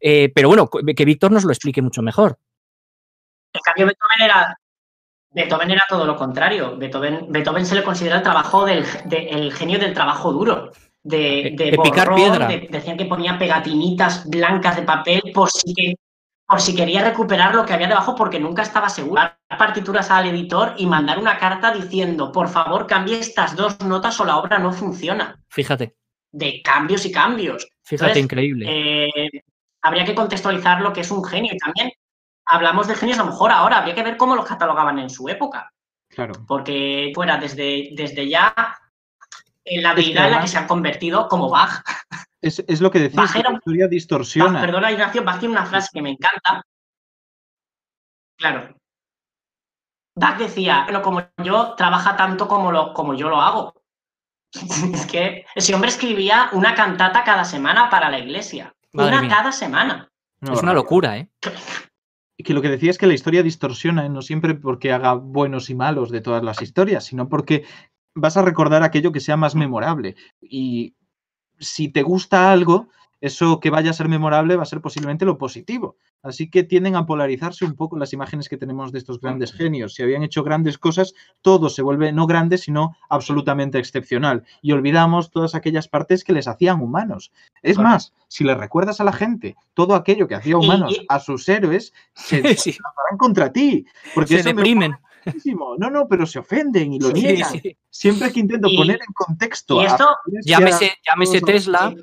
Eh, 0.00 0.30
pero 0.34 0.48
bueno, 0.48 0.68
que 0.68 1.04
Víctor 1.04 1.30
nos 1.32 1.44
lo 1.44 1.50
explique 1.52 1.82
mucho 1.82 2.02
mejor. 2.02 2.38
En 3.52 3.60
cambio, 3.62 3.86
Beethoven 3.86 4.20
era, 4.22 4.60
Beethoven 5.30 5.70
era 5.70 5.82
todo 5.88 6.04
lo 6.04 6.16
contrario. 6.16 6.76
Beethoven, 6.76 7.26
Beethoven 7.32 7.66
se 7.66 7.74
le 7.74 7.82
considera 7.82 8.16
el 8.16 8.22
trabajo 8.22 8.64
del 8.66 8.84
de- 9.06 9.28
el 9.30 9.52
genio 9.52 9.78
del 9.78 9.94
trabajo 9.94 10.32
duro. 10.32 10.70
De, 11.02 11.54
de, 11.56 11.70
De 11.70 11.78
picar 11.78 12.14
piedra. 12.14 12.46
de- 12.48 12.68
decían 12.70 12.96
que 12.98 13.06
ponía 13.06 13.38
pegatinitas 13.38 14.28
blancas 14.28 14.76
de 14.76 14.82
papel 14.82 15.22
por 15.32 15.50
si, 15.50 15.72
que- 15.74 15.94
por 16.46 16.60
si 16.60 16.74
quería 16.74 17.02
recuperar 17.02 17.54
lo 17.54 17.64
que 17.64 17.72
había 17.72 17.88
debajo 17.88 18.14
porque 18.14 18.38
nunca 18.38 18.62
estaba 18.62 18.88
seguro. 18.88 19.22
Partituras 19.56 20.10
al 20.10 20.26
editor 20.26 20.74
y 20.76 20.84
mandar 20.86 21.18
una 21.18 21.38
carta 21.38 21.72
diciendo, 21.72 22.30
por 22.32 22.48
favor, 22.48 22.86
cambie 22.86 23.18
estas 23.18 23.56
dos 23.56 23.80
notas 23.80 24.20
o 24.20 24.24
la 24.26 24.36
obra 24.36 24.58
no 24.58 24.72
funciona. 24.72 25.40
Fíjate, 25.48 25.96
De 26.30 26.60
cambios 26.62 27.06
y 27.06 27.12
cambios. 27.12 27.66
fíjate, 27.82 28.10
Entonces, 28.10 28.24
increíble. 28.24 28.66
Eh, 28.68 29.30
habría 29.82 30.04
que 30.04 30.14
contextualizar 30.14 30.82
lo 30.82 30.92
que 30.92 31.00
es 31.00 31.10
un 31.10 31.24
genio 31.24 31.54
y 31.54 31.58
también 31.58 31.90
hablamos 32.44 32.88
de 32.88 32.94
genios 32.94 33.18
a 33.18 33.24
lo 33.24 33.30
mejor 33.30 33.50
ahora, 33.50 33.78
habría 33.78 33.94
que 33.94 34.02
ver 34.02 34.16
cómo 34.18 34.36
los 34.36 34.44
catalogaban 34.46 34.98
en 34.98 35.08
su 35.08 35.28
época, 35.30 35.72
Claro. 36.10 36.34
porque 36.46 37.12
fuera 37.14 37.38
desde, 37.38 37.88
desde 37.92 38.28
ya 38.28 38.54
en 39.64 39.82
la 39.82 39.90
habilidad 39.90 40.26
en 40.26 40.32
la 40.32 40.40
que 40.42 40.48
se 40.48 40.58
han 40.58 40.66
convertido 40.66 41.26
como 41.28 41.48
Bach. 41.48 41.82
Es, 42.40 42.62
es 42.68 42.80
lo 42.82 42.90
que 42.90 43.08
Bach 43.08 43.34
era- 43.34 43.50
la 43.50 43.56
historia 43.56 43.86
Bach, 43.86 43.90
distorsiona. 43.90 44.60
perdona 44.60 44.92
Ignacio, 44.92 45.24
Bach 45.24 45.38
tiene 45.40 45.52
una 45.54 45.64
frase 45.66 45.88
que 45.92 46.02
me 46.02 46.10
encanta. 46.10 46.62
Claro. 48.36 48.77
Bach 50.18 50.38
decía, 50.38 50.82
bueno, 50.84 51.02
como 51.02 51.22
yo 51.42 51.74
trabaja 51.74 52.16
tanto 52.16 52.48
como, 52.48 52.72
lo, 52.72 52.92
como 52.92 53.14
yo 53.14 53.28
lo 53.28 53.40
hago. 53.40 53.74
es 54.94 55.06
que 55.06 55.44
ese 55.54 55.74
hombre 55.74 55.90
escribía 55.90 56.48
una 56.52 56.74
cantata 56.74 57.24
cada 57.24 57.44
semana 57.44 57.90
para 57.90 58.10
la 58.10 58.18
iglesia. 58.18 58.74
Madre 58.92 59.12
una 59.12 59.20
mía. 59.22 59.30
cada 59.30 59.52
semana. 59.52 60.10
No, 60.40 60.54
es 60.54 60.62
una 60.62 60.72
locura, 60.72 61.18
¿eh? 61.18 61.28
Y 62.36 62.44
que 62.44 62.54
lo 62.54 62.62
que 62.62 62.68
decía 62.68 62.90
es 62.90 62.98
que 62.98 63.06
la 63.06 63.14
historia 63.14 63.42
distorsiona, 63.42 64.06
¿eh? 64.06 64.08
no 64.08 64.22
siempre 64.22 64.54
porque 64.54 64.92
haga 64.92 65.14
buenos 65.14 65.70
y 65.70 65.74
malos 65.74 66.10
de 66.10 66.20
todas 66.20 66.42
las 66.44 66.62
historias, 66.62 67.04
sino 67.04 67.28
porque 67.28 67.64
vas 68.14 68.36
a 68.36 68.42
recordar 68.42 68.82
aquello 68.82 69.12
que 69.12 69.20
sea 69.20 69.36
más 69.36 69.54
memorable. 69.56 70.14
Y 70.40 70.94
si 71.58 71.88
te 71.88 72.02
gusta 72.02 72.52
algo, 72.52 72.88
eso 73.20 73.58
que 73.60 73.70
vaya 73.70 73.90
a 73.90 73.94
ser 73.94 74.08
memorable 74.08 74.56
va 74.56 74.62
a 74.62 74.66
ser 74.66 74.80
posiblemente 74.80 75.24
lo 75.24 75.38
positivo. 75.38 75.96
Así 76.22 76.50
que 76.50 76.62
tienden 76.64 76.94
a 76.96 77.06
polarizarse 77.06 77.64
un 77.64 77.74
poco 77.74 77.96
las 77.96 78.12
imágenes 78.12 78.48
que 78.48 78.56
tenemos 78.56 78.92
de 78.92 78.98
estos 78.98 79.20
grandes 79.20 79.52
genios. 79.52 79.94
Si 79.94 80.02
habían 80.02 80.22
hecho 80.22 80.42
grandes 80.44 80.78
cosas, 80.78 81.14
todo 81.42 81.68
se 81.68 81.82
vuelve 81.82 82.12
no 82.12 82.26
grande, 82.26 82.58
sino 82.58 82.96
absolutamente 83.08 83.78
excepcional. 83.78 84.44
Y 84.62 84.72
olvidamos 84.72 85.30
todas 85.30 85.54
aquellas 85.54 85.88
partes 85.88 86.22
que 86.24 86.32
les 86.32 86.48
hacían 86.48 86.80
humanos. 86.80 87.32
Es 87.62 87.78
más, 87.78 88.12
si 88.28 88.44
le 88.44 88.54
recuerdas 88.54 89.00
a 89.00 89.04
la 89.04 89.12
gente 89.12 89.56
todo 89.74 89.94
aquello 89.94 90.26
que 90.28 90.34
hacía 90.36 90.56
humanos 90.56 90.96
y- 91.00 91.06
a 91.08 91.18
sus 91.20 91.48
héroes, 91.48 91.92
se 92.14 92.42
Sí, 92.56 92.76
contra 93.16 93.52
ti. 93.52 93.84
Porque 94.14 94.34
se 94.34 94.40
eso 94.40 94.48
deprimen. 94.50 94.96
No, 95.78 95.90
no, 95.90 96.08
pero 96.08 96.24
se 96.26 96.38
ofenden 96.38 96.92
y 96.92 97.00
lo 97.00 97.10
niegan. 97.10 97.50
sí. 97.52 97.76
Siempre 97.90 98.32
que 98.32 98.40
intento 98.40 98.68
Y- 98.70 98.76
poner 98.76 98.96
en 99.06 99.12
contexto. 99.12 99.82
y 99.82 99.86
esto- 99.86 100.08
Llámese, 100.44 101.40
Tesla. 101.40 101.94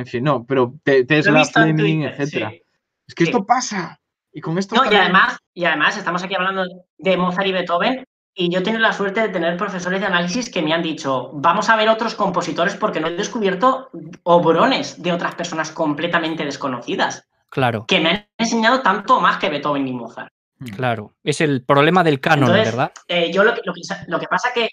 En 0.00 0.06
fin, 0.06 0.24
no, 0.24 0.44
pero 0.44 0.74
Tesla, 0.82 1.44
Fleming, 1.44 2.02
etcétera. 2.02 2.50
sí. 2.50 2.62
Es 3.06 3.14
que 3.14 3.24
Sí. 3.24 3.30
esto 3.30 3.44
pasa. 3.44 4.00
Y 4.32 4.40
con 4.40 4.56
esto. 4.58 4.74
No, 4.76 4.90
y 4.90 4.94
además, 4.94 5.38
y 5.52 5.64
además 5.64 5.96
estamos 5.96 6.22
aquí 6.22 6.34
hablando 6.34 6.64
de 6.98 7.16
Mozart 7.16 7.46
y 7.48 7.52
Beethoven 7.52 8.04
y 8.34 8.48
yo 8.48 8.60
he 8.60 8.62
tenido 8.62 8.80
la 8.80 8.92
suerte 8.92 9.20
de 9.20 9.28
tener 9.28 9.56
profesores 9.56 10.00
de 10.00 10.06
análisis 10.06 10.48
que 10.50 10.62
me 10.62 10.72
han 10.72 10.82
dicho, 10.82 11.30
vamos 11.34 11.68
a 11.68 11.76
ver 11.76 11.88
otros 11.88 12.14
compositores 12.14 12.76
porque 12.76 13.00
no 13.00 13.08
he 13.08 13.16
descubierto 13.16 13.90
obrones 14.22 15.02
de 15.02 15.12
otras 15.12 15.34
personas 15.34 15.72
completamente 15.72 16.44
desconocidas 16.44 17.26
Claro, 17.50 17.84
que 17.86 17.98
me 18.00 18.10
han 18.10 18.28
enseñado 18.38 18.80
tanto 18.82 19.20
más 19.20 19.38
que 19.38 19.48
Beethoven 19.50 19.86
y 19.88 19.92
Mozart. 19.92 20.32
claro. 20.76 21.12
Es 21.24 21.40
el 21.40 21.64
problema 21.64 22.04
del 22.04 22.20
canon, 22.20 22.50
Entonces, 22.50 22.72
¿verdad? 22.72 22.92
Eh, 23.08 23.32
yo 23.32 23.42
lo 23.42 23.52
que, 23.54 23.60
lo, 23.64 23.74
que, 23.74 23.80
lo 24.06 24.20
que 24.20 24.28
pasa 24.28 24.50
que, 24.54 24.68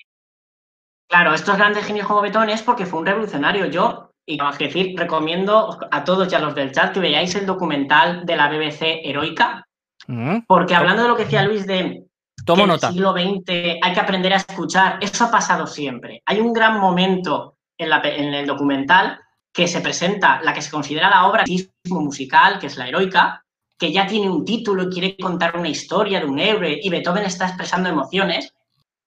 claro, 1.09 1.33
estos 1.33 1.57
grandes 1.57 1.83
genios 1.85 2.05
como 2.07 2.21
Beethoven 2.21 2.51
es 2.51 2.61
porque 2.61 2.85
fue 2.85 2.99
un 2.99 3.07
revolucionario. 3.07 3.65
Yo, 3.65 4.13
y 4.29 4.37
a 4.41 4.51
decir, 4.51 4.93
recomiendo 4.99 5.79
a 5.89 6.03
todos 6.03 6.31
y 6.31 6.35
a 6.35 6.39
los 6.39 6.53
del 6.53 6.71
chat 6.73 6.93
que 6.93 6.99
veáis 6.99 7.33
el 7.35 7.45
documental 7.45 8.25
de 8.25 8.35
la 8.35 8.49
BBC 8.49 9.01
Heroica, 9.03 9.63
Mm, 10.09 10.41
porque 10.47 10.73
hablando 10.75 11.01
de 11.01 11.09
lo 11.09 11.17
que 11.17 11.23
decía 11.25 11.43
Luis 11.43 11.65
de 11.67 12.05
Tomo 12.45 12.55
que 12.57 12.61
en 12.61 12.67
nota. 12.69 12.87
el 12.87 12.93
siglo 12.93 13.11
XX 13.11 13.79
hay 13.81 13.93
que 13.93 13.99
aprender 13.99 14.31
a 14.31 14.37
escuchar. 14.37 14.99
Eso 15.01 15.25
ha 15.25 15.31
pasado 15.31 15.67
siempre. 15.67 16.21
Hay 16.25 16.39
un 16.39 16.53
gran 16.53 16.79
momento 16.79 17.57
en, 17.77 17.89
la 17.89 18.01
pe- 18.01 18.17
en 18.21 18.33
el 18.33 18.45
documental 18.47 19.19
que 19.51 19.67
se 19.67 19.81
presenta 19.81 20.39
la 20.43 20.53
que 20.53 20.61
se 20.61 20.71
considera 20.71 21.09
la 21.09 21.25
obra 21.27 21.43
musical, 21.89 22.57
que 22.59 22.67
es 22.67 22.77
la 22.77 22.87
heroica, 22.87 23.43
que 23.77 23.91
ya 23.91 24.07
tiene 24.07 24.29
un 24.29 24.45
título 24.45 24.83
y 24.83 24.89
quiere 24.89 25.17
contar 25.17 25.57
una 25.57 25.67
historia 25.67 26.19
de 26.21 26.25
un 26.25 26.39
héroe 26.39 26.79
y 26.81 26.89
Beethoven 26.89 27.25
está 27.25 27.47
expresando 27.47 27.89
emociones. 27.89 28.53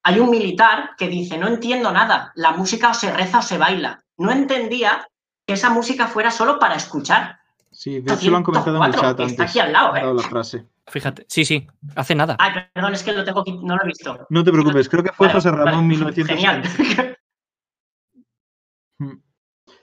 Hay 0.03 0.19
un 0.19 0.29
militar 0.29 0.91
que 0.97 1.07
dice, 1.07 1.37
no 1.37 1.47
entiendo 1.47 1.91
nada, 1.91 2.31
la 2.35 2.51
música 2.51 2.91
o 2.91 2.93
se 2.93 3.11
reza 3.11 3.39
o 3.39 3.41
se 3.41 3.57
baila. 3.57 3.99
No 4.17 4.31
entendía 4.31 5.07
que 5.45 5.53
esa 5.53 5.69
música 5.69 6.07
fuera 6.07 6.31
solo 6.31 6.59
para 6.59 6.75
escuchar. 6.75 7.39
Sí, 7.71 8.01
de 8.01 8.13
hecho 8.13 8.29
lo 8.31 8.37
han 8.37 8.43
comentado 8.43 8.77
en 8.77 8.83
el 8.83 8.93
104, 8.93 9.01
chat 9.01 9.19
antes. 9.19 9.31
Está 9.31 9.43
aquí 9.43 9.59
al 9.59 9.71
lado, 9.71 9.95
¿eh? 9.95 10.13
la 10.13 10.23
frase. 10.23 10.65
Fíjate, 10.87 11.25
sí, 11.29 11.45
sí, 11.45 11.67
hace 11.95 12.15
nada. 12.15 12.35
Ay, 12.37 12.51
perdón, 12.73 12.93
es 12.93 13.03
que 13.03 13.13
lo 13.13 13.23
tengo 13.23 13.39
aquí, 13.41 13.57
no 13.63 13.77
lo 13.77 13.83
he 13.83 13.87
visto. 13.87 14.27
No 14.29 14.43
te 14.43 14.51
preocupes, 14.51 14.89
creo 14.89 15.03
que 15.03 15.13
fue 15.13 15.27
Vale, 15.27 15.37
José 15.37 15.51
Ramón 15.51 15.73
vale, 15.73 15.87
1900. 15.87 16.35
Genial. 16.35 17.17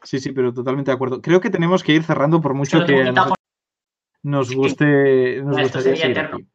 Sí, 0.05 0.21
sí, 0.21 0.33
pero 0.33 0.55
totalmente 0.55 0.91
de 0.91 0.95
acuerdo. 0.95 1.21
Creo 1.21 1.41
que 1.41 1.51
tenemos 1.51 1.83
que 1.83 1.93
ir 1.93 2.05
cerrando 2.05 2.41
por 2.41 2.55
mucho 2.55 2.85
que 2.87 3.05
nosotros 3.05 3.35
nos 4.23 4.55
guste, 4.55 5.43
nos 5.43 5.59
Esto 5.59 5.79
gustaría 5.79 5.83
sería 5.83 5.97
seguir 5.97 6.19
eterno. 6.19 6.37
aquí. 6.37 6.49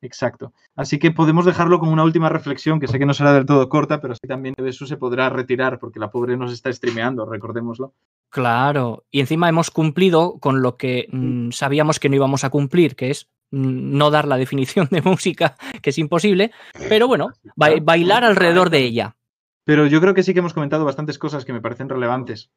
Exacto. 0.00 0.52
Así 0.76 0.98
que 0.98 1.10
podemos 1.10 1.44
dejarlo 1.44 1.80
con 1.80 1.88
una 1.88 2.04
última 2.04 2.28
reflexión, 2.28 2.78
que 2.78 2.86
sé 2.86 2.98
que 2.98 3.06
no 3.06 3.14
será 3.14 3.32
del 3.32 3.46
todo 3.46 3.68
corta, 3.68 4.00
pero 4.00 4.12
así 4.12 4.26
también 4.28 4.54
Besu 4.56 4.86
se 4.86 4.96
podrá 4.96 5.28
retirar 5.28 5.78
porque 5.80 5.98
la 5.98 6.10
pobre 6.10 6.36
nos 6.36 6.52
está 6.52 6.72
streameando, 6.72 7.26
recordémoslo. 7.26 7.94
Claro, 8.30 9.04
y 9.10 9.20
encima 9.20 9.48
hemos 9.48 9.70
cumplido 9.70 10.38
con 10.38 10.62
lo 10.62 10.76
que 10.76 11.08
mm, 11.10 11.50
sabíamos 11.50 11.98
que 11.98 12.08
no 12.08 12.14
íbamos 12.16 12.44
a 12.44 12.50
cumplir, 12.50 12.94
que 12.94 13.10
es 13.10 13.28
mm, 13.50 13.96
no 13.96 14.10
dar 14.10 14.28
la 14.28 14.36
definición 14.36 14.86
de 14.90 15.02
música, 15.02 15.56
que 15.82 15.90
es 15.90 15.98
imposible, 15.98 16.52
pero 16.88 17.08
bueno, 17.08 17.30
ba- 17.56 17.70
bailar 17.82 18.22
alrededor 18.24 18.70
de 18.70 18.78
ella. 18.84 19.16
Pero 19.64 19.86
yo 19.86 20.00
creo 20.00 20.14
que 20.14 20.22
sí 20.22 20.32
que 20.32 20.38
hemos 20.40 20.54
comentado 20.54 20.84
bastantes 20.84 21.18
cosas 21.18 21.44
que 21.44 21.52
me 21.52 21.60
parecen 21.60 21.88
relevantes 21.88 22.50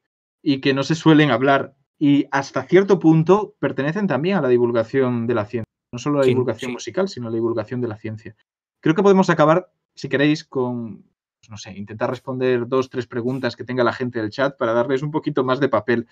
y 0.43 0.61
que 0.61 0.73
no 0.73 0.83
se 0.83 0.95
suelen 0.95 1.31
hablar 1.31 1.73
y 1.97 2.25
hasta 2.31 2.63
cierto 2.63 2.99
punto 2.99 3.55
pertenecen 3.59 4.07
también 4.07 4.37
a 4.37 4.41
la 4.41 4.47
divulgación 4.47 5.25
de 5.27 5.33
la 5.35 5.45
ciencia. 5.45 5.70
No 5.91 5.99
solo 5.99 6.19
la 6.19 6.23
Sí, 6.23 6.29
divulgación 6.29 6.69
sí. 6.69 6.73
musical, 6.73 7.09
sino 7.09 7.29
la 7.29 7.35
divulgación 7.35 7.81
de 7.81 7.87
la 7.89 7.97
ciencia. 7.97 8.35
Creo 8.79 8.95
que 8.95 9.03
podemos 9.03 9.29
acabar, 9.29 9.69
si 9.93 10.07
queréis, 10.07 10.45
con, 10.45 11.03
pues 11.39 11.49
no 11.49 11.57
sé, 11.57 11.73
intentar 11.77 12.09
responder 12.09 12.67
dos, 12.67 12.89
tres 12.89 13.07
preguntas 13.07 13.55
que 13.55 13.65
tenga 13.65 13.83
la 13.83 13.91
gente 13.93 14.19
del 14.21 14.29
chat 14.31 14.57
para 14.57 14.73
darles 14.73 15.03
un 15.03 15.11
poquito 15.11 15.43
más 15.43 15.59
de 15.59 15.67
papel. 15.69 16.07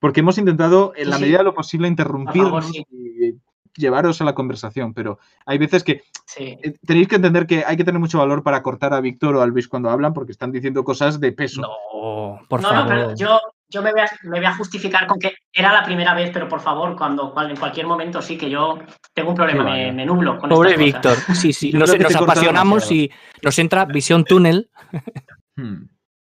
Porque 0.00 0.20
hemos 0.20 0.36
intentado, 0.36 0.92
en 0.96 1.04
Sí, 1.04 1.10
la 1.10 1.16
sí. 1.16 1.22
medida 1.22 1.38
de 1.38 1.44
lo 1.44 1.54
posible, 1.54 1.86
interrumpirnos 1.88 2.66
sí. 2.72 2.84
y 2.90 3.34
llevaros 3.80 4.20
a 4.20 4.24
la 4.24 4.34
conversación, 4.34 4.92
pero 4.94 5.18
hay 5.46 5.58
veces 5.58 5.84
que 5.84 6.02
Sí. 6.26 6.58
eh, 6.62 6.74
tenéis 6.84 7.06
que 7.08 7.16
entender 7.16 7.46
que 7.46 7.64
hay 7.64 7.76
que 7.76 7.84
tener 7.84 8.00
mucho 8.00 8.18
valor 8.18 8.42
para 8.42 8.62
cortar 8.62 8.94
a 8.94 9.00
Víctor 9.00 9.36
o 9.36 9.42
a 9.42 9.46
Luis 9.46 9.68
cuando 9.68 9.90
hablan 9.90 10.12
porque 10.12 10.32
están 10.32 10.50
diciendo 10.50 10.82
cosas 10.84 11.20
de 11.20 11.30
peso. 11.32 11.62
No, 11.62 12.40
por 12.48 12.62
no, 12.62 12.68
favor. 12.68 12.82
no, 12.84 12.88
pero 12.88 13.14
yo, 13.16 13.38
yo 13.68 13.82
me, 13.82 13.90
voy 13.92 14.00
a, 14.02 14.06
me 14.24 14.38
voy 14.38 14.46
a 14.46 14.54
justificar 14.54 15.06
con 15.06 15.18
que 15.18 15.34
era 15.52 15.72
la 15.72 15.82
primera 15.84 16.14
vez, 16.14 16.30
pero 16.32 16.48
por 16.48 16.60
favor, 16.60 16.96
cuando 16.96 17.34
en 17.48 17.56
cualquier 17.56 17.86
momento 17.86 18.20
sí 18.22 18.36
que 18.38 18.48
yo 18.50 18.78
tengo 19.12 19.30
un 19.30 19.34
problema, 19.36 19.62
Sí, 19.62 19.64
me, 19.64 19.70
vale. 19.70 19.92
me 19.92 20.06
nublo 20.06 20.38
con 20.38 20.48
Pobre 20.50 20.70
estas 20.72 20.84
Víctor. 20.84 21.14
cosas. 21.16 21.38
Sí, 21.40 21.52
sí, 21.52 21.72
nos, 21.72 21.90
apasionamos 22.14 22.90
y 22.92 23.10
nos 23.42 23.58
entra 23.58 23.84
visión 23.84 24.24
túnel. 24.24 24.70
Hmm, 25.56 25.84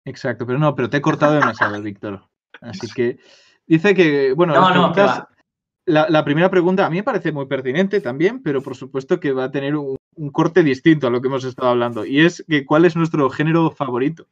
Exacto, 0.04 0.46
pero 0.46 0.60
no, 0.60 0.76
pero 0.76 0.90
te 0.90 0.98
he 0.98 1.02
cortado 1.02 1.34
demasiado, 1.36 1.82
Víctor. 1.82 2.28
Así 2.60 2.88
que 2.94 3.20
dice 3.66 3.96
que, 3.96 4.34
bueno, 4.34 4.54
No, 4.54 4.60
las 4.70 4.76
no, 4.76 4.92
que 4.92 4.94
preguntas- 5.02 5.20
va. 5.20 5.30
la, 5.86 6.10
la 6.10 6.26
primera 6.26 6.50
pregunta 6.50 6.86
a 6.86 6.90
mí 6.90 6.98
me 6.98 7.04
parece 7.04 7.32
muy 7.32 7.46
pertinente 7.46 8.02
también, 8.02 8.44
pero 8.44 8.62
por 8.62 8.76
supuesto 8.76 9.22
que 9.22 9.32
va 9.32 9.46
a 9.46 9.52
tener 9.52 9.78
un, 9.78 9.96
un 10.16 10.30
corte 10.30 10.62
distinto 10.62 11.08
a 11.08 11.10
lo 11.10 11.22
que 11.22 11.30
hemos 11.30 11.46
estado 11.46 11.70
hablando. 11.70 12.06
Y 12.06 12.20
es 12.20 12.44
que 12.50 12.66
cuál 12.66 12.84
es 12.84 12.98
nuestro 12.98 13.30
género 13.30 13.72
favorito. 13.72 14.28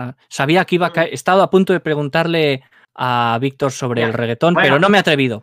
Ah, 0.00 0.14
Sabía 0.28 0.64
que 0.64 0.76
iba 0.76 0.86
a 0.86 0.92
caer. 0.92 1.10
He 1.10 1.14
estado 1.14 1.42
a 1.42 1.50
punto 1.50 1.72
de 1.72 1.80
preguntarle 1.80 2.62
a 2.94 3.36
Víctor 3.40 3.72
sobre 3.72 4.02
Ya. 4.02 4.06
el 4.06 4.12
reggaetón, 4.12 4.54
Bueno. 4.54 4.64
pero 4.66 4.78
no 4.78 4.88
me 4.88 4.98
he 4.98 5.00
atrevido. 5.00 5.42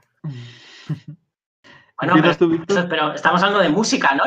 Bueno, 2.00 2.16
¿Empiezas 2.16 2.38
pero, 2.38 2.38
tú, 2.38 2.50
Víctor? 2.50 2.88
pero 2.90 3.14
estamos 3.14 3.42
hablando 3.42 3.62
de 3.62 3.70
música, 3.70 4.16
¿no? 4.16 4.24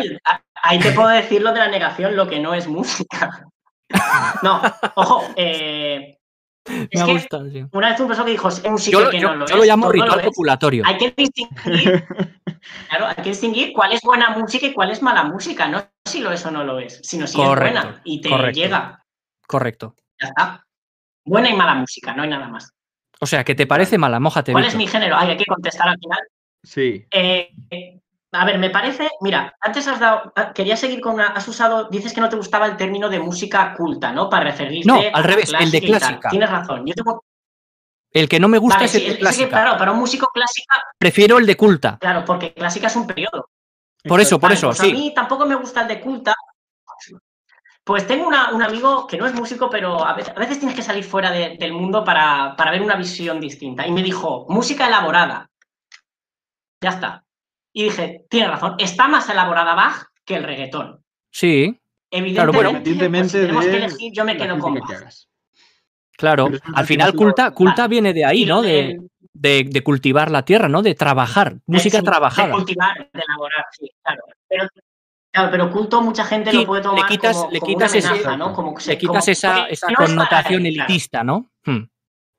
Ahí 0.62 0.78
te 0.78 0.92
puedo 0.92 1.08
decir 1.08 1.42
lo 1.42 1.52
de 1.52 1.58
la 1.60 1.68
negación, 1.68 2.14
lo 2.16 2.26
que 2.28 2.40
no 2.40 2.54
es 2.54 2.66
música. 2.68 3.44
No, 4.42 4.60
ojo, 4.96 5.24
eh, 5.34 6.18
Me 6.68 6.86
que 6.88 7.12
gustado. 7.14 7.50
sí. 7.50 7.64
una 7.72 7.88
vez 7.90 7.98
un 8.00 8.06
profesor 8.06 8.26
que 8.26 8.32
dijo, 8.32 8.48
es 8.48 8.62
música 8.70 8.98
Yo, 8.98 9.08
que 9.10 9.18
yo- 9.18 9.28
no 9.30 9.36
lo 9.36 9.46
yo 9.46 9.54
es, 9.54 9.60
lo 9.60 9.64
llamo 9.64 9.86
lo 9.86 9.92
ritual 9.92 10.20
populatorio. 10.20 10.82
Hay 10.86 10.98
que 10.98 11.14
distinguir, 11.16 12.04
claro, 12.90 13.06
hay 13.06 13.14
que 13.16 13.30
distinguir 13.30 13.72
cuál 13.72 13.92
es 13.92 14.02
buena 14.02 14.28
música 14.36 14.66
y 14.66 14.74
cuál 14.74 14.90
es 14.90 15.00
mala 15.00 15.24
música, 15.24 15.68
no 15.68 15.82
si 16.06 16.20
lo 16.20 16.30
es 16.32 16.44
o 16.44 16.50
no 16.50 16.64
lo 16.64 16.78
es, 16.78 17.00
sino 17.02 17.26
si 17.26 17.36
Correcto, 17.38 17.78
es 17.78 17.82
buena 17.84 18.00
y 18.04 18.20
te 18.20 18.28
correcto. 18.28 18.60
llega, 18.60 19.02
Correcto. 19.46 19.94
Ya 20.20 20.28
está. 20.28 20.64
Buena 21.24 21.50
y 21.50 21.54
mala 21.54 21.74
música, 21.74 22.14
no 22.14 22.22
hay 22.22 22.30
nada 22.30 22.48
más. 22.48 22.70
O 23.20 23.26
sea, 23.26 23.44
que 23.44 23.54
te 23.54 23.66
parece 23.66 23.98
mala, 23.98 24.20
mójate. 24.20 24.52
¿Cuál 24.52 24.64
es 24.64 24.76
mi 24.76 24.86
género? 24.86 25.16
Ay, 25.16 25.30
hay 25.30 25.36
que 25.36 25.44
contestar 25.44 25.88
al 25.88 25.98
final. 25.98 26.18
Sí. 26.62 27.04
Eh, 27.10 27.50
eh, 27.70 28.00
a 28.32 28.44
ver, 28.44 28.58
me 28.58 28.70
parece, 28.70 29.08
mira, 29.20 29.54
antes 29.60 29.86
has 29.88 29.98
dado, 29.98 30.32
ah, 30.36 30.52
quería 30.52 30.76
seguir 30.76 31.00
con 31.00 31.14
una, 31.14 31.28
has 31.28 31.48
usado, 31.48 31.88
dices 31.88 32.12
que 32.12 32.20
no 32.20 32.28
te 32.28 32.36
gustaba 32.36 32.66
el 32.66 32.76
término 32.76 33.08
de 33.08 33.18
música 33.20 33.74
culta, 33.74 34.12
¿no? 34.12 34.28
Para 34.28 34.44
referirte 34.44 34.86
No, 34.86 35.00
al 35.12 35.24
revés, 35.24 35.52
el 35.58 35.70
de 35.70 35.80
clásica. 35.80 36.28
Tienes 36.28 36.50
razón. 36.50 36.84
Yo 36.86 36.94
tengo, 36.94 37.24
El 38.12 38.28
que 38.28 38.38
no 38.40 38.48
me 38.48 38.58
gusta 38.58 38.76
vale, 38.76 38.86
es 38.86 38.94
el 38.94 39.00
sí, 39.02 39.08
de 39.08 39.18
clásica. 39.18 39.48
claro, 39.48 39.78
para 39.78 39.92
un 39.92 39.98
músico 39.98 40.28
clásica, 40.32 40.76
Prefiero 40.98 41.38
el 41.38 41.46
de 41.46 41.56
culta. 41.56 41.98
claro, 42.00 42.24
porque 42.24 42.52
clásica 42.54 42.86
es 42.86 42.96
un 42.96 43.06
periodo. 43.06 43.48
Por 44.04 44.20
eso, 44.20 44.38
por 44.38 44.52
eso, 44.52 44.68
pues 44.68 44.78
sí. 44.78 44.90
A 44.90 44.94
mí 44.94 45.12
tampoco 45.14 45.44
me 45.44 45.54
gusta 45.56 45.82
el 45.82 45.88
de 45.88 46.00
culta. 46.00 46.34
Pues 47.88 48.06
tengo 48.06 48.28
una- 48.28 48.52
un 48.52 48.62
amigo 48.62 49.06
que 49.06 49.16
no 49.16 49.26
es 49.26 49.32
músico, 49.32 49.70
pero 49.70 50.04
a 50.04 50.12
veces, 50.12 50.34
a 50.36 50.38
veces 50.38 50.58
tienes 50.58 50.76
que 50.76 50.82
salir 50.82 51.02
fuera 51.04 51.30
de- 51.30 51.56
del 51.58 51.72
mundo 51.72 52.04
para, 52.04 52.54
para 52.54 52.70
ver 52.70 52.82
una 52.82 52.96
visión 52.96 53.40
distinta. 53.40 53.86
Y 53.86 53.92
me 53.92 54.02
dijo, 54.02 54.44
música 54.50 54.86
elaborada. 54.88 55.48
Ya 56.82 56.90
está. 56.90 57.24
Y 57.72 57.84
dije, 57.84 58.26
tiene 58.28 58.48
razón, 58.48 58.74
está 58.76 59.08
más 59.08 59.26
elaborada 59.30 59.74
Bach 59.74 60.08
que 60.26 60.36
el 60.36 60.44
reggaetón. 60.44 61.02
Sí, 61.32 61.80
Evidentemente, 62.10 62.56
bueno. 62.56 62.82
pues, 62.82 63.30
si 63.32 63.38
tenemos 63.38 63.64
de 63.64 63.70
que 63.70 63.76
elegir, 63.78 64.12
yo 64.14 64.24
me 64.26 64.36
quedo 64.36 64.58
con 64.58 64.74
que 64.74 64.80
Bach. 64.80 65.14
claro. 66.18 66.50
Al 66.74 66.84
final, 66.84 67.14
culta, 67.14 67.52
culta 67.52 67.82
Vale. 67.84 67.88
viene 67.90 68.12
de 68.12 68.24
ahí, 68.26 68.44
¿no? 68.44 68.60
de- 68.60 68.98
De, 69.32 69.62
de- 69.62 69.70
de 69.70 69.82
cultivar 69.82 70.30
la 70.30 70.44
tierra, 70.44 70.68
¿no? 70.68 70.82
De 70.82 70.94
trabajar. 70.94 71.56
Música 71.64 72.00
sí, 72.00 72.04
trabajada. 72.04 72.48
De 72.48 72.52
cultivar, 72.54 72.98
de 72.98 73.22
elaborar, 73.26 73.64
sí, 73.72 73.90
claro. 74.02 74.24
Pero, 74.46 74.68
claro, 75.32 75.50
pero 75.50 75.70
culto 75.70 76.00
mucha 76.02 76.24
gente 76.24 76.50
Sí, 76.50 76.56
lo 76.58 76.66
puede 76.66 76.82
le 76.82 76.88
tomar 76.88 77.06
quitas- 77.08 77.36
como, 77.36 77.50
le 77.50 77.60
como 77.60 77.72
quitas 77.72 77.94
ese- 77.94 78.08
amenaza, 78.08 78.36
¿no? 78.36 78.52
Como, 78.52 78.74
que 78.74 78.80
se- 78.82 78.90
Le 78.92 78.98
quitas 78.98 79.24
como- 79.24 79.32
esa, 79.32 79.56
porque 79.56 79.72
esa 79.74 79.86
no 79.86 79.92
es 79.92 79.96
para 79.98 80.06
connotación 80.06 80.66
elitista, 80.66 81.24
¿no? 81.24 81.50
Hmm. 81.64 81.84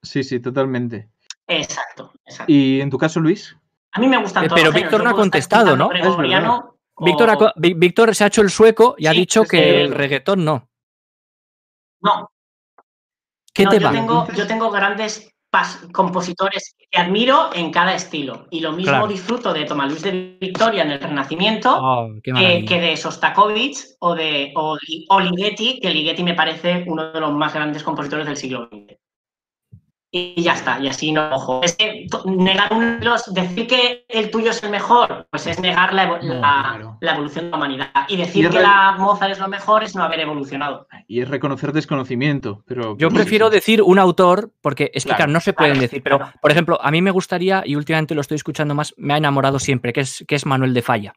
Sí, 0.02 0.24
sí, 0.24 0.40
totalmente. 0.40 1.10
Exacto, 1.48 2.12
exacto. 2.26 2.52
¿Y 2.52 2.80
en 2.82 2.90
tu 2.90 2.98
caso, 2.98 3.20
Luis? 3.20 3.56
A 3.92 4.00
mí 4.00 4.08
me 4.08 4.18
gustan 4.18 4.46
Eh, 4.46 4.48
todos 4.48 4.62
pero. 4.62 4.72
Víctor 4.72 5.04
no 5.04 5.10
ha 5.10 5.14
contestado, 5.14 5.76
¿no? 5.76 5.88
o- 5.88 6.76
Víctor, 7.02 7.30
ha 7.30 7.54
Víctor 7.56 8.14
se 8.14 8.24
ha 8.24 8.28
hecho 8.28 8.42
el 8.42 8.50
sueco 8.50 8.96
y 8.98 9.08
ha 9.08 9.12
dicho 9.12 9.44
que 9.46 9.82
el 9.84 9.94
reggaetón 9.94 10.44
no. 10.46 10.70
No, 12.02 12.30
¿Qué 13.54 13.64
no, 13.66 13.72
te 13.72 13.80
yo 13.80 13.86
va? 13.88 13.92
Tengo, 13.92 14.28
yo 14.34 14.48
tengo 14.48 14.70
grandes 14.72 15.34
compositores 15.92 16.76
que 16.92 17.00
admiro 17.00 17.50
en 17.54 17.72
cada 17.72 17.96
estilo. 17.96 18.48
Y 18.50 18.60
lo 18.60 18.72
mismo 18.72 18.92
Claro. 18.92 19.08
disfruto 19.08 19.54
de 19.54 19.66
Tomás 19.66 19.90
Luis 19.90 20.04
de 20.04 20.38
Victoria 20.40 20.84
en 20.84 20.92
el 20.92 21.00
Renacimiento 21.00 21.78
Oh, 21.82 22.10
que, 22.24 22.80
de 22.80 22.98
Sostakovich 22.98 23.96
o 24.00 24.16
de 24.16 24.52
o, 24.56 24.78
o 25.10 25.20
Ligeti, 25.20 25.80
que 25.80 25.90
Ligeti 25.90 26.24
me 26.24 26.34
parece 26.34 26.84
uno 26.88 27.12
de 27.12 27.20
los 27.20 27.34
más 27.34 27.54
grandes 27.54 27.84
compositores 27.84 28.26
del 28.26 28.38
siglo 28.38 28.70
XX. 28.72 28.98
Y 30.12 30.42
ya 30.42 30.54
está, 30.54 30.80
y 30.80 30.88
así 30.88 31.12
no 31.12 31.30
ojo. 31.36 31.62
Es 31.64 31.76
que 31.76 32.08
negar 32.26 32.74
uno 32.74 32.98
de 32.98 33.06
los, 33.06 33.32
decir 33.32 33.68
que 33.68 34.06
el 34.10 34.32
tuyo 34.32 34.50
es 34.50 34.64
el 34.64 34.72
mejor, 34.72 35.28
pues 35.30 35.46
es 35.46 35.60
negar 35.60 35.94
la, 35.94 36.06
evo- 36.10 36.20
No, 36.24 36.34
la- 36.34 36.40
claro. 36.42 36.98
la 37.00 37.12
evolución 37.14 37.46
de 37.46 37.52
la 37.52 37.58
humanidad. 37.58 37.92
Y 38.08 38.18
decir 38.18 38.46
Y 38.46 38.50
que 38.50 38.60
la 38.60 38.96
Mozart 38.98 39.34
es 39.34 39.40
lo 39.40 39.48
mejor 39.48 39.84
es 39.84 39.96
no 39.96 40.02
haber 40.04 40.22
evolucionado. 40.22 40.88
Y 41.08 41.22
es 41.22 41.28
reconocer 41.30 41.74
desconocimiento, 41.74 42.64
pero... 42.66 42.98
Yo 42.98 43.10
sí, 43.10 43.16
prefiero 43.18 43.52
decir 43.52 43.84
un 43.84 44.00
autor, 44.00 44.52
porque 44.62 44.90
es 44.96 45.04
que 45.04 45.10
Claro, 45.10 45.18
claro, 45.18 45.32
no 45.34 45.40
se 45.42 45.54
pueden 45.54 45.74
claro, 45.74 45.82
decir, 45.84 46.02
pero 46.02 46.18
claro. 46.18 46.34
por 46.42 46.52
ejemplo, 46.52 46.80
a 46.82 46.90
mí 46.90 47.04
me 47.04 47.12
gustaría, 47.12 47.62
y 47.64 47.76
últimamente 47.76 48.16
lo 48.16 48.22
estoy 48.22 48.36
escuchando 48.36 48.74
más, 48.74 48.96
me 48.98 49.14
ha 49.14 49.18
enamorado 49.18 49.60
siempre, 49.60 49.94
que 49.94 50.02
es, 50.02 50.26
que 50.28 50.34
es 50.34 50.46
Manuel 50.46 50.74
de 50.74 50.82
Falla. 50.82 51.14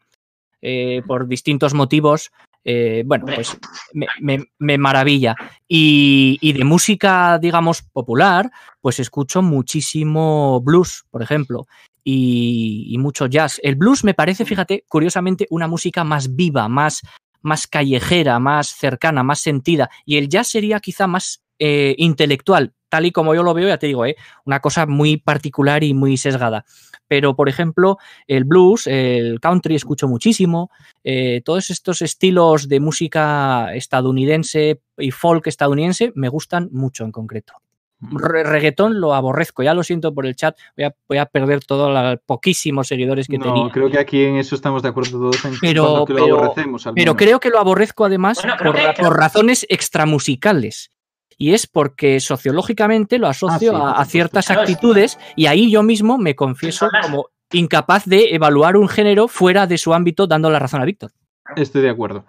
Eh, 0.61 1.03
por 1.07 1.27
distintos 1.27 1.73
motivos, 1.75 2.31
eh, 2.65 3.03
bueno, 3.07 3.27
pues 3.35 3.57
me, 3.93 4.07
me- 4.21 4.45
me 4.59 4.79
maravilla. 4.79 5.35
Y, 5.69 6.39
y 6.41 6.53
de 6.53 6.65
música, 6.65 7.39
digamos, 7.39 7.83
popular, 7.83 8.51
pues 8.81 9.01
escucho 9.01 9.43
muchísimo 9.43 10.61
blues, 10.61 11.05
por 11.11 11.23
ejemplo, 11.23 11.67
y, 12.05 12.87
y 12.89 12.99
mucho 12.99 13.27
jazz. 13.27 13.61
El 13.63 13.77
blues 13.77 14.05
me 14.05 14.15
parece, 14.15 14.45
fíjate, 14.45 14.85
curiosamente, 14.89 15.47
una 15.51 15.69
música 15.69 16.05
más 16.05 16.35
viva, 16.35 16.69
más, 16.69 17.01
más 17.43 17.67
callejera, 17.67 18.39
más 18.39 18.69
cercana, 18.69 19.23
más 19.23 19.41
sentida. 19.41 19.91
Y 20.05 20.17
el 20.17 20.29
jazz 20.29 20.49
sería 20.49 20.81
quizá 20.81 21.07
más 21.07 21.42
eh, 21.59 21.95
intelectual, 21.99 22.73
tal 22.89 23.07
y 23.07 23.13
como 23.13 23.35
yo 23.35 23.43
lo 23.43 23.55
veo, 23.55 23.69
ya 23.69 23.79
te 23.79 23.87
digo, 23.87 24.05
eh, 24.07 24.17
una 24.45 24.61
cosa 24.61 24.87
muy 24.87 25.17
particular 25.17 25.83
y 25.85 25.95
muy 25.95 26.17
sesgada. 26.17 26.65
Pero, 27.09 27.37
por 27.37 27.49
ejemplo, 27.49 27.99
el 28.27 28.45
blues, 28.45 28.87
el 28.87 29.39
country 29.41 29.75
escucho 29.75 30.09
muchísimo, 30.09 30.71
eh, 31.05 31.43
todos 31.45 31.69
estos 31.71 32.01
estilos 32.03 32.69
de 32.69 32.81
música 32.81 33.75
estadounidense 33.75 34.81
y 34.99 35.11
folk 35.11 35.47
estadounidense 35.47 36.13
me 36.15 36.29
gustan 36.29 36.69
mucho 36.73 37.05
en 37.05 37.13
concreto. 37.13 37.55
Re- 38.01 38.43
reggaetón 38.43 38.99
lo 39.01 39.15
aborrezco, 39.15 39.63
ya 39.63 39.75
lo 39.75 39.85
siento 39.85 40.13
por 40.13 40.27
el 40.27 40.35
chat, 40.35 40.57
voy 40.77 40.87
a, 40.87 40.95
voy 41.09 41.19
a 41.19 41.27
perder 41.27 41.65
todos 41.65 41.93
los 41.93 42.19
poquísimos 42.27 42.89
seguidores 42.89 43.29
que 43.29 43.39
No, 43.39 43.45
tenía. 43.45 43.71
creo 43.71 43.91
que 43.91 43.99
aquí 44.01 44.25
en 44.25 44.37
eso 44.37 44.57
estamos 44.57 44.83
de 44.83 44.89
acuerdo 44.89 45.19
todos 45.21 45.45
en 45.45 45.53
Pero- 45.61 46.05
que 46.05 46.15
lo 46.15 46.25
pero- 46.25 46.39
aborrecemos. 46.39 46.85
al 46.89 46.95
Pero 46.95 47.15
creo 47.15 47.39
que 47.39 47.51
lo 47.51 47.61
aborrezco 47.61 48.05
además 48.05 48.39
Bueno, 48.43 48.57
que- 48.59 49.03
por 49.03 49.17
razones 49.17 49.65
extramusicales. 49.69 50.91
Y 51.39 51.53
es 51.55 51.67
porque 51.67 52.21
sociológicamente 52.21 53.19
lo 53.19 53.29
asocio 53.29 53.55
Ah, 53.55 53.59
sí, 53.59 53.67
a- 53.67 53.71
a, 53.71 53.89
supuesto. 53.91 54.11
ciertas 54.11 54.47
Claro, 54.47 54.61
actitudes 54.63 55.19
y 55.37 55.47
ahí 55.47 55.71
yo 55.71 55.83
mismo 55.83 56.19
me 56.19 56.35
confieso 56.35 56.89
como 57.03 57.27
incapaz 57.53 58.05
de 58.07 58.35
evaluar 58.35 58.77
un 58.77 58.89
género 58.89 59.29
fuera 59.29 59.67
de 59.67 59.79
su 59.79 59.93
ámbito 59.95 60.27
dando 60.27 60.51
la 60.51 60.59
razón 60.59 60.81
a 60.81 60.85
Víctor. 60.85 61.13
Estoy 61.57 61.83
de 61.83 61.91
acuerdo. 61.91 62.25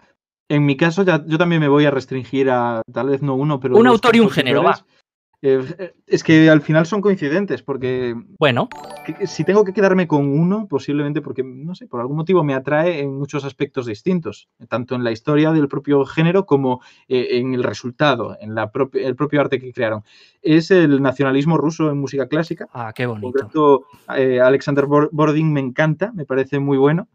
En 0.49 0.65
mi 0.65 0.75
caso, 0.75 1.03
ya, 1.03 1.23
yo 1.25 1.37
también 1.37 1.61
me 1.61 1.69
voy 1.69 1.85
a 1.85 1.91
restringir 1.91 2.49
a 2.49 2.81
tal 2.91 3.07
vez 3.09 3.21
no 3.21 3.35
uno, 3.35 3.59
pero. 3.59 3.77
Un 3.77 3.87
autor 3.87 4.15
y 4.15 4.19
un 4.19 4.29
género, 4.29 4.61
compositores. 4.63 5.02
Eh, 5.45 5.93
es 6.07 6.23
que 6.23 6.49
al 6.49 6.61
final 6.61 6.85
son 6.85 7.01
coincidentes, 7.01 7.61
porque 7.61 8.15
Bueno, 8.39 8.69
que- 9.05 9.27
si 9.27 9.43
tengo 9.43 9.65
que 9.65 9.73
quedarme 9.73 10.07
con 10.07 10.25
uno, 10.27 10.67
posiblemente 10.69 11.21
porque, 11.21 11.43
no 11.43 11.75
sé, 11.75 11.85
por 11.85 11.99
algún 11.99 12.15
motivo 12.15 12.45
me 12.45 12.53
atrae 12.53 13.01
en 13.01 13.13
muchos 13.13 13.43
aspectos 13.43 13.85
distintos, 13.85 14.47
tanto 14.69 14.95
en 14.95 15.03
la 15.03 15.11
historia 15.11 15.51
del 15.51 15.67
propio 15.67 16.05
género 16.05 16.45
como 16.45 16.81
eh, 17.09 17.27
en 17.39 17.53
el 17.53 17.63
resultado, 17.63 18.37
en 18.39 18.55
la 18.55 18.71
propi- 18.71 19.03
el 19.03 19.17
propio 19.17 19.41
arte 19.41 19.59
que 19.59 19.73
crearon. 19.73 20.03
Es 20.41 20.71
el 20.71 21.01
nacionalismo 21.01 21.57
ruso 21.57 21.91
en 21.91 21.97
música 21.97 22.27
clásica. 22.27 22.69
ah, 22.71 22.93
qué 22.95 23.05
bonito. 23.05 23.27
concreto, 23.33 23.83
eh, 24.15 24.39
Alexander 24.39 24.85
Bor- 24.85 25.09
Bordin 25.11 25.51
me 25.51 25.59
encanta, 25.59 26.13
me 26.13 26.23
parece 26.25 26.59
muy 26.59 26.77
bueno. 26.77 27.09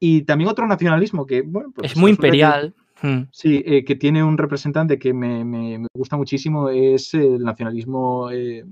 Y 0.00 0.22
también 0.22 0.48
otro 0.48 0.66
nacionalismo 0.66 1.26
que, 1.26 1.42
bueno, 1.42 1.70
pues 1.74 1.92
Es 1.92 1.98
muy 1.98 2.12
imperial. 2.12 2.74
Mm. 3.02 3.22
Sí, 3.32 3.62
eh, 3.66 3.84
que 3.84 3.96
tiene 3.96 4.22
un 4.22 4.38
representante 4.38 4.98
que 4.98 5.12
me, 5.12 5.44
me- 5.44 5.78
me 5.78 5.86
gusta 5.94 6.16
muchísimo, 6.16 6.68
es 6.70 7.12
el 7.14 7.42
nacionalismo 7.42 8.30
eh, 8.30 8.64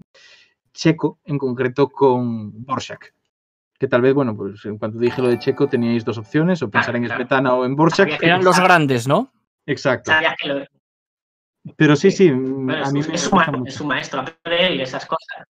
checo, 0.73 1.19
en 1.24 1.39
concreto 1.39 1.89
con 1.89 2.65
Borsak. 2.65 3.12
Que 3.78 3.89
tal 3.89 4.01
vez, 4.01 4.15
bueno, 4.15 4.36
pues 4.36 4.65
en 4.65 4.78
cuanto 4.78 4.99
dije 4.99 5.20
lo 5.20 5.28
de 5.28 5.39
checo 5.39 5.66
teníais 5.69 6.05
dos 6.05 6.16
opciones, 6.19 6.62
o 6.62 6.70
pensar 6.70 6.94
en 6.97 7.05
claro. 7.05 7.20
Smetana 7.20 7.55
o 7.55 7.65
en 7.65 7.74
Borsak. 7.74 8.23
Eran 8.23 8.44
los 8.44 8.59
grandes, 8.61 9.09
¿no? 9.09 9.32
Exacto. 9.66 10.12
Sabías 10.12 10.35
que 10.40 10.49
lo- 10.49 10.65
Pero 11.77 11.97
sí, 11.97 12.11
Sí, 12.11 12.31
bueno, 12.31 12.74
a 12.85 12.86
es, 12.86 12.93
mí 12.93 13.01
es 13.01 13.09
me 13.09 13.19
su 13.19 13.31
gusta 13.31 13.51
es 13.53 13.59
mucho. 13.59 13.73
su 13.73 13.85
maestro, 13.85 14.20
aprende 14.20 14.62
de 14.65 14.66
él 14.69 14.81
esas 14.81 15.05
cosas. 15.07 15.47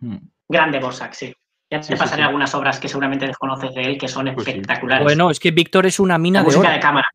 Mm. 0.00 0.16
Grande 0.48 0.78
Borsak, 0.80 1.12
sí. 1.12 1.32
Ya 1.70 1.80
te 1.80 1.88
Sí, 1.88 1.94
pasaré 1.96 2.22
sí. 2.22 2.26
algunas 2.26 2.54
obras 2.54 2.80
que 2.80 2.88
seguramente 2.88 3.26
desconoces 3.26 3.74
de 3.74 3.82
él 3.82 3.98
que 3.98 4.08
son 4.08 4.32
Pues 4.32 4.44
sí. 4.46 4.50
espectaculares. 4.52 5.04
Bueno, 5.04 5.30
es 5.30 5.38
que 5.38 5.50
Víctor 5.50 5.84
es 5.84 6.00
una 6.00 6.14
La 6.14 6.18
mina 6.18 6.38
de 6.40 6.44
música 6.46 6.62
oro. 6.68 6.72
de 6.72 6.80
cámara. 6.80 7.06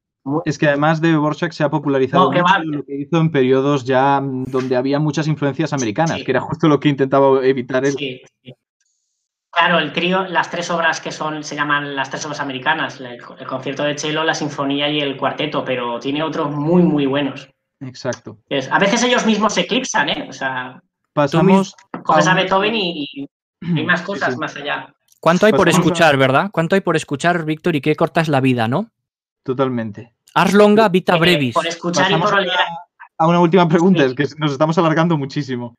Es 0.45 0.57
que 0.57 0.67
además 0.67 1.01
de 1.01 1.15
Borsak 1.17 1.51
se 1.51 1.63
ha 1.63 1.69
popularizado 1.69 2.31
No, 2.31 2.41
mucho 2.41 2.59
lo 2.63 2.83
que 2.85 2.95
hizo 2.95 3.17
en 3.17 3.29
periodos 3.31 3.83
ya 3.83 4.21
mm, 4.21 4.45
donde 4.45 4.75
había 4.77 4.97
muchas 4.99 5.27
influencias 5.27 5.73
americanas, 5.73 6.19
Sí. 6.19 6.23
que 6.25 6.31
era 6.31 6.39
justo 6.41 6.67
lo 6.67 6.79
que 6.79 6.89
intentaba 6.89 7.45
evitar 7.45 7.83
él. 7.85 7.91
Sí, 7.93 8.21
sí. 8.41 8.53
Claro, 9.51 9.77
el 9.79 9.93
trío, 9.93 10.23
las 10.23 10.49
tres 10.49 10.71
obras 10.71 10.99
que 10.99 11.11
son, 11.11 11.43
se 11.43 11.55
llaman 11.55 11.95
las 11.95 12.09
tres 12.09 12.25
obras 12.25 12.39
americanas, 12.39 12.99
el, 12.99 13.05
el 13.39 13.47
concierto 13.47 13.83
de 13.83 13.97
cello, 13.97 14.23
la 14.23 14.33
sinfonía 14.33 14.89
y 14.89 14.99
el 14.99 15.15
cuarteto, 15.17 15.63
pero 15.63 15.99
tiene 15.99 16.23
otros 16.23 16.49
muy, 16.51 16.81
muy 16.81 17.05
buenos. 17.05 17.49
Exacto. 17.81 18.39
Es- 18.49 18.71
a 18.71 18.79
veces 18.79 19.03
ellos 19.03 19.25
mismos 19.25 19.53
se 19.53 19.61
eclipsan, 19.61 20.09
¿eh? 20.09 20.25
O 20.29 20.33
sea, 20.33 20.81
Pasamos. 21.13 21.75
coges 22.03 22.25
a 22.27 22.31
un- 22.31 22.37
Beethoven 22.37 22.73
y, 22.75 23.07
y 23.13 23.27
hay 23.77 23.85
más 23.85 24.01
cosas 24.01 24.33
sí. 24.33 24.39
más 24.39 24.55
allá. 24.55 24.93
¿Cuánto 25.19 25.45
hay 25.45 25.53
por 25.53 25.67
a- 25.67 25.71
escuchar, 25.71 26.17
verdad? 26.17 26.49
¿Cuánto 26.51 26.75
hay 26.75 26.81
por 26.81 26.95
escuchar, 26.95 27.45
Víctor? 27.45 27.75
Y 27.75 27.81
qué 27.81 27.95
corta 27.95 28.21
es 28.21 28.29
la 28.29 28.39
vida, 28.41 28.67
¿no? 28.67 28.89
Totalmente. 29.43 30.12
Ars 30.35 30.53
longa 30.53 30.89
vita 30.89 31.15
Eh, 31.15 31.19
brevis. 31.19 31.53
por 31.53 31.67
escuchar 31.67 32.03
y 32.09 32.13
Pasamos 32.13 32.29
por 32.31 32.39
a 32.39 32.41
oler. 32.41 32.51
una, 32.53 32.65
a 33.19 33.27
una 33.27 33.39
última 33.39 33.67
pregunta, 33.67 33.99
Sí. 34.07 34.15
es 34.17 34.33
que 34.35 34.39
nos 34.39 34.51
estamos 34.51 34.77
alargando 34.77 35.17
muchísimo. 35.17 35.75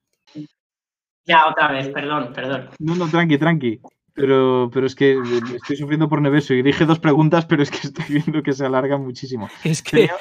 Ya, 1.27 1.47
otra 1.49 1.73
vez, 1.73 1.89
perdón, 1.89 2.33
perdón. 2.35 2.69
No, 2.79 2.95
no, 2.97 3.09
tranqui, 3.09 3.39
tranqui. 3.39 3.81
Pero, 4.13 4.71
pero 4.73 4.87
es 4.87 4.95
que 4.95 5.19
estoy 5.57 5.77
sufriendo 5.77 6.09
por 6.09 6.21
Neveso 6.23 6.55
y 6.55 6.63
dije 6.63 6.85
dos 6.87 7.01
preguntas, 7.01 7.47
pero 7.47 7.63
es 7.63 7.71
que 7.71 7.79
estoy 7.89 8.05
viendo 8.09 8.43
que 8.43 8.53
se 8.53 8.65
alargan 8.65 9.03
muchísimo. 9.03 9.49
Es 9.65 9.83
que 9.83 9.91
Tenía- 9.97 10.15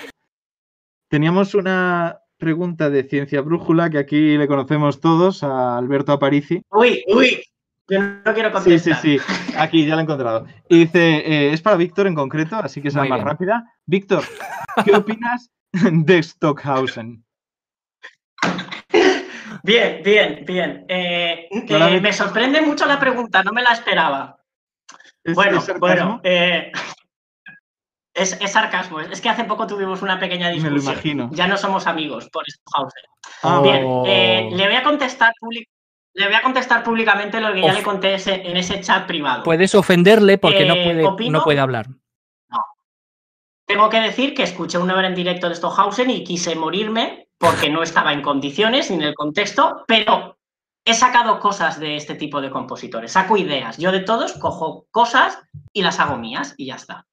teníamos 1.09 1.53
una 1.53 2.17
pregunta 2.37 2.89
de 2.89 3.03
Ciencia 3.03 3.41
Brújula 3.41 3.89
que 3.89 3.99
aquí 3.99 4.37
le 4.37 4.47
conocemos 4.47 4.99
todos, 4.99 5.43
a 5.43 5.77
Alberto 5.77 6.11
Aparici. 6.11 6.61
Uy, 6.71 7.03
uy, 7.13 7.43
yo 7.87 8.01
no 8.01 8.33
quiero 8.33 8.49
Sí, 8.61 8.79
sí, 8.79 8.89
contestar. 8.89 9.01
sí, 9.01 9.17
aquí 9.57 9.85
ya 9.85 9.93
lo 9.95 9.99
he 9.99 10.03
encontrado. 10.03 10.47
Y 10.69 10.79
dice, 10.79 11.17
eh, 11.17 11.53
es 11.53 11.61
para 11.61 11.75
Víctor 11.77 12.07
en 12.07 12.15
concreto, 12.15 12.55
así 12.55 12.81
que 12.81 12.89
será 12.89 13.03
Muy 13.03 13.09
más 13.09 13.19
bien. 13.19 13.27
rápida. 13.27 13.72
Víctor, 13.85 14.23
¿qué 14.85 14.91
opinas 14.95 15.49
de 15.71 16.21
Stockhausen? 16.23 17.23
Bien, 19.63 20.01
bien, 20.03 20.43
bien. 20.45 20.85
Eh, 20.89 21.47
eh, 21.51 22.01
me 22.01 22.11
sorprende 22.13 22.61
mucho 22.61 22.85
la 22.85 22.99
pregunta, 22.99 23.43
no 23.43 23.51
me 23.53 23.61
la 23.61 23.71
esperaba. 23.71 24.37
¿Es- 25.23 25.35
Bueno, 25.35 25.59
es 25.59 25.79
bueno, 25.79 26.19
eh, 26.23 26.71
es, 28.13 28.33
es 28.41 28.51
sarcasmo. 28.51 28.99
Es 28.99 29.21
que 29.21 29.29
hace 29.29 29.45
poco 29.45 29.65
tuvimos 29.67 30.01
una 30.01 30.19
pequeña 30.19 30.49
Me 30.49 30.55
lo 30.55 30.61
discusión. 30.61 30.93
imagino. 30.93 31.29
Ya 31.33 31.47
no 31.47 31.57
somos 31.57 31.87
amigos 31.87 32.29
por 32.29 32.43
Stockhausen. 32.49 33.03
Ah, 33.43 33.61
Bien, 33.63 33.85
eh, 34.05 34.49
le 34.51 34.67
voy 34.67 34.75
a 34.75 34.83
contestar 34.83 35.33
public- 35.39 35.69
le 36.15 36.27
voy 36.27 36.35
a 36.35 36.41
contestar 36.41 36.83
públicamente 36.83 37.39
lo 37.41 37.53
que 37.53 37.61
ya 37.61 37.71
Of- 37.71 37.77
le 37.77 37.83
conté 37.83 38.13
ese- 38.15 38.47
en 38.47 38.55
ese 38.57 38.79
chat 38.81 39.07
privado. 39.07 39.43
puedes 39.43 39.73
ofenderle 39.75 40.37
porque 40.37 40.65
no, 40.65 40.75
Eh, 40.75 40.83
puede, 40.85 41.03
opino- 41.05 41.31
no 41.39 41.43
puede 41.43 41.59
hablar. 41.59 41.87
Tengo 43.73 43.89
que 43.89 44.01
decir 44.01 44.35
que 44.35 44.43
escuché 44.43 44.77
una 44.77 44.93
obra 44.93 45.07
en 45.07 45.15
directo 45.15 45.49
de 45.49 45.55
Stockhausen 45.55 46.07
y 46.11 46.23
quise 46.23 46.55
morirme 46.55 47.27
porque 47.39 47.71
no 47.71 47.81
estaba 47.81 48.13
en 48.13 48.21
condiciones 48.21 48.91
ni 48.91 48.97
en 48.97 49.01
el 49.01 49.15
contexto, 49.15 49.83
pero 49.87 50.37
he 50.85 50.93
sacado 50.93 51.39
cosas 51.39 51.79
de 51.79 51.95
este 51.95 52.13
tipo 52.13 52.39
de 52.39 52.51
compositores, 52.51 53.13
saco 53.13 53.35
ideas. 53.35 53.79
Yo 53.79 53.91
de 53.91 54.01
todos 54.01 54.33
cojo 54.33 54.85
cosas 54.91 55.39
y 55.73 55.81
las 55.81 55.99
hago 55.99 56.17
mías 56.17 56.53
y 56.55 56.67
ya 56.67 56.75
está. 56.75 57.07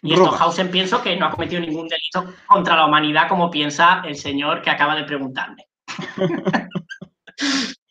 Y 0.00 0.14
Robas. 0.14 0.34
Stockhausen 0.34 0.70
pienso 0.70 1.02
que 1.02 1.16
no 1.16 1.26
ha 1.26 1.32
cometido 1.32 1.60
ningún 1.60 1.88
delito 1.88 2.32
contra 2.46 2.76
la 2.76 2.86
humanidad 2.86 3.28
como 3.28 3.50
piensa 3.50 4.00
el 4.06 4.14
señor 4.14 4.62
que 4.62 4.70
acaba 4.70 4.94
de 4.94 5.02
preguntarme. 5.02 5.66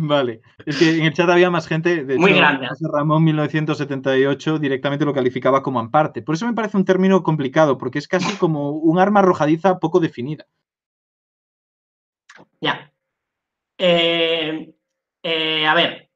Vale. 0.00 0.42
Es 0.64 0.78
que 0.78 0.96
en 0.98 1.04
el 1.04 1.12
chat 1.12 1.28
había 1.28 1.50
más 1.50 1.66
gente. 1.66 2.04
De 2.04 2.16
Muy 2.18 2.30
hecho, 2.30 2.38
grande. 2.40 2.68
José 2.68 2.86
Ramón 2.92 3.24
1978 3.24 4.58
directamente 4.58 5.04
lo 5.04 5.14
calificaba 5.14 5.62
como 5.62 5.80
amparte. 5.80 6.22
Por 6.22 6.34
eso 6.34 6.46
me 6.46 6.52
parece 6.54 6.76
un 6.76 6.84
término 6.84 7.22
complicado, 7.22 7.78
porque 7.78 7.98
es 7.98 8.08
casi 8.08 8.36
como 8.36 8.70
un 8.70 8.98
arma 8.98 9.20
arrojadiza 9.20 9.78
poco 9.78 9.98
definida. 10.00 10.46
Ya. 12.60 12.92
Eh, 13.78 14.72
eh, 15.22 15.66
a 15.66 15.74
ver, 15.74 16.10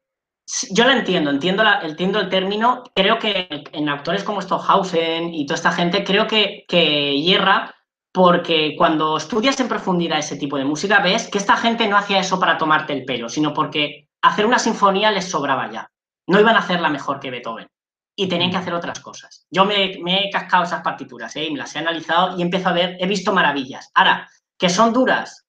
yo 0.71 0.85
la 0.85 0.97
entiendo, 0.97 1.29
entiendo, 1.29 1.63
la- 1.63 1.81
entiendo 1.81 2.19
el 2.19 2.29
término. 2.29 2.83
Creo 2.95 3.19
que 3.19 3.47
en 3.71 3.89
autores 3.89 4.23
como 4.23 4.41
Stockhausen 4.41 5.33
y 5.33 5.45
toda 5.45 5.55
esta 5.55 5.71
gente, 5.71 6.03
creo 6.03 6.27
que, 6.27 6.65
que 6.67 7.19
hierra 7.21 7.73
porque 8.13 8.75
cuando 8.77 9.17
estudias 9.17 9.59
en 9.59 9.67
profundidad 9.67 10.19
ese 10.19 10.37
tipo 10.37 10.57
de 10.57 10.65
música, 10.65 10.99
ves 10.99 11.27
que 11.27 11.39
esta 11.39 11.57
gente 11.57 11.87
no 11.87 11.97
hacía 11.97 12.19
eso 12.19 12.39
para 12.39 12.57
tomarte 12.57 12.93
el 12.93 13.05
pelo, 13.05 13.27
sino 13.27 13.53
porque 13.53 14.07
hacer 14.21 14.45
una 14.45 14.59
sinfonía 14.59 15.11
les 15.11 15.29
sobraba 15.29 15.71
ya. 15.71 15.89
No 16.27 16.39
iban 16.39 16.55
a 16.55 16.59
hacerla 16.59 16.89
mejor 16.89 17.19
que 17.19 17.31
Beethoven. 17.31 17.67
Y 18.15 18.27
tenían 18.27 18.51
que 18.51 18.57
hacer 18.57 18.73
otras 18.75 18.99
cosas. 18.99 19.47
Yo 19.49 19.65
me, 19.65 19.97
me 20.03 20.27
he 20.27 20.29
cascado 20.29 20.63
esas 20.63 20.83
partituras 20.83 21.35
¿eh? 21.35 21.45
y 21.45 21.51
me 21.51 21.57
las 21.57 21.75
he 21.75 21.79
analizado 21.79 22.37
y 22.37 22.43
empiezo 22.43 22.69
a 22.69 22.73
ver, 22.73 22.95
he 22.99 23.07
visto 23.07 23.33
maravillas. 23.33 23.89
Ahora, 23.95 24.29
que 24.57 24.69
son 24.69 24.93
duras, 24.93 25.43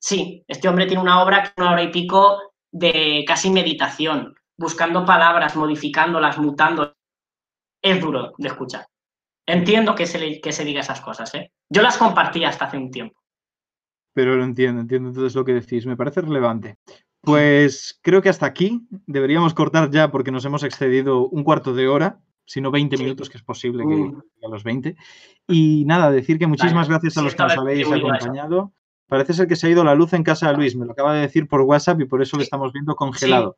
Sí, 0.00 0.42
este 0.48 0.66
hombre 0.66 0.86
tiene 0.86 1.02
una 1.02 1.22
obra 1.22 1.42
que 1.42 1.48
es 1.48 1.54
una 1.58 1.72
hora 1.72 1.82
y 1.82 1.92
pico 1.92 2.54
de 2.72 3.22
casi 3.26 3.50
meditación, 3.50 4.34
buscando 4.56 5.04
palabras, 5.04 5.56
modificándolas, 5.56 6.38
mutando. 6.38 6.96
Es 7.82 8.00
duro 8.00 8.32
de 8.38 8.48
escuchar. 8.48 8.86
Entiendo 9.52 9.94
que 9.94 10.06
se, 10.06 10.18
le- 10.18 10.40
que 10.40 10.52
se 10.52 10.64
diga 10.64 10.80
esas 10.80 11.00
cosas, 11.00 11.34
¿eh? 11.34 11.52
Yo 11.68 11.82
las 11.82 11.96
compartí 11.96 12.44
hasta 12.44 12.66
hace 12.66 12.76
un 12.76 12.90
tiempo. 12.90 13.20
Pero 14.14 14.36
lo 14.36 14.44
entiendo, 14.44 14.80
entiendo 14.80 15.08
entonces 15.10 15.34
lo 15.34 15.44
que 15.44 15.54
decís. 15.54 15.86
Me 15.86 15.96
parece 15.96 16.20
relevante. 16.20 16.76
Pues 17.22 17.98
creo 18.02 18.22
que 18.22 18.28
hasta 18.28 18.46
aquí 18.46 18.82
deberíamos 19.06 19.54
cortar 19.54 19.90
ya 19.90 20.10
porque 20.10 20.30
nos 20.30 20.44
hemos 20.44 20.62
excedido 20.64 21.28
un 21.28 21.44
cuarto 21.44 21.74
de 21.74 21.86
hora, 21.86 22.18
si 22.46 22.60
no 22.60 22.70
20 22.70 22.96
Sí. 22.96 23.02
minutos, 23.02 23.28
que 23.28 23.36
es 23.36 23.44
posible 23.44 23.84
que 23.86 23.94
llegue 23.94 24.16
a 24.44 24.48
los 24.48 24.64
20. 24.64 24.96
Y 25.46 25.84
nada, 25.86 26.10
decir 26.10 26.38
que 26.38 26.46
muchísimas 26.46 26.88
Vale, 26.88 26.98
gracias 27.00 27.16
a 27.18 27.22
los 27.22 27.34
que 27.34 27.42
nos 27.42 27.56
habéis 27.58 27.86
acompañado. 27.92 28.72
Parece 29.06 29.34
ser 29.34 29.46
que 29.48 29.56
se 29.56 29.66
ha 29.66 29.70
ido 29.70 29.84
la 29.84 29.94
luz 29.94 30.12
en 30.12 30.22
casa 30.22 30.48
de 30.50 30.56
Luis, 30.56 30.74
me 30.76 30.86
lo 30.86 30.92
acaba 30.92 31.14
de 31.14 31.20
decir 31.22 31.46
por 31.48 31.60
WhatsApp 31.62 32.00
y 32.00 32.04
por 32.06 32.22
eso 32.22 32.36
lo 32.36 32.42
estamos 32.42 32.72
viendo 32.72 32.94
congelado. 32.94 33.56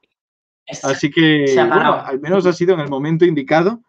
Así 0.82 1.10
que, 1.10 1.44
bueno, 1.56 1.94
al 1.94 2.20
menos 2.20 2.46
ha 2.46 2.52
sido 2.52 2.74
en 2.74 2.80
el 2.80 2.88
momento 2.88 3.24
indicado. 3.24 3.80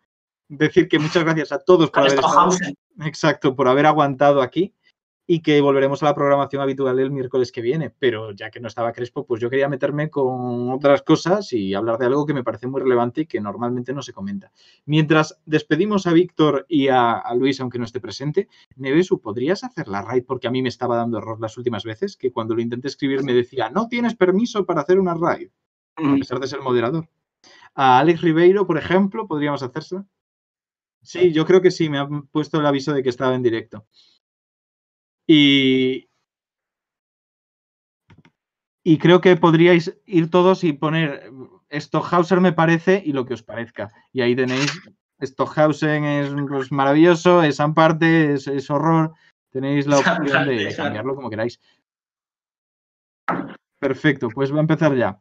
Decir 0.49 0.87
que 0.87 0.99
muchas 0.99 1.23
gracias 1.23 1.51
a 1.51 1.59
todos 1.59 1.89
por 1.89 2.01
haber 2.01 2.19
estado, 2.19 2.49
exacto, 3.01 3.55
por 3.55 3.67
haber 3.67 3.85
aguantado 3.85 4.41
aquí 4.41 4.73
y 5.25 5.41
que 5.41 5.61
volveremos 5.61 6.03
a 6.03 6.07
la 6.07 6.15
programación 6.15 6.61
habitual 6.61 6.99
el 6.99 7.09
miércoles 7.09 7.51
que 7.51 7.61
viene. 7.61 7.89
Pero 7.97 8.31
ya 8.31 8.51
que 8.51 8.59
no 8.59 8.67
estaba 8.67 8.91
Crespo, 8.91 9.25
pues 9.25 9.41
yo 9.41 9.49
quería 9.49 9.69
meterme 9.69 10.09
con 10.09 10.69
otras 10.71 11.01
cosas 11.01 11.53
y 11.53 11.73
hablar 11.73 11.97
de 11.97 12.07
algo 12.07 12.25
que 12.25 12.33
me 12.33 12.43
parece 12.43 12.67
muy 12.67 12.81
relevante 12.81 13.21
y 13.21 13.25
que 13.25 13.39
normalmente 13.39 13.93
no 13.93 14.01
se 14.01 14.11
comenta. 14.11 14.51
Mientras 14.85 15.39
despedimos 15.45 16.07
a 16.07 16.13
Víctor 16.13 16.65
y 16.67 16.89
a, 16.89 17.13
a 17.13 17.35
Luis, 17.35 17.61
aunque 17.61 17.79
no 17.79 17.85
esté 17.85 18.01
presente, 18.01 18.49
Nevesu, 18.75 19.21
¿podrías 19.21 19.63
hacer 19.63 19.87
la 19.87 20.01
raid? 20.01 20.25
Porque 20.25 20.47
a 20.47 20.51
mí 20.51 20.61
me 20.61 20.69
estaba 20.69 20.97
dando 20.97 21.19
error 21.19 21.39
las 21.39 21.57
últimas 21.57 21.85
veces, 21.85 22.17
que 22.17 22.31
cuando 22.31 22.53
lo 22.53 22.61
intenté 22.61 22.89
escribir 22.89 23.23
me 23.23 23.33
decía, 23.33 23.69
no 23.69 23.87
tienes 23.87 24.15
permiso 24.15 24.65
para 24.65 24.81
hacer 24.81 24.99
una 24.99 25.13
raid 25.13 25.49
a 25.95 26.01
Mm, 26.01 26.19
pesar 26.19 26.39
de 26.39 26.47
ser 26.47 26.61
moderador. 26.61 27.07
A 27.75 27.99
Alex 27.99 28.21
Ribeiro, 28.21 28.65
por 28.65 28.77
ejemplo, 28.77 29.27
podríamos 29.27 29.63
hacérsela. 29.63 30.05
Sí, 31.03 31.33
yo 31.33 31.45
creo 31.45 31.61
que 31.61 31.71
sí, 31.71 31.89
me 31.89 31.99
han 31.99 32.27
puesto 32.27 32.59
el 32.59 32.65
aviso 32.65 32.93
de 32.93 33.03
que 33.03 33.09
estaba 33.09 33.35
en 33.35 33.43
directo. 33.43 33.85
Y, 35.27 36.09
y 38.83 38.97
creo 38.97 39.21
que 39.21 39.35
podríais 39.35 39.97
ir 40.05 40.29
todos 40.29 40.63
y 40.63 40.73
poner 40.73 41.29
Stockhausen 41.71 42.41
me 42.41 42.53
parece 42.53 43.01
y 43.05 43.13
lo 43.13 43.25
que 43.25 43.33
os 43.33 43.43
parezca. 43.43 43.91
Y 44.11 44.21
ahí 44.21 44.35
tenéis, 44.35 44.71
Stockhausen 45.21 46.03
es 46.05 46.33
pues, 46.47 46.71
maravilloso, 46.71 47.43
es 47.43 47.59
Amparte, 47.59 48.33
es, 48.33 48.47
es 48.47 48.69
horror. 48.69 49.13
Tenéis 49.51 49.85
la 49.85 49.99
Es 49.99 50.07
opción 50.07 50.47
de 50.47 50.75
cambiarlo 50.75 51.15
como 51.15 51.29
queráis. 51.29 51.59
Perfecto, 53.79 54.29
pues 54.29 54.51
va 54.51 54.57
a 54.57 54.61
empezar 54.61 54.95
ya. 54.95 55.19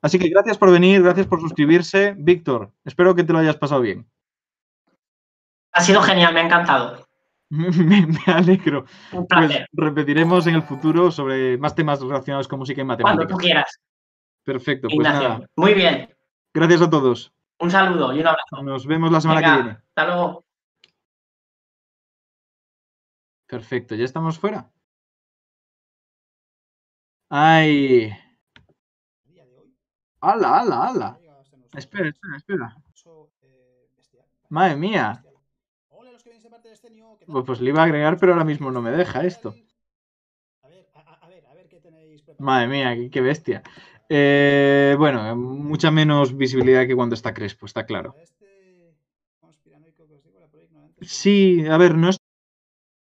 Así 0.00 0.18
que 0.18 0.28
gracias 0.28 0.58
por 0.58 0.70
venir, 0.70 1.02
gracias 1.02 1.26
por 1.26 1.40
suscribirse. 1.40 2.14
Víctor, 2.16 2.72
espero 2.84 3.14
que 3.14 3.24
te 3.24 3.32
lo 3.32 3.40
hayas 3.40 3.56
pasado 3.56 3.80
bien. 3.80 4.06
Ha 5.74 5.80
sido 5.82 6.00
genial, 6.02 6.32
me 6.32 6.40
ha 6.40 6.44
encantado. 6.46 7.06
Me, 7.50 8.06
me 8.06 8.32
alegro. 8.32 8.84
Un 9.12 9.26
Pues 9.26 9.46
placer. 9.46 9.68
repetiremos 9.72 10.46
en 10.46 10.54
el 10.56 10.62
futuro 10.62 11.10
sobre 11.12 11.56
más 11.58 11.74
temas 11.74 12.00
relacionados 12.00 12.48
con 12.48 12.58
música 12.58 12.80
y 12.82 12.84
Cuando 12.84 12.96
tú 12.98 13.04
matemáticas. 13.06 13.38
quieras, 13.38 13.80
Perfecto, 14.42 14.88
pues 14.88 14.94
Ignacio. 14.96 15.28
nada. 15.28 15.46
Muy 15.56 15.74
bien. 15.74 16.12
Gracias 16.52 16.80
a 16.82 16.90
todos. 16.90 17.32
Un 17.60 17.70
saludo 17.70 18.12
y 18.14 18.20
un 18.20 18.26
abrazo. 18.26 18.62
Nos 18.62 18.86
vemos 18.86 19.12
la 19.12 19.20
semana 19.20 19.40
que 19.42 19.50
viene. 19.62 19.70
hasta 19.70 20.06
luego. 20.06 20.44
Perfecto, 23.46 23.94
ya 23.94 24.04
estamos 24.04 24.38
fuera. 24.38 24.70
Ay, 27.28 28.10
ala, 30.20 30.60
ala, 30.60 30.88
ala. 30.88 31.18
Espera, 31.74 32.08
espera, 32.08 32.36
espera. 32.36 32.76
eh. 33.42 34.24
Madre 34.48 34.76
mía. 34.76 35.24
Pues, 37.26 37.44
pues 37.46 37.60
le 37.60 37.70
iba 37.70 37.80
a 37.80 37.84
agregar, 37.84 38.18
pero 38.18 38.32
ahora 38.32 38.44
mismo 38.44 38.70
no 38.70 38.82
me 38.82 38.90
deja 38.90 39.24
esto. 39.24 39.54
A 40.62 40.68
ver, 40.68 40.86
a, 40.94 41.24
a- 41.24 41.28
ver, 41.28 41.46
a 41.46 41.54
ver 41.54 41.68
qué 41.68 41.78
tenéis 41.80 42.22
preparado. 42.22 42.44
Madre 42.44 42.68
mía, 42.68 42.94
qué, 42.94 43.10
qué 43.10 43.20
bestia. 43.20 43.62
Eh, 44.08 44.94
bueno, 44.98 45.34
mucha 45.36 45.90
menos 45.90 46.36
visibilidad 46.36 46.86
que 46.86 46.94
cuando 46.96 47.14
está 47.14 47.32
Crespo, 47.32 47.66
está 47.66 47.86
claro. 47.86 48.14
Este 48.20 48.94
Sí, 51.00 51.66
a 51.66 51.76
ver, 51.76 51.94
no 51.96 52.08
es 52.08 52.16